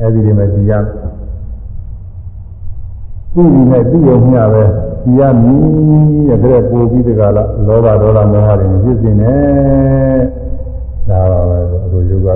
[0.00, 0.72] အဲဒီဒီမဲ့ဒီရ
[3.34, 4.64] သူ့ဒီနဲ့သူ့ရုံမျှပဲ
[5.04, 7.28] ဒီရမီးတဲ့တဲ့ပူပြီးဒီကလာ
[7.66, 10.20] လောဘဒေါသမောဟတွေမဖြစ်စင်နဲ့
[11.08, 12.28] ဒါပါပဲအလိုယောဂက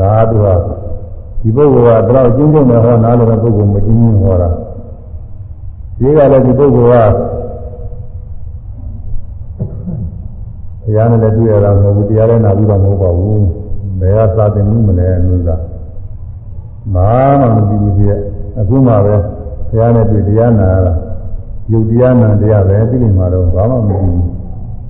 [0.00, 0.46] ဒါသူက
[1.40, 4.48] ဒီပုဂ္ဂိုလ်ကတော့ကျင်းကျင်းနဲ့ဟောနားလည်တဲ့ပုဂ္ဂိုလ်မကျင်းချင်းဟောတာ
[5.98, 7.16] ဒီကလည်းဒီပုဂ္ဂိုလ်က
[10.84, 13.46] တရားနဲ့လည်းတွေ့ရတာမဟုတ်ဘူးတရားလည်းနာပြီးတော့မဟုတ်ပါဘူး
[14.00, 15.50] ဘယ်ကသာသင်မှုမလဲလို့က
[16.92, 17.08] မာ
[17.40, 18.18] မှမကြည့်ဘူးပြည့်
[18.58, 19.16] အခုမှပဲ
[19.70, 20.92] တရားနဲ့တွေ့တရားနာရတာ
[21.72, 24.22] ယုတ်တရားနာတရားပဲသိနေမှာတော့ဘာမှမကြည့်ဘူး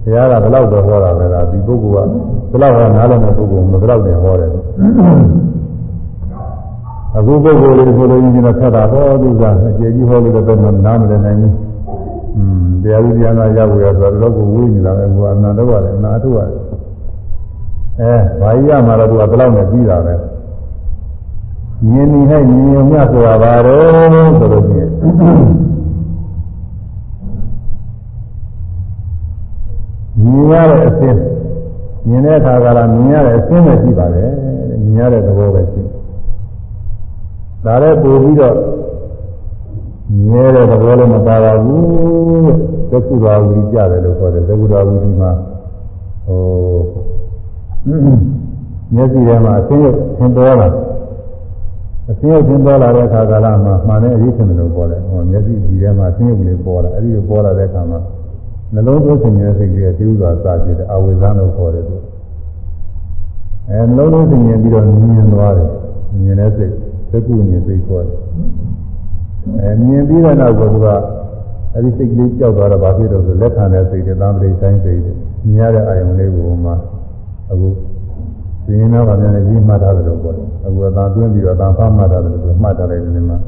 [0.04, 2.08] တရားကဘယ်တော့တော့ဟောတာလဲကဒီပုဂ္ဂိုလ်
[2.50, 4.50] ကဘယ်တော့ဟောနားလည်တဲ့ပုဂ္ဂိုလ်မဘယ်တော့နဲ့ဟောတယ်
[7.16, 11.54] အခုပုဂ္ဂိုလ်လေးဆိုလို့ရှိရင်တော့ဆက်တာတော့သူကအကျေကြီးဟောလို့တော့နားမလည်နိုင်ဘူး
[12.36, 16.60] อืมတရားဥပဒေနာရောက်ရဆိုတော့ကိုဝေးနေတာပဲဟိုအနန္တဝရတယ်အနာထုရတယ်
[18.00, 20.14] အဲဘာကြီးရမှာတော့သူကဘယ်လောက်နဲ့ပြီးတာပဲ
[21.90, 24.90] မြင်နေ၌မြင်ုံမြဆိုတာဘာတော့ဆိုလို့ရှိရင်
[30.22, 31.20] မြင်ရတဲ့အစင်း
[32.08, 34.30] မြင်တဲ့အခါကလာမြင်ရတဲ့အစင်းပဲရှိပါတယ်
[34.82, 35.82] မြင်ရတဲ့သဘောပဲရှိ
[37.64, 38.56] ဒါလည်းပို့ပြီးတော့
[40.28, 42.52] မြဲတဲ့သဘောလည်းမပါပါဘူး
[42.90, 45.30] သက္ကုရာဝီကြတယ်လို့ခေါ်တယ်သက္ကုရာဝီဒီမှာ
[46.26, 46.40] ဟို
[48.94, 50.68] မျက်စိထဲမှာအသင်းရုပ်သင်ပေါ်လာ
[52.10, 58.00] အသင်းရုပ်သင်ပေါ်လာတဲ့အခါကာလမှာမှန်တဲ့အရေးရှင်လို့ခေါ်တယ်ဟိုမျက်စိဒီထဲမှာအသင်းရုပ်ကလေးပေါ်လာအဲဒီလိုပေါ်လာတဲ့အခါမှာ
[58.74, 61.96] နှလုံးသွင်းခြင်းရဲ့စိတ်ကလေးတိဥစွာစကြည့်တယ်အဝိဇ္ဇာလို့ခေါ်တယ်သူ
[63.70, 65.68] အဲနှလုံးသွင်းခြင်းပြီးတော့မြင်သွားတယ်
[66.24, 66.72] မြင်တဲ့စိတ်
[67.10, 68.18] သက္ကုဉ္စိတ်ခေါ်တယ်
[69.60, 70.86] အဲမြင်ပြီးတဲ့နောက်ကသူက
[71.74, 75.12] အဲဒီစိတ်ကလေးကြောက်သွားတော့ဘာဖြစ်လို့ဆိုလက်ခံတဲ့စိတ်တွေသံပရိဆိုင်စိတ်တွေ
[75.46, 76.72] မြင်ရတဲ့အာယုံလေးကိုမှ
[77.50, 77.68] အခု
[78.66, 83.38] သင်္နာပါပြန်ရေးမှတ်ထားတယ်လို့ပြောတယ်အခုအသာတွင်းပြီးတော့အသာဖမှတ်ထားတယ်လို့မှတ်ထားတယ်ဒီမှာ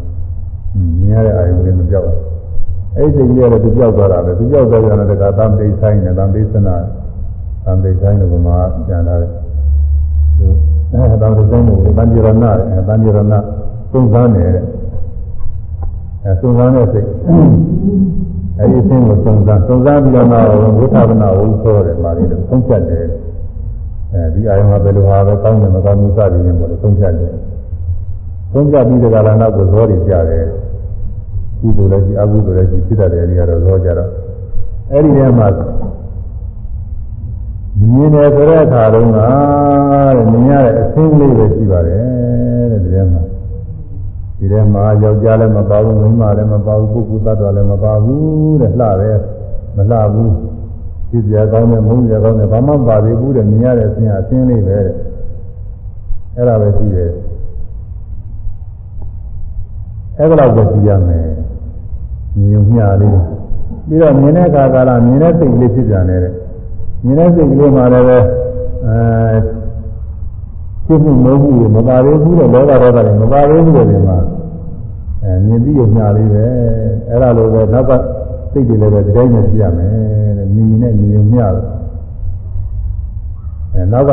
[1.01, 2.37] မြင်ရတဲ့အာယုံလေးမကြောက်ဘူး
[2.97, 6.77] အဲဒီစိတ်ကလေးကလည်းသူကြောက်သွားတာပဲသူကြောက်သွားကြတဲ့ကသံပရိဆိုင်နဲ့သံပရိသနာ
[7.65, 8.53] သံပရိဆိုင်လို့ကမှ
[8.87, 9.31] ပြန်လာတယ်
[10.39, 10.47] သူ
[10.93, 12.55] အဲသံပရိဆိုင်ကိုသံကြရဏနဲ့
[12.89, 13.21] သံကြရဏ
[13.93, 14.65] သုံးစားနေတဲ့
[16.25, 17.09] အဲသုံးစားတဲ့စိတ်
[18.59, 23.05] အဲဒီအင်းကိုသုံးစားသုံးစားပြီးတော့တော့ဝိသဗနာဝုသောတယ်ပါလေသုံးချက်တယ်
[24.17, 27.33] အဲဒီအာယုံကဘယ်လိုဟာပဲကောင်းတယ်မကောင်းဘူးစသည်ဖြင့်ပေါ့လေသုံးချက်တယ်
[28.53, 30.45] သုံးချက်ပြီးတဲ့ကလာနောက်ကိုဇောတွေကြတယ်
[31.61, 34.11] ကုသိုလ်လည်းရှိအကုသိုလ်လည်းရှိဖြစ်တတ်တယ်အဲဒီကတော့ဇောကြတော့
[34.93, 35.49] အဲဒီထဲမှာ
[37.93, 39.19] မြင်တယ်ဆိုတဲ့အခါတုန်းက
[40.17, 43.23] တဲ့မြင်ရတဲ့အဆင်းလေးပဲရှိပါတယ်တဲ့ဒီထဲမှာ
[44.39, 49.19] ဒီထဲမှာယောက်ျားလည်းမပါဘူးမိန်းမလည်းမပါဘူးပုဂ္ဂိုလ်သတ္တဝါလည်းမပါဘူးတဲ့လှတယ်
[49.77, 50.35] မလှဘူး
[51.11, 54.95] ဖြစ်ပြကောင်းတယ်မုန်းပြကောင်းတယ်ဘာမှမပါသေးဘူးတဲ့မြင်ရတဲ့အဆင်းအဆင်းလေးပဲတဲ့
[56.37, 57.11] အဲ့ဒါပဲရှိတယ်
[60.19, 61.27] အဲ့ဒါတော့ပဲကြည့်ရမယ်
[62.39, 63.13] မြင်ုံမျှလေး
[63.87, 66.33] ပြီးတော့မြင်တဲ့အခါကာလမြင်တဲ့စိတ်ကလေးဖြစ်ပြန်နေတဲ့
[67.05, 68.19] မြင်တဲ့စိတ်ကလေးမှလည်းပဲ
[68.87, 69.39] အဲ
[70.87, 74.19] ဖြစ်မှုမဟုတ်ဘူးမပါသေးဘူးတဲ့လောဘဒေါသတွေမပါသေးဘူးတဲ့ဒီမှာ
[75.23, 76.45] အဲမြင်ပြီးရညာလေးပဲ
[77.09, 77.93] အဲ့ဒါလိုပဲနောက်က
[78.57, 79.91] စိတ်တွေလည်းပဲဒီတိုင်းနဲ့ကြည့်ရမယ်
[80.39, 81.65] တဲ့မြင်မြင်နဲ့မြင်မြင်မျှတယ်
[83.75, 84.11] အဲနောက်က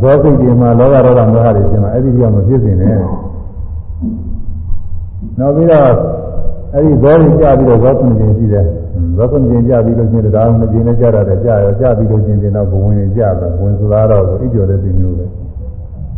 [0.00, 2.96] ဇောစိတ်တွေမှာလောဘဒေါသမောဟတွေရှင်မှာအဲ့ဒီကြောင့်မဖြစ်စင်နဲ့
[5.38, 5.88] နောက်ပြီးတော့
[6.74, 8.66] အဲ့ဒီဇောတွေကြပြီးတော့ဇောကုဏ္ဏရှင်ရှိတယ်
[9.16, 15.26] ဇောကုဏ္ဏရှင်ကြပြီးလို့ရှိရင်ဒါမှမကျင်နဲ့ကြရတယ်ကြရောကြပြီးလို့ရှိရင်တော့ဘဝင်ကြတယ်ဘဝင်ဆိုတာတော့အိကျော်တဲ့ပြင်မျိုးပဲ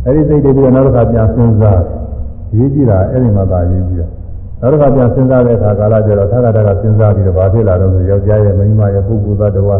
[0.03, 1.81] အဲ့ဒီစိတ်တွေပြီးတော့နောက်တစ်ခါပြန်စဉ်းစား
[2.57, 4.07] ရေးကြည့်တာအဲ့ဒီမှာသာရေးကြည့်တာ
[4.61, 9.77] နောက်တစ်ခါပြန်စဉ်းစားတဲ့အခါကာလကျတော့သာသတကစဉ်းစားပြီးတော့ဘာဖြစ်လာတော့ဆိုယောက်ျားရဲ့မိန်းမရဲ့ပုဂ္ဂိုလ်သတ္တဝါ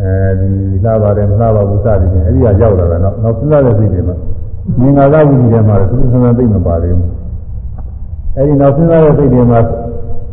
[0.00, 0.48] အဲဒီ
[0.84, 4.16] လှပါတယ်မလှပါဘူးစသည်ဖြင့်အဲ့ဒီကရောက်လာတာနော်နောက်စဉ်းစားတဲ့စိတ်တွေမှာ
[4.80, 7.10] မြင်ငါကဝိညာဉ်မှာသူစဉ်းစားသိမပါသေးဘူး
[8.36, 9.60] အဲ့ဒီနောက်စဉ်းစားတဲ့စိတ်တွေမှာ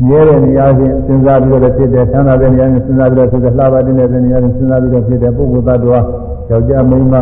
[0.07, 5.99] မြဲတဲ့နေရာချင်းစဉ်းစားပြီးတော့ဖြစ်တယ်ဆန္ဒတဲ့နေရာချင်းစဉ်းစားပြီးတော့ဖြစ်တယ်လှပါတဲ့နေရာချင်းစဉ်းစားပြီးတော့ဖြစ်တယ်ပုဂ္ဂိုလ်သတ္တဝါ
[6.49, 7.15] ယောက်ျားမိန်းမ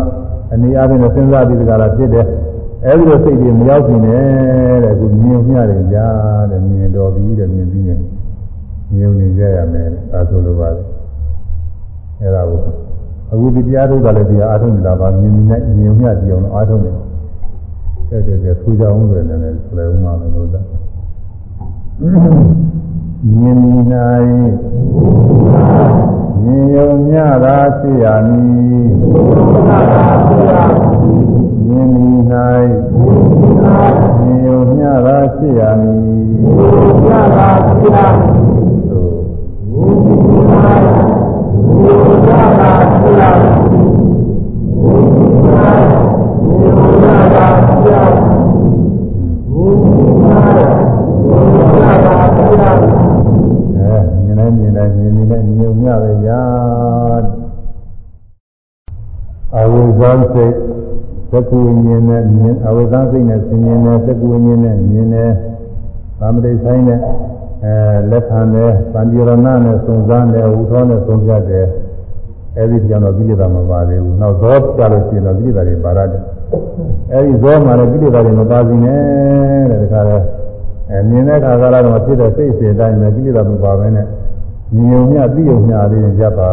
[0.53, 2.25] အနေအားဖြင့်စဉ်းစားပြီးကြတာဖြစ်တယ်
[2.85, 4.23] အဲဒီလိုစိတ်တွေမရောက်ခင်နဲ့
[4.83, 8.01] တဲ့အခုမြင်မျှတယ်ကြားတဲ့မြင်တော်ပြီးတဲ့မြင်ပြီးရင်
[8.93, 10.85] မြင်နေကြရမယ်ဒါဆိုလိုပါတယ်
[12.21, 12.59] အဲဒါကို
[13.31, 16.91] အခုဒီတရားထုတ်တာလည်းတရားအားထုတ်နေတာပါမြင်မြင်နဲ့မြင်မြတ်ကြည့်အောင်အားထုတ်နေ
[18.09, 20.61] တယ်တဲ့တဲ့ထူကြအောင်ဆိုရင်လည်းဆိုလည်းဥမာလို့သာ
[23.39, 23.81] မြင်မြင်၌
[26.41, 28.83] မြင်ယုံမြတာဖြစ်ရမည်
[31.73, 32.21] မြင်မြင်၌
[34.19, 36.01] မြင်ယုံမြတာဖြစ်ရမည်
[37.03, 38.63] မြင်တာဖြစ်ရမည်
[54.23, 56.41] မြင်နေမြင်နေမြင်နေမြင်ုံမြပဲညာ
[59.55, 60.62] အဝိဇ္ဇာစိတ်
[61.33, 65.31] သက္ကုဝိညာဉ်နဲ့မြင်အဝိဇ္ဇာစိတ်နဲ့ဆင်ញင်တဲ့သက္ကုဝိညာဉ်နဲ့မြင်တဲ့
[66.19, 66.99] သမ္ပတိဆိုင်နဲ့
[67.65, 67.75] အဲ
[68.11, 69.31] လက်ခံတဲ့သံဃာရဏ
[69.65, 71.65] နဲ့စုံစမ်းတဲ့ဝုထောနဲ့စုံပြတဲ့
[72.57, 76.21] အဲဒီကြောင့်တော့ကိလေသာမပါသေးဘူး။နောက်ဇောကြလို့ရှိရင်တော့ကိလေသာတွေပါရတယ်။
[77.13, 78.99] အဲဒီဇောမှာလည်းကိလေသာတွေမပါစီနဲ့
[79.71, 80.17] တဲ့တခါလဲ
[80.89, 84.07] အဲမြင်တဲ့အခါကလည်းဖြစ်တဲ့စိတ်စေတိုင်းပဲကိလေသာမပါဘဲနဲ့
[84.75, 86.51] မြင်ုံမြသိုံမြလေးရင်ရပ်ပါ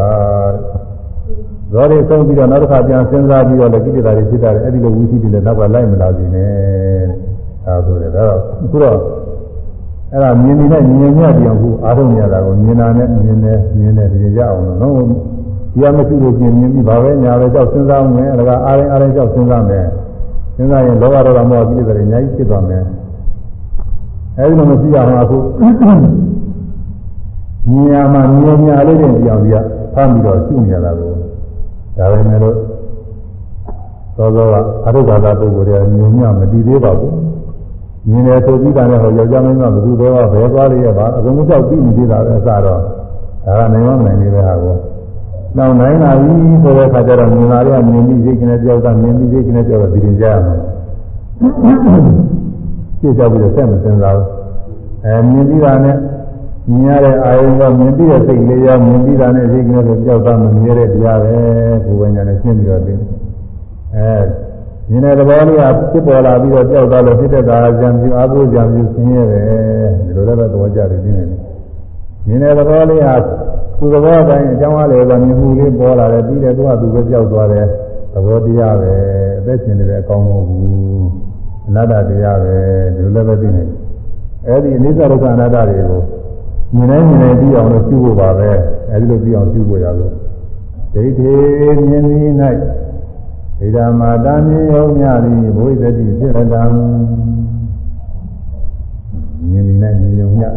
[1.72, 6.50] ဇောတွေဆုံးပြီးတော့နောက်တစ်ခါပြန်စဉ်းစားပြီးတော့လည်းကိလေသာတွေဖြစ်တာလေအဲ့ဒီလိုဝိသိတွေလည်းနောက်ကလိုက်မလာစေနဲ့
[7.66, 8.96] အဲဆိုတယ်ဒါတော့အခုတော့
[10.12, 14.94] အဲ့ဒါမြင်နေတဲ့မြင်မြတ်ပြောင်းခုအားထုတ်နေရတာကိုမြင်တာနဲ့မြင်နေမြင်နေဒီရအောင်လို့နော်
[15.72, 19.86] ဒီကမရှိလို့ပြင်မြင်ပြီးဘာပဲညာပဲကြောက်စဉ်းစားမယ်ဒါကအားရင်အားရင်ကြောက်စဉ်းစားမယ်
[20.56, 22.84] စဉ်းစားရင်လောဘဒေါသမောဟကိလေသာတွေအများကြီးဖြစ်သွားမယ်
[24.38, 25.74] အဲဒီလိုမရှိအောင်အခုမြင်
[27.92, 29.64] ရမှမြင်ညာလေးတွေပြောင်းပြီး
[29.94, 31.12] ဖမ်းပြီးတော့ရှုနေရတာကို
[32.00, 32.56] ဒါပဲမဲ့လို့
[34.16, 34.54] သောသောက
[34.86, 37.14] အရုပ်ဘာသာပုဂ္ဂိုလ်တွေမြင်ညာမတည်သေးပါဘူး
[38.08, 42.74] မြင်တယ်ဆိုပြီးတာနဲ့ဟောယောက်ျားမင်းကဘယ်သူတော့ဘယ်သွားလေးရပါအကုန်လုံးကြောက်ပြီးနေသေးတာပဲအစတော့ဒါ
[43.58, 44.76] ကနိုင်မနိုင်သေးပဲဟာကို
[45.56, 46.32] နောက်နိုင်လာပြီ
[46.62, 50.54] ဆိုတဲ့အခါကျတော့မြင်လာရမြင်ပြီးစိတ်ကလေးကြောက်တာမြင်ပြီးစိတ်ကလေးကြောက်တာဒီရင်ကြားရမှာ
[53.00, 54.26] ပြည့်ကြောက်ပြီးတော့ဆက်မစင်စားဘူး
[55.04, 55.96] အဲမြင်ပြီးတာနဲ့
[56.68, 61.34] မြင်ရတဲ့အာယုံကမြင်ပြီးတဲ့စိတ်လေးရောမြင်ပြီးတာနဲ့စိတ်ကလေးကိုကြောက်တာမမြင်တဲ့တရားပဲ
[61.84, 62.94] ကိုယ်ပိုင်ညာနဲ့ရှင်းပြီးတော့သိ
[63.96, 64.18] အဲ
[64.90, 71.38] မြင်တဲ့သဘောလေးကဖြစ်ပေါ်လာပြီးတော့ကြောက်သွားလို့ဖြစ်တဲ့ကာကြံပြအာဟုကြံပြဆင်းရဲတယ်ဒီလိုလည်းပဲသဘောကျတယ်သိနေတယ်
[72.26, 73.14] မြင်တဲ့သဘောလေးဟာ
[73.78, 77.66] သူသဘောတိုင်းအကြောင်းအားလည်းပဲမြင်မှုလေးပေါ်လာတယ်ပြီးတယ်သူကသူပဲကြောက်သွားတယ်
[78.12, 78.92] သဘောတရားပဲ
[79.38, 81.08] အသက်ရှင်နေတဲ့အကောင်းမဟုတ်ဘူး
[81.68, 82.54] အနတ္တတရားပဲ
[82.96, 83.76] ဒီလိုလည်းပဲသိနေတယ်
[84.46, 86.00] အဲဒီအနိစ္စဒုက္ခအနတ္တတွေကို
[86.74, 88.50] မြင်နေမြင်နေပြီးအောင်လို့ပြုဖို့ပါပဲ
[88.90, 90.12] အဲဒီလိုပြီးအောင်ပြုဖို့ရလို့
[90.94, 91.34] ဒိဋ္ဌိ
[91.88, 92.30] မြင်ပြီး၌
[93.60, 96.62] ဣဒာမာတမြင်ယုံများသည်ဘုရားတိဖြစ်ရတံ
[99.50, 100.54] မြင်ပြီး၌မြင်ယုံများ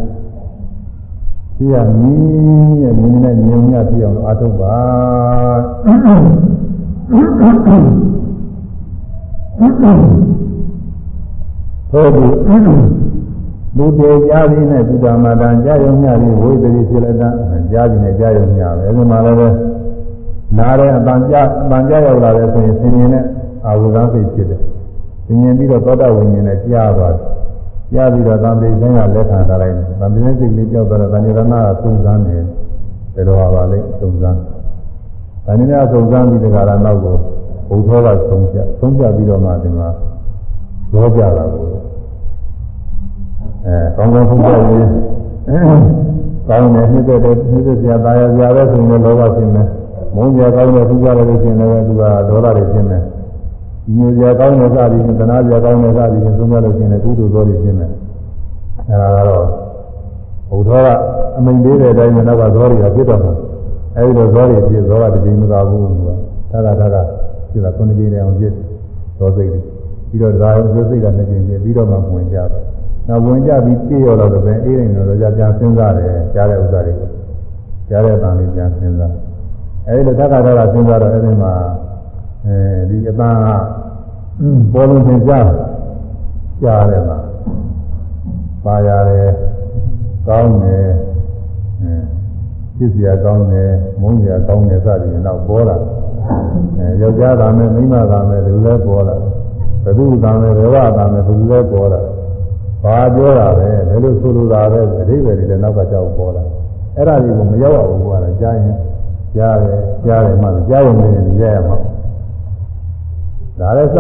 [1.58, 4.78] ပြရမည်ရဲ့မြင်နေမြင်ယုံများပြအောင်အားထုတ်ပါ
[11.92, 13.13] ဟုတ်ပြီ
[13.78, 17.24] လူတေကြားပြီးနဲ့ဘုရားမာတန်ကြားရုံမျှပြီးဝိသေရီဖြစ်လက်တ
[17.72, 19.48] ကြားပြီးနဲ့ကြားရုံမျှပဲအဲဒီမှာလည်းပဲ
[20.58, 23.26] နားတဲ့အပန်ကြားအပန်ကြားရောက်လာတဲ့ဆိုရင်သင်ញင်နဲ့
[23.66, 24.62] အာဝုဒသိဖြစ်တယ်
[25.28, 27.26] သင်ញင်ပြီးတော့သောတာဝိညာဉ်နဲ့ကြားသွားတယ်
[27.94, 31.40] ကြားပြီးတော့သံသေဆိုင်ကလက်ခံထားလိုက်တယ်သံသေစိတ်လေးကြောက်တော့ဗန္ဓရဏက
[31.82, 32.36] သုံးစမ်းနေ
[33.16, 34.40] တယ်လိုပါလိမ့်သုံးစမ်း
[35.46, 37.16] ဗန္ဓရဏသုံးစမ်းပြီးတခါလာနောက်ကို
[37.88, 39.90] ဘုရားကသုံးပြသုံးပြပြီးတော့မှဒီမှာ
[40.94, 41.66] ရောကြတာကို
[43.66, 44.62] အဲကောင်းကောင်းဖုံးပြရင်
[46.48, 49.68] ကောင်းတယ်နှစ်သက်တယ်နှစ်သက်စရာသားရစရာပဲဆိုရင်လောဘဖြစ်မယ်
[50.16, 53.02] မုန်းကြကောင်းတယ်ဖုံးပြလို့ရှိရင်လည်းသူကဒေါသတွေဖြစ်မယ်
[53.96, 57.92] ညူစရာကောင်းတယ်စသည်ဖြင့်သနာစရာကောင်းတယ်စသည်ဖြင့်သုံးပြလို့ရှိရင်လည်းကုသိုလ်သောတွေဖြစ်မယ်
[58.90, 59.46] အဲဒါကတော့
[60.50, 61.00] ဘုရားက
[61.38, 63.34] အမိန်ပေးတဲ့အတိုင်းနောက်ကဇောတွေကဖြစ်တော့မှာ
[63.98, 66.10] အဲဒီလိုဇောတွေဖြစ်ဇောကတတိမကဘူးသူက
[66.52, 67.02] သာသာသာသာ
[67.52, 68.54] ဖြစ်တာခုနှစ်ကြိမ်နဲ့အောင်ဖြစ်
[69.18, 69.50] ဇောစိတ်
[70.10, 72.73] ပြီးတော့ဇာယုဇောစိတ်ကနှစ်ကြိမ်ဖြစ်ပြီးတော့မှဝင်ကြတယ်
[73.09, 76.95] နောက်ဝင်ကြပြီးပြည့်ရောတော့ပဲအေးနေတော့ကြာပြန်စဉ်းစားတယ်ကြားတဲ့ဥစ္စာတွေ
[77.89, 79.15] ကြားတဲ့တန်လေးပြန်စဉ်းစား
[79.87, 81.53] အဲဒီလိုသက္ကတာကစဉ်းစားတော့အဲဒီမှာ
[82.47, 82.57] အဲ
[82.91, 83.47] ဒီအပန်းက
[84.73, 85.49] ပေါ်လို့သင်ကြား
[86.63, 87.19] ကြားတယ်မှာ
[88.65, 89.29] ပါရတယ်
[90.27, 90.87] ကောင်းတယ်
[92.77, 95.77] ဖြစ်เสียကောင်းတယ်မုန်းเสียကောင်းတယ်စသည်ဖြင့်တော့ပေါ်လာ
[96.79, 99.17] အဲယောက်ျားသာမယ်မိန်းမသာမယ်လူလည်းပေါ်လာ
[99.85, 102.01] ဘုသူသာမယ်ဘဝသာမယ်လူလည်းပေါ်လာ
[102.84, 106.44] ဘာပြောတာပဲဘယ်လိုဆိုလိုတာပဲအဓိပ္ပာယ်တွေလည်းနောက်ကကြောက်ပေါ်လာ
[106.96, 108.78] အဲ့ဒါတွေကိုမရောက်အောင်ဘူးကတော့ကြားရင်
[109.36, 111.78] ကြားတယ်ကြားတယ်မှကြားရင်လည်းရရမှာ
[113.60, 113.98] ဒါလည်းစ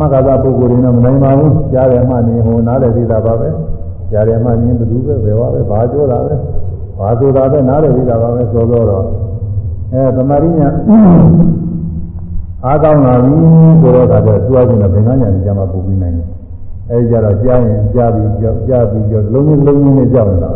[0.00, 3.48] မကသာပုဂ္ဂိုလ်တွေနဲ့မနိုင်ပါဘူးကြားတယ်မှနေဟိုနားလည်းသိတာပါပဲ
[4.10, 6.34] ကြားတယ်မှနေဘယ်သူပဲဘယ်ဝါပဲဘာပြောတာပဲ
[6.98, 8.86] ဘာဆိုတာပဲနားလည်းသိတာပါပဲဆိုတော့
[9.92, 10.68] အဲသမာဓိညာ
[12.64, 13.34] အားကောင်းလာပြီ
[13.80, 16.26] ဆိုတော့ဒါတော့သူ့အချင်းတော့ဘင်္ဂညာကြီးကြမှာပူပြီးနိုင်တယ်
[16.92, 20.52] အဲဒီကြတော့ကြားရင်ကြားပြီးကြောက်ကြားပြီးကြောက်လုံးလုံးလုံးလုံးနဲ့ကြောက်နေတာ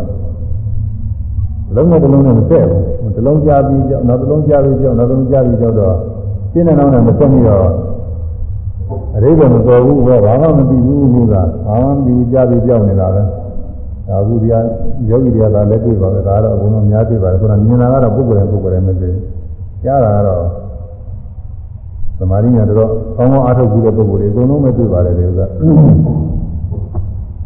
[1.75, 5.95] လုံးနဲ့တစ်လုံးနဲ့မဆက်ဘူးတစ်လုံးကြားပြီးကြောက်နောက်တစ်လုံးကြားပြီးကြောက်နောက်တစ်လုံးကြားပြီးကြောက်တော့
[6.51, 7.67] ရှင်းတဲ့နောက်နဲ့မဆက်ပြီးတော့
[9.15, 13.21] အရိပ်ကမတော်ဘူးဘောဘာမှမသိဘူးဘူးကဘာမှမသိဘူးကြားပြီးကြောက်နေတာပဲ
[14.07, 14.63] ဒါကူတရား
[15.09, 19.09] ယောဂီတွေကလည်းတွေ့ပါပဲဒါတော့အကုန်လုံးများတွေ့ပါတယ်ဆိုတာမြင်တာကတော့ပုဂ္ဂိုလ်ရဲ့ပုဂ္ဂိုလ်ရဲ့မသိ
[19.83, 20.43] ကြားတာကတော့
[22.19, 25.45] သမာဓိညာတော့ကောင်းကောင်းအားထုတ်ပြီးတဲ့ပုဂ္ဂိုလ်တွေအကုန်လုံးမတွေ့ပါတယ်လေဥစ္စာ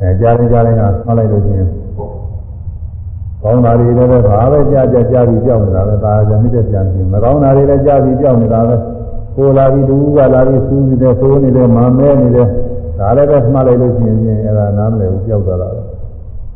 [0.02, 1.68] အဲကြားရင်ကြားရင်ကဆောင်းလိုက်လို့ရှိရင်
[3.44, 8.76] ကောင်းတာတွေလည်းပဲဘာပဲကြားကြားကြားပြီးကြောက်နေတာပဲဒါကြမြစ်တဲ့ပြန်ပြီးမကောင်းတာတွေလည်းကြားပြီးကြောက်နေတာပဲ
[9.36, 12.48] ကိုလာပြီးတူကလာပြီးစူးနေတယ်ဆိုးနေတယ်မာမဲနေတယ်
[13.00, 15.82] ဒါလည်းပဲမှားလိုက်လို့ရှိရင်အဲ့ဒါနားမလည်ဘူးကြောက်သွားတာပဲ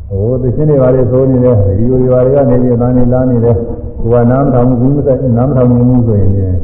[0.10, 3.56] ဟိုသချင်းတွေပါလေဆိုနေတယ်ဗီဒီယိုတွေပါလေကနေပြီးအသားနေလားနေတယ်
[4.02, 6.56] ကိုကနားမထောင်ဘူးဘူးမသက်နားမထောင်ဘူးဆိုရင်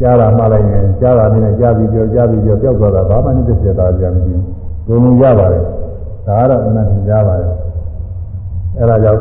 [0.00, 4.42] ကြားတာမှလိုက်ရင်ကြားတာနဲ့ကြားပြီးပြောကြားပြီးပြောပြောက်သွားတာဘာမှမဖြစ်စေတာကြမရှိဘူး။
[4.86, 5.64] ဘုံလုံးရပါတယ်။
[6.26, 7.52] ဒါကတော့အမှန်တရားကြားပါတယ်။
[8.78, 9.20] အဲဒါကြောင့်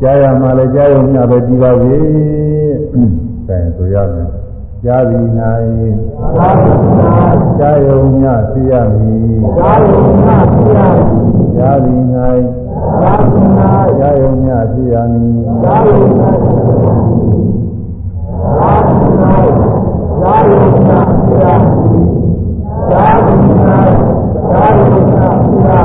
[0.00, 1.94] ကြားရမှလည်းကြားရုံမျှပဲပြီးပါစေ။
[3.48, 4.28] အဲဆိုရမယ်။
[4.84, 5.68] ကြားပြီးနိုင်
[7.58, 12.44] ကြားရုံမျှသိရမည်။ကြားရုံမျှသိရမည်။ကြားပြီးနိုင်
[12.98, 18.75] ကြားရုံမျှသိရမည်။ကြားရုံမျှသိရမည်။သာယုဏပု
[20.46, 21.00] ရာ
[22.90, 23.98] သာယုဏ
[24.50, 25.78] သာယုဏပုရာ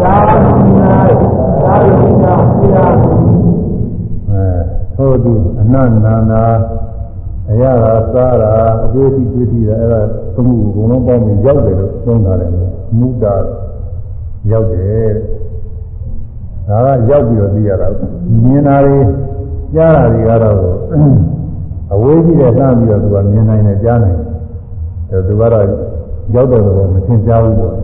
[0.00, 2.84] သာယုဏသာယုဏပုရာ
[4.28, 4.46] အဲ
[4.96, 6.44] သောတုအနန္နာနာ
[7.50, 8.52] အရာသာစားတာ
[8.84, 10.00] အတွေ့အထိတွေ့ထိတာအဲ့ဒါ
[10.34, 12.50] သုံးခုအကုန်လုံးပေါင်းပြီးရောက်တယ်လို့သုံးတာတယ်
[12.98, 13.34] မူတာ
[14.50, 15.12] ရောက်တယ်
[16.68, 17.88] ဒါကရောက်ပြီးတော့သိရတာ
[18.42, 18.98] မြင်တာတွေ
[19.74, 20.56] ကြားတာတွေကတော့
[21.94, 24.18] အဝေးကြီးတဲ့လှမ်းပြီးတော့သူကမြင်နိုင်တယ်ကြားနိုင်
[25.08, 25.64] တယ်သူကတော့
[26.34, 27.74] ရောက်တယ်လို့မသင်ကြားဘူးပေါ့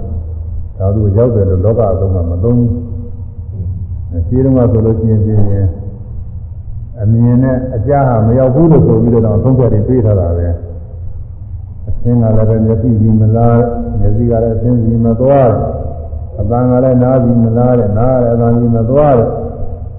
[0.79, 5.67] ဒါသူရောက်တယ်လို့လောကအသုံးကမသုံးဘူးရှင်းတော့ဆိုလို့ရှိရင်ပြင်းရင်
[7.01, 10.49] အမြင်နဲ့အကြားဟာမရောက်ဘူးလို့ဆိုပြီးတော့သုံးချက်တွေပြေးထားတာပဲ
[11.87, 13.59] အသင်ကလည်းပဲမျက်စိစီမလား
[14.01, 15.51] မျက်စိကလည်းအသင်စီမသွား
[16.41, 19.29] အတန်ကလည်းနားစီမလားတဲ့နားလည်းအတန်စီမသွားတဲ့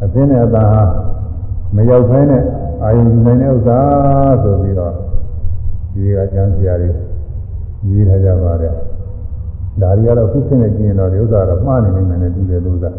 [0.04, 0.84] အသင်နဲ့အတန်ဟာ
[1.76, 2.40] မရောက်ဖ ೇನೆ
[2.84, 3.80] အာယုံယူနိုင်တဲ့ဥစ္စာ
[4.44, 4.94] ဆိုပြီးတော့
[5.94, 6.90] ဒီကကျမ်းစရာတွေ
[7.90, 8.74] ရေးထားကြပါတယ်
[9.82, 12.91] ဒါတွေကတော့ခုဖြစ်နေကြရင်တော့ဒီဥစ္စာတော့မှားနေနေမယ်နဲ့တူတယ်လို့ဥစ္စာ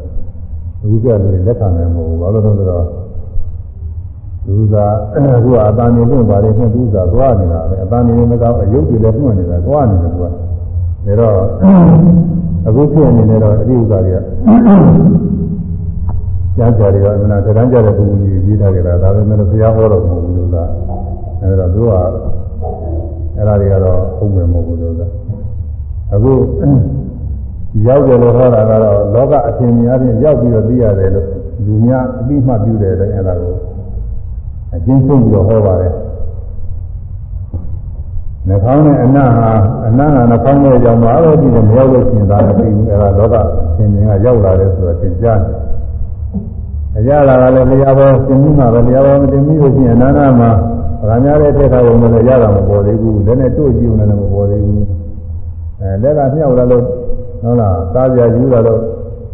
[0.82, 2.84] အခုကလည်းလက်ခံနိုင်မဟုတ်ဘူးဘာလို့လဲဆိုတော့
[4.44, 4.84] ဒီဥစ္စာ
[5.14, 10.30] အခုအပန်းနေလို့ပါတယ်နဲ့ဒီဥစ္စာသွားနေတာပဲအပန်းနေမကောင်းအယုတ်တွေလည်းတွန့်နေတာသွားနေတယ်သူကဒါ
[11.20, 11.36] တော့
[12.68, 14.18] အခုဖြစ်နေနေတော့အဒီဥစ္စာတွေက
[16.58, 20.68] ကြားကြတွေကအမှန်တရားကြတဲ့ပုဂ္ဂိုလ်ကြီးရေးထားကြတာဒါပေမဲ့ဘုရားဟောတော့မဟုတ်ဘူးလို့လား
[21.42, 21.90] အဲဒါသူက
[23.36, 25.10] အဲ့ဒါတွေကတော့ဟုတ်မယ်မဟုတ်ဘူးလို့လား
[26.14, 26.32] အခု
[27.86, 31.26] ရောက်တယ်လို့ဟောတာကတော့လောကအထင်များဖြင့်ရောက်ပြီးတော့သိရတယ်လို့
[31.64, 33.54] လူများအပြီးမှပြုတယ်တဲ့အဲ့ဒါကို
[34.74, 35.92] အချင်းချင်းပြီးတော့ဟောပါတယ်
[38.48, 39.50] နှာခေါင်းနဲ့အနံ့ဟာ
[39.86, 43.42] အနံ့ဟာနှာခေါင်းနဲ့ကြောင့်ပါတော့ဒီလိုမရောက်လို့ရှိရင်ဒါမသိဘူးအဲ့ဒါလောကအ
[43.76, 45.67] ထင်မြင်ကရောက်လာတယ်ဆိုတော့သင်ကြားတယ်
[46.98, 50.50] အကြလာကလည်းတရားပေါ်သင်မှုမှာပဲတရားပေါ်မတင်ပြီးလို့ရှိရင်အနာနာမှာ
[51.08, 54.84] ဗာများတဲ့ထက်ခါရုံနဲ့ရတာမပေါ်သေးဘူးလည်းနဲ့တို့ကြည့်ုံနဲ့မပေါ်သေးဘူး
[55.80, 56.84] အဲလက်ကမြောက်လာလို့
[57.42, 58.80] ဟုတ်လားသားပြယူလာတော့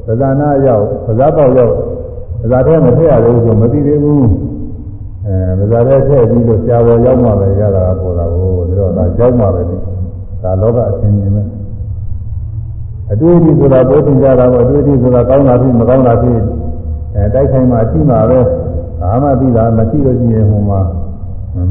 [0.06, 1.74] ပဇာနာရောက်ပဇာပေါက်ရောက်
[2.40, 4.26] ပဇာထဲမထည့်ရသေးဘူးဆိုမသိသေးဘူး
[5.26, 9.76] အဲပဇာထဲထည့်ပြီးလို့ဆရာပေါ်ရောက်မှပဲရတာပေါ်တာကိုဒါတော့ဒါရောက်မှပဲဒီ
[10.42, 11.46] ဒါလောကအသင်မြင်မဲ့
[13.12, 16.38] အတွေ့အထိဆိုတာဘုရားသင်ကြတာပေါ့အတွေ့အထိဆိုတာကောင်းတာဖြစ်မကောင်းတာဖြစ်
[17.14, 18.40] အဲတိုက်ဆိုင်မှာရှိမှာပဲ
[19.00, 20.80] ဘာမှသိတာမရှိလို့ရှိရင်ဟိုမှာ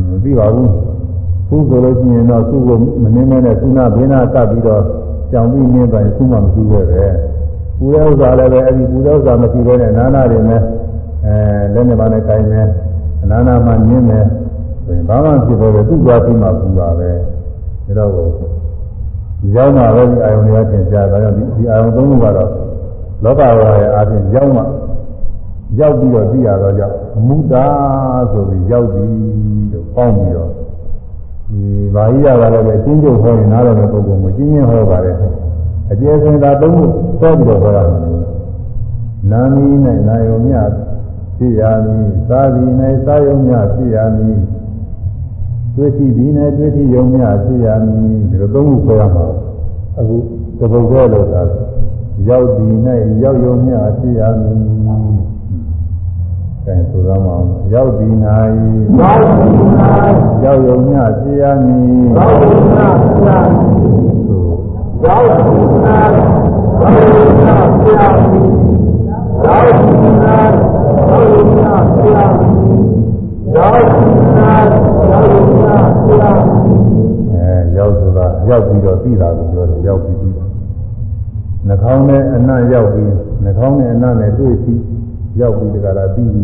[0.09, 0.69] မသိပါဘူး
[1.47, 4.83] ခုဆိုလို့ရှိရင်တော့သူ့ကိုမနှင်းမဲနဲ့ကုနာဘေးနာကပ်ပြီးတော့
[5.31, 7.05] ကြောင်ပြီးနင်းပိုင်ခုမှမရှိခဲ့ပဲ
[7.77, 10.61] ပူတဲ့ဥစ္စာလည်းပဲအဲ့ဒီပူတဲ့ဥစ္စာမရှိဘဲနဲ့နာနာတွေနဲ့
[11.25, 11.35] အဲ
[11.73, 12.67] လက်နဲ့ပါနဲ့ကိုင်းမယ်
[13.31, 14.25] နာနာမှနင်းမယ်
[14.85, 17.09] ဆိုရင်ဘာမှဖြစ်တော့သူ့သွားပြီးမှပူတာပဲ
[17.97, 18.31] ဒါတော့
[19.55, 22.49] ရောက်မှာပဲဒီအာယုန်တွေကသင်ကြားဒါကြောင့်ဒီအာယုန်သုံးခုကတော့
[23.23, 24.61] လောကဝါရဲ့အားဖြင့်ရောက်မှ
[25.79, 27.65] ရောက်ပြီးတော့သိရတော့ကြောင့်အမှုတာ
[28.31, 29.05] ဆိုပြီးရောက်ပြီ
[29.71, 30.51] လို့ပေါင်းပြီးတော့
[31.49, 31.61] ဒီ
[31.95, 35.15] ဘာဟိယကလည်းပဲအချင်းချင်းဟောရင်နားလည်တဲ့ပုဂ္ဂိုလ်ကိုချင်းချင်းဟောပါတယ်
[35.91, 36.85] အကျေစင်သာသုံးခု
[37.21, 37.99] သောပြီးတော့ဟောရမယ်
[39.31, 39.65] နာမီ၌
[40.07, 40.55] နာယုံမြ
[41.37, 42.63] ဖြစ်ရမည်သာဒီ၌
[43.07, 44.39] သာယုံမြဖြစ်ရမည်
[45.75, 46.25] တွေ့ရှိဒီ၌
[46.57, 49.25] တွေ့ရှိယုံမြဖြစ်ရမည်ဒီလိုသုံးခုခေါ်ရမှာ
[49.97, 50.17] အခု
[50.59, 51.41] သဘုတ်တဲ့လို့သာ
[52.29, 52.67] ရောက်ဒီ၌
[53.23, 54.57] ရောက်ယုံမြဖြစ်ရမည်
[56.65, 58.13] ကဲဆိုရမအောင်ရောက်ပြီး၌
[58.99, 59.63] ရောက်ပြီး၌
[60.43, 63.73] ရောက်ယုံညပြရမည်ရောက်ယုံညပြရမည်
[65.03, 68.47] ရောက်ပြီး၌ရောက်ယုံညပြရမည်
[69.45, 70.07] ရောက်ပြီး၌
[71.05, 72.63] ရောက်ယုံညပြရမည်
[73.55, 74.13] ရောက်ပြီး၌
[75.11, 75.65] ရောက်ယုံည
[76.05, 76.57] ပြရမည်
[77.31, 80.35] အဲရောက်ဆိုတာရောက်ပြီးတော့ပြီးတာကိုပြောတယ်ရောက်ပြီးပြီး
[81.67, 83.13] နှာခေါင်းနဲ့အနံ့ရောက်ပြီး
[83.43, 84.81] နှာခေါင်းနဲ့အနံ့နဲ့တွေ့ပြီး
[85.39, 86.43] ရောက်ပြီးတကလားပြီးပြီ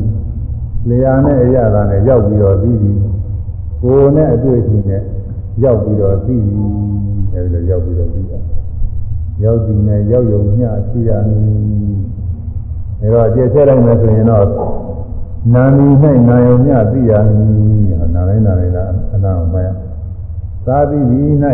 [0.89, 2.91] လေယာနဲ့အရသာနဲ့ရောက်ပြီးတော့ပြီးပြီ
[3.81, 5.01] ကိုယ်နဲ့အတွေ့အထိနဲ့
[5.63, 6.55] ရောက်ပြီးတော့ပြီးပြီ
[7.33, 8.39] အဲဒီလိုရောက်ပြီးတော့ပြီးတာ
[9.43, 11.99] ရောက်ပြီးနဲ့ရောက်ယုံမျှသိရမည်
[13.01, 14.45] အဲတော့အကျက်ချက်လိုက်မယ်ဆိုရင်တော့
[15.53, 15.87] နာမီ၌
[16.29, 19.67] နာယုံမျှသိရမည်နာတိုင်းနာတိုင်းလားအနာမယ
[20.65, 21.21] သာတိဒီ၌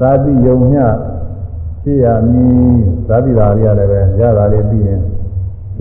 [0.00, 0.84] သာတိယုံမျှ
[1.84, 2.54] သိရမည်
[3.08, 5.00] သာတိသာရီရတယ်ပဲရတာလေးပြီးရင်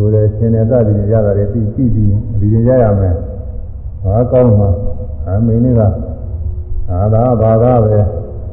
[0.02, 2.08] ဆိုတယ်ရှင်တယ်သတိရတာတွေပြီးပြီးပြီး
[2.40, 3.14] ဒီရင်ရရမယ်။
[4.04, 4.70] ဘာကောင်းမှာ
[5.26, 5.82] အမင်းလေးက
[6.90, 7.90] အာသာဘာသာပဲ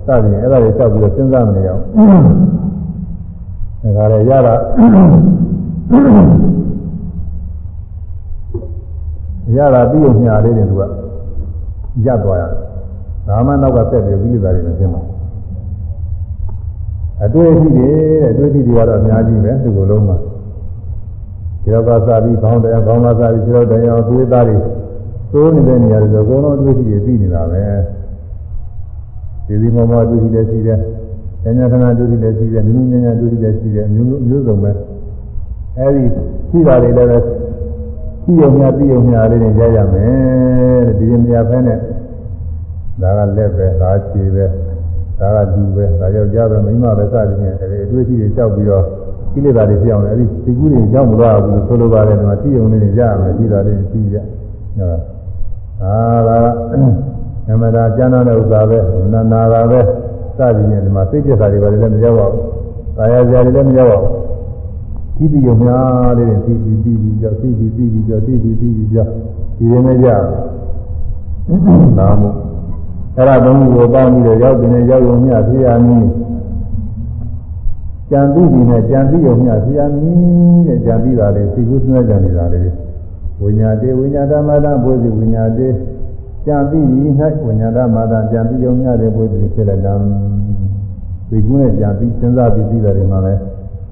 [0.06, 1.81] သတိအဲ့ဒါတွေကြောက်ပြီးတော့စဉ်းစားမနေအောင်။
[3.97, 4.55] ဒါကြလေရတာ
[9.56, 10.82] ရတာပြီးုံညာလေးတွေသူက
[12.06, 12.60] ရပ်သွားရတယ်။
[13.28, 15.14] ဒါမှနောက်ကဆက်ပြီးပြီးလိတာတွေမရှင်းပါဘူး။
[17.24, 20.18] အတွေ့အထိတွေတဲ့အတွေ့အထိတွေကတော့အများကြီးပဲဒီလိုလုံးမှာ။
[21.66, 24.56] ဒီတော့ကစားပြီးခေါင်းတရားခေါင်းမစားပြီးဒီတော့တရားသွေးသားတွေ
[25.32, 27.62] သိုးနေတဲ့နေရာတွေဆိုအကုန်လုံးအတွေ့အထိတွေပြီးနေတာပဲ
[29.47, 30.78] ဒီဒီမောမောအတွေ့အထိလည်းရှိတယ်
[31.43, 34.70] ဉာဏ်ဉာဏ်ခဏအတွေ့အထိလည်းရှိတယ်မြင်းဉာဏ်ဉာဏ်အတွေ့အထိလည်းရှိတယ်မျိုးမျိုးစုံပဲ
[35.78, 36.05] အဲဒီ
[36.51, 37.18] ရှိတာတွေလည်းပဲ
[38.24, 41.78] ရှိုံများပြီးုံများလေးတွေရရမယ်တဲ့ဒီရင်မြဖဲနဲ့
[43.01, 44.44] ဒါကလက်ပဲဒါခြေပဲ
[45.18, 48.84] ဒါကလူပဲဒါယောက်ျားပဲမိန်းမပဲစသည်ဖြင့်အဲဒီအတွေ့အထိတွေကြောက်ပြီးတော့
[49.36, 54.16] ကိလေသာတွေပြောင်းတယ်အဲဒီစိတ်ကူးတွေရောက်မသွားဘူးဆိုလိုပါတယ်ဒီမှာသိုံလေးတွေရရမယ်ရှိတာလေးသိရ
[54.78, 55.00] ဟုတ်
[55.82, 55.94] အာ
[56.28, 56.36] ဒါ
[57.48, 58.78] နမတာကျမ်းတော်တဲ့ဥစ္စာပဲ
[59.12, 59.80] နာနာတာပဲ
[60.38, 62.42] စသည်ဖြင့်ဒီမှာစိတ်ကြက်တာတွေလည်းမရောက်ပါဘူး။
[62.96, 64.10] ကာယဇာတွေလည်းမရောက်ပါဘူး။
[65.16, 69.10] ဒီပြီးုံများလေးတွေပြီးပြီးပြီးပြီးကြောက်ပြီးပြီးပြီးပြီးကြောက်ပြီးပြီးပြီးပြီးကြောက်
[69.56, 70.08] ဒီရင်နဲ့ကြ။
[71.98, 72.34] နာမို့
[73.16, 76.04] အဲ့ဒါသုံးခုကိုပေါင်းပြီးတော့ရောက်တဲ့ရောက်ုံမြဖြစ်ရမည်။
[78.11, 82.61] ကြံပြီးပြီနဲ့ကြံပြီးရုံမျှဆရာမင်းတဲ့ကြံပြီးတာလေသိကုသနာကြံနေတာလေ
[83.41, 85.69] ဝိညာတေဝိညာတမတဘုဇိဝိညာတေ
[86.47, 87.03] ကြံပြီးပြီ၌
[87.47, 89.95] ဝိညာတမတကြံပြီးရုံမျှတဲ့ဘုဇိဖြစ်လိုက်တာ
[91.31, 93.41] သိကုနဲ့ကြံပြီးစဉ်းစားပြီးပြီးတာတွေမှာလည်း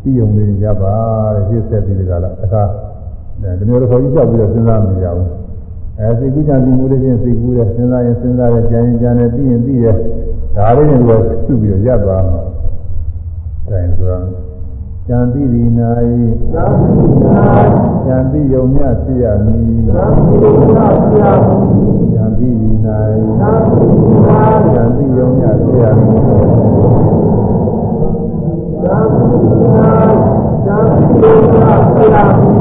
[0.03, 0.95] ပြီးရုံလေးရပါ
[1.35, 2.63] တဲ့ရှင်းဆက်ပြီးဒီကလာအခါ
[3.59, 5.29] ဒီလိုတော့ခေါ်ကြီးကြောက်ပြီးတော့စဉ်းစားမနေရဘူး
[5.99, 9.97] အဲသိကုကြံပြီးမှုလေးချင်းသိကုရဲ့စဉ်းစားရင်စဉ်းစားရဲ့ကြံရင်ကြံတယ်ပြီးရင်ပြီးရဲ့
[10.57, 12.41] ဒါလေးတွေကသူ့ပြီးတော့ရပ်သွားမှာ
[13.69, 14.17] အဲဆို
[15.09, 16.09] ကြံတိဒီနာယ
[18.05, 20.05] ကြံတိယုံမြဖြစ်ရမည်ကြံ
[22.39, 23.13] တိဒီနာယ
[23.43, 26.17] ကြံတိယုံမြဖြစ်ရမည်
[28.83, 29.39] ကြံတိ
[29.77, 29.89] နာ
[30.65, 32.59] ကြံတိယုံမြဖြစ်ရမည်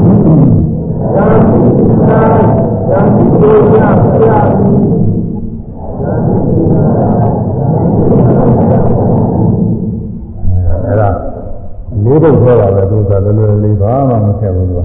[1.12, 1.60] ကြံတိ
[2.04, 2.20] နာ
[2.88, 4.93] ကြံတိယုံမြဖြစ်ရမည်
[12.14, 14.80] လေးပုတ်ထဲပါပဲသူကလွယ်လွယ်လေးပါမှမဆက်ဘူးသူက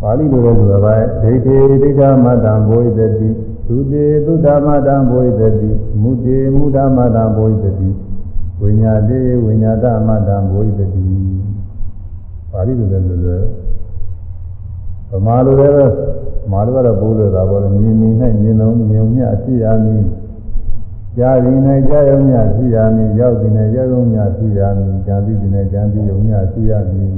[0.00, 3.28] ပါဠိလိုလည်းသူကပဲဒိဋ္ဌိဒိဋ္ဌမတ္တံဘိုဣတတိ
[3.66, 5.70] သုတေသုဒ္ဓမတ္တံဘိုဣတတိ
[6.02, 7.90] မုတေမုဒ္ဓမတ္တံဘိုဣတတိ
[8.60, 11.08] ဝိညာတေဝိညာတမတ္တံဘိုဣတတိ
[12.50, 13.44] ပါဠိလိုလည်းလွယ်လွယ်
[15.10, 15.86] ဗမာလိုလည်းပဲ
[16.52, 20.02] မာလိုကတော့ဘိုးလွယ်တာပေါ့လေမြင်မြင်နဲ့မြင်လုံးမြင်မြအဖြစ်အမည်
[21.18, 27.10] ကြားရင်နဲ့ကြားရုံညရှိရမည်ရောက်ရင်နဲ့ရောက်ရုံညရှိရမည်ကြံပြီးရင်နဲ့ကြံပြီးရုံညရှိရမည်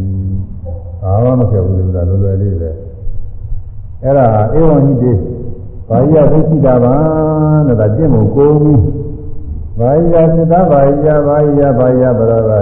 [1.03, 2.71] ဘာမှမဖြစ်ဘူးလို့လွယ်လွယ်လေးပဲ
[4.03, 5.13] အဲ့ဒါအေဝံဟိတေ
[5.89, 6.95] ဘာယဝိသိတာပါ
[7.67, 8.83] တဲ့ဒါကျင့်ဖို့ကိုးပြီး
[9.79, 12.53] ဘာယစိတ္တဘာယဘာယဘာယပရဂ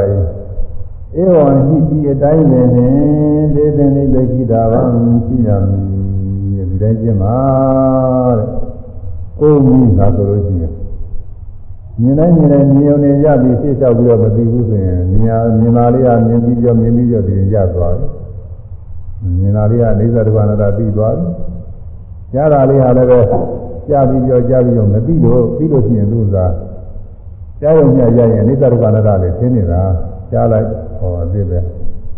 [1.15, 2.93] ယဧဝံဟိဒီအတိုင်းပဲနဲ့
[3.55, 4.82] ဒေသနိဗ္ဗကိတာဘာ
[5.27, 7.36] ရှိရမည်ဒီတိုင်းကျင့်ပါ
[8.39, 8.48] တဲ့
[9.40, 10.77] ကိုးပြီးသာဆိုလို့ရှိရင်
[12.02, 18.08] မြင်တိုင်းမြင်တိုင်းမြင်ုံနဲ့ရပြီးသိလျှောက်ပြီးတော့မသိဘူးဆိုရင်မြင်မြင်လာလေးကမြင်ပြီးကြောမြင်ပြီးကြောဒီရသွားတယ်
[19.40, 21.26] မြင်လာလေးကနေသတ္တဝါနာတာပြီးသွားတယ်
[22.34, 23.20] ရတာလေးဟာလည်းပဲ
[23.88, 26.46] ကြားပြီးကြောကြားပြီးကြောမသိလို့ပြီးလို့ရှိရင်သူ့သာ
[27.60, 29.80] ကြားရုံညရရင်နေသတ္တဝါနာတာလေးသိနေတာ
[30.30, 30.66] ကြားလိုက်
[30.98, 31.58] ဟောအစ်ပဲ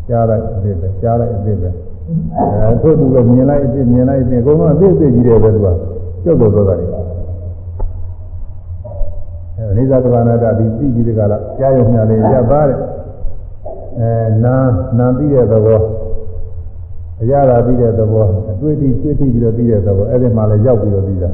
[0.09, 1.71] ကြားလိုက်အစ်ပဲကြားလိုက်အစ်ပဲ
[2.63, 5.67] အဲထို့သူကမြင်လိုက်အစ်မြင်လိုက်အစ်အကုန်လုံးအစ်အစ်ကြီးတယ်ပဲသူက
[6.25, 6.87] ကျုပ်တော်သောတာတွေ
[9.71, 12.79] အနိစ္စသဘာဝတာဒီသိပြီးဒီကလာကြားရုံညာလေးရပ်ပါတဲ့
[14.01, 14.11] အဲ
[14.45, 14.57] နာ
[14.99, 15.81] နာပြီးတဲ့သဘော
[17.23, 21.31] အရာသာပြီးတဲ့သဘောအတွေ့အထိတွေ့ထိပြီးတော့ပြီးတဲ့သဘောအဲ့ဒီမှာလည်းရောက်ပြီးတော့ပြီးတာ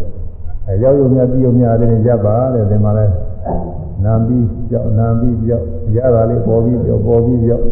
[0.67, 3.13] အဲရောက်ရုံနဲ့ပြီးရုံနဲ့အဲ့ဒီရပ်ပါတဲ့ဒီမှာလည်း
[4.05, 7.65] နာပြီးကြောက်နာပြီးကြောက်အရာသာလေးပေါ်ပြီးကြောက်ပေါ်ပြီးကြောက်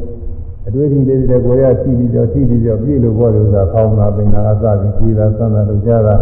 [0.66, 6.15] အတွေ့အထိလေးတွေကိုရရှိပြီးကြောက်ရှိပြီးကြောက်ပြည့်လို့ဘောလို့ဆိုတာခေါင်းလာပင်လာအစပြီးကိုယ်သာဆန်းသာလို့ကြားတာ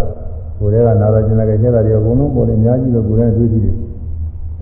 [0.59, 3.77] ကိုယ်တွေကနာတော့ကျင်လာကြတဲ့တွေအကုန်လုံးပေါ်နေအများကြီးလို့ကိုယ်နဲ့တွေ့ကြည့်တယ်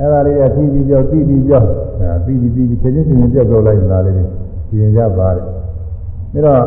[0.01, 1.67] အဲ့ဒါလေးကပြီးပြီးကြောက်ပြီးပြီးကြောက်
[2.01, 4.15] အဲပြီးပြီးပြီးချင်းချင်းချင်းကြောက်တော့လိုက်တာလေး
[4.71, 5.47] ပြင်ရပါတယ်
[6.33, 6.63] ပြီးတော့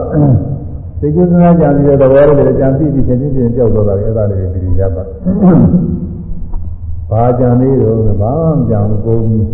[0.99, 5.03] သိကုသနာကြံပြီးတဲ့သဘောလေးတွေကြံပြီးပြီးချင်းချင်းချင်းကြောက်တော့တာလေအဲ့ဒါလေးတွေပြင်ရပါ
[7.09, 9.45] ဘာကြံသေးတော့ဘာမှမကြံဘူးကိုယ်ကြီး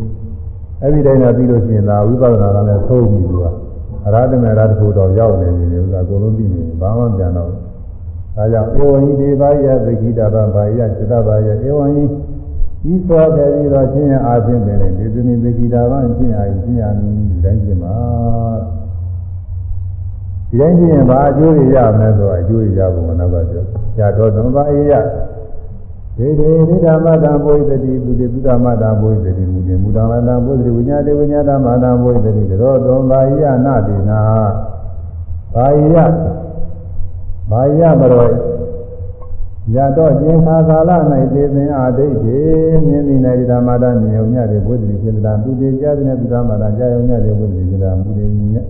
[0.81, 3.45] အဲ့ဒီတိုင်းသာပြီးလို့ရှိရင်ဒါဝိပဿနာကလည်းသုံးပြီသူက
[4.05, 7.49] အရဟတမေရတ္ထုတော်ရောက်နေပြီလေဥစ္စာအကုန်လုံးပြီးနေဘာမှမကြံတော့
[8.35, 10.25] ဒါကြောင့်ဧဝံဟိဒေဘာယသကိတာ
[10.55, 12.03] ဘာယจิตဘာယဧဝံဟိ
[12.87, 17.95] ဤသောကလေးတော်ချင်းအားဖြင့်ပင်လေဒီသနိသကိတာဘာချင်းအားချင်းအားမည်ဒီတိုင်းချင်းပါ
[20.49, 23.63] ဒီတိုင်းချင်းရင်ဘာအကျိုးတွေရမလဲဆိုအကျိုးတွေရဖို့မနောက်ကပြော
[23.97, 24.93] ဇာတော်သမဘာအေယ
[26.17, 34.19] ဒေဒေဒိဋ္ဌမတံဘုိတတိသူတိသုဒ္ဓမတံဘုိတတိမူတိမူတံမတံဘုိတတိဝိညာတေဝိညာတမတံဘုိတတိသောသမဘာအေယနာတိနာ
[35.53, 35.97] ဘာအေယ
[37.49, 38.27] ဘာအေယမရော
[39.75, 40.91] ရတော့ကျင်ခါကာလ၌
[41.33, 42.39] သေသင်အာဒိဋ္ဌိ
[42.85, 48.25] မြင်မိနေဓမ္မတာမြင်ုံညတဲ့ဘုဒ္ဓတိစေတနာသူတေကြားတဲ့ဘုရားမတာကြားုံညတဲ့ဘုဒ္ဓတိစေတနာမူတေ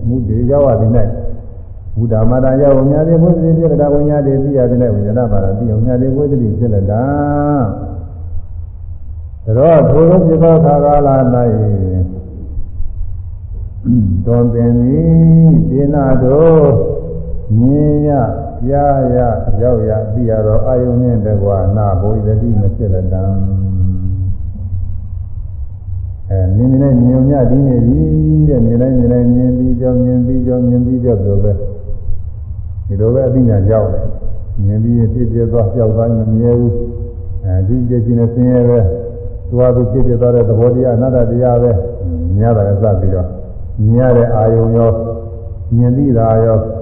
[0.08, 0.90] မူတေရောက်ရသည်၌
[1.96, 7.04] ဘုဒ္ဓမာတာရောက်ုံညတဲ့ဘုဒ္ဓတိစေတနာဝိညာတေပြရတဲ့ဝိညာဏမာတာပြုံညတဲ့ဘုဒ္ဓတိဖြစ်လက်တာ
[9.56, 11.08] သောထိုလိုဖြစ်သောခါကာလ၌
[14.26, 16.64] တွန်ပင်သည်ဒေနာတို့
[17.58, 18.10] မြင်ရ
[18.66, 19.18] ကြားရ
[19.62, 23.24] ရောက်ရသိရတော့အာယုန်နဲ့တကွာနာဘုရားတိမဖြစ်လက်တံ
[26.30, 28.00] အဲမြင်နေမြင်မြဒီနေပြီ
[28.48, 31.52] တဲ့မြင်လိုက်မြင်လိုက်မြင်ပြီးကြောင်းမြင်ပြီးကြောင်းမြင်ပြီးကြောင်းဆိုပဲ
[32.86, 34.04] ဒီလိုပဲအသိဉာဏ်ရောက်တယ်
[34.64, 36.74] မြင်ပြီးဖြစ်ဖြစ်သွားကြောက်သွားမမြဲဘူး
[37.44, 38.78] အဲဒီကြည့်နေဆင်းရဲပဲ
[39.50, 41.70] သွားသူဖြစ်ဖြစ်သွားတဲ့သဘောတရားအနတ္တတရားပဲ
[42.36, 43.26] မြင်ရတာလည်းစပြီးတော့
[43.84, 44.90] မြင်ရတဲ့အာယုံရော
[45.76, 46.79] မြင်ပြီးတာရောအဲ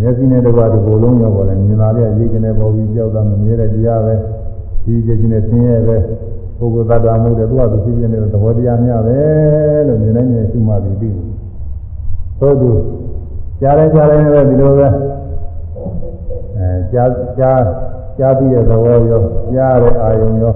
[0.00, 4.14] မျက်စိနဲ့တကွာဒီကိုယ်လုံးရောပေါ်လဲမြင်လာတဲ့ရိတ်ကနေပေါ်ပြီးကြောက်တာမမြဲတဲ့တရားပဲ
[4.84, 5.96] ဒီကြည့်ချင်းနဲ့ဆင်းရဲပဲ
[6.58, 9.18] ပုဂ္ဂိုလ်သတ္တမှုတဲ့သူကသူဖြစ်ဖြစ်နေတဲ့သဘောတရားများပဲ
[9.86, 11.10] လို့မြင်နိုင်နေရှိမှပြီးပြီ
[12.40, 12.70] သို့သူ
[13.60, 14.88] ကြားရဲကြားရဲနဲ့ဒီလိုပဲ
[16.56, 17.60] အဲကြားကြား
[18.18, 19.20] ကြားပြီးတဲ့သဘောရော
[19.54, 20.54] ကြားတဲ့အာယုံရော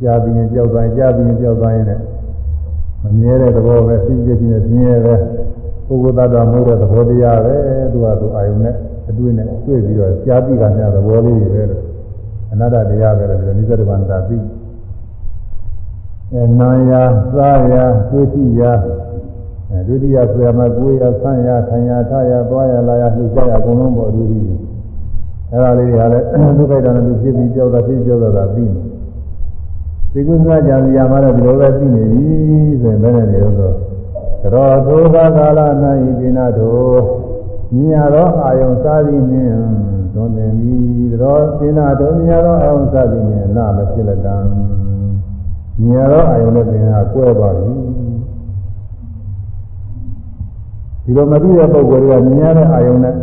[0.00, 2.02] ကြားပြီးရင်ကြောက်သွားကြားပြီးရင်ကြောက်သွားရင်လည်း
[3.02, 5.14] မမြဲတဲ့သဘောပဲသိကြချင်းနဲ့ဆင်းရဲပဲ
[5.86, 7.56] ပုဂ္ဂိုလ်သတ္တမိုးတဲ့သဘောတရားပဲ
[7.92, 8.74] သူကသူအာယုံနဲ့
[9.08, 11.82] အတွေ့နဲ့တွေ့ပြီးတော့ကြားပြီးတာများသဘောလေးတွေပဲလို့
[12.52, 14.44] အနတ္တတရားပဲလို့ဒီနိစ္စတဗန္တာပြီး
[16.32, 17.02] အဲနာယာ
[17.32, 18.72] စားယာတွေ့ရှိယာ
[19.70, 24.50] အဲဒုတိယဆရာမကိုယ်ရဆန်းယာခံယာထားယာသွားယာလာယာလှူရှားယာအကုန်လုံးပေါ်ဒုတိယ
[25.52, 26.26] အဲဒါလေးတွေကလည်း
[26.58, 28.80] ဒုက္ခိတနဲ့သူဖြစ်ပြီးကြောက်တာဖြစ်ကြောက်တာပြီးနေ
[30.12, 32.24] ဒီကုသကြံရမှာတော့ဒီလိုပဲသိနေပြီ
[32.80, 33.93] ဆိုရင်ဘယ်နဲ့နေလို့ဆိုတော့
[34.52, 35.60] သောသာကာလ၌
[36.18, 37.00] ဒီနာတို့
[37.74, 39.56] မြင်ရသောအာယုံစားသည်နှင့်
[40.14, 44.36] သွန်သင်သည်သောဒီနာတို့မြင်ရသောအာယုံစားသည်နှင့်နာမဖြစ်လက်တံ
[45.80, 47.72] မြင်ရသောအာယုံနဲ့သင်ဟာကွဲပါပြီ
[51.04, 53.14] ဒီလိုမသိတဲ့ပုဂ္ဂိုလ်တွေကမြင်ရတဲ့အာယုံနဲ့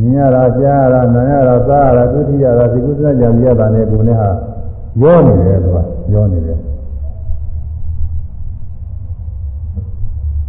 [0.00, 4.30] မြင်ရတာကြားရတာနားရတာစားရတာဒုတိယတာဒီကုသကြံရတာနဲ့ကိုယ်နဲ့ဟာ
[5.02, 5.78] ရောနေတယ်သူက
[6.12, 6.58] ရောနေတယ်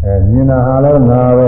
[0.08, 1.48] အဲမြင်တာဟာလည်းငါပဲ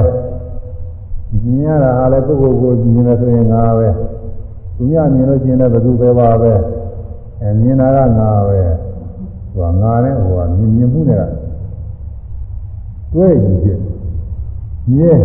[1.44, 3.88] မြင်ရတာဟာလည်းကိုယ့်ကိုယ်ကိုမြင်တယ်ဆိုရင်ငါပဲ
[4.76, 6.53] သူများမြင်လို့ရှိရင်လည်းဘယ်သူပဲပါပဲ
[7.41, 8.60] အဲမြင်တာကငါပဲ
[9.52, 13.69] သူကငါနဲ့ဟိုကမြင်မြင်မှုနဲ့ကတွဲကြည့်ကြ
[14.91, 15.19] မြင်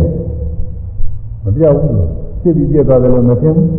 [1.43, 1.93] မပြောက်ဘူး
[2.41, 3.69] ဖြစ်ပြီးပြတ်သွားတယ်လို့မဖြစ်ဘူး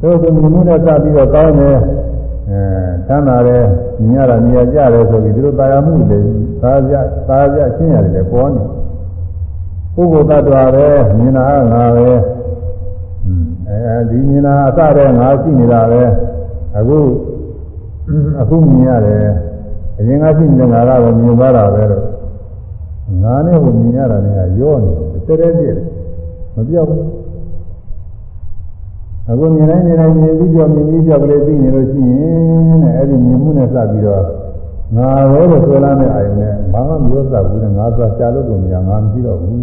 [0.00, 1.76] တို့ကမြင်မှုနဲ့စပြီးတော့ကောင်းတယ်
[2.50, 3.64] အဲ သမ်းသာတယ်
[4.00, 6.18] မြင်ရတာမြင်ရကြတယ်ဆိုပြီးဒီလိုတာယာမှုတွေ
[6.62, 6.94] သာကြ
[7.28, 8.62] သာကြရှင်းရတယ်လေပေါ်နေ
[9.94, 12.08] ပုဂ္ဂိုလ်တ attva ပဲမြင်တာကငါပဲ
[13.68, 16.02] အဲဒီမြင်တာအစတဲ့ငါရှိနေတာပဲ
[16.76, 16.98] အခု
[18.40, 19.24] အခုမြင်ရတယ်
[19.98, 22.04] အရင်ကရှိနေတဲ့ငါကတော့မြင်သွားတာပဲတော့
[23.22, 24.90] ငါနဲ့ဟိုမြင်ရတာနဲ့ရောနေ
[25.26, 25.86] တယ်တဲတဲပြည့်တယ်
[26.54, 27.19] မပြောက်ဘူး
[29.30, 34.24] အခုမြင်တိုင်းမြင်တိုင်းမြင်ပြီးကြောမြင်ပြီးကြောကလေးသိနေလို့ရှိရင်တဲ့အဲ့ဒီမြင်မှုနဲ့စပြီးတော့
[34.96, 39.58] ငါပဲလို့ဆိုလာတဲ့အာယုံနဲ့ဘာမှမပြောစဘူးနဲ့ငါဆိုရှာလို့တော့မရငါမရှိတော့ဘူး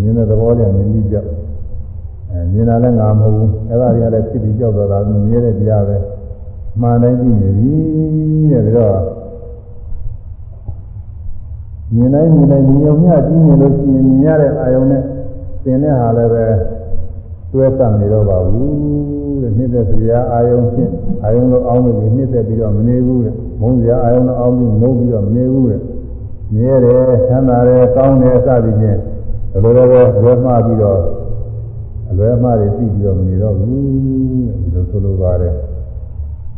[0.00, 1.24] မြင်တဲ့သဘောနဲ့မြင်ပြီးကြော
[2.30, 5.96] အဲမြင်တာလည်းငါမဟုတ်ဘူးအဲ့ဒါတွေကလည်းဖြစ်ပြီးကြောက်တော့တာမြင်ရတဲ့တရားပဲ
[6.80, 7.74] မှန်တိုင်းသိနေပြီ
[8.52, 8.96] တဲ့ပြီးတော့
[11.94, 15.02] မြင်တိုင်းမြင်တိုင်းမြင်ုံမျှကြီးမြင်လို့ရှိရင်မြင်ရတဲ့အာယုံနဲ့
[15.64, 16.44] သင်တဲ့ဟာလည်းပဲ
[17.54, 20.90] တွဲတတ်နေတော့ပါဘူးတဲ့နှစ်သက်စရာအာယုံဖြင့်
[21.24, 25.80] အာယုံလိုအောင်းလို့နှစ်သက်ပြီးတော့မနေဘူးတဲ့မုန်းစရာအာယုံလိုအောင်းပြီးမုန်းပြီးတော့မနေဘူးတဲ့
[26.54, 28.98] မြဲတယ်ချမ်းသာတယ်ကောင်းတယ်စသည်ဖြင့်
[29.62, 31.00] ဘယ်လိုလဲလွယ်မှားပြီးတော့
[32.10, 33.72] အလွယ်မှားတွေပြီးပြီးတော့မနေတော့ဘူး
[34.46, 35.54] တဲ့ဒီလိုဆိုလိုပါတယ်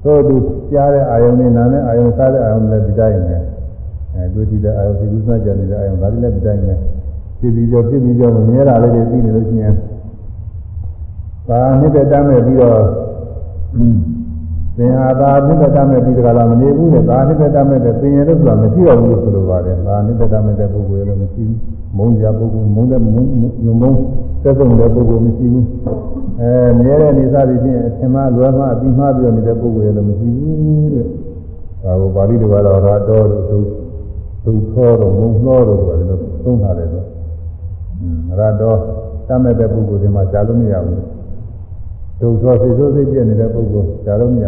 [0.02, 0.36] သို့သူ
[0.72, 3.36] ကြားတဲ့အာယုံနဲ့နားတဲ့အာယုံစားတဲ့အာယုံလည်းဒီတိုင်းပဲ
[4.14, 6.74] အဲတွေ့ကြည့်တဲ့အာယုံဒီကုသကြနေတဲ့အာယုံဒါလည်းဒီတိုင်းပဲ
[7.38, 9.74] ပြည်ပြီးကြောပြည်ပြီးကြောမမြဲတာလေးတွေပြီးနေလို့ရှိရင်
[11.48, 12.80] ဒါနှစ်သက်တမ်းမဲ့ပြီးတော့
[14.78, 21.58] သင်ဟာသာနှစ်သက်တမ်းမဲ့ပြီးတကလားမနေဘူးလေဒါနှစ်သက်တမ်းမဲ့တဲ့သင်ရတဲ့ဆိုတာမရှိတော့ဘူးလို့ဆိုလိုပါတယ်ဒါနှစ်သက်တမ်းမဲ့တဲ့ပုဂ္ဂိုလ်လည်းမရှိဘူး
[21.96, 23.30] မုန်းကြပုဂ္ဂိုလ်မုန်းတဲ့မုန်း
[23.64, 23.98] ညုံမုန်း
[24.42, 25.66] သက်ဆုံးတဲ့ပုဂ္ဂိုလ်မရှိဘူး
[26.40, 31.06] အဲမြဲတဲ့နေစားပြီးချင်းအထင်မှားလွယ်မှားအပြီးမှားပြီးတော့နေတဲ့ပုဂ္ဂိုလ်လည်းမရှိဘူးတဲ့
[31.84, 33.58] ဒါကိုပါဠိတော်ကတော့ရာတော်လို့သူ
[34.44, 37.02] သူသောတော့မုန်းသောတော့ဆိုတယ်လို့သုံးထားတယ်ဆို
[38.38, 38.78] ရာတော်
[39.28, 41.15] တတ်မဲ့တဲ့ပုဂ္ဂိုလ်တွေမှာကြားလို့မရဘူး
[42.20, 44.46] ဒုသောစိတ်ဆိုးစိတ်ပြည့်နေတဲ့ပုဂ္ဂိုလ်ကြားလို့မရ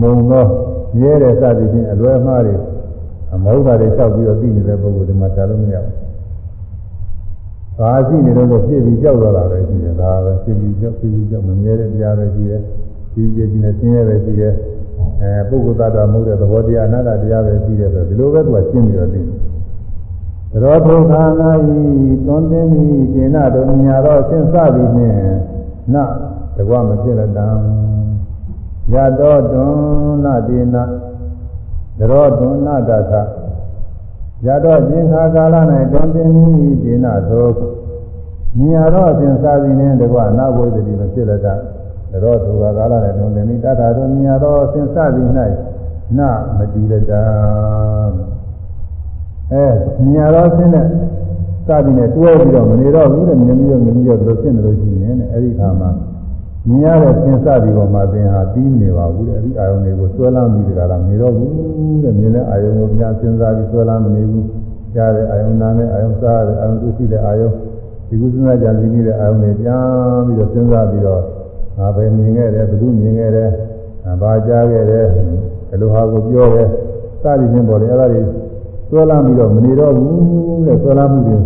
[0.00, 0.44] မုံသော
[0.98, 2.54] မြဲတဲ့စသည်ဖြင့်အလွယ်မှားတွေ
[3.34, 5.94] အမဟုတ်တာတွေလျှောက်ပြီးတော့သိနေတဲ့ပုဂ္ဂိုလ်တွေမှာကြားလို့မရဘူး။
[7.78, 12.60] ဘာရှိနေတော့ပြည့်ပြီးကြောက်သွားတာပဲရှိတယ်ဒါပဲပြည့်ပြီးကြောက်ပြည့်ပြီးကြောက်မမြဲတဲ့တရားပဲရှိတယ်။
[13.14, 14.52] ဒီကြည်ကြီးနဲ့ဆင်းရဲပဲရှိတယ်။
[15.22, 19.26] အဲပုဂ္ဂိုလ်သတ္တမဟုတ်တဲ့သဘောတရားအနတ္တတရားပဲရှိတယ်ဆိုဒီလိုပဲသူကရှင်းပြီးတော့သိတယ်။
[20.52, 21.78] သရောထုခာနာဤ
[22.26, 25.16] သွန်သင်းသည်ဒေနတို့ညာတော့ဆင်းစသည်နှင့်
[25.94, 26.29] နတ
[26.68, 27.48] ကွမဖြစ်လက်တံ
[28.92, 30.76] ယတောတွန်နတေန
[31.98, 33.14] သရောတွန်နတသ
[34.46, 35.56] ယတောခြင်းခါကာလ၌
[35.92, 37.52] တွန်သင်းသည်ဒေနတို့
[38.58, 41.54] ညာတော့ဆင်းစသည်နှင့်တကွနာဝိသတိမဖြစ်လက်တံ
[42.10, 45.28] သရောသူကာလ၌တွန်သင်းသည်တထာတို့ညာတော့ဆင်းစသည်၌
[46.18, 46.20] န
[46.56, 47.22] မတိလက်တံ
[49.52, 49.66] အဲ
[50.14, 50.86] ညာတော့ဆင်းတဲ့
[51.66, 55.90] စသည်နဲ့တွဲပြီးတော့မနေတော့ဘူးတဲ့မြင်ပြီးတော့မြင်ပြီးတော့ဘယ်လိုဖြစ်နေလို့ရှိရင်တဲ့အဲဒီခါမှာ
[56.68, 64.46] မြင်ရတဲ့သင်္စသည်ပေါ်မှာသင်ဟာပြီးနေပါဘူးတဲ့အဲဒီအာယုန်တွေကိုဆွဲလမ်းပြီးတကလားမနေတော့ဘူးတဲ့မြင်တဲ့အာယုန်ကိုပြန်စဉ်းစားပြီးဆွဲလမ်းမနေဘူး
[64.94, 67.54] ကြားတဲ့အာယုန်နာနဲ့အာယုန်စားတဲ့အာယုန်သူရှိတဲ့အာယုန်
[68.08, 69.82] ဒီကုသနာကြံစည်နေတဲ့အာယုန်တွေပြန်
[70.26, 71.22] ပြီးတော့စဉ်းစားပြီးတော့
[71.78, 73.50] ငါပဲမြင်ခဲ့တယ်ဘယ်သူမြင်ခဲ့တယ်
[74.22, 75.06] ဘာကြားခဲ့တယ်
[75.68, 76.66] ဘယ်လိုဟာကိုပြောတယ်
[77.22, 78.20] စသည်ဖြင့်ပေါ်တယ်အဲ့ဒါတွေ
[78.88, 81.36] ဆွဲလမ်းပြီးတော့မနေတော့ဘူးတဲ့ဆွဲလမ်းမှုတွေ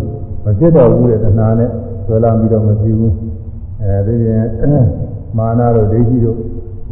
[0.44, 1.70] မဖြစ်တော့ဘူးတဲ့တဏှာနဲ့
[2.06, 3.12] ဆွဲလမ်းပြီးတော့မဖြစ်ဘူး
[3.82, 4.44] အဲဒီပြင်
[5.36, 6.38] မာနတို့ဒိဋ္ဌိတို့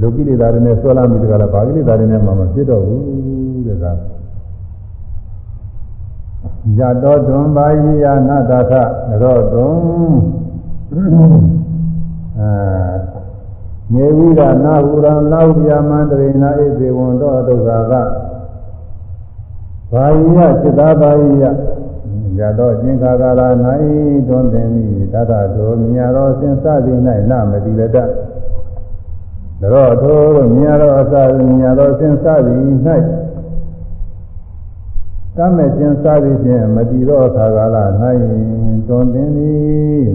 [0.00, 3.02] လူကိလေသာတွေနဲ့ဆွဲလမ်းပြီးတကလားဘာကိလေသာတွေနဲ့မှမဖြစ်တော့ဘူး
[3.66, 3.86] တဲ့က
[6.78, 8.72] ယတောတွန်ပါယိယနာတထ
[9.22, 9.76] ရောတွန်
[12.38, 12.50] အာ
[13.92, 17.92] နေဝိရနာဟုရံနာဟုပြမန္တရိနာဣဇေဝံတောဒုက္ခက
[19.92, 21.44] ဘာယိယစိတ္တဘာယိယ
[22.38, 23.40] ရတော့ကျင်္ခါကာလ၌
[24.28, 26.98] တွန်းတင်မိတတတော်မြညာတော်စဉ်စသည်၌
[27.30, 28.31] နမတိလတတော့
[29.62, 30.20] ထို
[30.54, 32.60] မြညာတော်အစမြညာတော်စဉ်စသည်၌
[35.36, 37.76] ကမဲ့ကျင်စသည်ဖြင့်မတိတော့ခါကာလ၌
[38.88, 40.06] တွန်းတင်သည်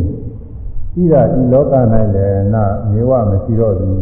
[1.01, 1.73] ဤရာဤလောက၌
[2.15, 2.55] လည်းန
[2.89, 4.01] မေဝမရှိတော့သည်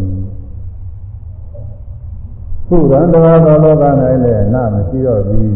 [2.67, 3.83] သုရံတဘာသောလောက၌
[4.23, 5.51] လည်းနမရှိတော့သည်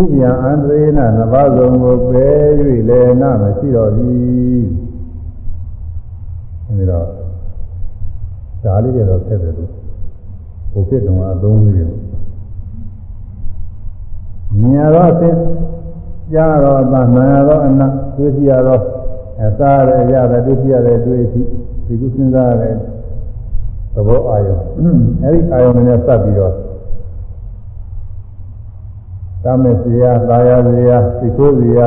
[0.00, 2.46] ဥပ္ပယအန္တရေနနဘာဇုံကိုပယ်၍
[2.88, 4.62] လည်းနမရှိတော့သည်
[6.66, 7.21] အဲဒီတော့
[8.64, 9.70] ဒါလေးတွေတော့ဆက်တယ်လို့
[10.72, 11.86] ဘုဖြစ်တုံအသုံးလေးတွေ
[14.60, 15.30] မြင်ရတော့အသိ
[16.32, 17.86] ကြားတော့အနာနာရတော့အနာ
[18.16, 18.82] သိစီရတော့
[19.44, 21.42] အစားရရတဲ့ဒုတိယတဲ့တွေ့ရှိ
[21.86, 22.74] ဒီကုစဉ်းစားရတဲ့
[23.94, 24.58] သဘောအာယုံ
[25.22, 26.54] အဲဒီအာယုံနဲ့စပ်ပြီးတော့
[29.44, 31.86] တမေစရာသာယာစရာသိကိုးစရာ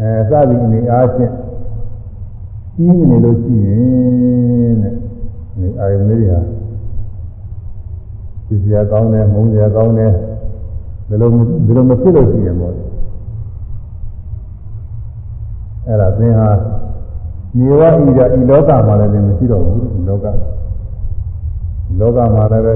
[0.00, 1.32] အဲစသည်အနေအားဖြင့်
[2.76, 4.94] ကြီးနေလို့ရှိရင်တဲ့
[5.60, 6.38] ဒီအာယုန်လေးဟာ
[8.46, 10.12] သိစရာကောင်းတယ်မုန်းစရာကောင်းတယ်
[11.08, 11.28] ဘယ်လို
[11.66, 12.72] ဘယ်လိုမဖြစ်လို့ရှိရင်ပေါ့
[15.86, 16.48] အဲ့ဒါသင်ဟာ
[17.58, 22.74] နေဝဣဒဤလောကမှာလည်းမရှိတော့ဘူးဒီလောကဒီလောကမှာလည်းပဲ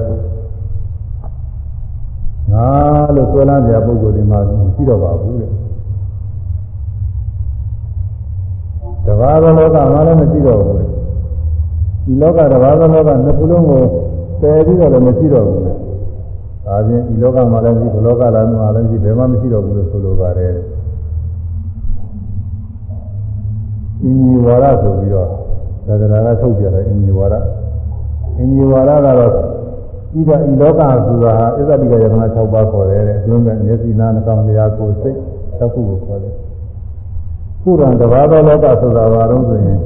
[2.53, 2.67] ငါ
[3.15, 5.51] လို့ဆွဲလန်းကြပုဂ္ဂိုလ်ဒီမှာမရှိတော့ပါဘူးတဲ့
[9.07, 10.89] တဘာသောလောကမှာလည်းမရှိတော့ဘူးတဲ့
[12.09, 13.83] ဒီလောကတဘာသောလောကနှစ်ခုလုံးကို
[14.41, 15.77] ပယ်ပြီးတော့လည်းမရှိတော့ဘူးတဲ့
[16.67, 20.51] ဒါချင်းဒီလောကမှာလည်းမရှိဒီလောကလည်းမှာလည်းမရှိဘယ်မှမရှိတော့ဘူးလို့ဆိုလိုပါတယ်
[24.03, 25.29] အင်းကြီးဝါရဆိုပြီးတော့
[25.87, 27.35] သက္ကရာကထုတ်ပြတယ်အင်းကြီးဝါရ
[28.39, 29.33] အင်းကြီးဝါရကတော့
[30.19, 35.17] ဤကဤလောကဆိုတာအစ္ဆတိကယတနာ6ပါးခေါ်တယ်အတွင်းကမျက်စိနာနှာခေါင်းလျာကိုယ်စိတ်
[35.59, 36.35] သက္ခုကိုခေါ်တယ်
[37.63, 39.79] ခုရံတဘာသောလောကဆိုတာဘာလို့ဆိုရင်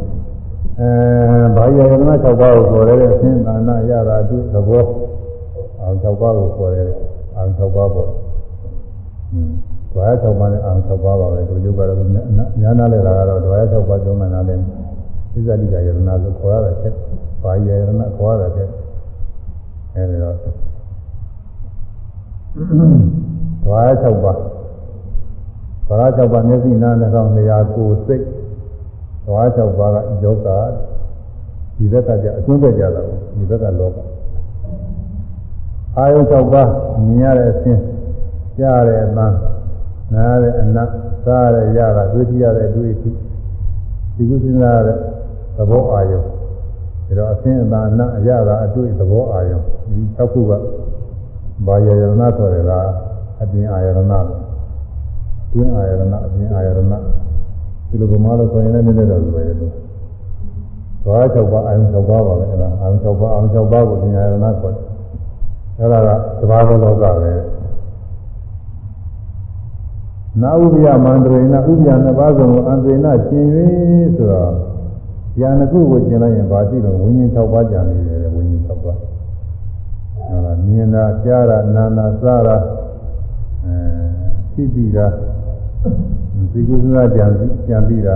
[0.81, 0.91] အဲ
[1.57, 4.85] ဘာယယတနာ6ပါးကိုခေါ်တယ်အစဉ်သာနာရတာသူသဘော
[5.81, 6.89] အောင်6ပါးကိုခေါ်တယ်
[7.37, 8.11] အောင်6ပါးပေါ့
[9.33, 9.51] อืม
[9.93, 11.99] ဒွါရ6ပါးနဲ့အောင်6ပါးပါပဲဒီယုတ်ကတော့
[12.63, 14.55] ညာနာလဲတာကတော့ဒွါရ6ပါးကျောင်းမှနာလဲ
[15.35, 16.95] အစ္ဆတိကယတနာဆိုခေါ်ရတယ်ချက်
[17.43, 18.71] ဘာယယတနာခေါ်ရတယ်ချက်
[19.95, 20.37] အဲဒီတော့
[23.63, 24.37] ဓဝါရ6ပါး
[25.89, 28.25] ဓဝါရ6ပါးမျက်စိနားနှာခေါင်းလျှာကိုယ်စိတ်
[29.25, 30.49] ဓဝါရ6ပါးကယောဂ
[31.77, 33.03] ဒီဘက်ကကြအကျွန်းဘက်ကြတာ
[33.37, 33.99] ဒီဘက်ကလောက
[35.97, 36.71] အာယု6ပါး
[37.07, 37.83] မြင်ရတဲ့အခြင်း
[38.59, 39.33] ကြားရတဲ့အမှန်
[40.15, 40.89] နားရတဲ့အနတ်
[41.25, 43.11] စားရတဲ့ရတာတွေ့ကြရတဲ့တွေ့အထိ
[44.17, 44.97] ဒီကုသနာရတဲ့
[45.57, 49.57] သဘောအာယုဒါတော့အခြင်းအသာအနတ်အရတာအတွေ့သဘောအာယု
[49.93, 50.53] ဒီ6ခုက
[51.67, 52.81] ဘာယယရဏဆိုရတာ
[53.43, 54.21] အပြင်အာယရဏပဲ
[55.53, 56.81] တွင်းအာယရဏအပြင်အာယရဏ
[57.93, 59.73] ဒီလိုကမှလို့ဆိုရင်လည်းနည်းနည်းတော့လွယ်တယ်လို့
[61.05, 64.85] ဘာ၆ပါးအာယု၆ပါးပါပဲအဲ့ဒါအာယု၆ပါးအာယု၆ပါးကိုပြင်အာယရဏခေါ်တယ်
[65.79, 66.09] အဲ့ဒါက
[66.41, 67.33] သဘာဝလောကပဲ
[70.43, 73.47] နာဥပယမန္တရေနဥပယနှစ်ပါးစုံကိုအန္တေနကျင်၍
[74.17, 74.53] ဆိုတော့
[75.39, 78.99] ဉာဏ်တစ်ခုကိုကျင်လိုက်ရင်ဘာရှိလို့ဝိညာဉ်၆ပါးကြံနေတယ်ဝိညာဉ်၆ပါး
[80.29, 82.57] ဟုတ်လားမြင်တာကြားတာနာတာစားတာ
[83.65, 83.75] အဲ
[84.55, 85.07] သိပြီးတာ
[86.53, 87.27] ဒီကုသနာကြံ
[87.69, 88.15] ကြံပြီးတာ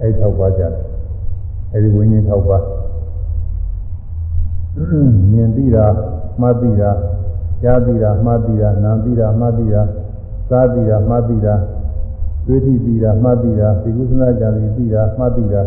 [0.00, 0.72] အဲ့၆ပါးကြတယ်
[1.72, 2.64] အဲ့ဒီဝိညာဉ်၆ပါး
[5.32, 5.86] မြင်ပြီးတာ
[6.40, 6.90] မှတ်ပြီးတာ
[7.62, 9.82] ကြားပြီးတာမှတ်ပြီးတာနားပြီးတာမှတ်ပြီးတာ
[10.48, 11.54] စားပြီးတာမှတ်ပြီးတာ
[12.46, 15.62] တွေးကြည့်ပြီးတာမှတ်ပြီးတာဒီကုသနာကြံပြီးတာမှတ်ပြီးတာ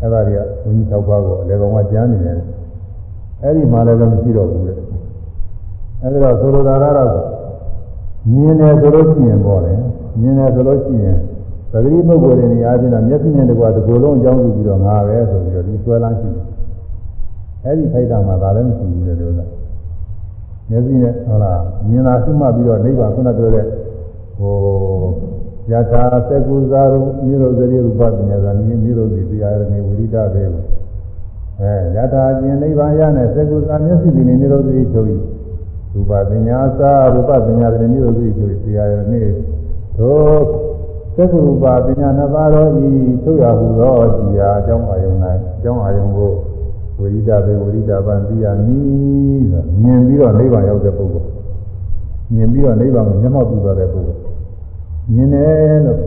[0.00, 2.38] အဲ့ဒါတွေကဝိညာဉ်၆ပါးကိုအလေကောင်ကကြားနေတယ်
[3.42, 4.74] အဲ့ဒီမှလည်းမရှိတော့ဘူးလေ
[6.02, 7.10] အဲဒီတော့ဆိုလိုတာကတော့
[8.32, 9.72] မြင်တယ်ဆိုလို့ရှိရင်ပေါ့လေ
[10.20, 11.18] မြင်တယ်ဆိုလို့ရှိရင်
[11.72, 16.44] သတိပုဂ္ဂိုလ်တွေနေအားဖြင့်မျက်စိနဲ့တကွာဒီကိုယ်လုံးအကြောင်းပြုပြီးတော့ငါပဲဆိုပြီးတော့ဒီဆွဲလန်းရှိတယ်
[17.64, 19.50] အဲဒီခိုက်တာမှာဒါလည်းမရှိဘူးလေလို့လား
[20.70, 23.64] မျက်စိနဲ့ဟုတ်လားမြင်တာသိမှပြီးတော့နိဗ္ဗာန်ခုနပြောတဲ့
[24.38, 24.54] ဟို
[25.70, 30.62] ယထာသက္ကုဇာရုနိရောဓရိရူပပညာဇာနိနိရောဓိတရားရနေဝိရိဒဘေကို
[31.60, 35.22] အဲယထာကျင်နိဗ္ဗာန်ရတဲ့သက္ကုဇာမျက်စိဒီနိရောဓိချုပ်ပြီး
[35.92, 39.22] ရူပပညာသာရူပပညာတွေမျိုးစုကျွေးတရားရနေ
[39.98, 40.40] တို့
[41.16, 42.88] သက္ကရူပပညာနှစ်ပါးသောဤ
[43.22, 45.18] ထုတ်ရဟုသောတရားအကြောင်းအာယုန်၌
[45.56, 46.30] အကြောင်းအာယုန်ကို
[46.98, 51.28] ဝိရိဒဘေဝိရိဒပံသိရမည်ဆိုမြင်ပြီးတော့နိဗ္ဗာန်ရောက်တဲ့ပုဂ္ဂိုလ်
[52.34, 54.20] မြင်ပြီးတော့နိဗ္ဗာန်ကိုမျက်မှောက်ပြုသွားတဲ့ပုဂ္ဂိုလ်
[55.14, 56.00] မြင်တယ်လို့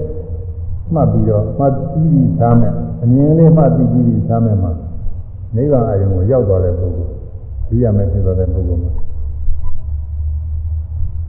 [0.93, 4.71] မှတ်ပြီးတော့မှတ်ပြီးပြီးသားမယ်အမြင်လေးမှတ်ပြီးပြီးသားမယ်မှာ
[5.55, 7.11] နိဗ္ဗာန်အာယုန်ကိုရောက်သွားတဲ့ပုဂ္ဂိုလ်
[7.67, 8.91] ပြီးရမယ်ဖြစ်သွားတဲ့ပုဂ္ဂိုလ်မှာ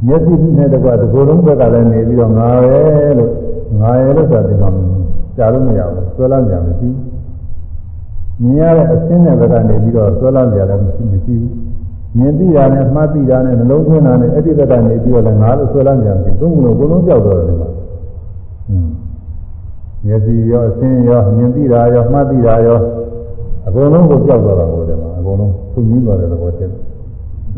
[0.06, 2.76] မျက်စိနဲ့တကွာဒီကိုယ်လုံးဘက်ကလည်းနေပြီးတော့ငါပဲ
[3.18, 3.30] လို့
[3.80, 4.70] ငါရဲ့လို့ဆိုတာဒီမှာ
[5.36, 6.96] ကြားလို့မရဘူးဆွဲလန်းကြမရှိဘူး
[8.42, 11.52] မြင်ရတဲ့အစင်းတဲ့ဘက်ကနေပြီးတော့ဆွဲလန်းကြလည်းမရှိမရှိဘူး
[12.18, 17.68] မြင်သိတာနဲ့မှတ်သိတာနဲ့နှလုံးသွင်းတာနဲ့အဲ့ဒီဘက်ကနေပြီးတော့လည်းငါလို့ဆွဲလန်းကြမရှိဘူးသုံးခုလုံးကိုယ်လုံးကြောက်တော့တယ်ဒီမှာ
[20.06, 22.78] မျက်စိရောအစင်းရောမြင်သိတာရောမှတ်သိတာရော
[23.66, 26.79] အကုန်လုံးကိုကြောက်တော့တာကိုဒီမှာအကုန်လုံးသူကြီးသွားတဲ့သဘောဖြစ်တယ်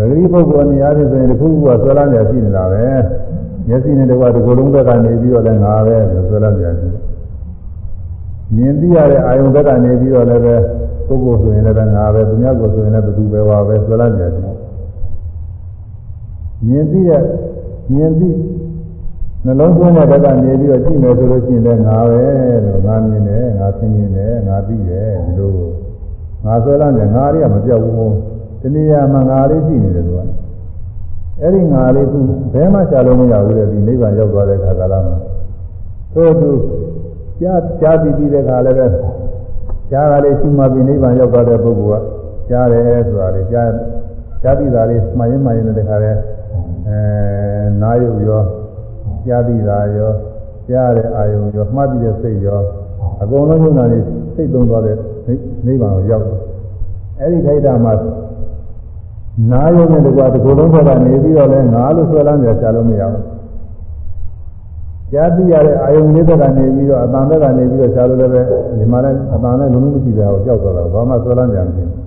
[0.03, 2.85] သတိပုဂ္ဂိုလ်နေရာဖြစ်ဆိုရင်တစ်ခုခုကဆွဲလန်းနေရှိနေတာပဲ
[3.69, 6.89] မျက်စိနဲ့တကွာဒီကိုယ်လုံးဘက်ကနေပြီးတော့လည်းငါပဲလို့ဆွဲလန်းနေရှိ
[8.57, 10.55] မြင်သိရတဲ့အာယုံဘက်ကနေပြီးတော့လည်းပဲ
[11.07, 14.43] ပုဂ္ဂိုလ်ဆိုရင်လည်းငါပဲသူများကိုဆိုရင်လည်းဘယ်သူပဲပါပဲဆွဲလန်းနေရှိ
[16.67, 17.23] မြင်သိတဲ့
[17.93, 18.31] မြင်သိ
[19.45, 22.25] နှလုံးသွင်းတဲ့ဘက်ကနေပြီးတော့ကြည့်မယ်ဆိုလို့ရှိရင်လည်းငါပဲ
[22.65, 25.53] လို့ငါမြင်တယ်ငါသိမြင်တယ်ငါသိတယ်ဒီလို
[26.45, 28.32] ငါဆွဲလန်းတယ်ငါတွေကမပြောက်ဘူး
[28.63, 30.21] တနည်းအားမှငါလေးရှိနေတယ်သူက
[31.41, 32.15] အဲ့ဒီငါလေးက
[32.55, 35.17] ဘယ်မှရှာလို့မရဘူးလေဒီနိဗ္ဗာန်ရောက်သွားတဲ့ခါကလာမှာ
[36.15, 36.51] သို့သူ
[37.41, 38.87] ကြားကြားပြီးပြီးတဲ့ခါလည်းပဲ
[39.91, 42.05] ကြားကလေးရှိမှပြီးနိဗ္ဗာန်ရောက်သွားတဲ့ပုဂ္ဂိုလ်က
[42.51, 43.69] ကြားတယ်ဆိုတာလေကြား
[44.43, 46.13] ကြားပြီးတာလေးမှန်ရင်မှန်ရင်တဲ့ခါလဲ
[46.89, 46.99] အဲ
[47.83, 48.43] နာယုတ်ရော
[49.27, 50.13] ကြားပြီးတာရော
[50.69, 52.61] ကြားတဲ့အာယုံရောမှတ်ပြီးတဲ့စိတ်ရော
[53.23, 53.99] အကုန်လုံးညနာနေ
[54.35, 54.97] စိတ်သုံးသွားတဲ့
[55.67, 56.39] နိဗ္ဗာန်ကိုရောက်တယ်
[57.21, 57.93] အဲ့ဒီခိုက်တာမှာ
[59.51, 63.25] နာယုံနဲ့တကွာဒီကိုယ်လုံးဘက်ကနေပြီးတော့လဲငါလို့ဆွဲလန်းနေကြလို့မရဘူး
[65.13, 68.43] ကြားသိရတဲ့အာယုံလေးဘက်ကနေပြီးတော့အတန်ဘက်ကနေပြီးတော့ရှားလို့လည်းပဲ
[68.79, 71.99] ဒီမှာလည်းအတန်နဲ့လုံးလုံးမရှိတာကိုကြောက်သွားတာဘာမှဆွဲလန်းကြမရှိဘူး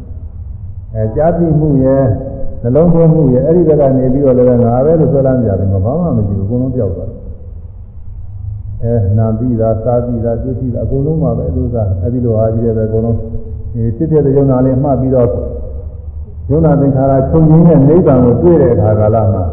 [0.95, 2.03] အဲကြားသိမှုရဲ့
[2.61, 7.25] နှလုံးသွင်းမှုရဲ့အဲ့ဒီဘက်ကနေပြီးတော့လည်းငါပဲလို့ဆွဲလန်းကြတယ်ဘာမှမရှိဘူးအကုန်လုံးကြောက်သွားတယ်
[8.83, 13.17] အဲနာပြီးတာစားပြီးတာတွေ့ပြီးတာအကုန်လုံးပါပဲလို့သာအဲ့ဒီလိုအားကြီးတယ်ပဲအကုန်လုံး
[13.73, 15.29] ဒီဖြစ်တဲ့ယုံနာလေးမှတ်ပြီးတော့
[16.49, 19.43] ယုံနာသင်္ခါရချုပ်ငင်းတဲ့နိဗ္ဗာန်ကိုတွေ့တဲ့အခါကာလမှာ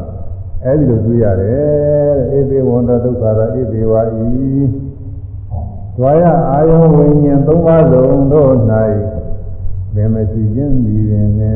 [0.64, 4.28] အဲဒီလိုတွေ့ရတယ်ဧသေဝန္တဒုက္ခရာဧသေဝါဤ
[5.96, 8.52] ဒွါရအာယုံဝိညာဉ်သုံးပါးလုံးတို့၌
[9.94, 11.54] ဘယ်မရှိခြင်းသည်ပင်လဲ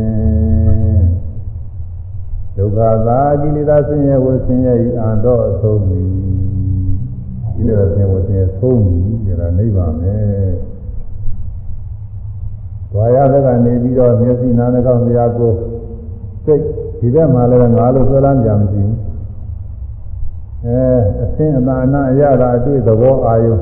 [2.57, 6.03] ဒုက္ခသာကိလေသာဆင်းရဲဝဆင်းရဲဤအံတော့အဆုံးပြီ
[7.55, 10.15] ကိလေသာဆင်းရဲဝဆင်းရဲဆုံးပြီဒါနိဗ္ဗာန်ပဲ
[12.93, 15.53] ဒွါရဘက်ကနေပြီးတော့မျက်စိနားနှာခေါင်းတရားကို
[16.45, 16.63] စိတ်
[17.01, 18.97] ဒီဘက်မှာလည်းငါလို့ဆွဲလမ်းကြမရှိဘူး
[20.67, 20.81] အဲ
[21.23, 23.55] အသင်အနာနာအရတာအတွေ့သဘောအာယု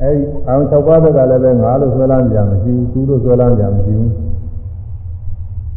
[0.00, 4.12] အဲဒီအောင်၆ပါးဘက်ကလည်းပဲငါလို့ဆွဲလမ်းကြမရှိဘူးသူလို့ဆွဲလမ်းကြမရှိဘူး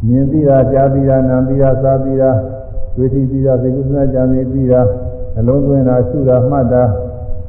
[0.06, 2.30] မြင်ပြီးတာကြားပြီးတာနားပြီးတာစားပြီးတာ
[2.96, 4.80] တွေ့ထိပြီးတာသိကုသနာကြံပြီးတာ
[5.34, 6.82] နှလုံးသွင်းတာရှုတာမှတ်တာ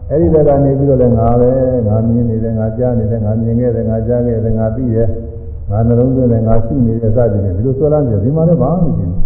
[0.09, 1.51] အဲ့ဒီဘက်ကနေပြီးတော့လည်းငါပဲ
[1.87, 5.07] ငါမြင်နေတယ်ငါကြားနေတယ်ငါမြင်ခဲ့တယ်ငါကြားခဲ့တယ်ငါသိတယ်
[5.69, 9.23] ငါနှလုံးသွင်းတယ်ငါရှုနေတယ်စသည်ဖြင့်ဒီလိုဆွဲလမ်းကြဒီမှာလည်းဘာမှမရှိဘူး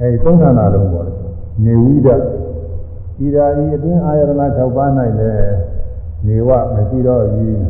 [0.00, 1.16] အဲဒီသုံးဌာနလုံးပေါ်တယ်
[1.64, 2.08] နေဝိဒ
[3.24, 5.54] ဤရာဤအတွင်းအာယတနာ6ပါး၌လည်း
[6.26, 7.62] နေဝမရှိတော့ဘူး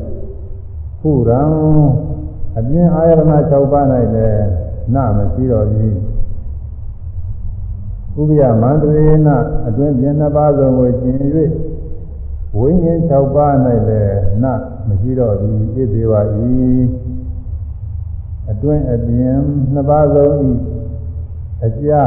[1.00, 1.40] ခုရံ
[2.56, 3.84] အပြင်အာယတနာ6ပါး၌
[4.14, 4.44] လည်း
[4.94, 5.94] နမရှိတော့ဘူး
[8.20, 9.28] ဥပ္ပယမန္တရေန
[9.66, 11.16] အတွင်းပြင်နှစ်ပါးစုံကိုကျင်၍
[12.58, 13.54] ဝိညာဉ်6ပါး၌
[13.88, 14.44] လည်းန
[14.88, 16.22] မရှိတော့ဘူးဣတိဝဤ
[18.50, 19.36] အတွင်းအပြင်
[19.72, 20.50] နှစ်ပါးစုံဤ
[21.66, 22.02] အကြာ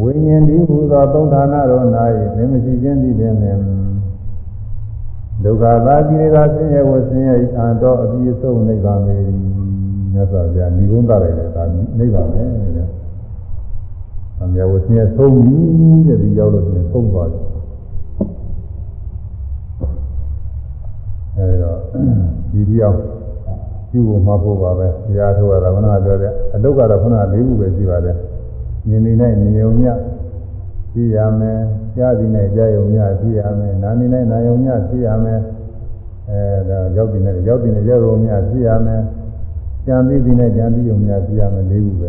[0.00, 1.86] ဝိညာဉ်ဒီဟူသောသုံးဌာနတော်၌
[2.36, 3.58] မင်းမရှိခြင်းသည်ပင်လင်
[5.44, 9.16] ဒုက္ခသာကိလေသာဆင်းရဲဝဆင်းရဲအံတော်အပြည့်စုံနိဗ္ဗာန်ပဲ
[10.12, 11.64] မြတ်စွာဘုရားនិဂုံးတရတယ်ဒါ
[11.98, 12.42] နိဗ္ဗာန်ပဲ
[12.76, 13.05] တဲ့
[14.42, 15.58] အမြဲဝဆင်းရဲဆုံးပြီ
[16.06, 17.42] တဲ့ဒီရောက်လို့ရှိရင်ဆုံးသွားတယ်
[21.36, 21.72] အဲဒါ
[22.52, 22.98] ဒီဒီအောင်
[23.90, 28.16] ပြုဖို့မှာဖို့ပါပဲဘုရားထုတ်ရတာခဏပြောတဲ့အလုတ်ကတော့ခဏ၄ခုပဲရှိပါတယ်
[28.88, 29.88] မြင်နေနိုင်မြင်ုံမြ
[30.92, 31.60] ရှိရမယ်
[31.96, 35.40] ကြားပြီးနိုင်ကြားယုံမြရှိရမယ်နားနေနိုင်နာယုံမြရှိရမယ်
[36.30, 39.00] အဲဒါရောက်ပြီးနိုင်ရောက်ပြီးနိုင်ရောက်ယုံမြရှိရမယ်
[39.86, 42.08] ကြံပြီးပြီးနိုင်ကြံပြီးယုံမြရှိရမယ်၄ခုပဲ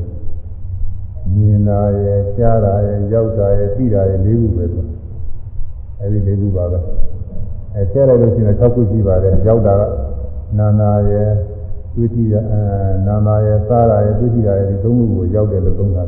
[1.40, 4.86] မြင်တာရယ်ကြားတာရယ်ရောက်တာရယ်သိတာရယ်၄ခုပဲဆို
[6.00, 6.80] အဲဒီ၄ခုပါပဲ
[7.74, 9.82] အဲကျဲလိုက်လို့ရှိရင်၆ခုရှိပါတယ်ရောက်တာက
[10.58, 11.30] နာနာရယ်
[11.96, 12.62] တွေ့ကြည့်ရအဲ
[13.08, 16.04] နာနာရယ်စားတာရယ်တွေ့ကြည့်တာရယ်ဒီသုံးခုကိုရောက်တယ်လို့သုံးတာ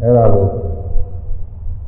[0.00, 0.46] အဲ့ဒါကို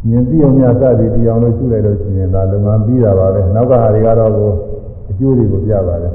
[0.08, 4.50] မြင်သိအောင်များစသည်တရားလို့ရှုလိုက်လို့ရှိရင်ဒါလုံငန်းပြီးတာပါပဲနောက်ကဟာတွေကတော့ကို
[5.10, 6.14] အကျိုးတွေကိုပြပါတယ်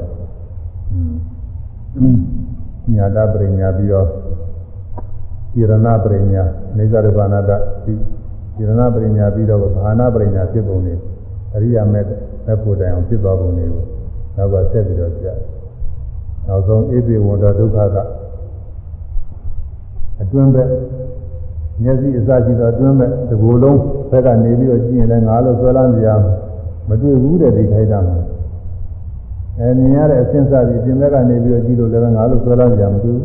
[2.96, 4.08] ညာတပရိညာပြီးတော့ဣ
[5.60, 5.72] ရဏ
[6.02, 6.42] ပရိညာ
[6.76, 7.50] နေဇရဘာနာတ
[7.84, 7.94] ဒီ
[8.56, 10.94] ဣရဏပရိညာပြီးတော့ဘာနာပရိညာဖြစ်ပုံတွေ
[11.54, 12.04] အရိယာမဲ့
[12.46, 13.82] မဲ့ဖို့တိုင်အောင်ဖြစ်သွားပုံတွေကို
[14.36, 15.26] နောက်ကဆက်ပြီးတော့ပြ
[16.46, 17.96] နောက်ဆုံးဧပိဝန္တဒုက္ခက
[20.20, 20.68] အတွင်းဘက်
[21.82, 23.78] မျက်စိအစရှိတော့အတွင်းမဲ့ဒီကိုယ်လုံး
[24.10, 26.08] ဘက်ကနေပြီးတော့ကြည့်ရင်လည်းငါလို့ဆွဲလန်းကြရ
[26.88, 28.16] မတွေ့ဘူးတဲ့ဒီထိုက်တာမှာ
[29.60, 33.22] အဲမြင်ရတဲ့အစဉ်စပြီးပြင်ဘက်ကနေပြီးတော့ကြည့်လို့လည်းငါလို့ဆွဲလန်းကြမတွေ့ဘူ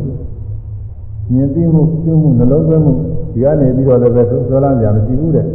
[1.32, 2.92] မြင်သိမှုပြုမှုနှလုံးသွင်းမှု
[3.32, 5.46] ဒီကနေပြီးတော့လည်းပဲဆွဲလန်းကြမရှိဘူးတဲ့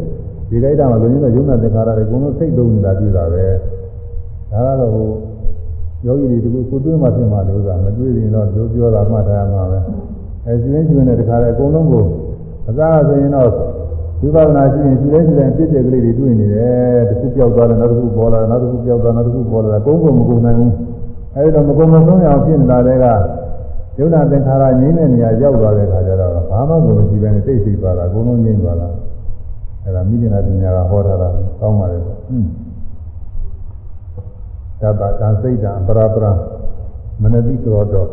[0.49, 3.45] ဒီခိုက်တာမှာလူရင်းတော့ယုံနာသင်္ခါရတွေအကုန်လုံးစိတ်လုံးနေတာတွေ့တာပဲ
[4.51, 5.07] ဒါကတော့ဟို
[6.05, 9.79] ယောဂီတွေဒီကိုကိုတွင်းမှဖြစ်မှလို့ဆိုတာမတွေ့ရင်တော့ပြောပြောတာမှတ်ထားရမှာပဲ
[10.45, 12.05] အဲကျွင်းကျွင်းနဲ့တခါလေအကုန်လုံးကို
[12.69, 13.49] အစားဆိုရင်တော့
[14.22, 20.73] ဝိပဿနာရှိရင်ရှိတဲ့ရှိတဲ့ပြည့်ပြည့်ကလေးတွေတွေ့နေတယ်တစ်ခုပြောက်သွားတယ်နောက်တစ်ခုပေါ်လာတယ်နောက်တစ်ခုပြောက်သွားနောက်တစ်ခုပေါ်လာတယ်ကုန်းကုန်မကုန်နိုင်ဘူး
[21.35, 23.06] အဲဒီတော့မကုန်မဆုံးရအောင်ဖြစ်နေတာတွေက
[23.98, 28.88] ယုံနာသင်္ခါရငြိမ်းတဲ့နေရာရောက်သွားတဲ့အခါကျတော့ဘာမှကိုမရှိဘဲနဲ့သိသိပါတာအကုန်လုံးငြိမ်းသွားတာ
[29.85, 31.30] အဲဒါမိခင်နာပညာကဟောထားတာ
[31.60, 32.19] ကောင်းပါလေဟွန်း
[34.81, 36.26] သဗ္ဗတံစိတ်တံပရပရ
[37.22, 38.10] မနတိသောတော့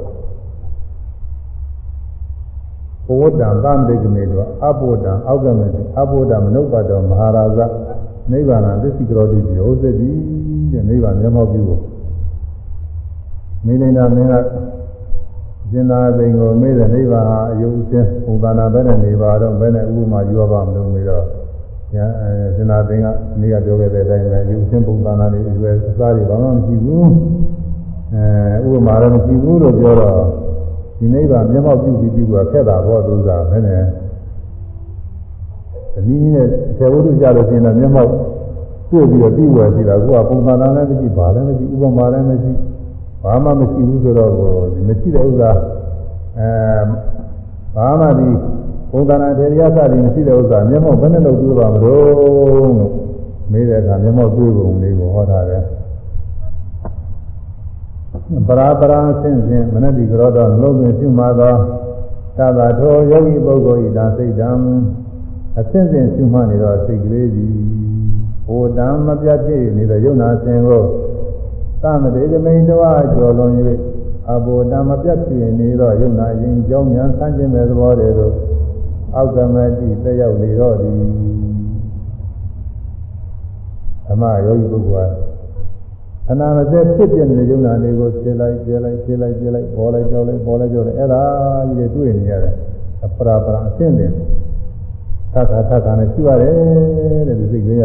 [3.09, 5.67] ဘဝတံသံဒိကမေတောအဘောတံအောက်ကမေ
[5.99, 7.59] အဘောတံမနုဿတောမဟာရာဇ
[8.31, 10.11] နိဗ္ဗာန်သစ္စိကရောတိဒီဥစ္စတိ
[10.73, 11.83] တဲ့နိဗ္ဗာန်မျက်မှောက်ပြုဖို့
[13.67, 14.35] မိနေတာမင်းက
[15.71, 21.25] ရှင်သာသိင်ကိုမေးတဲ့နိဗ္ဗာန်ဟာအယုတ်ချင်းပုံသဏ္ဍာန်ပဲနဲ့နေပါတော့ဘယ်နဲ့ဥပမာယူရပါမလို့ပြီးတော့
[22.55, 23.07] ရှင်သာသိင်က
[23.41, 27.09] နေကပြောခဲ့တဲ့အတိုင်းပဲအယုတ်ချင်းပုံသဏ္ဍာန်တွေအရွယ်အစားတွေဘာမှမရှိဘူး
[28.15, 30.48] အဲဥပမာတော့မရှိဘူးလို့ပြောတော့
[30.99, 33.85] ဒီနိဗ္ဗာန်မျက်မှောက်ပြုပြီးပြုတာခက်တာဘောသူကမင်းနဲ့
[35.95, 36.47] တနည်းနည်းနဲ့
[36.79, 38.11] ဆေဝတ္ထုကြလို့ရှိရင်တော့မျက်မှောက်
[38.91, 42.53] တွေ့ပြီးတော့ပြီးဝယ်စီတာကပုံသဏ္ဍာန်လည်းမရှိပါလည်းမရှိဥပမာလည်းမရှိ
[43.23, 44.31] ဘာမှမရှိဘူးဆိုတော့
[44.75, 45.51] ဒီမရှိတဲ့ဥစ္စာ
[46.39, 46.49] အဲ
[47.77, 48.29] ဘာမှဒီ
[48.91, 52.73] ပုံသဏ္ဍာန်တရားစသည်မရှိတဲ့ဥစ္စာမျက်မှောက်ဘယ်နဲ့လုပ်တွေ့ပါမလို့
[53.53, 55.62] မေးတဲ့အခါမျက်မှောက်တွေ့ပုံလေးကိုဟောထားတယ်
[58.49, 61.55] ပရာပရာဆင့်စဉ်မနတိကရောတော်လုံးသွင်းပြုမှာသော
[62.37, 64.51] သဗ္ဗထောယောဂီပုဂ္ဂိုလ်ဤသာစိတ်တံ
[65.59, 67.55] အဆင့်စဉ်ပြုမှနေသောစိတ်ကလေးသည်
[68.47, 70.85] ဟိုတံမပြတ်ဖြစ်နေတဲ့ယုံနာစဉ်ကို
[71.83, 73.53] သမတေကမိန်တော်ကျော်လွန်၍
[74.31, 78.33] အဘောတံမပြတ်ဖြစ်နေသောယုံနာရင်ကြောင်းများဆန်းကျင်မဲ့သဘောတွေကို
[79.15, 81.01] အောက်ကမတိသက်ရောက်နေတော့သည်
[84.07, 85.38] ဓမ္မယောဂီပုဂ္ဂိုလ်ဟာ
[86.29, 91.23] ခဏမစက်ဖြစ်ပြနေတဲ့ယုံနာတွေကိုဖြေလိုက်ဖြေလိုက်ဖြေလိုက်ဖြေလိုက်ပေါ်လိုက်ကြောက်လိုက်ပေါ်လိုက်ကြောက်လိုက်အဲ့ဒါ
[91.69, 92.55] ကြီးတွေတွေ့နေရတယ်
[93.05, 94.13] အပရာပရာအရှင်းတယ်
[95.33, 97.85] သက္ကာသက္ကာနဲ့ရှိရတယ်တဲ့ဒီစိတ်ကလေးရ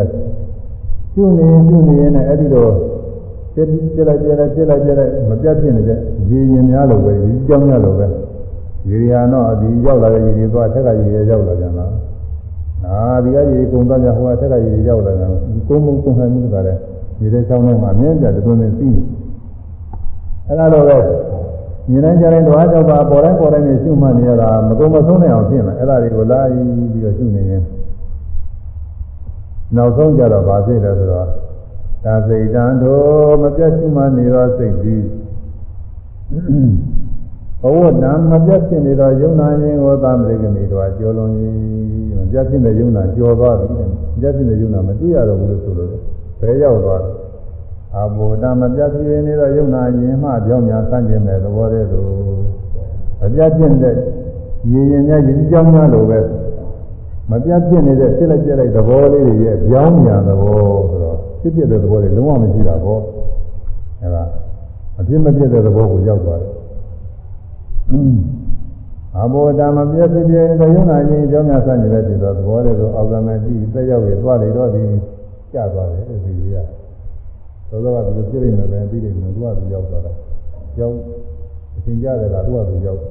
[1.14, 2.72] ကျွနေကျွနေရင်လည်းအဲ့ဒီတော့
[3.54, 6.00] ပြစ်ပြလိုက်ပြလိုက်ပြလိုက်ပြလိုက်မပြတ်ဖြစ်နေတဲ့
[6.30, 8.08] ရေရင်များလို့ပဲဒီကြောင်းများလို့ပဲ
[8.90, 15.30] ရေရီဟာတော့ဒီရောက်လာတဲ့ရေတွေသွားထက်ကရေတွေရောက်လာကြတာနာဒီကရေကုံသွားကြဟိုကထက်ကရေရောက်လာတယ်
[15.68, 16.70] ကုန်းမုံကုန်းဟန်မှုကလ
[17.24, 19.02] ည်းရေတဲ့ချောင်းထဲမှာအမြဲတမ်းတွန်းနေသိနေ
[20.48, 20.98] အဲ့ဒါတော့ပဲ
[21.90, 27.64] မြင်တိုင်းကြတိုင်းဓဝါကြောက်ပါပေါ်တိုင်းပေါ်တိုင်းနဲ့ရှုမှတ်နေရတာမကုံမဆုံးနိုင်အောင်ဖြစ်မယ်အဲ့ဒါတွေကိုလာပြီးတော့ရှုနေရင်
[29.76, 31.28] နောက်ဆုံးကြတော့ဗာဖြစ်တယ်ဆိုတော့
[32.06, 35.04] ဒါစိတ်တန်တို့မပြတ်ရှုမှတ်နေသောစိတ်သည်
[37.62, 41.56] ဘဝတံမပြတ်ဖြစ်နေသောယုံနာရင်ကိုသာမရိကနေတော့ကျော်လွန်ရင်
[42.18, 45.93] မပြတ်ဖြစ်တဲ့ယုံနာကျော်သွားပြီမပြတ်ဖြစ်တဲ့ယုံနာမတွေ့ရတော့ဘူးလို့ဆိုလို့
[46.44, 47.12] ဘယ်ရောက်သွားလဲ
[47.96, 52.08] အဘောတံမပြတ်ဖြစ်နေသောယုံနာရင်မှကြောင်းများဆန့်ကျင်မဲ့သဘောတည်းသို့
[53.20, 53.96] မပြတ်ဖြစ်တဲ့
[54.72, 56.20] ရည်ရင်များရည်ကြောင်းများလိုပဲ
[57.30, 63.02] မပြတ်ဖြစ်နေတဲ့ဖြစ်လိုက်ပြလိုက်သဘောလေးတွေရဲ့ကြောင်းများသဘောဆိုတော့ဖြစ်ဖြစ်တဲ့သဘောတွေလုံးဝမရှိတာပေါ့
[64.02, 64.24] အဲဒါ
[64.96, 66.52] မဖြစ်မဖြစ်တဲ့သဘောကိုရောက်သွားတယ်
[69.18, 70.28] အဘောဓမ္မပြည့်ပြည့်
[70.60, 74.84] တဲ့ယုံနာချင်းကြောင်းများဆန့်ကျင်တဲ့ဒီတော့သဘောတွေကိုအောက်ကမတိသက်ရောက်ရသွားလေတော့ဒီ
[75.54, 76.58] ကျသွားတယ်ဒီလိုရ
[77.70, 80.12] သောသောကဒီလိုပြည့်နေတယ်ပြီးနေတယ်သူကသူရောက်သွားတာ
[80.80, 80.96] ရောက်
[81.76, 83.02] အရှင်ကြတယ်ကသူကသူရောက်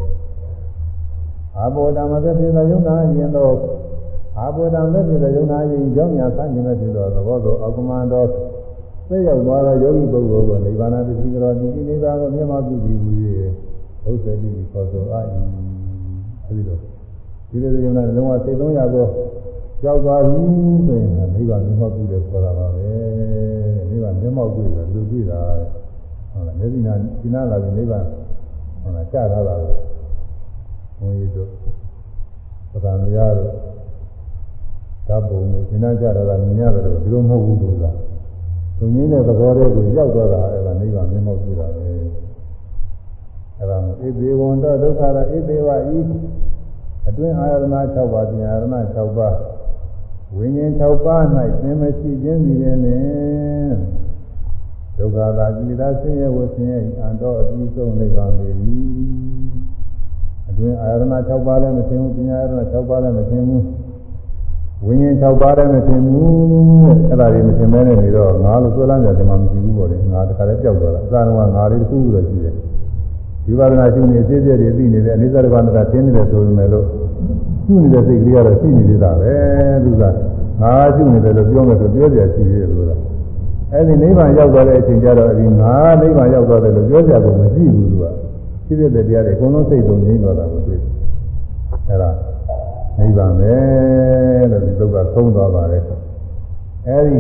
[1.59, 3.55] အဘောဓမ္မပြည့်ပြည့်တဲ့ယုံနာရင်တော့
[4.39, 8.29] အဘောဓမ္မပြည့်တဲ့ယုံနာရင်ကြောင်းများဆန့်ကျင်တဲ့ဒီတော့သဘောကိုအောက်ကမတော်
[9.09, 13.49] သက်ရောက်သွားတဲ့ယောဂီပုဂ္ဂိုလ်ကိုနိဗ္ဗာန်တတိကရောဒီနိဗ္ဗာန်ကိုမြတ်မပြုပြီးဘူးရဲ့
[14.05, 15.25] ဘုရားတိခေါ်ဆိုအာဤ
[16.47, 16.81] အဲဒီတော့
[17.51, 19.07] ဒီလိုယုံနာလုံးဝစိတ်သုံးရာကို
[19.85, 20.43] ရောက်သွားပြီ
[20.87, 22.89] ဆိုရင်နိဗ္ဗာန်မျက်မှောက်ပြုတယ်ခေါ်တာပါပဲ
[23.91, 25.41] နိဗ္ဗာန်မျက်မှောက်ပြုတယ်လူကြည့်တာ
[26.33, 28.05] ဟုတ်လားမျက်စိနာဒီနာလာပြီးနိဗ္ဗာန်
[28.83, 31.49] ဟုတ်လားကြားထားတာဘုန်းကြီးတို့
[32.71, 33.53] ပဒံရတို့
[35.07, 37.97] ဓာတ်ပုံတို့ဒီနာကြားထားတာမြင်ရတယ်လို့ဒီလိုမဟုတ်ဘူးလို့လား
[38.79, 41.83] သူငင်းတဲ့သဘောတွေကိုရောက်သွားတာအဲ့ဒါနိဗ္ဗာန်မျက်မှောက်ပြုတာပဲ
[43.59, 45.99] အဲဒါမို့ဣသေဝန္တဒုက္ခရဣသေဝဤ
[47.09, 47.65] အတွင်းအာရဏ
[47.95, 48.65] 6ပါးပြင်အာရဏ
[48.97, 49.35] 6ပါး
[50.37, 51.23] ဝိညာဉ်6ပါး၌
[51.61, 53.73] သင်မရှိခြင်းစီရင်လင်
[54.97, 58.49] ဒုက္ခသာကိလေသာဆင်းရဲဝဆင်းရဲအန္တောအပြီးဆုံးနိဗ္ဗာန်ပေ၏
[60.49, 63.65] အတွင်းအာရဏ6ပါးလည်းမသိဘူးပြင်အာရဏ6ပါးလည်းမသိဘူး
[64.87, 66.31] ဝိညာဉ်6ပါးလည်းမသိဘူး
[67.09, 72.55] အဲ့ဒါတွေမသိမဲနဲ့နေတော့ငါလို့ဆွဲလန်းကြတယ်မှမရှိဘူးပေါ့လေငါတခါတည်းကြောက်သွားတာအစတုန်းကငါလေးတစ်ခုခုတော့ရှိတယ်
[73.45, 76.87] ဒီပါဒနာရှုနေအသေးသေးတွေသိနေတယ်အနိစ္စဒုက္ခနာသိနေတယ်ဆိုပေမဲ့လို့
[77.65, 79.35] ရှုနေတဲ့စိတ်ကလေးကတော့ရှိနေသေးတာပဲ
[79.85, 80.03] သူက
[80.61, 82.87] ငါရှုနေတယ်လို့ပြောမယ်ဆိုပြောကြရှိသေးတယ်လို့
[83.73, 88.05] အဲ့ဒီနိဗ္ဗာန်ရောက်သွားတဲ့အချိန်ကျတော့ဒီငါနိဗ္ဗာန်ရောက်သွားတယ်လို့ပြောကြကုန်မရှိဘူးသူက
[88.65, 90.81] ရှိတဲ့တရားတွေအကုန်လုံးစိတ်သုံးငြိမ်းသွားတာကိုတွေ့
[91.89, 92.11] အဲ့ဒါ
[92.99, 93.55] နိဗ္ဗာန်ပဲ
[94.51, 95.83] လို့ဒီသုတ်ကသုံးသွားပါတယ်
[96.89, 97.17] အဲ့ဒီ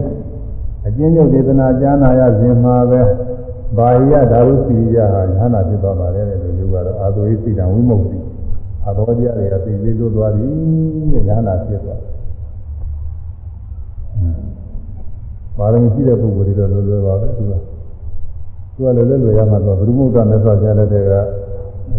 [0.86, 3.00] အကျဉ်းချုပ်ဒေသနာကြားနာရခြင်းမှာပဲ
[3.76, 8.21] ဘာဟိယဓာရုစီရိယဟာဉာဏ်ဖြစ်သွားပါတယ်လို့လူကတော့အာသုဟိစိတံဝိမု ക്തി
[8.86, 10.48] အဘောတရားတွေကသိပြီးသို့သွားပြီ
[11.12, 12.00] တဲ့ဉာဏ်ဖြစ်သွား
[15.56, 21.12] ပါရမီရှိတဲ့ပုဂ္ဂိုလ်တွေတော့လွယ်လွယ်ပါပဲသူကသူကလည်းလွယ်လွယ်ရမှာတော့ဘုရုမုဒ္ဒမြတ်စွာဘုရားလက်ထက်က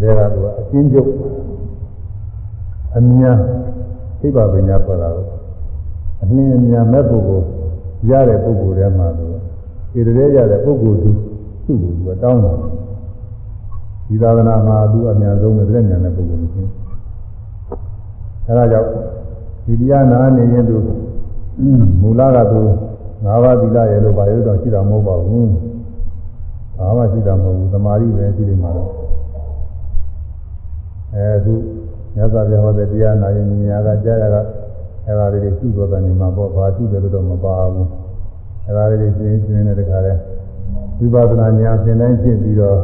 [0.01, 1.10] အဲဒါကသူကအချင်းကျုပ်
[2.97, 3.38] အမြတ်
[4.19, 5.26] သိပါပညာပေါ်တာကို
[6.23, 7.45] အနှင်းအမြတ်မဲ့ပုဂ္ဂိုလ်
[8.10, 9.26] ရတဲ့ပုဂ္ဂိုလ်တွေမှာသူ
[9.93, 11.10] ဣတရေရတဲ့ပုဂ္ဂိုလ်သူ
[11.65, 12.53] သူ့ကိုသူကတောင်းတာ
[14.14, 16.69] ဒီသာသနာမှာသူအများဆုံးပဲလက်ညံတဲ့ပုဂ္ဂိုလ်မျိုး
[18.48, 18.90] အဲဒါကြောင့်
[19.65, 20.76] ဒီတရားနာနေရင်သူ
[22.02, 22.61] မူလကသူ
[23.23, 25.52] ငါးပါးသီလရဲ့လို့ပါရုပ်တော်ရှိတာမဟုတ်ပါဘူး
[26.77, 28.90] ဘာမှရှိတာမဟုတ်ဘူးသမာဓိပဲရှိနေမှာတော့
[31.14, 31.53] အဲသူ
[32.15, 34.35] မြတ်စွာဘုရားဟောတဲ့တရားနာရင်ဉာဏ်ကကြားရက
[35.07, 37.88] အဲဒါလေးတွေရှိသွားတယ်နေမှာပေါ့ဘာရှိတယ်လို့တော့မပါဘူး
[38.65, 40.14] အဲဒါလေးတွေရှင်းရှင်းနေတဲ့ခါလဲ
[40.98, 42.80] ဝိပဿနာဉာဏ်သင်တိုင်းဖြစ်ပြီးတော့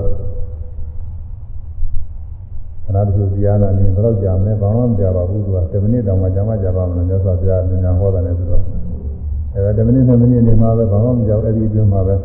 [2.89, 8.63] ခဏတခုတရားနာနေဘယ်တော့ကြာမလဲဘာမှမကြာပါဘူးသူက10မိနစ်တောင်မှကြာမှကြာပါမလို့မြတ်စွာဘုရားဉာဏ်ဟောတယ်ဆိုတော့
[9.53, 12.15] အဲဒါ10မိနစ်10မိနစ်နေမှာပဲဘာမှမကြောက်အဲ့ဒီအတွင်းမှာပဲ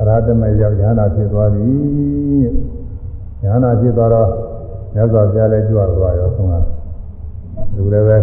[0.00, 1.68] အရဟတမေရောက်ဉာဏ်နာဖြစ်သွားပြီ
[3.42, 4.28] ဉာဏ်နာဖြစ်သွားတော့
[4.94, 6.60] မြတ်စွာဘုရားလည်းကြွသွားရောဆုံးတာ
[7.76, 8.16] လူလည်းပဲ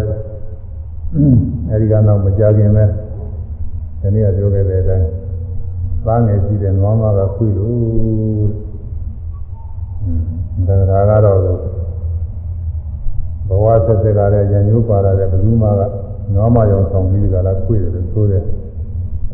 [1.70, 2.84] အဲဒီကနောက်မကြခင်ပဲ
[4.00, 5.06] ဒီနေ့ကပြောခဲ့တဲ့အတိုင်း
[6.06, 8.48] သားငယ်ရှိတဲ့နွားမကခွေလို့
[10.66, 11.38] ဒါကတော့
[13.48, 15.82] ဘဝဆက်ဆက်ကလည်းရံညိုးပါလာတဲ့ဘယ်သူမှက
[16.34, 18.42] နွားမရောင်ဆောင်ပြီးကြလားခွေတယ်လို့ဆိုတယ်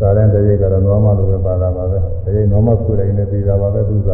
[0.00, 4.10] သာရင်တရေကတော့နွားမလိုပဲပါလာပါပဲတရေနွားမခွေတိုင်းနဲ့ပြီးတာပါပဲသူက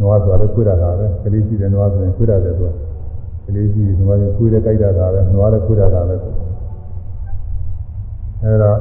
[0.00, 2.66] နွားဆိုတော့ခွေတာတာပဲကလေးရှိတဲ့နွားဆိုရင်ခွေရတယ်သူ
[3.46, 6.16] ကလေးရှိနွားကခွေတဲ့ကြိုက်တာတာပဲနွားလည်းခွေတာတာပဲ
[8.42, 8.78] အဲတော့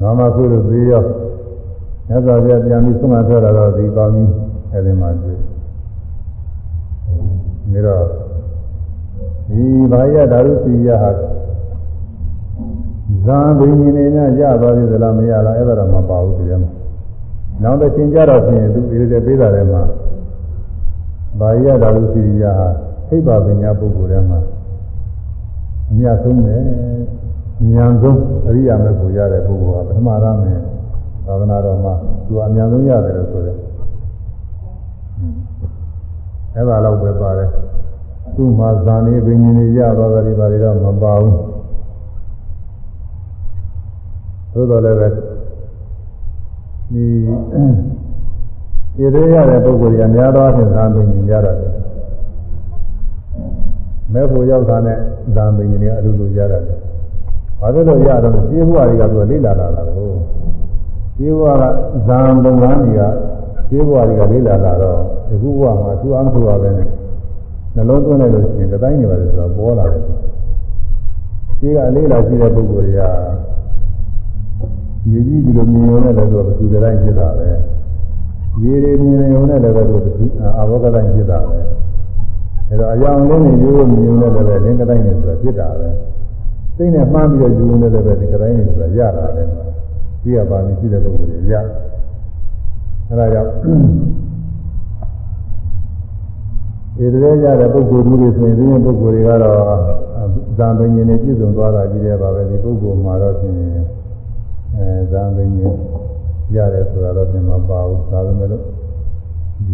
[0.00, 1.02] နွားမခွေလို့ပြီးရော
[2.08, 4.30] မြတ်စွာဘုရားပြန်ပြီးဆုံးမထွက်လာတော့ဒီကောင်းကြီး
[4.72, 5.38] အဲဒီမှာတွေ့
[7.72, 8.04] နေတော့
[9.48, 11.10] ဒီဘာယဓာရုစီယဟာ
[13.24, 16.70] ဇာဘိညာဉ်နေနဲ့ရသွားပြီသလားမရလားအဲ့ဒါတော့မပါဘူးဒီထဲမှာ
[17.62, 19.82] နောက်တစ်ချိန်ကြတော့ဖြင့်သူဒီတဲ့ပေးတာထဲမှာ
[21.40, 22.68] ဘာယဓာရုစီယဟာ
[23.08, 24.38] သိပ္ပပညာပုဂ္ဂိုလ်ထဲမှာ
[25.90, 26.56] အများဆုံးပဲ
[27.74, 30.60] ဉာဏ်ဆုံးအရိယာမေကိုရတဲ့ပုဂ္ဂိုလ်ဟာပထမရမယ်
[31.26, 31.94] သာသနာတော်မှာ
[32.26, 33.56] သူအများဆုံးရတယ်လို့ဆိုတယ်
[36.54, 37.50] အဲ့ဒါတော့ပဲပါတယ်
[38.36, 41.34] သူ့မှာဇာနေပင်ကြီးတွေရသွားတယ်ဒီပါတွေတော့မပါဘူး
[44.52, 45.18] သို့တော်လည်းပဲဒီ
[46.92, 47.04] ဒီ
[49.00, 51.72] ရေရတဲ့ပုဂ္ဂိုလ်ကြီးအများသောအားဖြင့်ဇာပင်ကြီးရတာတယ်
[54.12, 54.98] မဲဖို့ရောက်တာနဲ့
[55.34, 56.78] ဇာပင်ကြီးတွေအလိုလိုရတာတယ်
[57.60, 60.10] ဘာလို့လဲရတော့ပြေးဘွားတွေကသူကလိလာလာတာကို
[61.16, 61.64] ပြေးဘွားက
[62.06, 63.00] ဇာလုပ်ငန်းတွေက
[63.70, 64.98] ပြေးဘွားတွေကလိလာလာတော့
[65.30, 66.86] အခုဘွားမှာသူအမှန်ဆိုပါပဲနဲ့
[67.74, 70.02] နှလုံးသွင်းလိုက်လို့ရှိရင်တတိုင်းနေပါလေဆိုတော့ပေါ်လာတယ်
[71.60, 73.00] ဒီကအလေးလာရှိတဲ့ပုဂ္ဂိုလ်တွေက
[75.10, 77.48] ရည်ကြီးဒီလိုမြင်ရုံနဲ့လည်းသူကသူတိုင်းဖြစ်တာပဲ
[78.62, 79.96] ရေတွေမြင်ရုံနဲ့လည်းပဲသူ
[80.56, 81.58] အာဘောကတိုင်းဖြစ်တာပဲ
[82.68, 85.88] အဲတော့အယောင်လေးနေရိုးမြင်ရုံနဲ့လည်းပဲလင်းကတိုင်းနေဆိုတာဖြစ်တာပဲ
[86.76, 89.42] စိတ်နဲ့မှန်းပြီးတော့ယူရုံနဲ့လည်းပဲဒီကတိုင်းနေဆိုတာရတာပဲ
[90.22, 91.54] ဒီကပါနေရှိတဲ့ပုဂ္ဂိုလ်တွေရ
[93.10, 93.50] အဲဒါကြောင့်
[96.96, 99.58] ဒီတည်းရတဲ့ပုဂ္ဂိုလ်တွေဆိုရင်ဒီပုဂ္ဂိုလ်တွေကတော့
[100.58, 103.54] ဇာပင်ရှင်နဲ့ပြည့်စုံသွားတာကြီးတယ်ပါပဲဒီပုဂ္ဂိုလ်မှာတော့ဖြင့်
[104.76, 105.74] အဲဇာပင်ရှင်
[106.54, 108.64] ရတယ်ဆိုတာတော့ပြင်မပါဘူးဒါပေမဲ့လို့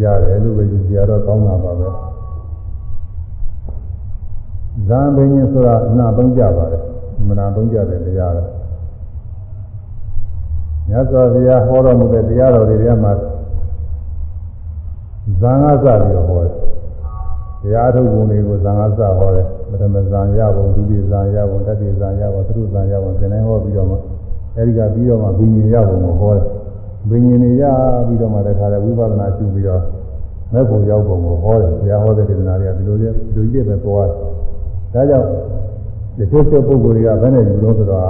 [0.02, 1.88] ရတယ်လို့ပဲယူကြတော့ကောင်းတာပါပဲ
[4.88, 6.82] ဇာပင်ရှင်ဆိုတာအနာသုံးကြပါတယ်
[7.28, 8.55] မနာသုံးကြတယ်တရားတော့
[10.88, 13.12] မြတ်စွာဘုရားဟောတော်မူတဲ့တရားတော်တွေထဲမှာ
[15.40, 16.52] ဇာငါစပြီးတော့ဟောတယ်
[17.62, 23.96] တရားထုတ်ပုံတွေကိုဇာငါစဟောတယ်ပထမဇာရပုံဒုတိယဇာရပုံတတိယဇာရပုံသရုဇာရပုံသင်တိုင်းဟောပြီးတော့မှ
[24.56, 26.44] အဲဒီကပြီးတော့မှဘိညာဉ်ရပုံကိုဟောတယ်
[27.10, 27.64] ဘိညာဉ်တွေရ
[28.06, 29.82] ပြီးတော့မှတခါလေဝိပဿနာရှုပြီးတော့
[30.52, 34.06] မဲ့ပုံရောက်ပုံကိုဟောတယ်ဘုရားဟောတဲ့ဒေသနာတွေကဒီလိုလေးဒီလိုကြီးပဲပေါ်
[34.92, 35.28] တယ်ဒါကြောင့်
[36.16, 38.02] ဒီချိုးချိုးပုဂ္ဂိုလ်တွေကဘယ်နဲ့ယူလို့ဆိုတော့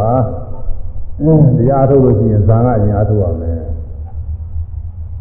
[1.58, 3.58] တရားထုတ်လို့ရှိရင်ဇာကအရင်အားထုတ်ရမယ်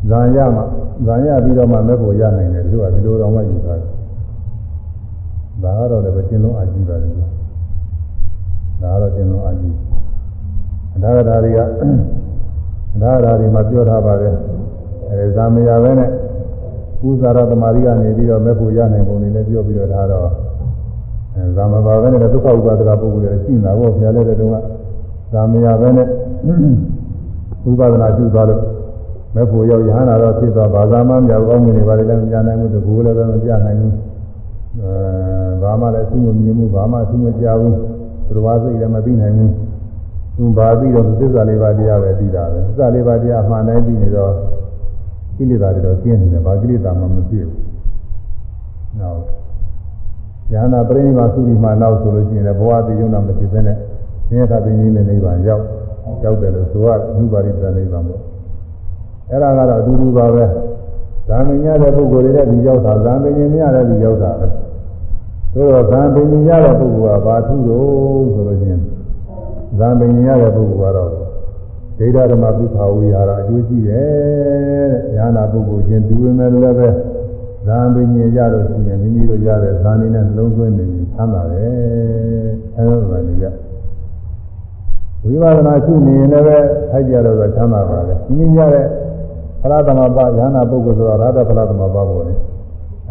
[0.09, 0.61] ဇာရမှ
[1.05, 3.75] ဇာရပြီးတော့မှမဲ့ပုံရနိုင်တယ်သူကဒီလိုတော့မှယူတာ
[5.63, 9.75] ဒါကတော့လည်းပဲကျင်းလုံးအာကြည့်ပါတယ်ဒါကတော့ကျင်းလုံးအာကြည့်
[10.95, 11.59] အနာဂတာတွေက
[12.95, 14.33] အနာဂတာတွေမှာပြောထားပါတယ်
[15.09, 16.09] အဲဇာမရပဲနဲ့
[17.07, 20.29] ဥဇာရသမารိကနေပြီးတော့မဲ့ဖို့ရနိုင်ပုံတွေလည်းပြောပြီးတော့ထားတော့
[21.35, 24.74] အဲဇာမပါပဲနဲ့ဒုက္ခဥပါဒကပုဂ္ဂိုလ်တွေရှိနေတာပေါ့ဘုရားလည်းတဲ့တုန်းက
[25.35, 26.07] ဇာမရပဲနဲ့
[27.69, 28.61] ဥပဒနာကျူသွားလို့
[29.35, 33.93] မဲ့ဖို့ရောက်ရဟန္တာတော့ဖြစ်သွားဘာသာမှမပြောကောင်းမြင်နေပါလေလည်းမပြနိုင်ဘူးတကူလည်းပဲမပြနိုင်ဘူး
[34.79, 34.91] အဲ
[35.61, 39.51] ဘာမှလည်းသူ့မမြင်ဘူးဘာမှသူ့မကြားဘူးသူတော်ဘာစိတ်လည်းမသိနိုင်ဘူး
[40.37, 44.33] သူဘာပြီးတော့သစ္စာလေးပါးတရားပဲသိတာပဲသစ္စာလေးပါးတရားမှန်တိုင်းပြီးနေတော့
[45.37, 47.61] ကိလေသာတွေတော့ကျင်းနေတယ်ဘာကိလေသာမှမဖြစ်ဘူး
[48.99, 49.19] နောက်
[50.51, 53.77] ဉာဏပရိနိဗ္ဗာန်သုတိမှနောက်ဆိုလို့ရှိရင်လည်းဘဝတည်ရုံတော့မဖြစ်ဘဲနဲ့
[54.29, 55.63] သင်္ခါသိဉ္ဇင်းနဲ့နိဗ္ဗာန်ရောက်
[56.23, 58.21] ရောက်တယ်လို့ဆိုရအနုပါရိတ္တနိဗ္ဗာန်ပေါ့
[59.29, 60.45] အဲ့ဒါကတော့အတူတူပါပဲ
[61.27, 64.47] ဇာမင်ရတဲ့ပုဂ္ဂိုလ်တွေလည်းဒီရောက်တာဇာမင်ရင်မရတဲ့ဒီရောက်တာပဲ
[65.53, 68.81] ဆိုတော့ဇာမင်ရင်ရတဲ့ပုဂ္ဂိုလ်ကဘာထုလို့ဆိုလို့ချင်း
[69.79, 71.09] ဇာမင်ရင်ရတဲ့ပုဂ္ဂိုလ်ကတော့
[71.97, 76.89] ဒိဋ္ဌဓမ္မသုခာဝိဟာရအကျိုးရှိတယ်တဲ့ဉာဏပုဂ္ဂိုလ်ချင်းတူဝင်မဲ့လည်းပဲ
[77.67, 83.45] ဇာမင်ရင်ရလို့ရှိရင်မိမိတို့ရတဲ့ဇာနေနဲ့နှလုံးသွင်းနေရင်သမ်းပါတယ်အဲလိုပဲနေရ
[85.25, 86.57] ဝိပဿနာရှုနေရင်လည်းပဲ
[86.91, 88.85] ထိုက်ကြတော့သမ်းပါပါလေမိမိရတဲ့
[89.61, 92.37] ဖလားသမဘာယ ahanan ပုဂ္ဂိုလ်ဆိုတာရဟတဖလားသမဘာပေါ်တယ်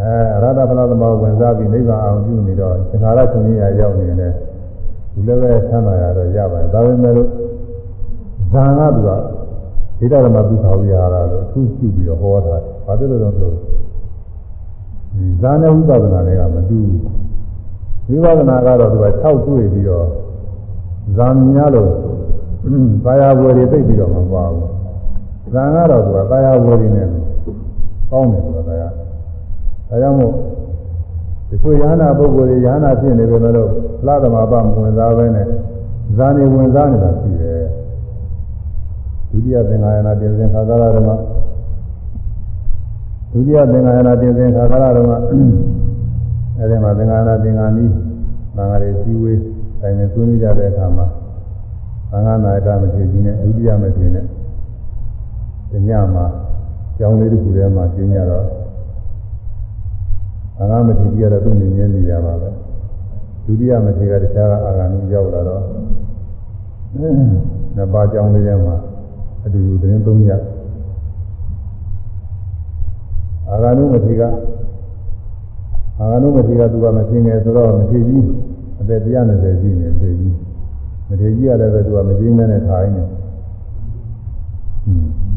[0.01, 4.32] အဲရဟတဖလားသမဘာဝင်စားပြီးနိဗ္ဗာန်အောင်ပြုနေတော့သင်္ခါရရှင်ကြီးရရောက်နေတယ်
[5.12, 7.28] ဒီလည်းပဲဆမ်းလာရတော့ရပါတယ်ဒါပေမဲ့လို့
[8.53, 9.11] ဇာန်ကသူက
[9.99, 13.51] ဒိဋ္ဌဓမ္မပုခါဝိဟာရလို့အထူးပြုပြီးတော့ဟောတာ။ဘာဖြစ်လို့လဲဆို
[15.15, 16.78] ဒီဇာနဲ့ဝိပဿနာတွေကမတူ
[18.07, 20.07] ဘူး။ဝိပဿနာကတော့သူက6တွေ့ပြီးတော့
[21.16, 21.90] ဇာမြင်ရလို့
[23.05, 24.68] ဘာယာဝယ်တွေသိပြီးတော့မပါဘူး။
[25.55, 27.09] ဇာကတော့သူကဘာယာဝယ်တွေနဲ့
[28.10, 30.32] ကောင်းတယ်ဆိုတာကဒါကြောင့်မို့
[31.48, 33.70] ဒီကိုယ ahanan ပုဂ္ဂိုလ်တွေယ ahanan ဖြစ်နေပေမဲ့လို့
[34.06, 35.47] လာသမဘာမဝင်စားပဲနဲ့
[36.16, 37.62] ဇာနေဝင်စားနေတာရှိတယ်
[39.31, 41.10] ဒုတိယသင်္ဃာယနာတင်စဉ်ခါကာလတုန်းက
[43.32, 45.12] ဒုတိယသင်္ဃာယနာတင်စဉ်ခါကာလတုန်းက
[46.59, 47.93] အဲဒီမှာသင်္ဃာယနာသင်္ဃာနီး
[48.56, 49.53] သံဃာတွေစည်းဝေး
[49.85, 51.06] တိုင်နေဆွေးနွေးကြတဲ့အခါမှာ
[52.11, 54.24] သံဃာနာယကမထေရကြီးနဲ့ဒုတိယမထေရနဲ့
[55.70, 56.24] ဒီညမှာ
[56.98, 58.47] ကျောင်းလေးတစ်ခုထဲမှာကျင်းကြတော့
[60.59, 62.51] အာဂမထေရကြီးကတော့သူ့နေနေနေရပါပဲ
[63.44, 65.62] ဒုတိယမထေရကတခြားကအာဂမီရောက်လာတော့
[67.77, 68.77] နှစ်ပါးကျောင်းလေးထဲမှာ
[69.44, 70.32] အတူတူသတင်းသုံးရ
[73.48, 74.23] အာဂနုမထေရက
[75.98, 78.24] အာဂနုမထေရကသူကမသိငယ်ဆိုတော့မထေရကြီး
[78.85, 80.35] အသက်120ရှိနေမထေရကြီး
[81.09, 83.02] မထေရကြီးကလည်းပဲသူကမသိငယ်နဲ့ထိုင်နေ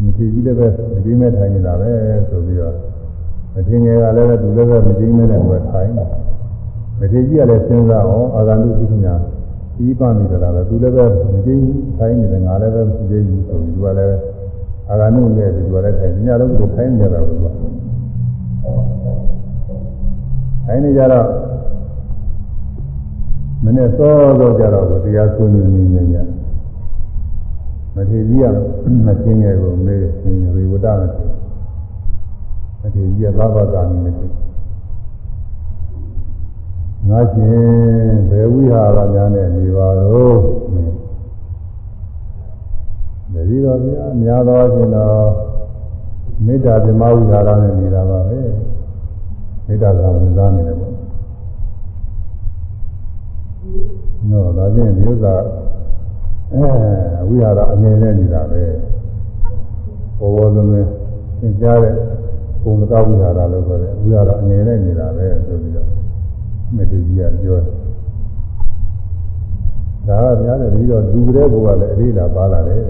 [0.04, 1.92] မထေရကြီးလည်းပဲမသိငယ်ထိုင်နေတာပဲ
[2.30, 2.76] ဆိုပြီးတော့
[3.56, 6.04] မထေရငယ်ကလည်းပဲသူလည်းပဲမသိငယ်နဲ့သူကထိုင်နေ
[7.00, 9.14] မထေရကြီးကလည်းစဉ်းစားအောင်အာဂနုသုခညာ
[9.76, 11.56] ပြီးပါနေကြတာပဲသူလည်းပဲမသိ
[11.98, 14.18] ထိုင်နေတယ်ငါလည်းပဲမသိဘူးဆိုပြီးသူကလည်း
[14.90, 17.54] အာဂနုနဲ့သူကလည်းထိုင်ညလုံးကိုထိုင်နေကြတာဘူးသူက
[20.66, 21.28] ထိုင်နေကြတော့
[23.68, 26.18] မနေ့စောစောကြတော့တရားဆွေးနွေးနေနေကြ
[27.96, 28.46] မထေကြီးက
[29.06, 31.24] မချင်းငယ်ကိုမေးရှင်ရေဝတ္တမထေ
[32.82, 34.28] မထေကြီးကသဘာဝကမထေ
[37.10, 40.38] ငါရှင်ဘယ်ဝိဟာရများနဲ့နေပါတော့
[43.34, 45.26] တတိတော်ဗျာအများသောရှင်တော့
[46.46, 48.40] မေတ္တာဓမ္မဝိဟာရနဲ့နေတာပါပဲ
[49.68, 50.87] မေတ္တာကဝင်စားနေတယ်
[54.18, 55.36] ပေါ့နော်ဒါချင်းဒီဥစ္စာ
[56.54, 56.70] အဲ
[57.28, 58.64] ဝိဟာရအငြင်းနဲ့နေတာပဲ
[60.20, 60.86] ဘောဘောလုံးနဲ့
[61.40, 61.96] သင်ကြားတဲ့
[62.62, 65.88] ပုံတကဝိဟာရလို့ဆိုတယ်ဝိဟာရအငြင်းနဲ့နေတာပဲဆိုပြီးတော့
[66.76, 67.88] မေတ္တာကြီးကပြောတယ်
[70.08, 72.82] ဒါကများတယ်ဒီတော့လူတဲ့ဘုရားလည်းအလေးလာပါလာတယ်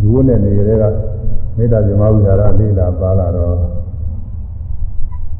[0.00, 0.84] လူဝနဲ့နေကြတဲ့က
[1.56, 3.54] မေတ္တာဇမဝိဟာရအလေးလာပါလာတော့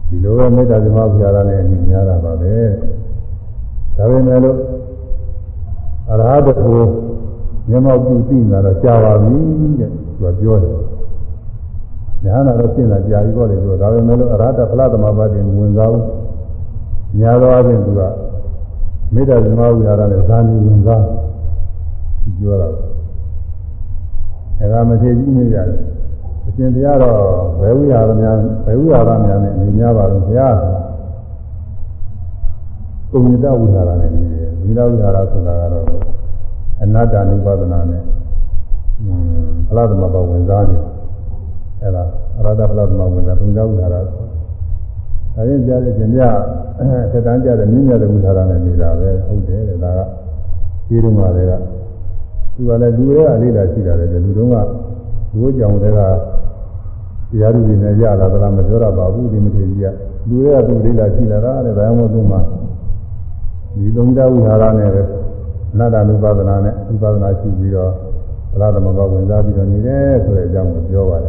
[0.09, 2.55] ဒီလိုပဲမေတ္တာဇမဝိဟာရနဲ့အညီများတာပါပဲ
[3.97, 4.59] ဒါပေမဲ့လို့
[6.11, 6.81] အရဟတကို
[7.69, 9.37] မျက်မှောက်ပြုသိလာတော့ကြာပါပြီ
[9.79, 10.77] တဲ့သူကပြောတယ်
[12.25, 16.05] ညာနာတော့ပြင်လာကြာပြီပေါ့လေသူကဒါပေမဲ့လို့အရဟတဖလားသမဘာတိဝင်စားဘူး
[17.21, 18.01] ညာသောအချင်းသူက
[19.15, 21.05] မေတ္တာဇမဝိဟာရနဲ့ဇာတိဝင်စား
[22.39, 22.69] ပြောတာ
[24.61, 25.79] အဲဒါမထေကြီးနေရတယ်
[26.47, 27.19] အရှင်တရားတော့
[27.61, 28.37] ဘယ်ဝိဟာရများ
[28.67, 30.57] ဘယ်ဝိဟာရများနဲ့နေများပါလို့ဘုရား
[33.14, 35.86] ကုညတဝိဟာရနဲ့နေတယ်ဝိလာဝိဟာရဆိုတာကတော့
[36.82, 38.04] အနတ္တ ानु ပဒနာနဲ့
[39.02, 39.14] อื
[39.48, 40.82] มဖလားသမဘဝင်စားတယ်
[41.82, 42.04] အဲဒါ
[42.38, 44.02] အရဟတဖလားသမဝင်စားသုံးကြောဝိဟာရဒါ
[45.50, 46.22] ရင်ကြားတဲ့ရှင်ပြ
[47.12, 50.00] သက်တမ်းကြတဲ့မြင့်မြတ်တဲ့ဝိဟာရနဲ့နေတာပဲဟုတ်တယ်တဲ့ဒါက
[50.88, 51.54] ဒီတုန်းကလည်းက
[52.56, 54.56] သူကလည်းလူတွေကလေးလာရှိတာလေလူတုန်းက
[55.40, 59.86] လူ့ကြောင်တွေကတရားသူတွေနဲ့ရလာသလားမပြောရပါဘူးဒီမထေကြီးက
[60.28, 62.38] လူတွေကသူလေးလာရှိလာတာတဲ့ဒါမှမဟုတ်သူမှ
[63.75, 65.03] ဒီသုံးကြဝိဟာရနဲ့ပဲ
[65.73, 67.93] အနတ္တ ानु ပါဒနာနဲ့ဥပါဒနာရှိပြီးတော့
[68.53, 71.27] ဘလားသမဘဝင်စားပြီးတော့နေတယ်ဆိုတဲ့အကြောင်းကိုပြောပါတ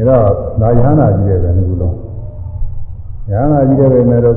[0.00, 0.22] ယ်ဒါတော့
[0.60, 1.92] ဒါယဟနာကြီးတဲ့ပဲဒီလို
[3.30, 4.36] ယဟနာကြီးတဲ့ပဲနဲ့တော့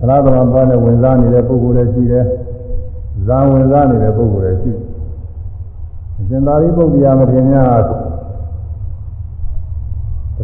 [0.00, 2.24] သလားသမဘာနဲ့ဝင်စားနေတဲ့ပုဂ္ဂိုလ်လည်းရှိတယ်
[3.26, 4.82] ဇာဝင်စားနေတဲ့ပုဂ္ဂိုလ်လည်းရှိတယ်
[6.18, 7.66] အရှင်သာရိပုတ္တရာမထေရများ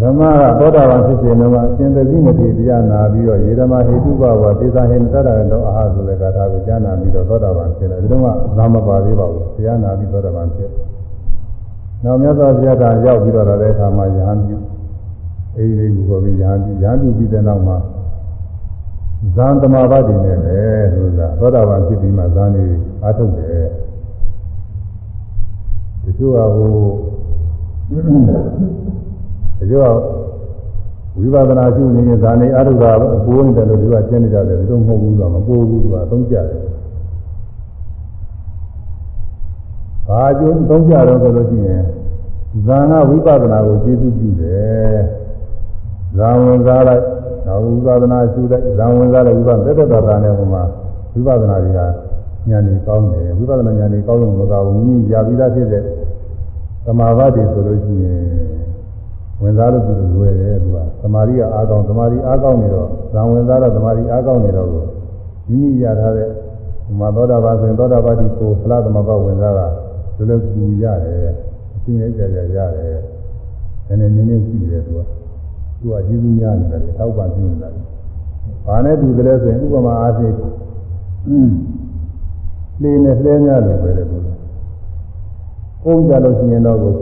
[0.03, 8.27] ဓမ္မကသောတာပန်ဖြစ်ခြင်းတော့အရှင်သတိမထေရတရားနာပြီးတော့ယေဓမ္မဟေတုဘဝသေသာဟိမသတ္တရတောအာဟုဆိုတဲ့ကာထာကိုကြားနာပြီးတော့သောတာပန်ဖြစ်တယ်ဒီတော့က
[8.57, 10.71] သာမပါသေးပါဘူးတရားနာပြီးသောတာပန်ဖြစ်
[12.05, 14.57] နောက်မြတ်စွာဘုရားကရောက်ပြီးတော့တဲ့အခါမှာယဟန်ပြု
[15.57, 17.77] အဲဒီလေးကိုပြီးယဟန်ပြုယဟန်ပြုပြီးတဲ့နောက်မှာ
[19.37, 20.59] ဇန်တမာဘတိနဲ့ပဲ
[20.95, 22.65] ဆိုတာသောတာပန်ဖြစ်ပြီးမှဇန်နေ
[23.03, 23.67] အားထုတ်တယ်
[26.03, 26.75] ဒီလိုကဟို
[29.63, 29.95] ဒီလို
[31.17, 36.47] ဝိပဿနာရှုနေရင်ဇာနေအားထုတ်တာအပိုးနေတယ်လို့ဒီကရှင်းနေကြတယ်ဒီလိုမဟုတ်ဘူးဆိုတော့မပိုးဘူးသူကသုံးကြတယ်
[40.07, 41.83] ဘာအကျိုးသုံးကြတော့ဆိုလို့ရှိရင်
[42.67, 44.99] ဇာနာဝိပဿနာကိုကျေစုပြုတယ်
[46.17, 47.05] ဇာဝင်စားလိုက်
[47.47, 50.63] နောက်ဝိပဿနာရှုလိုက်ဇာဝင်စားလိုက်ဝိပဿနာတက်တက်တာနဲ့ဟိုမှာ
[51.13, 51.93] ဝိပဿနာတွေကဉာဏ်
[52.67, 55.83] ကြီးကောင်းတယ်ဝိပဿနာဉာဏ်ကြီးကောင်းလို့မသာဘူးမိမိရပြီးသားဖြစ်တဲ့
[56.85, 58.62] သမာဓိတွေဆိုလို့ရှိရင်
[59.43, 66.29] ဝင်စားလို့သူလွယ်တယ်သူကသမာဓိကအားကောင်းသမာဓိအားကောင်းနေတော့ဇံဝင်စားတော့သမာဓိအားကောင်းနေတော့မိမိရထားတဲ့
[66.87, 69.67] ဒီမှာသောတာပန်ဆိုရင်သောတာပတိကိုဖလားသမဘဝင်စားတာ
[70.17, 71.33] ဒီလိုကူရတယ်
[71.75, 72.99] အရှင်းရကြကြရတယ်
[73.89, 75.01] နည်းနည်းနည်းနည်းရှိတယ်သူက
[75.81, 77.71] သူကကျေးဇူးများနေတယ်ထောက်ပံ့ပြနေတာ
[78.67, 80.35] ဘာနဲ့တူတယ်လဲဆိုရင်ဥပမာအားဖြင့်
[82.83, 84.19] လေနဲ့လှဲများလို့ပဲလေသူ
[85.85, 86.93] ကုန်းကြလို့ရှိရင်တော့ကို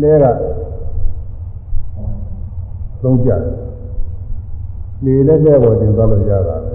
[0.00, 0.24] လှဲက
[3.02, 3.42] သုံးကြတယ်
[5.04, 6.74] လေနဲ့လှဲပေါ်တင်သွားလို့ရတာပဲ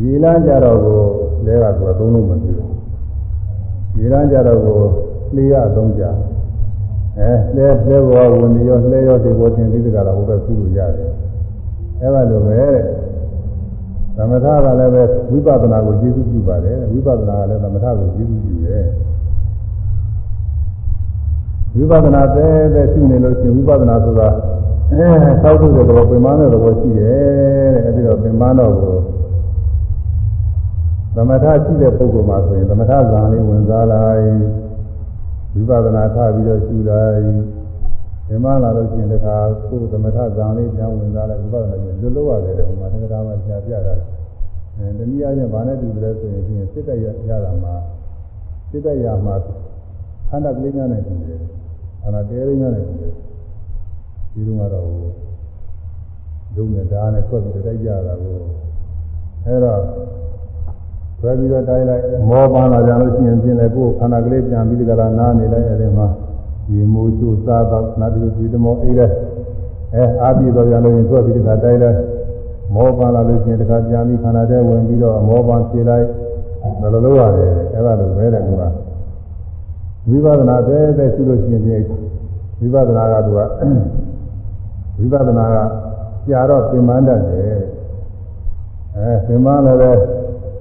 [0.00, 1.00] ရေလန်းကြတော့ကို
[1.46, 2.74] လဲကသူကသုံးလို့မဖြစ်ဘူး
[3.96, 4.80] ရေလန်းကြတော့ကို
[5.36, 6.04] လေရသုံးကြ
[7.18, 11.10] အဲလဲလဲဘောဝင်ရောလဲရောဒီဘောတင်ပြီးတကလားဟိုဘက်ကူလို့ရတယ်
[12.00, 12.84] အဲလိုပဲတဲ့
[14.16, 18.84] သမထကလည်းပဲဝိပဿနာကိုကျေစုပြုပါတယ်ဝိပဿနာကလည်းသမထကိုကျေစုပြုတယ်
[21.76, 24.28] ဝိပဿနာတဲ့တဲ့ရှုနေလို့ရှိရင်ဝိပဿနာဆိုတာ
[24.90, 25.08] အဲ
[25.42, 28.96] သောက်ထုတ်တဲ့သဘောပင်မတဲ့သဘောရှိတယ်တဲ့အဲဒီတော့ပင်မတော့ကို
[31.14, 34.30] သမထရှိတဲ့ပုဂ္ဂိုလ်မှာဆိုရင်သမထဇာန်လေးဝင်စားလိုက်
[35.54, 37.20] ဝိပဿနာထားပြီးတော့ရှုလိုက်
[38.28, 39.36] ဒီမှာလာလို့ရှိရင်တခါ
[39.68, 43.94] ကိုယ်သမထဇာန်လေးပြန်ဝင်စားလိုက်ဝိပဿနာပြန်လွတ်လို့ရတယ်ဟိုမှာသက္ကရာမှာဆရာပြတာ
[44.76, 47.74] အဲတနည်းအားဖြင့်ဗာနဲ့တူတယ်ဆိုရင်ပြင်စစ်တက်ရရတာမှာ
[48.70, 49.34] စစ်တက်ရမှာ
[50.28, 51.40] ခန္ဓာကလေးများနဲ့တူတယ်
[52.02, 53.12] ခန္ဓာတဲလေးများနဲ့တူတယ်
[54.32, 54.86] ဒီလိုကတော့
[56.54, 58.36] ဒုနဲ့ဓာတ်နဲ့ဆွဲပြီးတိုက်ကြတာကို
[59.46, 59.80] အဲတော့
[61.20, 66.06] ဆွဲပြီးတော့တိုင်းလိုက်မောပန်းလာကြလို့ရှိရင်ပြင်လေကိုယ်ခန္ဓာကလေးပြန်ပြီးကြတာနားနေလိုက်အဲဒီမှာ
[66.68, 69.10] ဒီမူချိုးစားတော့နာတူဒီတမောအေးတဲ့
[69.94, 71.98] အဲအာပြီးတော့ရလို့ရင်ဆွဲပြီးတခါတိုင်းလိုက်
[72.74, 76.06] မောပန်းလာလို့ရှိရင်တခါပြန်ပြီးခန္ဓာထဲဝင်ပြီးတော့မောပန်းဖြေလိုက်
[76.80, 78.68] ဘယ်လိုလုပ်ရလဲအဲဒါလိုပဲတဲ့ကွာ
[80.08, 81.82] ဝိပဿနာတဲ့တဲ့ရှိလို့ရှိရင်
[82.60, 83.40] ဝိပဿနာကသူက
[84.98, 85.56] ဝိပဿနာက
[86.28, 87.58] ကြာတော့ပင်မတတ်တယ်
[88.96, 89.92] အဲပင်မလည်းပဲ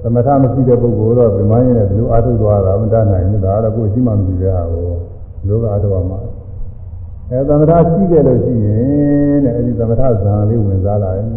[0.01, 4.87] သမထမရှိတဲ့ပုဂ္ဂိုလ်တော့ဗမိုင်းနဲ့ဘယ်လိုအားထုတ်သွားတာမတတ်နိုင်ဘူးဒါတော့ကိုယ်ရှိမှမရှိတဲ့ဟာကို
[5.47, 6.19] လောကအားထုတ်မှာ
[7.29, 11.29] အဲသမထရှိခဲ့လို့ရှိရင်တဲ့အဲဒီသမထဇာန်လေးဝင်စားလာရင်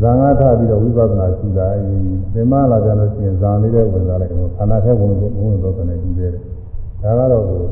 [0.00, 7.62] ဇာန်ကထပြီးတော့ဝိပဿနာရှိလာရင်ဗမလာကြလို့ရှိရင်ဇာန်လေးလည်းဝင်စားလိုက်တော့ခန္ဓာထဲဝင်ဝင်တော့တယ်ဒီလေဒါကတော့ဟို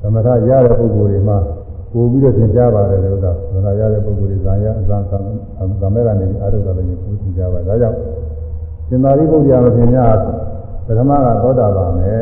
[0.00, 1.38] သမထရတဲ့ပုဂ္ဂိုလ်တွေမှာ
[1.92, 5.18] ပို့ပြီးတော့သင်ကြားပါတယ်လို့သာသနာရတဲ့ပုဂ္ဂိုလ်တွေဇာယအဇံသံ
[5.80, 7.96] သမဲကနေအာရုံတော်လည်းကိုသင်ကြားပါဒါကြောင့်
[8.88, 10.06] သင်္သာရိပုတ္တရာမသင်ညာ
[10.86, 12.14] ပထမကသောတာပန်ပဲ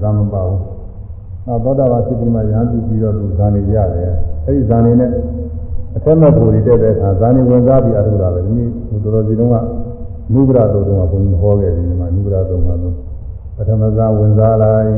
[0.00, 0.62] ဇံမပါဘူး
[1.46, 4.12] နောက်သောတာပန်ဖြစ်ပြီးမှရဟန်းပြုပြီးတော့သူဇာနေရတယ်
[4.44, 5.10] အဲဒီဇာနေနဲ့
[5.96, 9.56] အထက်မဲ့ဘူရီတဲ့တဲ့အခါဇာနေဝင်စားပြီးအာရုံတော်လည်းဒီတော်တော်စီတုန်းက
[10.32, 12.74] နုဗရတော်တုန်းကဘုန်းကြီးဟောခဲ့တယ်ဒီမှာနုဗရတော်မှာ
[13.56, 14.92] ပထမဇာဝင်စားလိုက်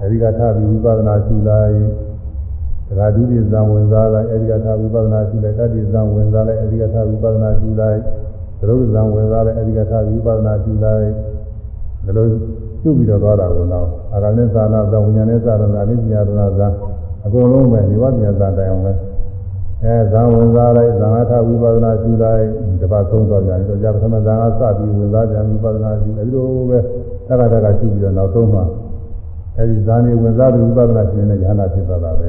[0.00, 1.76] အဲဒီကထပြီးဝိပဿနာရှုလိုက်
[2.98, 7.98] ဒါကဒုတိယဇံဝင်စားလိုက်အဲဒီကသာဝိပဿနာရှုလိုက်တတိယဇံဝင်စားလိုက်အဲဒီကသာဝိပဿနာရှုလိုက်
[8.60, 11.08] သရုပ်ဇံဝင်စားလိုက်အဲဒီကသာဝိပဿနာရှုလိုက်
[12.04, 12.26] ဒါလို
[12.80, 16.68] ရှုပြီးတော့သွားတာကတော့အာရဏိသာနာဇံဝိညာဉ်နဲ့သာရဏအနိစ္စညာရဏဇံ
[17.24, 18.92] အကုန်လုံးပဲဒီဝပညာဇံတိုင်အောင်ပဲ
[19.84, 22.44] အဲဇံဝင်စားလိုက်ဇံအထဝိပဿနာရှုလိုက်
[22.80, 26.78] တပတ်ဆုံးတော့ပြန်တော့ကြာပထမဇံကစပြီးဝင်စားကြဝိပဿနာရှုအဲဒီလိုပဲ
[27.28, 28.60] တက္ကတကရှုပြီးတော့နောက်ဆုံးမှ
[29.56, 32.28] အဲဒီဇာနေဝင်စားပြီးဝိပဿနာရှုနေတဲ့ဉာဏ်ဖြစ်သွားတာပဲ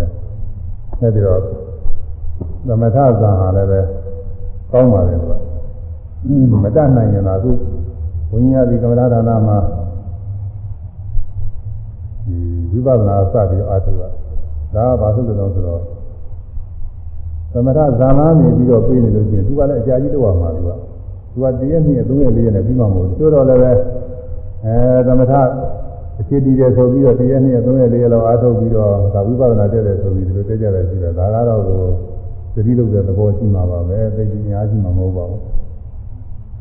[1.01, 1.41] အဲဒီတော့
[2.67, 3.79] သမထဇာဟာလည်းပဲ
[4.71, 5.37] ကောင်းပါလေကွာ
[6.63, 7.51] မတတ်နိုင်ရင်တော့အခု
[8.31, 9.57] ဝိညာဉ်ဒီကမ္မဋ္ဌာနမှာ
[12.25, 14.09] ဒီဝိပဿနာစပြီးအားထုတ်တာ
[14.75, 15.96] ဒါကဘာလို့လဲဆိုတော့သ
[17.65, 20.69] မထဇာနာနေပြီးတော့ပြေးနေလို့ရှိရင်သူကလည်းအကြာကြီးတော့မှာသူက
[21.31, 23.71] သူကတရက်နှစ်ရက်သုံးရက်လေးရက်နဲ့ပြီးမှမဟုတ်ဘူးတို့တော့လည်းပဲ
[24.65, 25.33] အဲသမထ
[26.19, 31.81] အခြေတည်တယ်ဆိုပြီးတော့တရားနှစ်ရက်သုံးရက်လေးရက်လောက်အားထုတ်ပြီးတော့ဒါဝိပဿနာတက်တယ်ဆိုပြီးဒီလိုတက်ကြတယ်ရှိတယ်ဒါကတော့ကို
[32.53, 35.41] သတိလုပ်တဲ့သဘောရှိမှာပါပဲသိသိများရှိမှာမဟုတ်ပါဘူး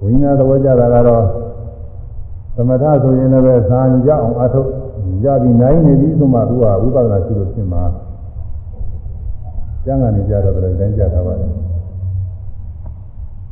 [0.02, 1.24] ဝိညာဉ်သဘောကြတာကတော့
[2.56, 4.68] သမထဆိုရင်လည်းပဲဇာန်ကြအောင်အားထုတ်
[5.24, 7.82] ရပြီးနိုင်နေပြီဆိုမှသူကဝိပဿနာရှိလို့ဖြစ်မှာ
[9.87, 11.47] ကျမ်းဂန်နေကြတော့လည်းတိုင်းကြတာပါလေ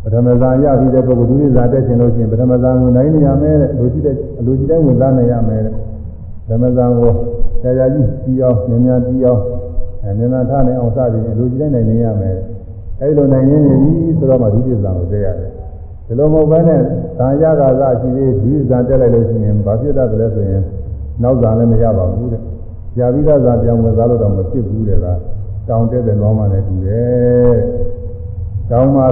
[0.02, 5.74] ပထမဇာရပြီးတဲ့ပုဂ္ဂိုလ်ဒုတိယဇာတက်ခြင်းလို့ရှိရင်ပထမဇာကိုနိုင်နေရမယ်တဲ့လူရှိတဲ့အလူရှိတိုင်းဝင်စားနိုင်ရမယ်တဲ့
[6.48, 7.12] ဓမ္မဇာကို
[7.62, 9.40] ဆရာကြီးပြီးအောင်ဉာဏ်ဉာဏ်ပြီးအောင်
[10.05, 12.36] အဲဉာဏ်ဉာဏ်ထားနိုင်အောင်စသည်လူရှိတိုင်းနိုင်နေရမယ်
[13.01, 15.51] အဲဒီလိုနိုင်နေပြီဆိုတော့မှဒုတိယဇာကိုတက်ရတယ်
[16.06, 16.81] ဒီလိုမဟုတ်ဘဲနဲ့
[17.19, 20.62] ဇာရကာဇာရှိသေးဒုတိယဇာတက်လိုက်လို့ရှိရင်ဘာဖြစ်တတ်တယ်ဆိုရင်
[21.23, 22.43] နောက်ဇာလည်းမရပါဘူးတဲ့။
[22.97, 25.06] ကြာပြီးသားဇာပြောင်းဝင်စားလို့တော့မဖြစ်ဘူးတဲ့က
[25.68, 27.54] တောင်းတဲ့တဲ့လောမနဲ့တူတယ်။
[28.70, 29.06] တောင်းမှာ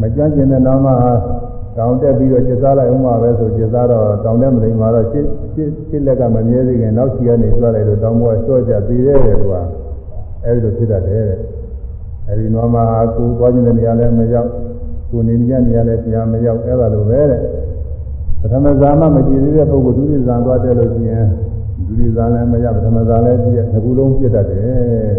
[0.00, 1.12] မကြမ်းကျင်တဲ့နာမဟာ
[1.76, 9.60] တောင်တက်ပြီးတော့ကျစားလိုက်ဥမှာပဲဆိုကျစားတော့တောင်တက်မလိမ္မာတော့ရှစ်ရှစ်ရှစ်လက်ကမမြဲသေးခင်နောက်ချီကနေဆွလိုက်လို့တောင်ပေါ်ဆော့ကြသေးတယ်တဲ့ကွာ
[10.44, 11.40] အဲဒီလိုဖြစ်တတ်တယ်တဲ့
[12.28, 14.50] အဲဒီနာမဟာကိုသွားခြင်းတဲ့နေရာလည်းမရောက်
[15.10, 17.40] ကိုနေနေရနေရာလည်းပြန်မရောက်အဲ့ဒါလိုပဲတဲ့
[18.40, 21.26] ပထမဇာမမကြည့်သေးတဲ့ပုဂ္ဂိုလ်ဒုတိယဇာသွားတယ်လို့ရှိရင်
[21.86, 25.12] ဒုတိယဇာလည်းမရပထမဇာလည်းပြည့်ငကူလုံးပြည့်တတ်တယ်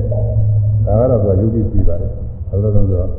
[0.85, 2.11] ဒါကတော့သူကယုတိရှိပါတယ်
[2.49, 3.09] ဘယ်လိုလဲဆိုတော့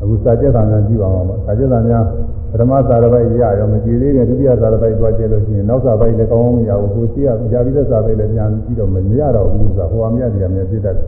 [0.00, 2.04] အခုစာကျက်တာများကြည့်ပါအောင်ပါစာကျက်တာများ
[2.50, 11.06] ပထမစာရပိုက်ရရောမကြည့်သေးခင်ဒုတိယစာရပိုက်သွားကျက်လို့ရှိရင်နောက်စာပိုက်လည်းကောင်းအောင်မရဘူးကိုရှိရကြာပြီးတဲ့စာပိုက်လည်းပြန်ကြည့်တော့မရတော့ဘူးဆိုတာဟိုအမြတ်ကြီးအမြတ်ပြည့်တတ်တယ်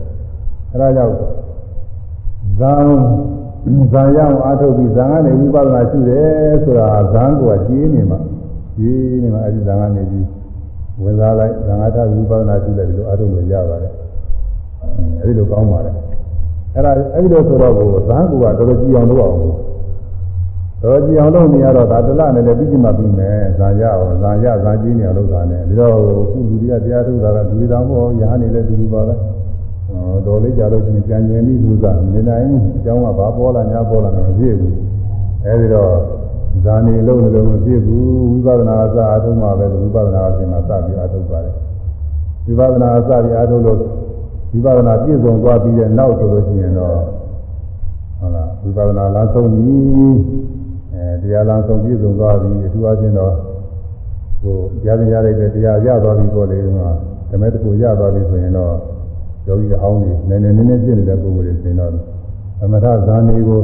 [0.71, 1.13] အဲဒါကြောင့်
[2.59, 2.73] ဇာ
[3.93, 8.19] ဇာရအောင်အားထုတ်ပြီးဇာကနေဝိပဿနာရှုတယ်ဆိုတာဇာကိုကြီးနေမှာ
[8.77, 10.25] ကြီးနေမှာအဲဒီဇာကနေပြီး
[11.01, 13.93] ဝင်စားလိုက်ဇာငါထဝိပဿနာရှုလိုက်ပြီးတော့အားထုတ်လို့ရပါတယ်
[15.21, 15.95] အဲဒီလိုကောင်းပါတယ်
[16.75, 19.53] အဲ့ဒါအဲ့ဒီလိုဆိုတော့ကိုဇာကူကတော်တော်ကြည်အောင်လုပ်အောင်တော်
[20.81, 25.93] တော်ကြည်အောင်လုပ်နေရတော့ဒါတလနဲ့လည်းပြီးကြမှာပြီးမယ်ဇာရအောင်ဇာရဇာကြီးနေအောင်လုပ်တာနဲ့ပြီးတော့
[26.31, 29.15] ခုလူတွေကတရားထုတ်တာကလူတွေတောင်ပေါ့ရဟန်းနေတဲ့လူတွေပါပဲ
[30.25, 32.45] တော်လေးကြလို့ချင်းပြန်ကျင်ပြီးလူစားနေနိုင်
[32.77, 34.75] အကြောင်းကဘာပေါ်လာညာပေါ်လာမဖြစ်ဘူး
[35.45, 35.91] အဲဒီတော့
[36.65, 38.03] ဇာနေလုံးလုံးမဖြစ်ဘူး
[38.45, 41.55] ဝိပဿနာအစအထုံးမှာပဲဝိပဿနာအစဉ်မှာစပြီးအထုံးပါတယ်
[42.45, 43.79] ဝိပဿနာအစပြီးအထုံးလို့
[44.51, 46.97] ဝိပဿနာပြည့်စုံသွားပြီးတဲ့နောက်ဆိုလို့ရှိရင်တော့
[48.19, 49.69] ဟုတ်လားဝိပဿနာလမ်းဆုံးပြီ
[50.93, 53.33] အဲတရားလမ်းဆုံးပြည့်စုံသွားပြီအထူးအချင်းတော့
[54.41, 56.89] ဟိုကြားရရတဲ့တရားရသွားပြီပေါ့လေဒီမှာ
[57.31, 58.73] ဓမ္မတကူရသွားပြီဆိုရင်တော့
[59.47, 61.91] ယောဂီအဟောင်းတွေနည်းနည်းနည်းနည်းပြည့်နေတဲ့ပုဂ္ဂိုလ်တွေဆိုရင်တော့
[62.59, 63.61] သမထဇာနေကို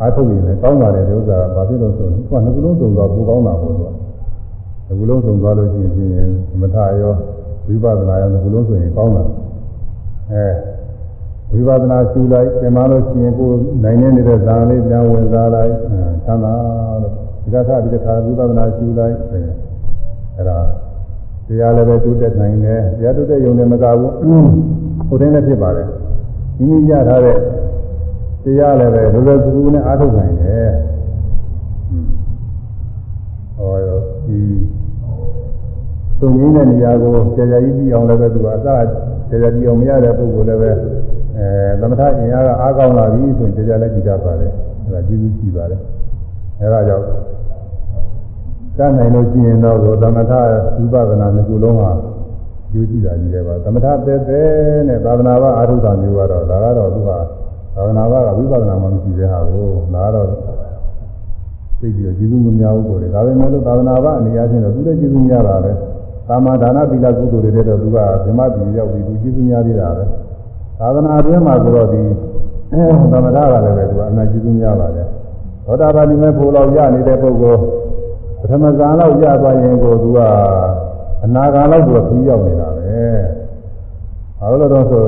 [0.00, 3.88] အားထုတ်ရင်လည်းကောင်းပါတယ်ဒီဥစ္စာဘာဖြစ်လို့ဆိုတော့သူကနှစ်ခုလုံးစုံသွားပူကောင်းတာပေါ့သူက
[4.86, 5.80] နှစ်ခုလုံးစုံသွားလို့ရှိ
[6.14, 7.14] ရင်သမထရော
[7.66, 9.24] ဝိပဿနာရောနှစ်ခုလုံးဆိုရင်ကောင်းတာ
[10.32, 10.46] အဲ
[11.52, 15.72] ဝိပဿနာရှုလိုက်သင်မှလို့ရှိရင်ကိုယ်နိုင်နေနေတဲ့ဇာလေးပြန်ဝင်စားလိုက်
[16.26, 16.54] သံသာ
[17.02, 17.12] လို့
[17.42, 19.16] ဒီကထဒီကထဝိပဿနာရှုလိုက်
[20.36, 20.58] အဲဒါ
[21.46, 24.12] တရားလည်းပဲတိုးတက်နိုင်တယ်တရားတိုးတက်ရုံနဲ့မကဘူး
[25.08, 25.88] ဟိုတိုင်းလည်းဖြစ်ပါတယ်
[26.58, 27.36] မိမိရထားတဲ့
[28.44, 30.70] တရားလည်းပဲလိုလိုကူကူနဲ့အားထုတ်နိုင်တယ်
[33.56, 33.74] ဟော
[34.26, 34.40] ဒီ
[36.18, 38.68] သုံးရင်းတဲ့နေရာကိုကြာကြာကြီးပြီးအောင်လည်းပဲသူကအစ
[39.30, 40.70] ကြာကြာပြီးအောင်မရတဲ့ပုဂ္ဂိုလ်လည်းပဲ
[41.38, 41.46] အဲ
[41.80, 44.52] သမထအင်အားကအားကောင်းလာပြီဆိုရင်ကြာကြာလည်းကြည့်တတ်ပါတယ်
[44.84, 45.80] အဲဒါကျေးဇူးရှိပါတယ်
[46.60, 47.04] အဲဒါကြောင့်
[48.78, 50.32] တတ်နိုင်လို့ရှိရင်တော့သမထ
[50.78, 51.90] ဝိပဿနာနှစ်ခုလုံးဟာ
[52.74, 54.18] ယူကြည့်တာကြီးတယ်ပါသမထသက်သက်
[54.88, 57.10] နဲ့သာသနာ့ဘာအာထုတာမျိုးကတော့ဒါကတော့သူက
[57.74, 60.26] သာသနာ့ဘာကဝိပဿနာမှမရှိသေးဟာကိုဒါကတော့
[61.80, 65.72] သိပြီးတော့ကျေးဇူးမများဘူးကိုလေဒါပေမဲ့လို့သာသနာ့ဘာအနေအချင်းတော့သူလည်းကျေးဇူးများတာပဲ
[66.30, 70.04] သာမဒါနသီလကုသိုလ်တွေတဲ့တော့သူကဓမ္မပြည်ရောက်ပြီးသူကျေးဇူးများသေးတာပဲ
[70.78, 72.02] သာသနာအတွင်းမှာဆိုတော့ဒီ
[73.12, 75.06] သမထကလည်းပဲသူကအမှန်ကျေးဇူးများပါတယ်
[75.66, 77.60] သောတာပန်ဒီမဲ့ဖို့လောက်ရနေတဲ့ပုဂ္ဂိုလ်
[78.40, 80.18] ပထမဇန်လောက်ရသွားရင်ကိုသူက
[81.24, 83.00] အနာဂါလောက်သူကပြီးရောက်နေတာပဲ
[84.38, 85.04] ဘာလို့လဲတော့ဆို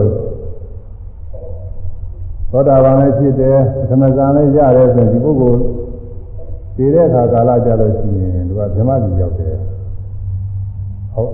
[2.52, 5.60] သောတာပန်လည်းဖြစ်တယ်ပထမဇန်လည်းရတယ်ဆိုရင်ဒီပုဂ္ဂိုလ်
[6.76, 9.56] တည်တဲ့အခါကာလကြလို့ရှိရင်သူကဓမ္မကြီးရောက်တယ်
[11.14, 11.30] ဟုတ်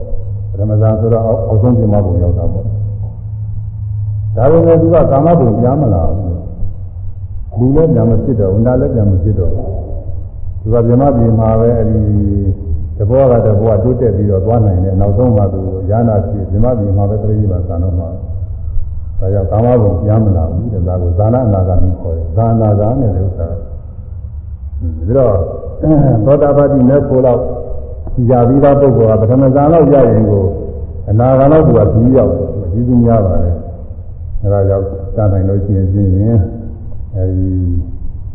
[0.51, 6.29] ပထမဇန်ဆိုတော့အောက်ဆုံးပြမဘုံရောက်တာပေါ့ဒါပေမဲ့သူကကာမဘုံကြားမလာဘူး
[7.59, 9.67] လူလည်းပြန်မဖြစ်တော့ဘူးနာလည်းပြန်မဖြစ်တော့ဘူး
[10.61, 12.03] သူကဗြဟ္မပြည်မှာပဲအဲဒီ
[12.97, 15.61] တဘောကတဘောတိုးတက်ပြီးတော့သွားနိုင်တယ်နောက်ဆုံးမှသူ
[15.91, 18.09] ရာနာဖြစ်ဗြဟ္မပြည်မှာပဲတတိယမှာဇာနောမှာ
[19.21, 25.35] ဒါကြောင့်ကာမဘုံကြားမလာဘူးတဲ့ဒါကိုဇာနာအနာဂါမိခေါ်တယ်ဇာနာဇာနဲ့ဥစ္စာပြီးတော့
[26.25, 27.68] သောတာပတိမဲ့ဖို့တော့ကြာ
[28.19, 30.45] ပြီးသားပုဂ္ဂိုလ်ကပထမဇာလောက်ရရင်ကို
[31.11, 32.33] အနာဂါလောက်သူကပြီးရောက်
[32.73, 33.55] ကြီးစုများပါတယ်
[34.43, 36.39] အဲဒါကြောင့်စနိုင်လို့ရှိရင်ချင်းရင်
[37.17, 37.25] အဲ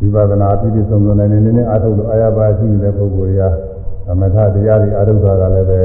[0.04, 3.48] ီဝိပဿနာအပြည့်စုံစုံနဲ့နည်းနည်းအားထုတ်လို့အာရပါရှိနေတဲ့ပုဂ္ဂိုလ်ရာ
[4.06, 5.80] သမထတရားတွေအားထုတ်တာကလည်းပဲ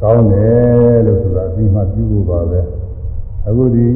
[0.00, 2.60] ကောင်းတယ်လို့ဆိုတာအပြီးမှပြုဖို့ပါပဲ
[3.46, 3.86] အခုဒီ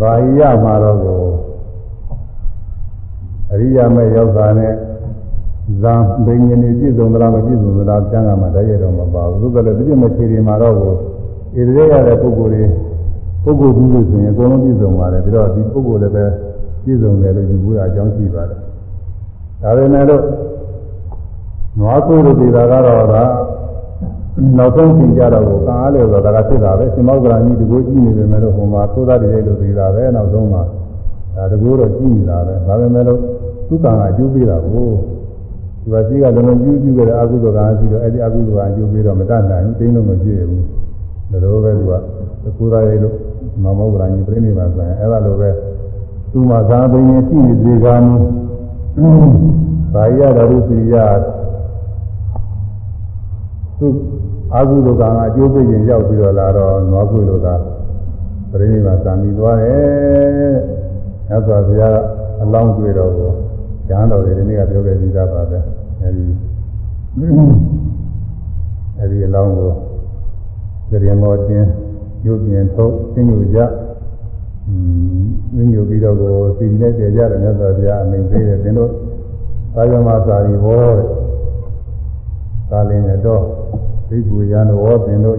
[0.00, 1.20] ဘာဟိယမှာတော့ကို
[3.52, 4.72] အရိယာမဲ့ရောက်တာနဲ့
[5.82, 5.94] ဇာ
[6.26, 10.96] ဘိညာဉ်ပြည့်စုံသလားမပြည့်စုံသလားကျမ်းဂန်မှာတည်းရတော့မပါဘူးသို့တော်လည်းပြည့်မချေတွေမှာတော့ကိုဣ
[11.54, 12.52] ရိရတဲ့ပုဂ္ဂိုလ်
[13.44, 16.24] တွေပုဂ္ဂိုလ်ကြီးလို့ဆိုရင်အကုန်လုံးပြည့်စုံပါတယ်ပြီးတော့ဒီပုဂ္ဂိုလ်လည်းပဲ
[16.84, 18.58] ပြည့်စုံတယ်လို့ယူဖို့အကြောင်းရှိပါတယ်
[19.62, 20.22] ဒါပေမဲ့လို့
[21.78, 23.24] နွားကိုယ်တို့ဒီတာကတော့ဒါ
[24.58, 30.62] နောက်ဆုံးသင်ကြတော့ကိုကံအားလျော်ဆိုတာကဖြစ်တာပဲရှင်မောက္ကရာကြီးတကူကြည့်နေပေမဲ့လို့ဟိုမှာသိုးသားတွေလို့ပြီးတာပဲနောက်ဆုံးမှာ
[31.36, 33.20] ဒါတကူတော့ကြည့်နေတာပဲဒါပေမဲ့လို့
[33.68, 34.88] သူကံကအကျိုးပေးတာကို
[35.84, 40.64] ဒီပါကြီးကလည်းမပြုပြုခဲ့တဲ့အကုသိုလ်ကံရှိတော့အဲ့ဒီအကုသိုလ်ကအကျိုးပေးတော့မတတ်နိုင်ဘူးတင်းလို့မပြည့်ဘူး
[41.30, 41.92] ဒါလိုပဲသူက
[42.44, 43.16] တကူသားရဲ့လို့
[43.62, 45.50] မမောက္ကရာကြီးပြိနေပါဆိုရင်အဲ့ဒါလိုပဲ
[46.32, 47.96] သူမှသာပင်ရှိနေသေးကံ
[49.94, 50.94] ဘာယဓာတုစီယ
[53.78, 53.88] သူ
[54.54, 57.48] အာဟုလောကအကျိုးပေးခြင်းရောက်ပြီးတော့လာတော့နွားခွေလောက
[58.50, 60.54] ပြိဋိဘာသံပြီးသွားတယ်။
[61.28, 61.96] မြတ်စွာဘုရား
[62.42, 63.12] အလောင်းတွေ့တော့
[63.88, 65.58] ကိုကျမ်းတော်တွေဒီနေ့ကပြောခဲ့ပြီးသားပါပဲ။
[66.02, 66.24] အဲဒီ
[68.98, 69.70] အဲဒီအလောင်းကို
[70.90, 71.68] ကြရင်မောတင်း
[72.26, 73.58] ရုပ်ပြင်ထုတ်သိညူကြ။
[74.66, 74.74] อื
[75.20, 75.24] ม
[75.54, 78.90] သိညူပြီးတော့ကိုစီနဲ့ကြကြတယ်မြတ်စွာဘုရားအမိန့်ပေးတယ်သင်တို့
[79.74, 81.06] သာယမစာရီဘောတဲ့။
[82.70, 83.42] သာလင်းရတော့
[84.08, 85.38] ဒိဋ္ဌိယံတော်ပင်တို့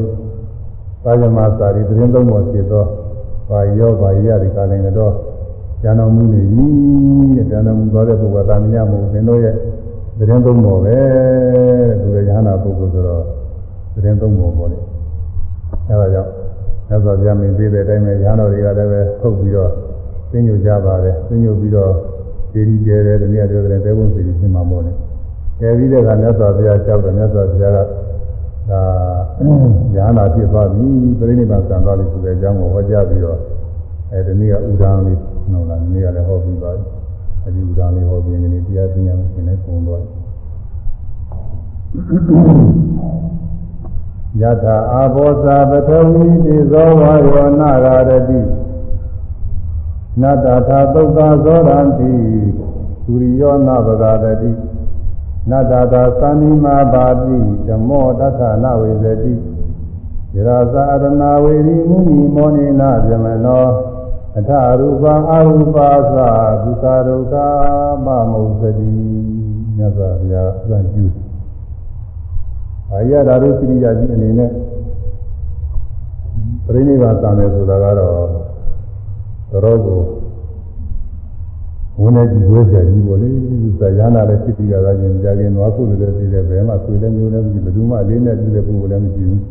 [1.03, 2.85] သာယမစာရီသတင်းသုံးပေါ်ဖြစ်သော
[3.49, 5.13] ဘာယောဘာယရဒီကာလင်တော့
[5.85, 6.65] ဉာဏ်တော်မူနေပြီ
[7.37, 9.55] တဲ့ဉာဏ်တော်မူသွားတဲ့ပုဂ္ဂိုလ်သာမညမို့သင်တို့ရဲ့
[10.17, 13.23] သတင်းသုံးပေါ်ပဲတဲ့သူရဲ့ယ ahanan ပုဂ္ဂိုလ်ဆိုတော့
[13.93, 14.79] သတင်းသုံးပေါ်ပေါ်လေ
[15.89, 16.29] အဲဒါကြောင့်
[16.87, 19.71] မြတ်စွာဘုရားမင်းပေးတဲ့အတိုင်းပဲယ ahanan တွေကလည်းပဲထုတ်ပြီးတော့
[20.31, 21.91] သိညွှန်ကြပါတယ်သိညွှန်ပြီးတော့
[22.53, 24.93] ဒီဒီကျဲတယ်တနည်းအားဖြင့်တဲဘုံစီဖြစ်မှာမို့လေ
[25.59, 27.79] ကျဲပြီးတဲ့အခါမြတ်စွာဘုရားကြောက်တယ်မြတ်စွာဘုရားက
[28.69, 28.81] ဒါ
[29.95, 30.85] ညာနာဖြစ်သွားပြီ
[31.17, 33.39] ပြိဋိဘာဆံသွားပြီဆိုတဲ့အကြောင်းကိုဟောကြားပြီးတော့
[34.11, 35.19] အဲဒီနေ့ကဥဒါန်းလေး
[35.51, 36.85] ဟုတ်လားဒီနေ့ကလည်းဟောပြီးပါပြီ
[37.43, 40.03] အဲဒီဥဒါန်းလေးဟောပြီးနေတရားသိရမယ်ရှင်လည်းပုံသွား
[44.41, 48.41] ယထာအာဘောဇာပထဝီတိဇောဝါယောနာဂရတိ
[50.21, 52.13] နတ္တထာသုတ်သာဇောရံတိ
[53.05, 54.51] သူရိယောနဗဂရတိ
[55.49, 59.33] နတ္တသာသန္နိမာပါတိဓမ္မောတသနာဝေဇတိ
[60.35, 63.65] ယရာဇာရဏဝေရိမုနိမောနိနာဗြမနော
[64.37, 66.17] အထရူပအရူပါသ
[66.63, 67.33] ဒုက္ခဒုက္ခ
[68.05, 68.89] မမုသတိ
[69.77, 71.05] မြတ်စွာဘုရားအံပြု
[72.91, 74.49] အာရဓာတုစိရိယာကြီးအနေနဲ့
[76.65, 78.13] ပြိဋိဘာသံတယ်ဆိုတာကတော့
[79.51, 80.01] တော်ကို
[81.99, 83.29] ဝန်းနေကြည့်ဝဲကြကြီးပေါ့လေ
[83.79, 89.41] ဇာယနာလည်းဖြစ်ပြီးကြတာချင်းကြာခင်သွားခုလည်းသိတယ်ဘယ်မှာဆွေလည်းမျိုးလည်းမရှိဘယ်သူမှအလေးနဲ့ကြည့်တဲ့ပုဂ္ဂိုလ်လည်းမရှိဘူး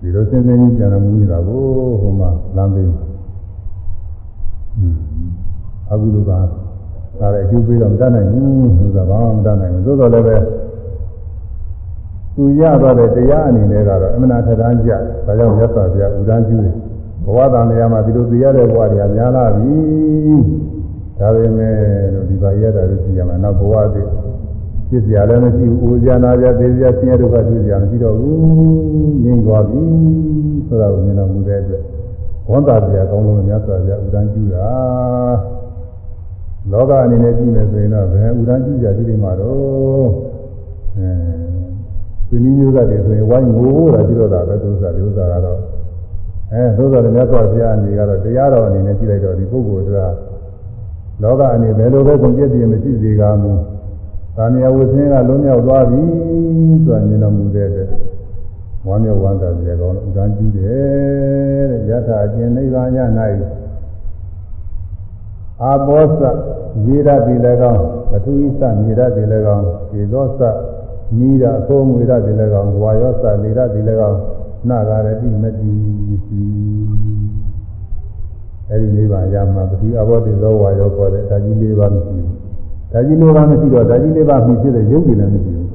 [0.00, 1.62] ဒီလိုစင်းစင်းကြီးပြန်လာမှုနေတာကို
[2.00, 2.90] ဟိုမှာလမ်းပေး
[5.90, 6.40] အခုလူကဒါ
[7.34, 10.36] လည်းအကျိုးပေးတော့မတတ်နိုင်ဘူးဆိုတာဘာမှမတတ်နိုင်ဘူးသို့တော်လည်းပဲ
[12.34, 16.74] သူရသွားတဲ့တရားအနေနဲ့ကတော့အမှန်တရားထထမ်းကြဒါကြောင့်မြတ်စွာဘုရားဥဒန်းကျူးတယ်
[17.24, 19.76] ဘဝတန်တရားမှာဒီလိုသိရတဲ့ဘဝတရားများလာပြီ
[21.18, 21.74] ဒါပေမဲ့
[22.12, 24.10] လို့ဒီပါရတာလို့ကြည့်ရမယ်နောက်ဘဝတည်း
[24.88, 28.38] ဖြစ်စရာလည်းမရှိဘူးအိုးကြနာကြသေးကြဆင်းရဲဒုက္ခတွေ့စရာမရှိတော့ဘူး
[29.22, 29.82] ငြိမ်သွားပြီ
[30.66, 31.82] ဆိုတာကိုမြင်တော်မူတဲ့အတွက်
[32.50, 34.68] ဝန်တာစရာကောင်းလို့မြတ်စွာဘုရားဥဒန်းကျူးတာ
[36.72, 40.08] လောကအနေနဲ့ကြည့်မယ်ဆိုရင်တော့ဘယ်ဥဒန်းကျူးကြကြည့်နေမှာတော့
[40.96, 41.10] အဲ
[42.28, 45.60] ဒီနည်းမျိုးကတည်းဆိုရင်ဝိုင်းငိုးတာကြည့်တော့တာပဲသူစားဒီဥစ္စာကတော့
[46.52, 49.90] အဲသို့တော်လည်းမြတ်စွာဘုရားအနေကတော့တရားတော်အနေနဲ့ကြည့်လိုက်တော့ဒီပုဂ္ဂိုလ်က
[51.22, 53.52] လောကအနေဘယ်လိုပဲကုန်ပြည့်ပြည့်မရှိစေကမူ
[54.36, 56.02] သာမယဝဆင်းကလုံးမြောက်သွားပြီ
[56.84, 57.90] ဆိုတာမြင်တော်မူတဲ့အတွက်
[58.86, 62.90] ဝမ်းမြောက်ဝမ်းသာကြကောင်းဥဒန်းကျူးတယ်တဲ့ယထာအကျဉ်နိဗ္ဗာန်၌
[65.62, 66.20] အာဘောဇ
[66.86, 70.42] ရေရတိလည်းကောင်းပထဝီသမြေရတိလည်းကောင်းခြေသောသ
[71.18, 74.18] မိရအသောငွေရတိလည်းကောင်းဝါယောသလေရတိလည်းကောင်း
[74.68, 75.72] နာဂရတိမတိ
[76.26, 76.42] စီ
[78.70, 82.30] အဲဒီနိဗ္ဗာန်ရမှာပတိအဘောတိသောဝါယောခေါ်တဲ့ဓာကြီး၄ပါးမရှိဘူး
[82.92, 85.68] ဓာကြီး၄ပါးမရှိတော့ဓာကြီး၄ပါးမှီဖြစ်တဲ့ရုပ်တွေလည်းမရှိဘူး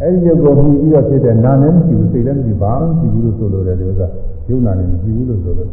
[0.00, 4.06] အဲဒီရုပ်ကိုမှီပြီးတော့ဖြစ်တဲ့နာလည်းမရှိဘူးစိတ်လည်းမရှိဘာမှမရှိဘူးလို့ဆိုလိုတယ်ဒီဥစ္စာ
[4.48, 5.70] ရုပ်နာလည်းမရှိဘူးလို့ဆိုလို့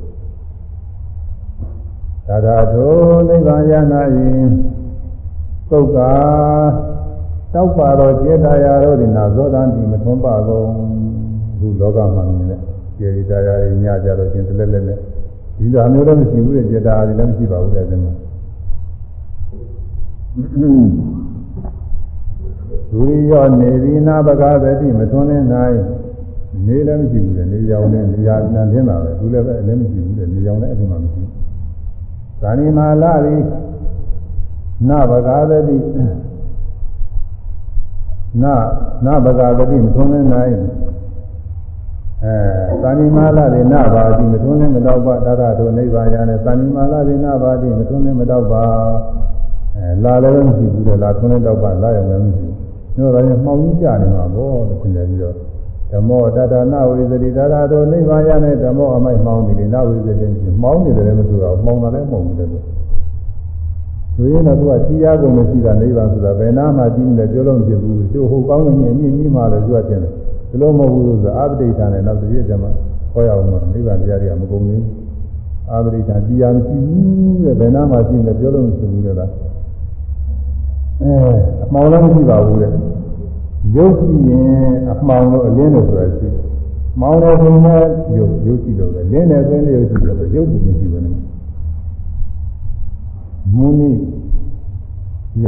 [2.27, 2.93] သာသာထို
[3.27, 4.49] နိဗ္ဗာန်ရနာရင်
[5.69, 6.11] သုတ်ကာ
[7.53, 10.67] တောက်ပါတော့ကျေတာယာတို့ဒီနာဇောတန်ဒီမထွန်းပါကုန်
[11.59, 12.59] ခုလောကမှာမြင်တဲ့
[12.97, 14.97] ကျေတာယာရညကြတော့ချင်းတလက်လက်နဲ့
[15.57, 18.13] ဒီလိုမျိုးတော့မရှိဘူးလေကျေတာယာလည်းမရှိပါဘူးတဲ့ဒီမှာ
[22.91, 25.77] ဒုရိယောနေဒီနာပကာသတိမထွန်းနေနိုင်
[26.67, 31.30] နေလည်းမရှိဘူးလေနေရောင်နဲ့နေရာနံထင်းတာပဲသူလည်းပဲလည်းမရှိဘူးလေနေရောင်လည်းအဲ့ဒီမှာမရှိဘူး
[32.41, 33.37] ဇာနိမာလာရိ
[34.89, 35.77] နဘဂာသတိ
[38.43, 38.45] န
[39.05, 40.55] နဘဂာသတိမထွန်းနေနိုင်
[42.23, 48.63] အဲသဏိမာလရိနဘာတိမထွန်းနေမတော့ပါတရတို့နိဗ္ဗာန်ရနဲ့သဏိမာလရိနဘာတိမထွန်းနေမတော့ပါ
[49.75, 52.47] အဲလာလည်းမရှိဘူးလေလာထွန်းနေတော့ပါလာရုံလည်းမရှိ
[52.95, 55.35] ဘူးတို့တော့မှောင်ကြီးကြနေမှာပေါ့လို့ထင်တယ်ပြီးတော့
[55.91, 60.27] ဓမ္မောတတနာဝိသတိဒါရတို့နိဗ္ဗာန်ရနဲ့ဓမ္မောအမိုက်မှောင်းနေတယ်နာဝိသတိ
[60.61, 62.63] မှောင်းနေတယ်လည်းမဆိုတော့မှောင်းတာလည်းမှောင်းနေတယ်လို့
[64.15, 70.11] သူရင်တော့သူကကြီးအားကုန်မရှိတာနိဗ္ဗာန်ဆိုတာဘယ်နာမှကြီးနေတယ်ပြောလို့မဖြစ်ဘူးသူဟိုကောင်းနေရင်အမြင့်ကြီးမှလည်းသူကတင်တယ်
[70.49, 72.67] ဒီလိုမဟုတ်ဘူးဆိုအာပတိဋ္ဌာနဲ့နောက်တစ်ရက်ကျမှ
[73.13, 74.83] ဟောရအောင်နိဗ္ဗာန်တရားတွေကမကုန်ဘူး
[75.71, 79.29] အာပတိဋ္ဌာကြီးအားမရှိဘူးတဲ့ဘယ်နာမှကြီးနေတယ်ပြောလို့မဖြစ်ဘူးလေလား
[81.01, 81.13] အဲ
[81.63, 82.71] အမှောင်လည်းမရှိပါဘူးတဲ့
[83.75, 86.29] ရုပ်ရှိရင်အမှောင်လို့အလင်းလို့ဆိုတာရှိ
[86.99, 91.15] မောင်တယ်ဆိုရင်ရုပ်ရုပ်ရှိလို့ပဲလင်းတယ်ဆိုရင်ရုပ်ရှိလို့ပဲရုပ်ဘူးမရှိဘူးနဲ့
[93.55, 93.91] မုနိ
[95.43, 95.47] ရ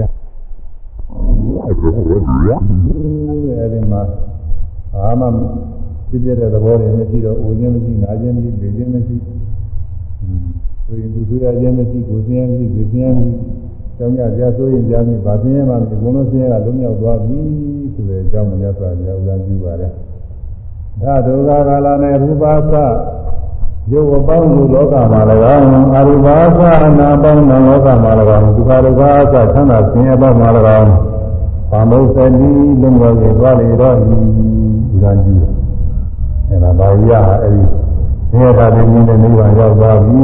[3.59, 4.01] အဲဒီမှာ
[4.95, 5.21] အာမ
[6.09, 9.15] ဖြစ်ပြတဲ့သဘောတွေမရှိတော့အိုခြင်းမရှိနာခြင်းမရှိပြေခြင်းမရှိ
[10.85, 13.31] ဆိုရင်သူသူရခြင်းမရှိကိုယ်စင်းမရှိပြေခြင်းမရှိ
[13.97, 17.39] ကျောင်းရပြဆိုရင်ကြားမိဗာစင်းရမှဒီဘုံလုံးစင်းရကလုံးရောက်သွားပြီ
[17.93, 19.91] ဆိုတဲ့အကြောင်းကိုမြတ်စွာဘုရားဥဒ္ဒါပြုပါတယ်
[21.01, 22.75] ဒါဒုက္ခကာလနဲ့ရူပါသ
[23.91, 25.21] ရုပ်အပေါင်းကိုလောကမှာ၎
[25.55, 30.47] င်းအရူပါသအနာပေါင်းသောလောကမှာ၎င်းဒုက္ခဒုက္ခအစဆန္ဒဆင်းရဲပေါင်းမှာ၎
[30.79, 30.89] င်း
[31.71, 32.25] ဘာမုသတိ
[32.81, 35.51] လုံးဝရေသွားလေတော့ဤဥဒ္ဒါပြုတယ်
[36.49, 37.63] အဲဒါဘာရဟာအဲဒီ
[38.29, 40.17] ဆင်းရဲတာတွေနည်းနဲ့နိဗ္ဗာန်ရောက်သွားပြီ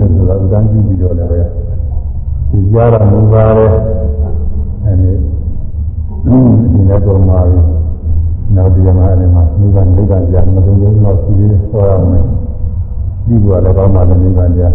[0.00, 1.69] လို့ဆိုတာဥဒ္ဒါပြုပြီးတော့လည်း
[2.50, 3.72] ပဲဒီကြားရမူပါတယ်
[4.84, 5.12] အဲဒီ
[6.72, 7.60] ဒီလည်းပုံပါပြီ
[8.54, 12.24] နောက်ဒီမှာလည်းမှာနိဗ္ဗာန်နိဗ္ဗာန်ကြာမလုံးလုံးတော့ရှိသေးဟောရမယ်
[13.26, 14.68] ဒီဘဝလည်းကောင်းပါတဲ့နိဗ္ဗာန်ကြာ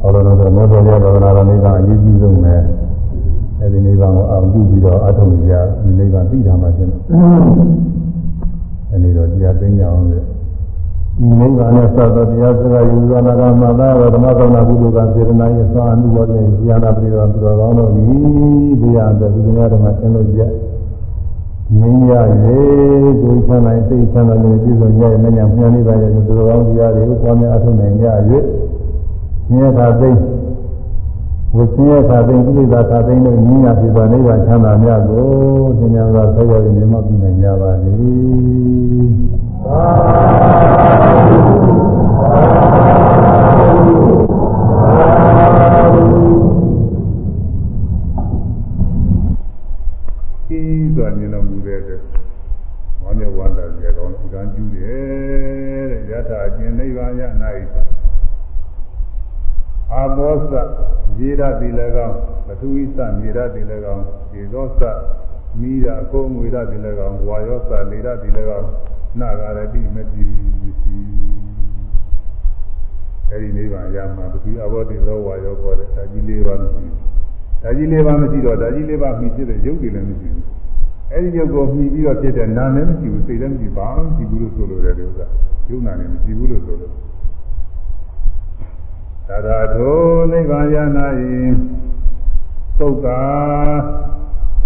[0.00, 2.54] ဟောလို့တော့မေဖို့ရတော်နာတော်နိဗ္ဗာန်အရေးကြီးဆုံးပဲ
[3.60, 5.54] အဲဒီနိဗ္ဗာန်ကိုအောင်ပြုပြီးတော့အထုံးကြ
[5.98, 6.90] နိဗ္ဗာန်သိတာမှရှင်
[8.90, 10.18] အဲဒီတော့တရားသိကြအောင်လေ
[11.18, 20.40] ဒီနိဗ္ဗာန်နဲ့ဆက်သောတရားစကားယူဇာနာကမှသာဓမ္မကောနာကုသိုလ်ကစေတနာရဲ့သာအမှုတော်ဖြင့်ဉာဏပရိယောသူတော်ကောင်းတို့သည်တရားတဲ့ဒီနေ့ဓမ္မသင်လို့ကြ
[21.78, 22.12] ငြိမ်းရ
[22.44, 22.58] ရေ
[23.22, 28.06] ကိုချမ်းသာစိတ်ချမ်းသာခြင်းပြည့်စုံကြရဲ့ဉာဏ်ဉာဏ်မြတ်နိဗ္ဗာန်ရဲ့သူတော်ကောင်းတရားတွေကိုပွားများအထုံးနိုင်ကြ၍
[29.50, 30.10] ဉာဏ်သာသိ
[31.56, 35.26] ဝိသင်းရသာသိကိလေသာသာသိတို့ဉာဏ်ရဖြစ်သောနိဗ္ဗာန်ချမ်းသာမြတ်ကို
[35.78, 37.92] သင်ညာသာဆက်ရောက်မြတ်ပြုနိုင်ကြပါစေ
[39.62, 39.72] ကြီး
[50.94, 52.02] စွာမြင်တော်မူတဲ့အတွက်
[53.02, 57.22] ဝမ်းမြောက်ဝမ်းသာကြကောင်းဥဒ္ဒံကျူးတယ်တဲ့ယထာအကျင်နိဗ္ဗာန်ရ၌
[59.92, 60.52] အာဘောဇ
[61.18, 62.16] ရေရတိလည်းကောင်း
[62.46, 64.82] ပထဝီသမြေရတိလည်းကောင်းခြေသောသ
[65.60, 68.68] မိရအကုန်ငွေရတိလည်းကောင်းဝါယောသလေရတိလည်းကောင်း
[69.20, 70.22] နာဂရတိမတိ
[70.80, 70.96] စီ
[73.30, 76.96] အဲဒီနိဗ္ဗာန်ရမှာပထဝီအဘောတိသောဝါယောခေါ်တဲ့ဓာကြီးလေးပါမရှိဘူး
[77.62, 80.44] ဓာကြီးလေးပါမရှိတော့ဓာကြီးလေးပါမှီဖြစ်တဲ့ရုပ်တွေလည်းမရှိဘူး
[81.12, 85.26] အဲဒီရုပ်ကိုမှီပြီးတော့ဖြစ်တဲ့နာမ်လည်းမရှိဘူးစိတ်လည်းမရှိပါဘူးမရှိဘူးလို့ဆိုလိုတယ်ဒီဥစ္စာ
[85.68, 86.92] ရုပ်နာလည်းမရှိဘူးလို့ဆိုလို့
[89.28, 90.00] သာသာထို
[90.32, 91.06] နိဗ္ဗာန်ရနာ၏
[92.78, 93.22] သုတ်ကာ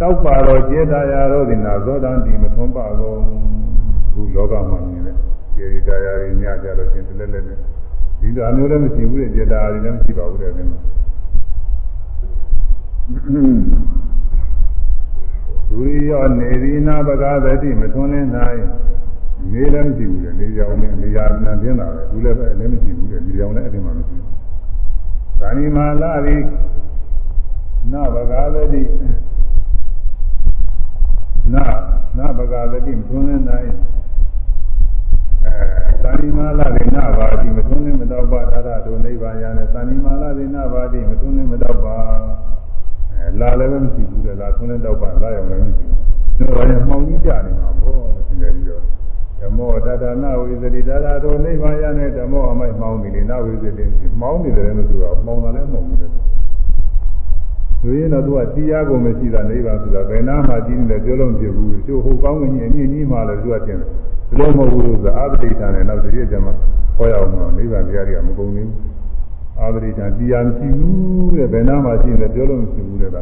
[0.01, 3.21] တောက်ပါတော့ကျေတာယာတော့ဒီနာသောတန်ဒီမထွန်းပါကုန်
[4.17, 5.17] ခုလောကမှာမြင်တဲ့
[5.55, 7.59] ကျေတာယာတွေညကြတော့ရှင်တလဲလဲနဲ့
[8.21, 10.79] ဒီလိုအမျိုးလည်းမရှိဘူးတဲ့ကျေတာယာတွေလည်းမရှိပါဘူးတဲ့ဒီမှာ
[15.69, 18.61] ဒုရိယောနေရိနာပကာသတိမထွန်းလင်းနိုင်
[19.53, 24.35] နေလည်းမရှိဘူးတဲ့နေကြောင်နဲ့နေရာနံပြင်းတာပဲသူလည်းပဲလည်းမရှိဘူးတဲ့နေကြောင်လည်းအဲ့ဒီမှာမရှိဘူး
[25.41, 26.37] ဇာနိမာလာရိ
[27.93, 28.83] နာပကာသတိ
[31.55, 31.65] နာ
[32.19, 33.96] နာပကာသတိမထွန်းလင်းနိုင်အဲ
[36.07, 41.97] သန္တိမာလာရိနာဘာတိမထွန်းလင်းမတော့ပါသာရတို့နိဗ္ဗာန်ရနဲ့သန္တိမာလာရိနာဘာတိမထွန်းလင်းမတော့ပါ
[43.41, 45.99] လာလည်းမရှိဘူးလေလာသွန်းတဲ့တော့ပါလာရောက်လည်းမရှိဘူး။
[46.39, 48.83] ဒါတော့မှောင်ကြီးကြနေမှာပေါ့ဒီလိုပြီးတော့
[49.41, 53.85] ဓမ္မောတတနာဝိသတိဒါသာတို့နိဗ္ဗာန်ရတဲ့ဓမ္မောအမိုက်မှောင်နေလေနာဝိသတိ
[54.21, 56.11] မှောင်နေတယ်လို့ဆိုတော့မှောင်တာလည်းမှောင်နေတယ်။
[57.81, 63.89] ဆိုရင်တော့သူကတရားကိုမရှိတာနိဗ္ဗာန်ဆိုတာဘယ်နာမှကြည့်နေတယ်ပြောလို့မဖြစ်ဘူး။ကျိုးဟိုကောင်းကင်ကြီးအမြင့်ကြီးမှလည်းသူကတင်တယ်။
[64.29, 66.51] ဒီလိုမဟုတ်ဘူးလို့ဆိုအာပတိဋ္ဌာနဲ့နောက်တည်းကျမှ
[66.97, 68.69] ဟောရအောင်နိဗ္ဗာန်တရားတွေကမကုန်ဘူး။
[69.61, 73.17] အာပရိဒံတရားမရှိဘူးတဲ့ဘယ်နာမှရှိနေပြောလို့မရှိဘူးတဲ့က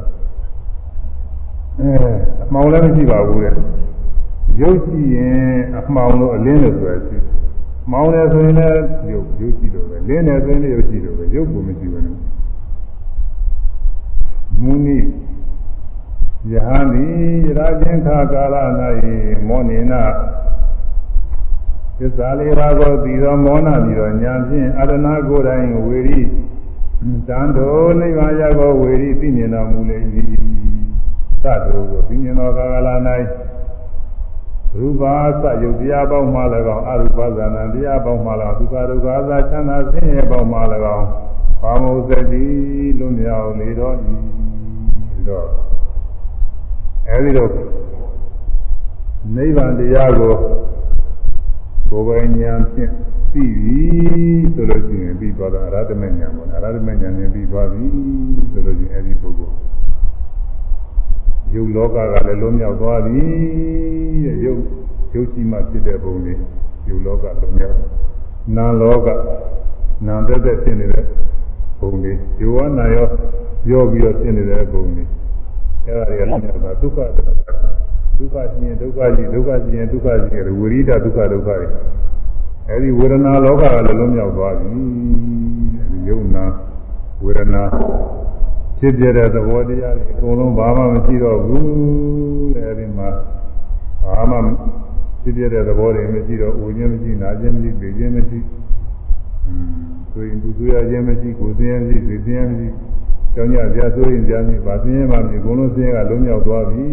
[1.79, 1.93] အဲ
[2.45, 3.55] အမှောင်လည်းမရှိပါဘူးတဲ့
[4.61, 7.19] ရုပ်ရှိရင်အမှောင်လို့အလင်းလို့ဆိုရရှိ
[7.93, 8.81] မောင်တယ်ဆိုရင်လည်း
[9.13, 12.17] ရုပ်ရုပ်ရှိလို့ပဲလင်းတယ်ဆိုရင်လည်းရုပ်ရှိလို့ပဲရုပ်ကိုမရှိဘူးနဲ့
[14.65, 14.99] မုနိ
[16.51, 17.07] ယဟန်ဒီ
[17.57, 18.57] ရာချင်းခါကာလ၌
[19.49, 20.03] မောနိနာ
[21.99, 26.21] သစ္စာလေးပါးကိုသိသောမောနာပြီးတော့ညာဖြင့်အာရဏကိုယ်တိုင်ဝေရိ
[27.29, 29.99] တန်တော်နိဗ္ဗာန်ရကိုဝေရိသိမြင်တော်မူလေ၏
[31.45, 32.89] သတ္တုကိုသိမြင်သောကာလ၌
[34.77, 36.41] ရူပါသယုတ်တရားပေါင်းမှ၎
[36.77, 40.59] င်းအရူပဇာနံတရားပေါင်းမှ၎င်းဒုက္ခဒုက္ခသာချမ်းသာဆင်းရဲပေါင်းမှ၎
[40.97, 41.07] င်း
[41.63, 42.45] ဘာမုသတိ
[42.99, 43.97] လွန်မြောက်လေတော်၏
[45.29, 45.47] တော့
[47.09, 47.51] အဲဒီတော့
[49.37, 50.33] နိဗ္ဗာန်တရားကို
[51.91, 52.93] ကိုယ်ပိုင်ဉာဏ်ဖြင့်
[53.33, 53.81] သိပြီ
[54.55, 57.85] ဆိုလို့ရှိရင်ပြီးသွားတာအရဟတမေဉာဏ်ပေါ့အရဟတမေဉာဏ်နဲ့ပြီးသွားပြီ
[58.53, 59.57] ဆိုလို့ရှိရင်အဲဒီပုဂ္ဂိုလ်
[61.55, 63.25] ယုတ်လောကကလည်းလုံးမြောက်သွားပြီ
[64.25, 64.63] တဲ့ယုတ်
[65.15, 66.41] ယုတ်ရှိမှဖြစ်တဲ့ပုံလေး
[66.89, 67.79] ယုတ်လောကလုံးမြောက်
[68.57, 69.09] နာလောက
[70.07, 71.05] နာတက်တက်ဖြစ်နေတဲ့
[71.79, 73.07] ပုံလေးယောဝနာရော
[73.71, 75.09] ရောပြီးတော့ဖြစ်နေတဲ့ပုံလေး
[75.87, 77.49] အဲ့ဒါတွေကလည်းမြောက်တာဒုက္ခဒုက္ခ
[78.19, 81.59] ဒုက္ခရှင်ဒုက္ခကြီးဒုက္ခရှင်ဒုက္ခကြီးဝိရိဒဒုက္ခဒုက္ခတွေ
[82.69, 84.69] အဲဒီဝေဒနာလောကကလည်းလုံးမြောက်သွားပြီ
[85.79, 86.45] အဲဒီယုတ်နာ
[87.25, 87.63] ဝေဒနာ
[88.79, 93.09] ဖြစ်ပြတဲ့သဘောတရားတွေအကုန်လုံးဘာမှမရှိတော့ဘူးတဲ့အဲဒီမှာ
[94.05, 94.37] ဘာမှ
[95.23, 98.39] ဖြစ်ပြတဲ့သဘောတွေမရှိတော့ဦးခြင်းမရှိနာခြင်းမရှိသိခြင်းမရှိ
[99.47, 99.55] อื
[99.91, 102.69] ม ဆိုရင်သူဆွေးရခြင်းမရှိကိုယ်သိခြင်းမရှိသိခြင်းမရှိ
[103.35, 106.85] ကြောင့်ညပြဆိုရင်ကြာပြီဘာသိခြင်းမှမရှိအကုန်လုံးသိခြင်းကလုံးမြောက်သွားပြီ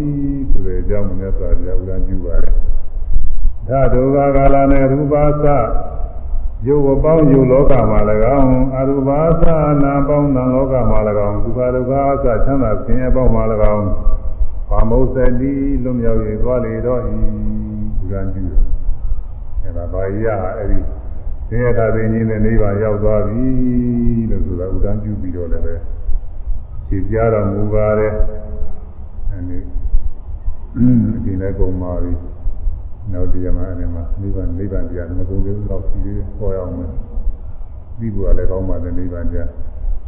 [0.50, 2.54] ဆိုတဲ့အကြောင်းကိုလည်းဆိုတာဥဒ္ဒံပြုပါတယ်
[3.68, 5.46] ဓာတုဘာကာလနဲ့ရူပါသ
[6.66, 7.98] ယုတ်ဝပေါင်းယုတ်လောကမှာ၎
[8.38, 9.44] င်းအရူပါသ
[9.82, 13.42] နာပေါင်းနာလောကမှာ၎င်းဒုက္ခဒုက္ခအစချမ်းသာဆင်းရဲပေါင်းမှာ၎
[13.74, 13.86] င်း
[14.70, 15.52] ဘာမုစတိ
[15.82, 17.16] လွတ်မြောက်၍သွားလေတော့ဤဥ
[18.04, 18.44] ဒ္ဒံပြု
[19.62, 20.78] အဲဒါဘာကြီးရအဲ့ဒီ
[21.52, 23.46] ဆင်းရဲခါသိင်းနေတဲ့နိဗ္ဗာန်ရောက်သွားပြီ
[24.30, 25.74] လို့ဆိုတာဥဒ္ဒံပြုပြီးတော့လည်းပဲ
[26.88, 28.12] ခြေပြတော်မူပါတယ်
[29.30, 29.58] အဲဒီ
[31.24, 32.12] ဒီလည်းကုန်ပါပြီ
[33.12, 36.90] နောက်တရားမှာအဲဒီမှာနိဗ္ဗာန်နိဗ္ဗာန်တရားမကုန်သေးဘူးတော့ရှိသေးတယ်ဟောရအောင်မယ်
[37.98, 39.48] ပြီးဖို့လည်းကောင်းပါတယ်နိဗ္ဗာန်တရား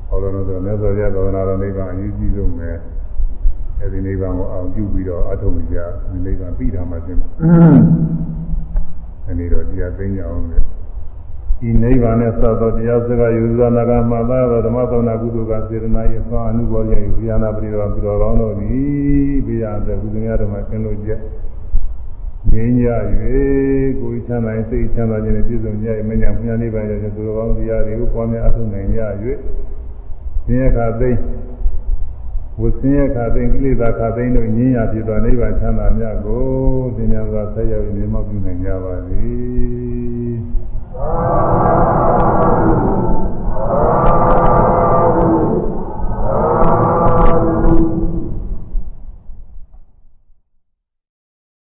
[0.08, 2.70] ဟောလို့တော့မြတ်စွာဘုရားသာသနာတော်နိဗ္ဗာန်အရေးကြီးဆုံးပဲ
[3.80, 5.78] အဲဒီနိဗ္ဗာန်ကိုအောင်ပြုပြီးတော့အထုံးကြ
[6.10, 7.28] ဒီနိဗ္ဗာန်ပြီးတာမှသိမှာ
[9.26, 10.58] အဲဒီတော့တရားသိကြအောင်လေ
[11.64, 21.20] ဒီနိဗ္ဗာန်နဲ့သတ်သောတရားစကားယူဇာနာကမှသာသောဓမ္မသောနာကုသိုလ်ကစေတနာ၏အစွမ်းအမှုပေါ်ရည်ဉာဏပရိတော်ပြီးတော်ကောင်းတို့သည်ဘုရားတဲ့ကုသမြတ်ဓမ္မကျင့်လို့ကျက်
[22.52, 22.88] ငြိမ်းကြ၍
[24.00, 29.00] ကိုယ်ချမ်းသာစိတ်ချမ်းသာခြင်းနဲ့ပြည့်စုံကြ၏မညာဘုရားနိဗ္ဗာန်ရဲ့သူတော်ကောင်းတရားတွေကိုပွားများအထုနိုင်ကြ၍
[30.46, 31.10] သင်္ခါသိ
[32.60, 36.44] ဝဆင်းရဲခါသိကိလေသာခါသိတို့ငြင်းရဖြစ်သောနိဗ္ဗာန်ချမ်းသာမြတ်ကို
[36.96, 38.94] သင်ညာစွာဆက်ရောက်မြတ်မောက်ပြုနိုင်ကြပါ
[40.94, 41.04] သာ